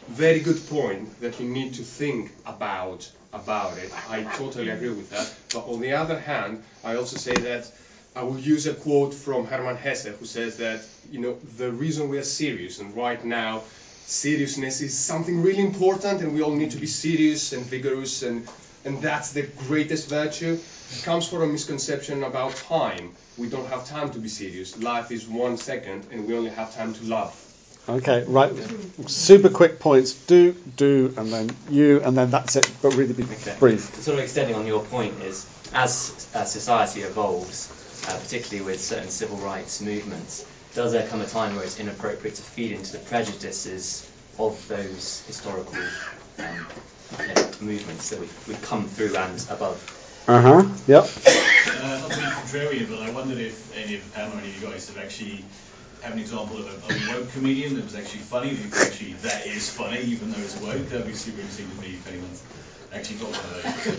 very 0.08 0.40
good 0.40 0.66
point 0.70 1.20
that 1.22 1.40
you 1.40 1.48
need 1.48 1.74
to 1.76 1.84
think 1.84 2.32
about 2.46 3.10
about 3.34 3.78
it. 3.78 3.92
I 4.10 4.24
totally 4.24 4.70
agree 4.70 4.90
with 4.90 5.10
that. 5.12 5.32
But 5.54 5.72
on 5.72 5.80
the 5.82 5.94
other 5.94 6.20
hand, 6.20 6.64
I 6.84 6.96
also 6.96 7.18
say 7.18 7.34
that 7.34 7.72
I 8.16 8.24
will 8.24 8.40
use 8.40 8.66
a 8.66 8.74
quote 8.74 9.14
from 9.14 9.46
Hermann 9.46 9.78
Hesse, 9.78 10.08
who 10.08 10.26
says 10.26 10.58
that 10.58 10.82
you 11.12 11.20
know 11.20 11.38
the 11.58 11.72
reason 11.72 12.10
we 12.10 12.18
are 12.18 12.24
serious, 12.24 12.80
and 12.80 12.96
right 12.96 13.24
now, 13.24 13.64
seriousness 14.10 14.82
is 14.82 14.98
something 14.98 15.42
really 15.42 15.62
important, 15.62 16.22
and 16.22 16.34
we 16.34 16.42
all 16.42 16.56
need 16.56 16.72
to 16.72 16.78
be 16.78 16.88
serious 16.88 17.54
and 17.54 17.66
vigorous, 17.66 18.24
and 18.24 18.48
and 18.86 19.02
that's 19.02 19.34
the 19.34 19.44
greatest 19.68 20.10
virtue. 20.10 20.58
It 20.92 21.04
comes 21.04 21.28
from 21.28 21.42
a 21.42 21.48
misconception 21.48 22.24
about 22.24 22.56
time. 22.56 23.12
We 23.38 23.50
don't 23.50 23.68
have 23.68 23.86
time 23.88 24.10
to 24.12 24.20
be 24.20 24.30
serious. 24.30 24.78
Life 24.82 25.12
is 25.12 25.28
one 25.28 25.58
second, 25.58 26.08
and 26.12 26.28
we 26.28 26.36
only 26.36 26.50
have 26.50 26.74
time 26.74 26.94
to 26.94 27.04
love. 27.04 27.36
Okay, 27.88 28.24
right. 28.28 28.52
Super 29.08 29.50
quick 29.50 29.80
points. 29.80 30.14
Do, 30.14 30.54
do, 30.76 31.14
and 31.18 31.32
then 31.32 31.50
you, 31.70 32.02
and 32.02 32.18
then 32.18 32.30
that's 32.30 32.56
it. 32.56 32.70
But 32.82 32.96
really 32.96 33.14
be 33.14 33.24
brief. 33.60 33.96
Sort 33.96 34.18
of 34.18 34.24
extending 34.24 34.56
on 34.56 34.66
your 34.66 34.84
point 34.84 35.22
is, 35.24 35.46
as 35.74 36.30
uh, 36.34 36.46
society 36.46 37.02
evolves, 37.02 37.70
uh, 38.08 38.18
particularly 38.20 38.66
with 38.66 38.82
certain 38.82 39.10
civil 39.10 39.38
rights 39.38 39.82
movements, 39.82 40.46
does 40.76 40.92
there 40.92 41.08
come 41.08 41.22
a 41.22 41.26
time 41.26 41.56
where 41.56 41.64
it's 41.64 41.80
inappropriate 41.80 42.36
to 42.36 42.42
feed 42.42 42.74
into 42.74 42.94
the 42.94 43.00
prejudices 43.00 44.08
of 44.38 44.68
those 44.68 45.24
historical 45.28 45.78
um, 46.40 46.66
you 47.20 47.28
know, 47.28 47.50
movements 47.62 48.10
that 48.10 48.20
we've, 48.20 48.48
we've 48.48 48.62
come 48.62 48.88
through 48.88 49.16
and 49.16 49.46
above? 49.50 49.78
Uh 50.28 50.42
huh. 50.42 50.64
Yep. 50.88 51.04
Uh, 51.04 52.00
not 52.02 52.12
to 52.12 52.18
be 52.18 52.26
contrarian, 52.26 52.90
but 52.90 53.02
I 53.02 53.12
wondered 53.12 53.40
if 53.40 53.76
any 53.76 53.96
of 53.96 54.04
the 54.04 54.12
panel, 54.12 54.38
any 54.38 54.50
of 54.50 54.62
you 54.62 54.68
guys 54.68 54.88
have 54.88 54.98
actually 54.98 55.44
have 56.02 56.14
an 56.14 56.20
example 56.20 56.58
of 56.58 56.68
a, 56.68 56.76
of 56.76 56.90
a 56.92 57.14
woke 57.14 57.32
comedian 57.34 57.76
that 57.76 57.84
was 57.84 57.96
actually 57.96 58.22
funny, 58.22 58.54
that 58.54 58.88
actually, 58.88 59.14
that 59.24 59.46
is 59.48 59.70
funny, 59.70 60.00
even 60.02 60.32
though 60.32 60.40
it's 60.40 60.56
woke. 60.62 60.88
That'd 60.90 61.08
be 61.08 61.14
super 61.14 61.42
interesting 61.42 61.70
to 61.70 61.82
me 61.82 61.96
if 61.96 62.08
anyone's 62.08 62.42
actually 62.94 63.18
got 63.18 63.30
one 63.30 63.40
of 63.40 63.64
those. 63.64 63.98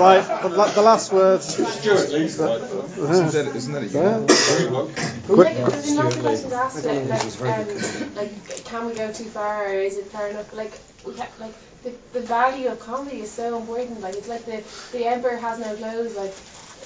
right. 0.00 0.42
The, 0.42 0.48
la- 0.48 0.68
the 0.72 0.82
last 0.82 1.12
words. 1.12 1.46
Stewart 1.54 2.10
Lee's. 2.12 2.38
Isn't 2.38 3.32
that, 3.32 3.52
isn't 3.56 3.72
that 3.72 3.82
a 3.82 3.86
Yeah. 3.86 4.18
Very 4.26 4.70
woke. 4.70 4.90
Quick. 5.26 5.58
Like, 5.58 5.72
there's 5.72 5.90
another 5.92 6.20
question 6.20 6.50
to 6.50 6.56
ask, 6.56 6.78
I 6.78 6.82
don't 6.82 6.96
like, 6.96 7.04
know, 7.08 7.14
this 7.14 7.24
is 7.24 7.36
very 7.36 7.52
um, 7.52 8.14
like, 8.16 8.64
can 8.64 8.86
we 8.86 8.94
go 8.94 9.12
too 9.12 9.24
far, 9.24 9.66
or 9.66 9.72
is 9.74 9.96
it 9.96 10.06
fair 10.06 10.28
enough? 10.28 10.52
Like, 10.54 10.78
we 11.06 11.14
ha- 11.16 11.28
like 11.38 11.54
the, 11.82 11.92
the 12.12 12.20
value 12.20 12.68
of 12.68 12.80
comedy 12.80 13.20
is 13.20 13.30
so 13.30 13.56
important. 13.58 14.00
Like, 14.00 14.14
it's 14.14 14.28
like 14.28 14.44
the 14.44 14.62
the 14.92 15.06
emperor 15.06 15.36
has 15.36 15.58
no 15.58 15.74
clothes. 15.76 16.16
Like, 16.16 16.34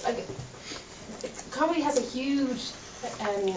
like 0.05 0.27
comedy 1.51 1.81
has 1.83 1.99
a 1.99 2.03
huge 2.03 2.71
um, 3.21 3.55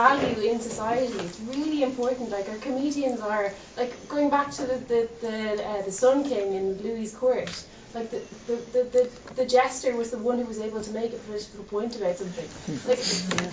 value 0.00 0.40
in 0.50 0.60
society. 0.60 1.18
It's 1.28 1.40
really 1.54 1.82
important. 1.90 2.30
Like, 2.36 2.48
our 2.52 2.60
comedians 2.68 3.20
are 3.20 3.46
like 3.80 3.92
going 4.14 4.28
back 4.36 4.48
to 4.58 4.62
the 4.70 4.78
the 4.92 5.00
the, 5.24 5.36
uh, 5.70 5.82
the 5.88 5.94
Sun 6.02 6.24
King 6.30 6.54
in 6.58 6.66
Louis' 6.86 7.14
court. 7.22 7.54
Like 7.96 8.10
the, 8.10 8.22
the, 8.48 8.56
the, 8.74 8.82
the, 8.94 9.02
the 9.36 9.46
jester 9.46 9.90
was 9.96 10.10
the 10.10 10.18
one 10.18 10.38
who 10.40 10.46
was 10.52 10.58
able 10.68 10.80
to 10.86 10.90
make 10.90 11.12
a 11.12 11.20
political 11.26 11.62
point 11.74 11.94
about 11.94 12.16
something. 12.22 12.48
Like 12.88 12.98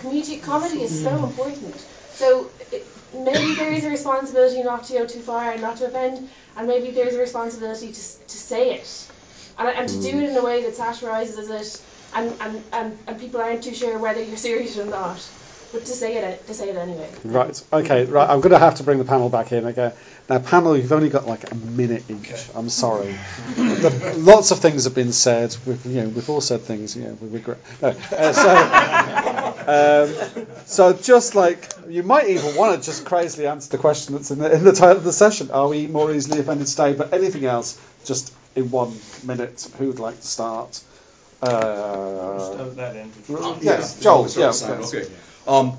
comedy, 0.01 0.39
comedy 0.39 0.81
is 0.87 1.03
so 1.03 1.11
important. 1.29 1.85
So 2.21 2.29
it, 2.71 2.87
maybe 3.13 3.53
there 3.59 3.71
is 3.71 3.83
a 3.85 3.91
responsibility 3.97 4.63
not 4.63 4.85
to 4.85 4.93
go 4.93 5.05
too 5.05 5.21
far 5.21 5.51
and 5.51 5.61
not 5.61 5.77
to 5.77 5.85
offend, 5.85 6.27
and 6.55 6.67
maybe 6.67 6.89
there's 6.89 7.13
a 7.13 7.19
responsibility 7.19 7.89
to, 7.93 8.01
to 8.33 8.37
say 8.37 8.63
it, 8.77 8.87
and, 9.59 9.69
and 9.77 9.87
to 9.89 10.01
do 10.01 10.13
it 10.21 10.29
in 10.31 10.35
a 10.35 10.43
way 10.49 10.63
that 10.63 10.75
satirises 10.75 11.49
it, 11.59 11.69
and, 12.13 12.41
and, 12.41 12.63
and, 12.73 12.97
and 13.07 13.19
people 13.19 13.39
aren't 13.41 13.63
too 13.63 13.75
sure 13.75 13.99
whether 13.99 14.23
you're 14.23 14.37
serious 14.37 14.75
or 14.77 14.85
not, 14.85 15.19
but 15.71 15.85
to 15.85 15.91
say 15.91 16.17
it 16.17 16.47
to 16.47 16.53
say 16.53 16.69
it 16.69 16.75
anyway. 16.75 17.09
Right. 17.23 17.63
Okay. 17.71 18.05
Right. 18.05 18.29
I'm 18.29 18.41
going 18.41 18.51
to 18.51 18.59
have 18.59 18.75
to 18.75 18.83
bring 18.83 18.97
the 18.97 19.05
panel 19.05 19.29
back 19.29 19.51
in 19.51 19.65
again. 19.65 19.93
Now, 20.29 20.39
panel, 20.39 20.77
you've 20.77 20.91
only 20.91 21.09
got 21.09 21.27
like 21.27 21.51
a 21.51 21.55
minute 21.55 22.09
each. 22.09 22.31
I'm 22.55 22.69
sorry. 22.69 23.15
the, 23.55 24.15
lots 24.17 24.51
of 24.51 24.59
things 24.59 24.85
have 24.85 24.95
been 24.95 25.11
said. 25.11 25.55
We've, 25.65 25.85
you 25.85 26.01
know, 26.01 26.09
we've 26.09 26.29
all 26.29 26.41
said 26.41 26.61
things. 26.61 26.95
You 26.95 27.03
know, 27.03 27.17
we 27.21 27.29
regret. 27.29 27.57
No. 27.81 27.89
Uh, 28.11 28.33
so, 28.33 29.51
um, 29.67 30.47
so 30.65 30.93
just 30.93 31.35
like 31.35 31.71
you 31.87 32.03
might 32.03 32.29
even 32.29 32.55
want 32.55 32.79
to 32.79 32.85
just 32.85 33.05
crazily 33.05 33.47
answer 33.47 33.69
the 33.69 33.77
question 33.77 34.15
that's 34.15 34.31
in 34.31 34.39
the, 34.39 34.53
in 34.53 34.63
the 34.63 34.73
title 34.73 34.97
of 34.97 35.03
the 35.03 35.13
session: 35.13 35.51
Are 35.51 35.67
we 35.67 35.87
more 35.87 36.13
easily 36.13 36.39
offended 36.39 36.67
today? 36.67 36.93
But 36.93 37.13
anything 37.13 37.45
else, 37.45 37.79
just 38.05 38.33
in 38.55 38.71
one 38.71 38.93
minute. 39.23 39.67
Who 39.77 39.87
would 39.87 39.99
like 39.99 40.19
to 40.19 40.27
start? 40.27 40.81
Uh, 41.41 42.51
yes, 43.61 43.95
Joel. 44.03 44.23
Yeah. 44.37 44.47
Okay. 44.95 45.11
Um, 45.47 45.77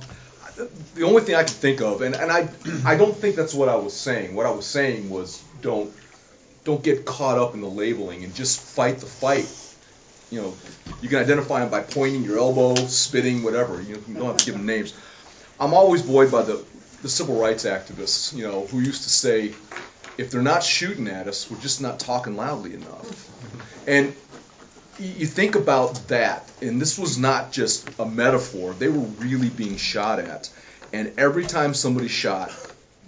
the 0.94 1.02
only 1.04 1.22
thing 1.22 1.34
I 1.36 1.44
can 1.44 1.52
think 1.52 1.80
of, 1.80 2.02
and, 2.02 2.14
and 2.14 2.30
I 2.30 2.48
I 2.84 2.96
don't 2.96 3.16
think 3.16 3.36
that's 3.36 3.54
what 3.54 3.68
I 3.68 3.76
was 3.76 3.94
saying. 3.94 4.34
What 4.34 4.46
I 4.46 4.50
was 4.50 4.66
saying 4.66 5.08
was 5.08 5.40
don't 5.60 5.92
don't 6.64 6.82
get 6.82 7.04
caught 7.04 7.38
up 7.38 7.54
in 7.54 7.60
the 7.60 7.68
labeling 7.68 8.24
and 8.24 8.34
just 8.34 8.60
fight 8.60 8.98
the 8.98 9.06
fight. 9.06 9.46
You 10.30 10.42
know, 10.42 10.54
you 11.00 11.08
can 11.08 11.18
identify 11.18 11.60
them 11.60 11.70
by 11.70 11.80
pointing 11.82 12.24
your 12.24 12.38
elbow, 12.38 12.74
spitting, 12.76 13.42
whatever. 13.42 13.80
You, 13.82 13.96
know, 13.96 14.02
you 14.08 14.14
don't 14.14 14.26
have 14.28 14.36
to 14.38 14.46
give 14.46 14.54
them 14.54 14.66
names. 14.66 14.94
I'm 15.60 15.74
always 15.74 16.02
buoyed 16.02 16.30
by 16.32 16.42
the 16.42 16.64
the 17.02 17.08
civil 17.08 17.36
rights 17.38 17.64
activists, 17.64 18.32
you 18.34 18.44
know, 18.44 18.66
who 18.66 18.80
used 18.80 19.02
to 19.04 19.10
say, 19.10 19.52
if 20.18 20.30
they're 20.30 20.42
not 20.42 20.62
shooting 20.62 21.08
at 21.08 21.26
us, 21.28 21.50
we're 21.50 21.58
just 21.60 21.80
not 21.80 21.98
talking 21.98 22.36
loudly 22.36 22.74
enough. 22.74 23.28
And 23.86 24.08
y- 24.08 24.14
you 24.98 25.26
think 25.26 25.54
about 25.54 26.08
that, 26.08 26.50
and 26.60 26.80
this 26.80 26.98
was 26.98 27.18
not 27.18 27.52
just 27.52 27.86
a 27.98 28.06
metaphor, 28.06 28.74
they 28.74 28.88
were 28.88 28.98
really 28.98 29.48
being 29.48 29.76
shot 29.76 30.18
at. 30.18 30.50
And 30.92 31.14
every 31.18 31.46
time 31.46 31.74
somebody 31.74 32.08
shot, 32.08 32.52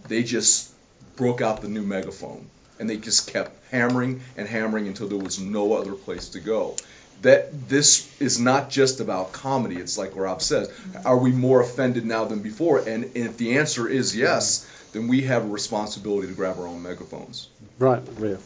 they 0.08 0.22
just 0.22 0.70
broke 1.16 1.40
out 1.40 1.60
the 1.60 1.68
new 1.68 1.82
megaphone. 1.82 2.46
And 2.78 2.90
they 2.90 2.96
just 2.96 3.30
kept 3.30 3.52
hammering 3.70 4.22
and 4.36 4.48
hammering 4.48 4.88
until 4.88 5.08
there 5.08 5.18
was 5.18 5.38
no 5.38 5.74
other 5.74 5.92
place 5.92 6.30
to 6.30 6.40
go. 6.40 6.76
That 7.22 7.68
this 7.68 8.10
is 8.20 8.40
not 8.40 8.70
just 8.70 9.00
about 9.00 9.32
comedy, 9.32 9.78
it's 9.78 9.96
like 9.96 10.16
Rob 10.16 10.42
says. 10.42 10.72
Are 11.04 11.16
we 11.16 11.30
more 11.30 11.60
offended 11.60 12.04
now 12.04 12.24
than 12.24 12.40
before? 12.40 12.80
And, 12.80 13.12
if 13.14 13.36
the 13.36 13.58
answer 13.58 13.88
is 13.88 14.16
yes, 14.16 14.68
then 14.92 15.06
we 15.06 15.22
have 15.22 15.44
a 15.44 15.48
responsibility 15.48 16.28
to 16.28 16.34
grab 16.34 16.58
our 16.58 16.66
own 16.66 16.82
megaphones. 16.82 17.48
Right, 17.78 18.02
Ria. 18.16 18.38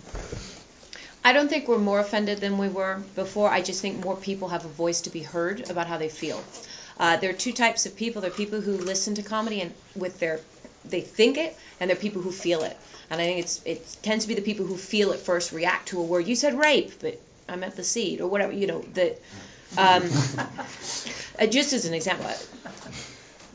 I 1.24 1.32
don't 1.32 1.48
think 1.48 1.68
we're 1.68 1.78
more 1.78 2.00
offended 2.00 2.38
than 2.38 2.58
we 2.58 2.68
were 2.68 3.02
before. 3.14 3.50
I 3.50 3.60
just 3.60 3.82
think 3.82 4.04
more 4.04 4.16
people 4.16 4.48
have 4.48 4.64
a 4.64 4.68
voice 4.68 5.02
to 5.02 5.10
be 5.10 5.20
heard 5.20 5.68
about 5.70 5.86
how 5.86 5.98
they 5.98 6.08
feel. 6.08 6.42
Uh, 6.98 7.16
there 7.16 7.30
are 7.30 7.34
two 7.34 7.52
types 7.52 7.86
of 7.86 7.96
people. 7.96 8.22
There 8.22 8.30
are 8.30 8.34
people 8.34 8.60
who 8.60 8.72
listen 8.72 9.14
to 9.16 9.22
comedy 9.22 9.60
and 9.60 9.72
with 9.94 10.18
their 10.18 10.40
they 10.84 11.00
think 11.00 11.36
it, 11.36 11.56
and 11.80 11.90
there 11.90 11.96
are 11.96 12.00
people 12.00 12.22
who 12.22 12.32
feel 12.32 12.62
it. 12.62 12.76
And 13.10 13.20
I 13.20 13.24
think 13.24 13.40
it's 13.40 13.62
it 13.64 13.96
tends 14.02 14.24
to 14.24 14.28
be 14.28 14.34
the 14.34 14.42
people 14.42 14.66
who 14.66 14.76
feel 14.76 15.12
it 15.12 15.20
first 15.20 15.52
react 15.52 15.88
to 15.88 16.00
a 16.00 16.02
word. 16.02 16.26
You 16.26 16.34
said 16.34 16.58
rape, 16.58 16.92
but 17.00 17.20
I 17.48 17.56
meant 17.56 17.76
the 17.76 17.84
seed 17.84 18.20
or 18.20 18.28
whatever. 18.28 18.52
You 18.52 18.66
know 18.66 18.84
that. 18.94 19.20
Um, 19.76 20.04
uh, 21.38 21.46
just 21.46 21.72
as 21.72 21.84
an 21.84 21.94
example. 21.94 22.26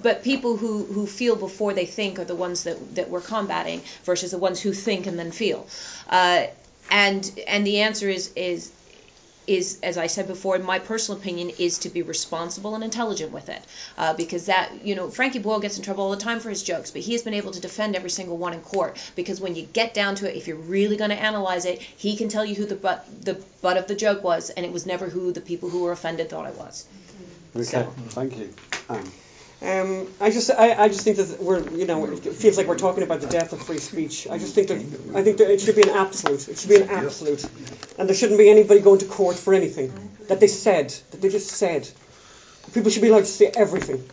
But 0.01 0.21
people 0.21 0.57
who, 0.57 0.83
who 0.83 1.07
feel 1.07 1.37
before 1.37 1.73
they 1.73 1.85
think 1.85 2.19
are 2.19 2.25
the 2.25 2.35
ones 2.35 2.63
that, 2.63 2.95
that 2.95 3.09
we're 3.09 3.21
combating 3.21 3.81
versus 4.03 4.31
the 4.31 4.37
ones 4.37 4.59
who 4.59 4.73
think 4.73 5.07
and 5.07 5.17
then 5.17 5.31
feel. 5.31 5.65
Uh, 6.09 6.47
and 6.89 7.39
and 7.47 7.65
the 7.65 7.81
answer 7.81 8.09
is 8.09 8.31
is 8.35 8.71
is 9.45 9.79
as 9.83 9.97
I 9.97 10.07
said 10.07 10.27
before, 10.27 10.55
in 10.55 10.63
my 10.63 10.79
personal 10.79 11.19
opinion, 11.19 11.51
is 11.59 11.79
to 11.79 11.89
be 11.89 12.01
responsible 12.01 12.75
and 12.75 12.83
intelligent 12.83 13.31
with 13.31 13.49
it, 13.49 13.61
uh, 13.97 14.13
because 14.13 14.45
that 14.45 14.85
you 14.85 14.95
know 14.95 15.09
Frankie 15.09 15.39
Boyle 15.39 15.59
gets 15.59 15.77
in 15.77 15.83
trouble 15.83 16.05
all 16.05 16.11
the 16.11 16.17
time 16.17 16.39
for 16.39 16.49
his 16.49 16.63
jokes, 16.63 16.91
but 16.91 17.01
he 17.01 17.11
has 17.13 17.23
been 17.23 17.33
able 17.33 17.51
to 17.51 17.59
defend 17.59 17.95
every 17.95 18.09
single 18.09 18.37
one 18.37 18.53
in 18.53 18.61
court 18.61 18.97
because 19.15 19.41
when 19.41 19.55
you 19.55 19.63
get 19.63 19.93
down 19.93 20.15
to 20.15 20.29
it, 20.29 20.37
if 20.37 20.47
you're 20.47 20.57
really 20.57 20.95
going 20.95 21.09
to 21.09 21.21
analyze 21.21 21.65
it, 21.65 21.81
he 21.81 22.15
can 22.15 22.29
tell 22.29 22.45
you 22.45 22.55
who 22.55 22.65
the 22.65 22.75
butt 22.75 23.05
the 23.23 23.33
butt 23.61 23.77
of 23.77 23.87
the 23.87 23.95
joke 23.95 24.23
was, 24.23 24.49
and 24.49 24.65
it 24.65 24.71
was 24.71 24.85
never 24.85 25.09
who 25.09 25.31
the 25.31 25.41
people 25.41 25.69
who 25.69 25.81
were 25.81 25.91
offended 25.91 26.29
thought 26.29 26.47
it 26.47 26.55
was. 26.55 26.85
Okay. 27.55 27.85
Thank 28.09 28.37
you. 28.37 28.53
Ann. 28.89 29.11
Um, 29.63 30.07
I 30.19 30.29
just, 30.29 30.51
I, 30.51 30.73
I 30.73 30.87
just 30.89 31.05
think 31.05 31.15
that 31.15 31.41
we're, 31.41 31.65
you 31.69 31.85
know, 31.85 32.05
it 32.05 32.19
feels 32.19 32.57
like 32.57 32.67
we're 32.67 32.77
talking 32.77 33.01
about 33.03 33.21
the 33.21 33.27
death 33.27 33.53
of 33.53 33.61
free 33.61 33.77
speech. 33.77 34.27
I 34.29 34.37
just 34.37 34.53
think 34.55 34.67
that, 34.67 34.77
I 35.15 35.23
think 35.23 35.37
that 35.37 35.49
it 35.49 35.61
should 35.61 35.77
be 35.77 35.83
an 35.83 35.89
absolute. 35.89 36.49
It 36.49 36.59
should 36.59 36.69
be 36.69 36.75
an 36.75 36.89
absolute, 36.89 37.45
and 37.97 38.09
there 38.09 38.15
shouldn't 38.15 38.37
be 38.37 38.49
anybody 38.49 38.81
going 38.81 38.99
to 38.99 39.05
court 39.05 39.37
for 39.37 39.53
anything 39.53 39.93
that 40.27 40.41
they 40.41 40.47
said, 40.47 40.89
that 41.11 41.21
they 41.21 41.29
just 41.29 41.49
said. 41.49 41.89
People 42.73 42.91
should 42.91 43.01
be 43.01 43.07
allowed 43.07 43.19
to 43.21 43.25
say 43.25 43.51
everything. 43.55 44.03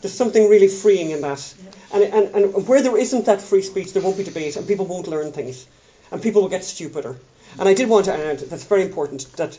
There's 0.00 0.14
something 0.14 0.48
really 0.48 0.68
freeing 0.68 1.10
in 1.10 1.20
that, 1.20 1.54
and 1.92 2.02
and 2.02 2.34
and 2.34 2.66
where 2.66 2.82
there 2.82 2.96
isn't 2.96 3.26
that 3.26 3.40
free 3.40 3.62
speech, 3.62 3.92
there 3.92 4.02
won't 4.02 4.16
be 4.16 4.24
debate, 4.24 4.56
and 4.56 4.66
people 4.66 4.86
won't 4.86 5.06
learn 5.06 5.30
things, 5.30 5.66
and 6.10 6.20
people 6.20 6.42
will 6.42 6.48
get 6.48 6.64
stupider. 6.64 7.16
And 7.58 7.68
I 7.68 7.74
did 7.74 7.88
want 7.88 8.06
to 8.06 8.14
add 8.14 8.38
that's 8.40 8.64
very 8.64 8.82
important 8.82 9.30
that 9.36 9.58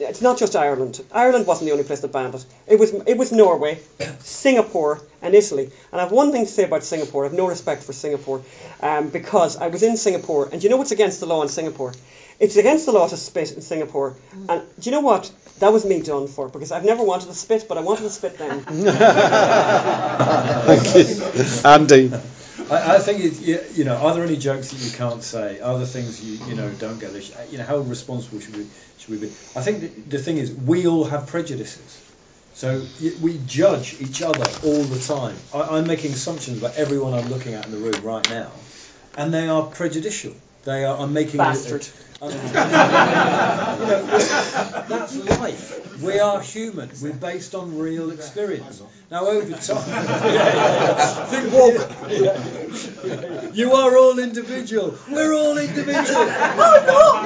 it's 0.00 0.20
not 0.20 0.38
just 0.38 0.56
Ireland. 0.56 1.02
Ireland 1.12 1.46
wasn't 1.46 1.66
the 1.66 1.72
only 1.72 1.84
place 1.84 2.00
that 2.00 2.12
banned 2.12 2.34
it. 2.34 2.44
It 2.66 2.78
was 2.78 2.92
it 2.92 3.16
was 3.16 3.32
Norway, 3.32 3.78
Singapore, 4.20 5.00
and 5.22 5.34
Italy. 5.34 5.70
And 5.92 6.00
I 6.00 6.04
have 6.04 6.12
one 6.12 6.32
thing 6.32 6.44
to 6.46 6.50
say 6.50 6.64
about 6.64 6.84
Singapore. 6.84 7.24
I 7.24 7.28
have 7.28 7.36
no 7.36 7.48
respect 7.48 7.82
for 7.82 7.92
Singapore 7.92 8.42
um, 8.80 9.08
because 9.08 9.56
I 9.56 9.68
was 9.68 9.82
in 9.82 9.96
Singapore, 9.96 10.48
and 10.50 10.60
do 10.60 10.64
you 10.64 10.70
know 10.70 10.76
what's 10.76 10.92
against 10.92 11.20
the 11.20 11.26
law 11.26 11.42
in 11.42 11.48
Singapore? 11.48 11.92
It's 12.38 12.56
against 12.56 12.84
the 12.84 12.92
law 12.92 13.08
to 13.08 13.16
spit 13.16 13.52
in 13.52 13.62
Singapore. 13.62 14.14
And 14.48 14.62
do 14.78 14.90
you 14.90 14.90
know 14.90 15.00
what? 15.00 15.30
That 15.60 15.72
was 15.72 15.86
me 15.86 16.02
done 16.02 16.28
for 16.28 16.48
because 16.50 16.70
I've 16.70 16.84
never 16.84 17.02
wanted 17.02 17.28
to 17.28 17.34
spit, 17.34 17.64
but 17.66 17.78
I 17.78 17.80
wanted 17.80 18.02
to 18.02 18.10
spit 18.10 18.36
then. 18.36 18.60
Thank 20.66 20.94
you, 20.94 21.04
Andy. 21.64 22.12
I, 22.70 22.96
I 22.96 22.98
think 22.98 23.20
it, 23.20 23.76
you, 23.76 23.84
know, 23.84 23.96
are 23.96 24.14
there 24.14 24.24
any 24.24 24.36
jokes 24.36 24.70
that 24.70 24.80
you 24.80 24.96
can't 24.96 25.22
say? 25.22 25.60
Are 25.60 25.78
there 25.78 25.86
things 25.86 26.22
you 26.22 26.38
you 26.48 26.54
know 26.54 26.70
don't 26.72 26.98
get? 26.98 27.12
The, 27.12 27.46
you 27.50 27.58
know, 27.58 27.64
how 27.64 27.78
responsible 27.78 28.40
should 28.40 28.56
we 28.56 28.66
should 28.98 29.10
we 29.10 29.18
be? 29.18 29.34
I 29.54 29.62
think 29.62 30.08
the, 30.08 30.18
thing 30.18 30.38
is 30.38 30.52
we 30.52 30.86
all 30.86 31.04
have 31.04 31.26
prejudices, 31.26 32.00
so 32.54 32.86
we 33.20 33.38
judge 33.46 34.00
each 34.00 34.22
other 34.22 34.44
all 34.64 34.82
the 34.82 35.00
time. 35.00 35.36
I, 35.52 35.78
I'm 35.78 35.86
making 35.86 36.12
assumptions 36.12 36.58
about 36.58 36.76
everyone 36.76 37.14
I'm 37.14 37.28
looking 37.28 37.54
at 37.54 37.66
in 37.66 37.72
the 37.72 37.78
room 37.78 38.02
right 38.02 38.28
now, 38.30 38.50
and 39.16 39.32
they 39.32 39.48
are 39.48 39.64
prejudicial. 39.64 40.34
They 40.66 40.84
are. 40.84 40.98
I'm 40.98 41.12
making 41.12 41.38
Bastard. 41.38 41.82
it. 41.82 41.92
I'm- 42.22 42.32
you 42.32 42.38
know, 43.86 44.06
that's 44.88 45.14
life. 45.38 46.02
We 46.02 46.18
are 46.18 46.40
human. 46.40 46.90
We're 47.00 47.12
based 47.12 47.54
on 47.54 47.78
real 47.78 48.10
experience. 48.10 48.82
Now, 49.10 49.26
over 49.26 49.52
time, 49.52 49.58
think 51.30 51.52
more. 51.52 51.72
You 53.52 53.72
are 53.74 53.96
all 53.96 54.18
individual. 54.18 54.98
We're 55.08 55.32
all 55.34 55.56
individual. 55.56 56.26
Oh, 56.58 57.22
Absolutely 57.22 57.25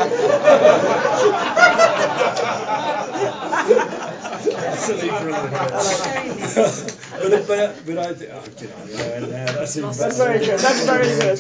but, 5.49 7.47
but, 7.47 7.87
but 7.87 7.99
I 7.99 8.09
oh, 8.11 8.45
yeah, 8.89 9.47
that's, 9.53 9.75
That's 9.75 10.17
very 10.19 10.39
good. 10.39 10.59
That's 10.59 10.85
very 10.85 11.07
good. 11.07 11.39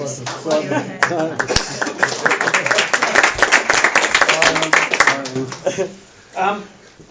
Um, 6.36 6.64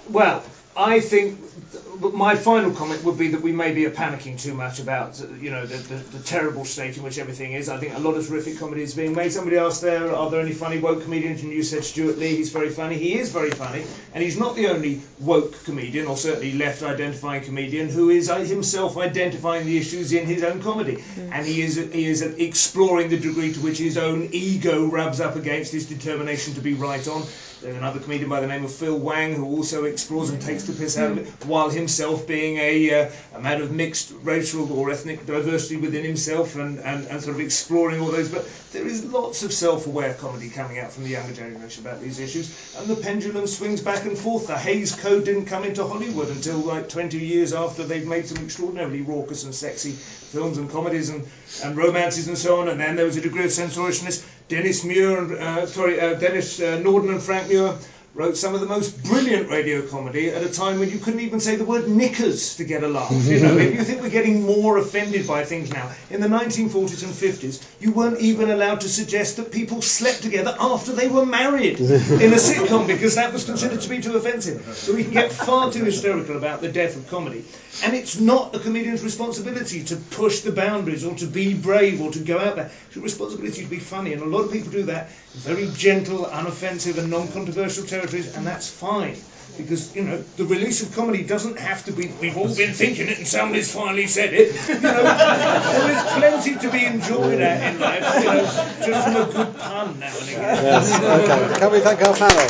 well, 0.10 0.44
I 0.80 1.02
think 1.02 1.38
th- 1.72 2.14
my 2.14 2.34
final 2.36 2.72
comment 2.72 3.04
would 3.04 3.18
be 3.18 3.28
that 3.30 3.42
we 3.42 3.52
maybe 3.52 3.86
are 3.86 3.92
panicking 3.92 4.40
too 4.40 4.54
much 4.54 4.80
about 4.80 5.22
you 5.42 5.52
know 5.52 5.66
the, 5.66 5.76
the, 5.76 5.96
the 6.18 6.24
terrible 6.24 6.64
state 6.64 6.96
in 6.96 7.04
which 7.04 7.18
everything 7.18 7.52
is. 7.52 7.68
I 7.68 7.78
think 7.80 7.96
a 7.96 8.00
lot 8.00 8.16
of 8.16 8.26
terrific 8.26 8.58
comedy 8.60 8.84
is 8.84 8.94
being 8.94 9.14
made. 9.14 9.34
Somebody 9.34 9.58
asked 9.58 9.82
there, 9.82 10.16
are 10.16 10.30
there 10.32 10.40
any 10.40 10.54
funny 10.54 10.78
woke 10.80 11.04
comedians? 11.04 11.44
And 11.44 11.52
you 11.52 11.64
said 11.64 11.84
Stewart 11.84 12.18
Lee. 12.18 12.38
He's 12.38 12.52
very 12.52 12.70
funny. 12.70 12.98
He 12.98 13.20
is 13.20 13.34
very 13.34 13.52
funny, 13.52 13.84
and 14.14 14.24
he's 14.24 14.38
not 14.38 14.56
the 14.56 14.68
only 14.68 15.02
woke 15.20 15.62
comedian, 15.66 16.08
or 16.08 16.16
certainly 16.16 16.54
left-identifying 16.54 17.44
comedian, 17.44 17.90
who 17.90 18.10
is 18.10 18.30
uh, 18.30 18.38
himself 18.38 18.96
identifying 18.98 19.66
the 19.66 19.78
issues 19.78 20.14
in 20.14 20.26
his 20.26 20.46
own 20.46 20.62
comedy, 20.62 21.04
and 21.18 21.46
he 21.46 21.62
is 21.62 21.76
he 21.76 22.06
is 22.06 22.22
exploring 22.22 23.10
the 23.10 23.18
degree 23.18 23.52
to 23.52 23.60
which 23.60 23.80
his 23.80 23.98
own 23.98 24.30
ego 24.32 24.86
rubs 24.86 25.20
up 25.20 25.36
against 25.36 25.74
his 25.74 25.86
determination 25.90 26.54
to 26.54 26.62
be 26.62 26.74
right 26.74 27.06
on. 27.10 27.24
There's 27.62 27.76
another 27.76 28.00
comedian 28.00 28.30
by 28.30 28.40
the 28.40 28.48
name 28.48 28.64
of 28.64 28.72
Phil 28.72 28.98
Wang 28.98 29.36
who 29.36 29.44
also 29.44 29.84
explores 29.84 30.30
and 30.30 30.42
takes 30.42 30.64
the 30.64 30.72
piss 30.72 30.98
out 30.98 31.12
of 31.12 31.18
it, 31.18 31.28
while 31.46 31.70
himself 31.70 32.26
being 32.26 32.56
a, 32.56 32.94
uh, 32.94 33.12
a 33.36 33.42
man 33.42 33.62
of 33.62 33.70
mixed 33.72 34.14
racial 34.24 34.72
or 34.72 34.90
ethnic 34.92 35.26
diversity 35.26 35.76
within 35.76 36.06
himself 36.06 36.56
and, 36.56 36.80
and, 36.80 37.06
and 37.08 37.22
sort 37.22 37.36
of 37.36 37.42
exploring 37.42 38.00
all 38.00 38.12
those. 38.12 38.30
But 38.30 38.48
there 38.72 38.88
is 38.88 39.04
lots 39.04 39.44
of 39.44 39.52
self-aware 39.52 40.14
comedy 40.14 40.50
coming 40.50 40.80
out 40.80 40.94
from 40.94 41.04
the 41.04 41.10
younger 41.10 41.34
generation 41.34 41.86
about 41.86 42.02
these 42.02 42.20
issues, 42.20 42.56
and 42.78 42.88
the 42.88 42.96
pendulum 42.96 43.46
swings 43.46 43.82
back 43.82 44.06
and 44.06 44.18
forth. 44.18 44.48
The 44.48 44.58
Hays 44.58 44.96
Code 44.96 45.26
didn't 45.26 45.46
come 45.46 45.66
into 45.66 45.86
Hollywood 45.86 46.30
until 46.30 46.60
like 46.60 46.88
20 46.88 47.18
years 47.18 47.52
after 47.52 47.84
they've 47.84 48.08
made 48.08 48.28
some 48.28 48.42
extraordinarily 48.42 49.02
raucous 49.02 49.44
and 49.44 49.54
sexy 49.54 49.92
films 49.92 50.58
and 50.58 50.70
comedies 50.70 51.10
and, 51.10 51.28
and 51.62 51.76
romances 51.76 52.30
and 52.30 52.38
so 52.38 52.62
on, 52.62 52.70
and 52.70 52.80
then 52.80 52.96
there 52.96 53.06
was 53.06 53.18
a 53.18 53.22
degree 53.22 53.44
of 53.44 53.52
censoriousness. 53.52 54.24
Dennis 54.50 54.84
Muir 54.84 55.18
and 55.20 55.32
uh, 55.32 55.68
sorry, 55.68 56.00
uh, 56.00 56.14
Dennis 56.16 56.60
uh, 56.60 56.80
Norden 56.80 57.12
and 57.12 57.22
Frank 57.22 57.50
Muir 57.50 57.78
wrote 58.20 58.36
some 58.36 58.54
of 58.54 58.60
the 58.60 58.68
most 58.68 59.02
brilliant 59.06 59.50
radio 59.50 59.82
comedy 59.82 60.28
at 60.28 60.44
a 60.44 60.50
time 60.52 60.78
when 60.78 60.90
you 60.90 61.00
couldn't 61.00 61.22
even 61.22 61.40
say 61.40 61.56
the 61.56 61.64
word 61.64 61.88
knickers 61.88 62.58
to 62.58 62.66
get 62.66 62.84
a 62.84 62.88
laugh. 62.88 63.10
You 63.14 63.40
know, 63.40 63.58
if 63.58 63.74
you 63.74 63.82
think 63.86 64.02
we're 64.02 64.10
getting 64.10 64.46
more 64.46 64.78
offended 64.78 65.26
by 65.26 65.46
things 65.46 65.72
now, 65.72 65.90
in 66.10 66.20
the 66.20 66.28
1940s 66.28 67.04
and 67.04 67.14
50s, 67.14 67.66
you 67.80 67.94
weren't 67.94 68.20
even 68.20 68.52
allowed 68.52 68.82
to 68.82 68.90
suggest 68.90 69.38
that 69.38 69.54
people 69.54 69.82
slept 69.82 70.22
together 70.22 70.54
after 70.60 70.92
they 70.92 71.08
were 71.08 71.26
married 71.26 71.80
in 71.80 71.88
a 71.88 72.42
sitcom 72.48 72.88
because 72.88 73.16
that 73.16 73.32
was 73.32 73.46
considered 73.46 73.80
to 73.80 73.88
be 73.88 74.02
too 74.02 74.18
offensive. 74.18 74.64
So 74.76 74.94
we 74.94 75.06
can 75.06 75.14
get 75.14 75.32
far 75.32 75.72
too 75.72 75.86
hysterical 75.86 76.36
about 76.36 76.60
the 76.60 76.70
death 76.70 76.98
of 76.98 77.08
comedy. 77.10 77.46
And 77.86 77.96
it's 77.96 78.20
not 78.20 78.54
a 78.54 78.60
comedian's 78.60 79.02
responsibility 79.02 79.86
to 79.86 79.96
push 79.96 80.42
the 80.42 80.52
boundaries 80.52 81.06
or 81.06 81.16
to 81.16 81.26
be 81.26 81.54
brave 81.54 82.02
or 82.02 82.12
to 82.12 82.20
go 82.20 82.38
out 82.38 82.58
there. 82.58 82.70
It's 82.88 82.98
a 82.98 83.00
responsibility 83.00 83.64
to 83.64 83.70
be 83.70 83.80
funny. 83.80 84.12
And 84.12 84.22
a 84.22 84.26
lot 84.26 84.42
of 84.42 84.52
people 84.52 84.72
do 84.72 84.84
that 84.84 85.10
very 85.34 85.70
gentle, 85.76 86.26
unoffensive, 86.26 86.98
and 86.98 87.10
non 87.10 87.28
controversial 87.30 87.86
territories, 88.10 88.36
and 88.36 88.46
that's 88.46 88.70
fine. 88.70 89.16
Because, 89.58 89.94
you 89.96 90.04
know, 90.04 90.24
the 90.38 90.46
release 90.46 90.84
of 90.84 90.96
comedy 90.96 91.24
doesn't 91.24 91.60
have 91.60 91.84
to 91.86 91.92
be, 91.92 92.08
we've 92.22 92.38
all 92.38 92.56
been 92.56 92.74
thinking 92.74 93.10
it 93.10 93.18
and 93.18 93.28
somebody's 93.28 93.74
finally 93.74 94.08
said 94.08 94.34
it. 94.34 94.56
You 94.70 94.80
know, 94.80 95.04
there 95.04 95.92
is 95.92 96.04
plenty 96.14 96.56
to 96.56 96.72
be 96.72 96.86
enjoyed 96.86 97.42
out 97.42 97.64
in 97.64 97.80
life, 97.80 98.20
you 98.20 98.26
know, 98.26 98.44
just 98.86 99.08
from 99.08 99.16
a 99.18 99.26
good 99.26 99.60
pun 99.60 100.00
now 100.00 100.18
and 100.18 100.30
again. 100.30 100.64
Yes, 100.64 100.96
okay. 100.96 101.60
Can 101.60 101.72
we 101.72 101.80
thank 101.80 102.02
our 102.02 102.16
panel? 102.16 102.48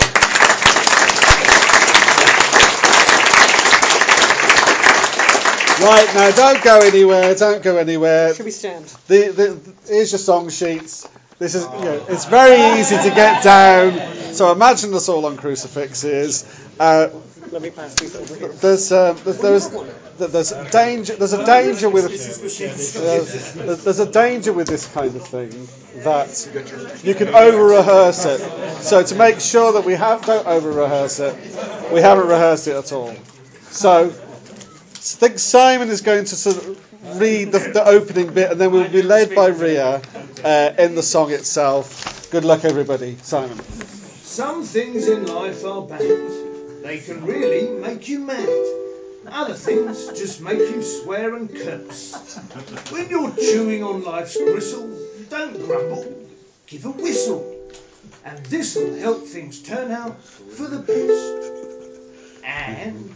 Right, 5.82 6.14
now 6.14 6.32
don't 6.32 6.62
go 6.62 6.80
anywhere, 6.82 7.34
don't 7.36 7.64
go 7.64 7.78
anywhere. 7.78 8.36
Should 8.36 8.46
we 8.46 8.52
stand? 8.52 8.86
The, 9.08 9.30
the, 9.30 9.74
here's 9.88 10.12
your 10.12 10.20
song 10.20 10.50
sheets. 10.50 11.08
This 11.40 11.56
is, 11.56 11.64
you 11.64 11.86
know, 11.86 12.06
it's 12.10 12.26
very 12.26 12.80
easy 12.80 12.98
to 12.98 13.16
get 13.16 13.44
down. 13.44 14.34
So 14.34 14.52
imagine 14.52 14.94
us 14.94 15.08
all 15.08 15.26
on 15.26 15.38
crucifixes. 15.38 16.44
Uh, 16.78 17.08
Let 17.52 17.62
me 17.62 17.70
pass 17.70 17.96
these 17.96 18.14
over 18.14 18.36
here. 18.36 18.50
there's, 18.50 18.92
um, 18.92 19.18
there's, 19.24 19.70
there's, 20.18 20.52
danger. 20.72 21.16
There's 21.16 21.32
a 21.32 21.46
danger 21.46 21.90
with. 21.90 22.06
Uh, 22.06 23.76
there's 23.76 24.00
a 24.00 24.12
danger 24.12 24.52
with 24.52 24.68
this 24.68 24.86
kind 24.94 25.16
of 25.16 25.26
thing 25.26 25.50
that 26.04 27.02
you 27.06 27.16
can 27.16 27.30
over 27.30 27.64
rehearse 27.64 28.26
it. 28.26 28.42
So 28.82 29.02
to 29.02 29.16
make 29.16 29.40
sure 29.40 29.72
that 29.74 29.86
we 29.86 29.94
have 29.94 30.26
don't 30.26 30.46
over 30.46 30.70
rehearse 30.70 31.22
it, 31.22 31.36
we 31.94 32.02
haven't 32.02 32.28
rehearsed 32.28 32.68
it 32.68 32.76
at 32.76 32.92
all. 32.92 33.16
So 33.72 34.14
I 35.10 35.18
think 35.18 35.40
Simon 35.40 35.90
is 35.90 36.02
going 36.02 36.26
to 36.26 36.36
sort 36.36 36.58
of 36.58 37.20
read 37.20 37.52
the, 37.52 37.60
the 37.60 37.84
opening 37.84 38.32
bit, 38.32 38.52
and 38.52 38.62
then 38.62 38.72
we'll 38.72 38.90
be 38.90 39.02
led 39.02 39.34
by 39.34 39.48
Ria 39.48 40.02
uh, 40.44 40.74
in 40.78 40.94
the 40.94 41.02
song 41.02 41.32
itself. 41.32 42.30
Good 42.30 42.46
luck, 42.46 42.64
everybody. 42.64 43.18
Simon. 43.24 43.60
Some 43.60 44.64
things 44.64 45.08
in 45.08 45.26
life 45.26 45.66
are 45.66 45.82
bad. 45.82 46.00
They 46.84 47.02
can 47.04 47.26
really 47.26 47.70
make 47.82 48.08
you 48.08 48.20
mad. 48.20 48.48
Other 49.26 49.56
things 49.56 50.08
just 50.10 50.42
make 50.42 50.60
you 50.60 50.84
swear 50.84 51.36
and 51.36 51.50
curse. 51.50 52.14
When 52.92 53.10
you're 53.10 53.36
chewing 53.36 53.84
on 53.84 54.04
life's 54.04 54.38
gristle, 54.38 54.96
don't 55.30 55.58
grumble, 55.66 56.06
give 56.68 56.86
a 56.86 56.92
whistle. 56.92 57.56
And 58.26 58.46
this'll 58.46 58.96
help 59.00 59.26
things 59.26 59.62
turn 59.64 59.92
out 59.92 60.22
for 60.22 60.68
the 60.68 60.80
best. 60.80 62.44
And 62.44 63.16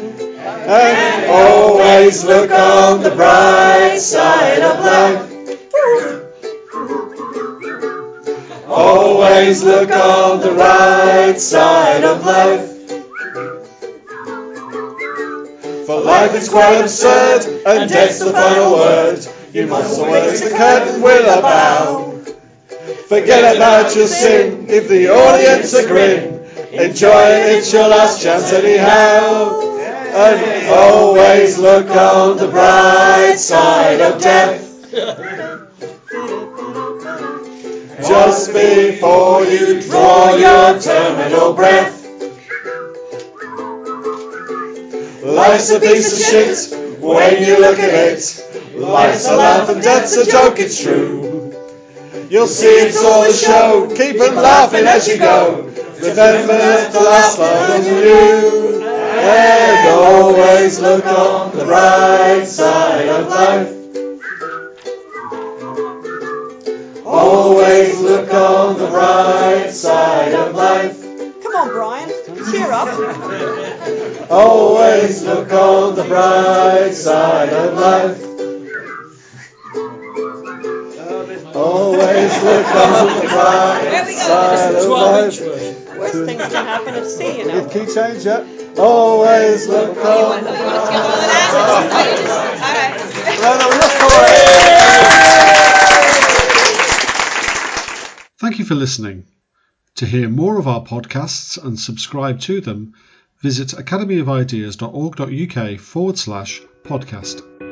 And 0.71 1.29
always 1.29 2.23
look 2.23 2.49
on 2.49 3.03
the 3.03 3.11
bright 3.11 3.97
side 3.99 4.61
of 4.61 4.79
life. 4.79 5.27
Always 8.69 9.63
look 9.63 9.91
on 9.91 10.39
the 10.39 10.53
right 10.53 11.37
side 11.37 12.05
of 12.05 12.25
life. 12.25 12.69
For 15.85 15.99
life 15.99 16.35
is 16.35 16.47
quite 16.47 16.79
absurd, 16.79 17.63
and 17.65 17.89
death's 17.89 18.19
the 18.19 18.31
final 18.31 18.71
word. 18.71 19.27
You 19.51 19.67
must 19.67 19.99
always 19.99 20.41
the 20.41 20.51
curtain 20.51 21.01
will 21.01 21.37
a 21.37 21.41
bow. 21.41 22.23
Forget 23.09 23.57
about 23.57 23.93
your 23.93 24.07
sin, 24.07 24.67
give 24.67 24.87
the 24.87 25.09
audience 25.09 25.73
a 25.73 25.85
grin. 25.85 26.45
Enjoy 26.71 27.23
it, 27.25 27.57
it's 27.57 27.73
your 27.73 27.89
last 27.89 28.23
chance 28.23 28.53
anyhow. 28.53 29.70
And 30.13 30.67
always 30.67 31.57
look 31.57 31.89
on 31.89 32.35
the 32.35 32.47
bright 32.47 33.35
side 33.37 34.01
of 34.01 34.21
death. 34.21 34.91
Just 38.05 38.51
before 38.51 39.45
you 39.45 39.81
draw 39.81 40.35
your 40.35 40.79
terminal 40.81 41.53
breath. 41.53 42.01
Life's 45.23 45.71
a 45.71 45.79
piece 45.79 46.11
of 46.11 46.19
shit 46.19 46.99
when 46.99 47.43
you 47.43 47.61
look 47.61 47.79
at 47.79 47.93
it. 47.93 48.75
Life's 48.75 49.27
a 49.29 49.35
laugh 49.37 49.69
and 49.69 49.81
death's 49.81 50.17
a 50.17 50.29
joke, 50.29 50.59
it's 50.59 50.81
true. 50.81 51.53
You'll 52.29 52.47
see 52.47 52.67
it's 52.67 53.01
all 53.01 53.23
a 53.23 53.31
show, 53.31 53.87
keep 53.95 54.19
on 54.19 54.35
laughing 54.35 54.85
as 54.85 55.07
you 55.07 55.19
go. 55.19 55.71
Remember 56.01 56.89
the 56.91 56.99
last 56.99 57.39
line 57.39 57.79
is 57.79 57.87
you. 57.87 58.80
And 59.23 59.87
always 59.89 60.79
look 60.79 61.05
on 61.05 61.55
the 61.55 61.65
bright 61.65 62.45
side 62.45 63.07
of 63.07 63.27
life. 63.27 63.77
Always 67.05 67.99
look 67.99 68.33
on 68.33 68.51
on 68.71 68.77
the 68.77 68.87
bright 68.87 69.69
side 69.71 70.33
of 70.33 70.55
life. 70.55 71.01
Come 71.43 71.55
on, 71.55 71.67
Brian, 71.69 72.09
cheer 72.51 72.71
up. 72.71 72.87
Always 74.29 75.23
look 75.23 75.51
on 75.51 75.95
the 75.95 76.03
bright 76.03 76.93
side 76.93 77.49
of 77.49 77.73
life. 77.73 78.21
Always 81.55 82.43
look 82.43 82.67
on 82.67 83.21
the 83.21 83.27
bright 83.27 84.07
side 84.15 84.75
of 84.75 84.89
life. 84.89 85.80
Worst 86.01 86.25
things 86.25 86.41
can 86.41 86.65
happen 86.65 86.95
at 86.95 87.05
sea, 87.05 87.37
you 87.39 87.47
know. 87.47 87.65
Key 87.67 87.85
change, 87.85 88.25
yeah. 88.25 88.43
Always 88.77 89.67
look 89.67 89.95
on 89.97 90.43
the 90.43 90.51
Thank 98.39 98.57
you 98.57 98.65
for 98.65 98.73
listening. 98.73 99.25
To 99.95 100.05
hear 100.07 100.27
more 100.27 100.57
of 100.57 100.67
our 100.67 100.83
podcasts 100.83 101.63
and 101.63 101.79
subscribe 101.79 102.39
to 102.41 102.59
them, 102.61 102.93
visit 103.39 103.69
academyofideas.org.uk 103.69 105.79
forward 105.79 106.17
slash 106.17 106.61
podcast. 106.83 107.70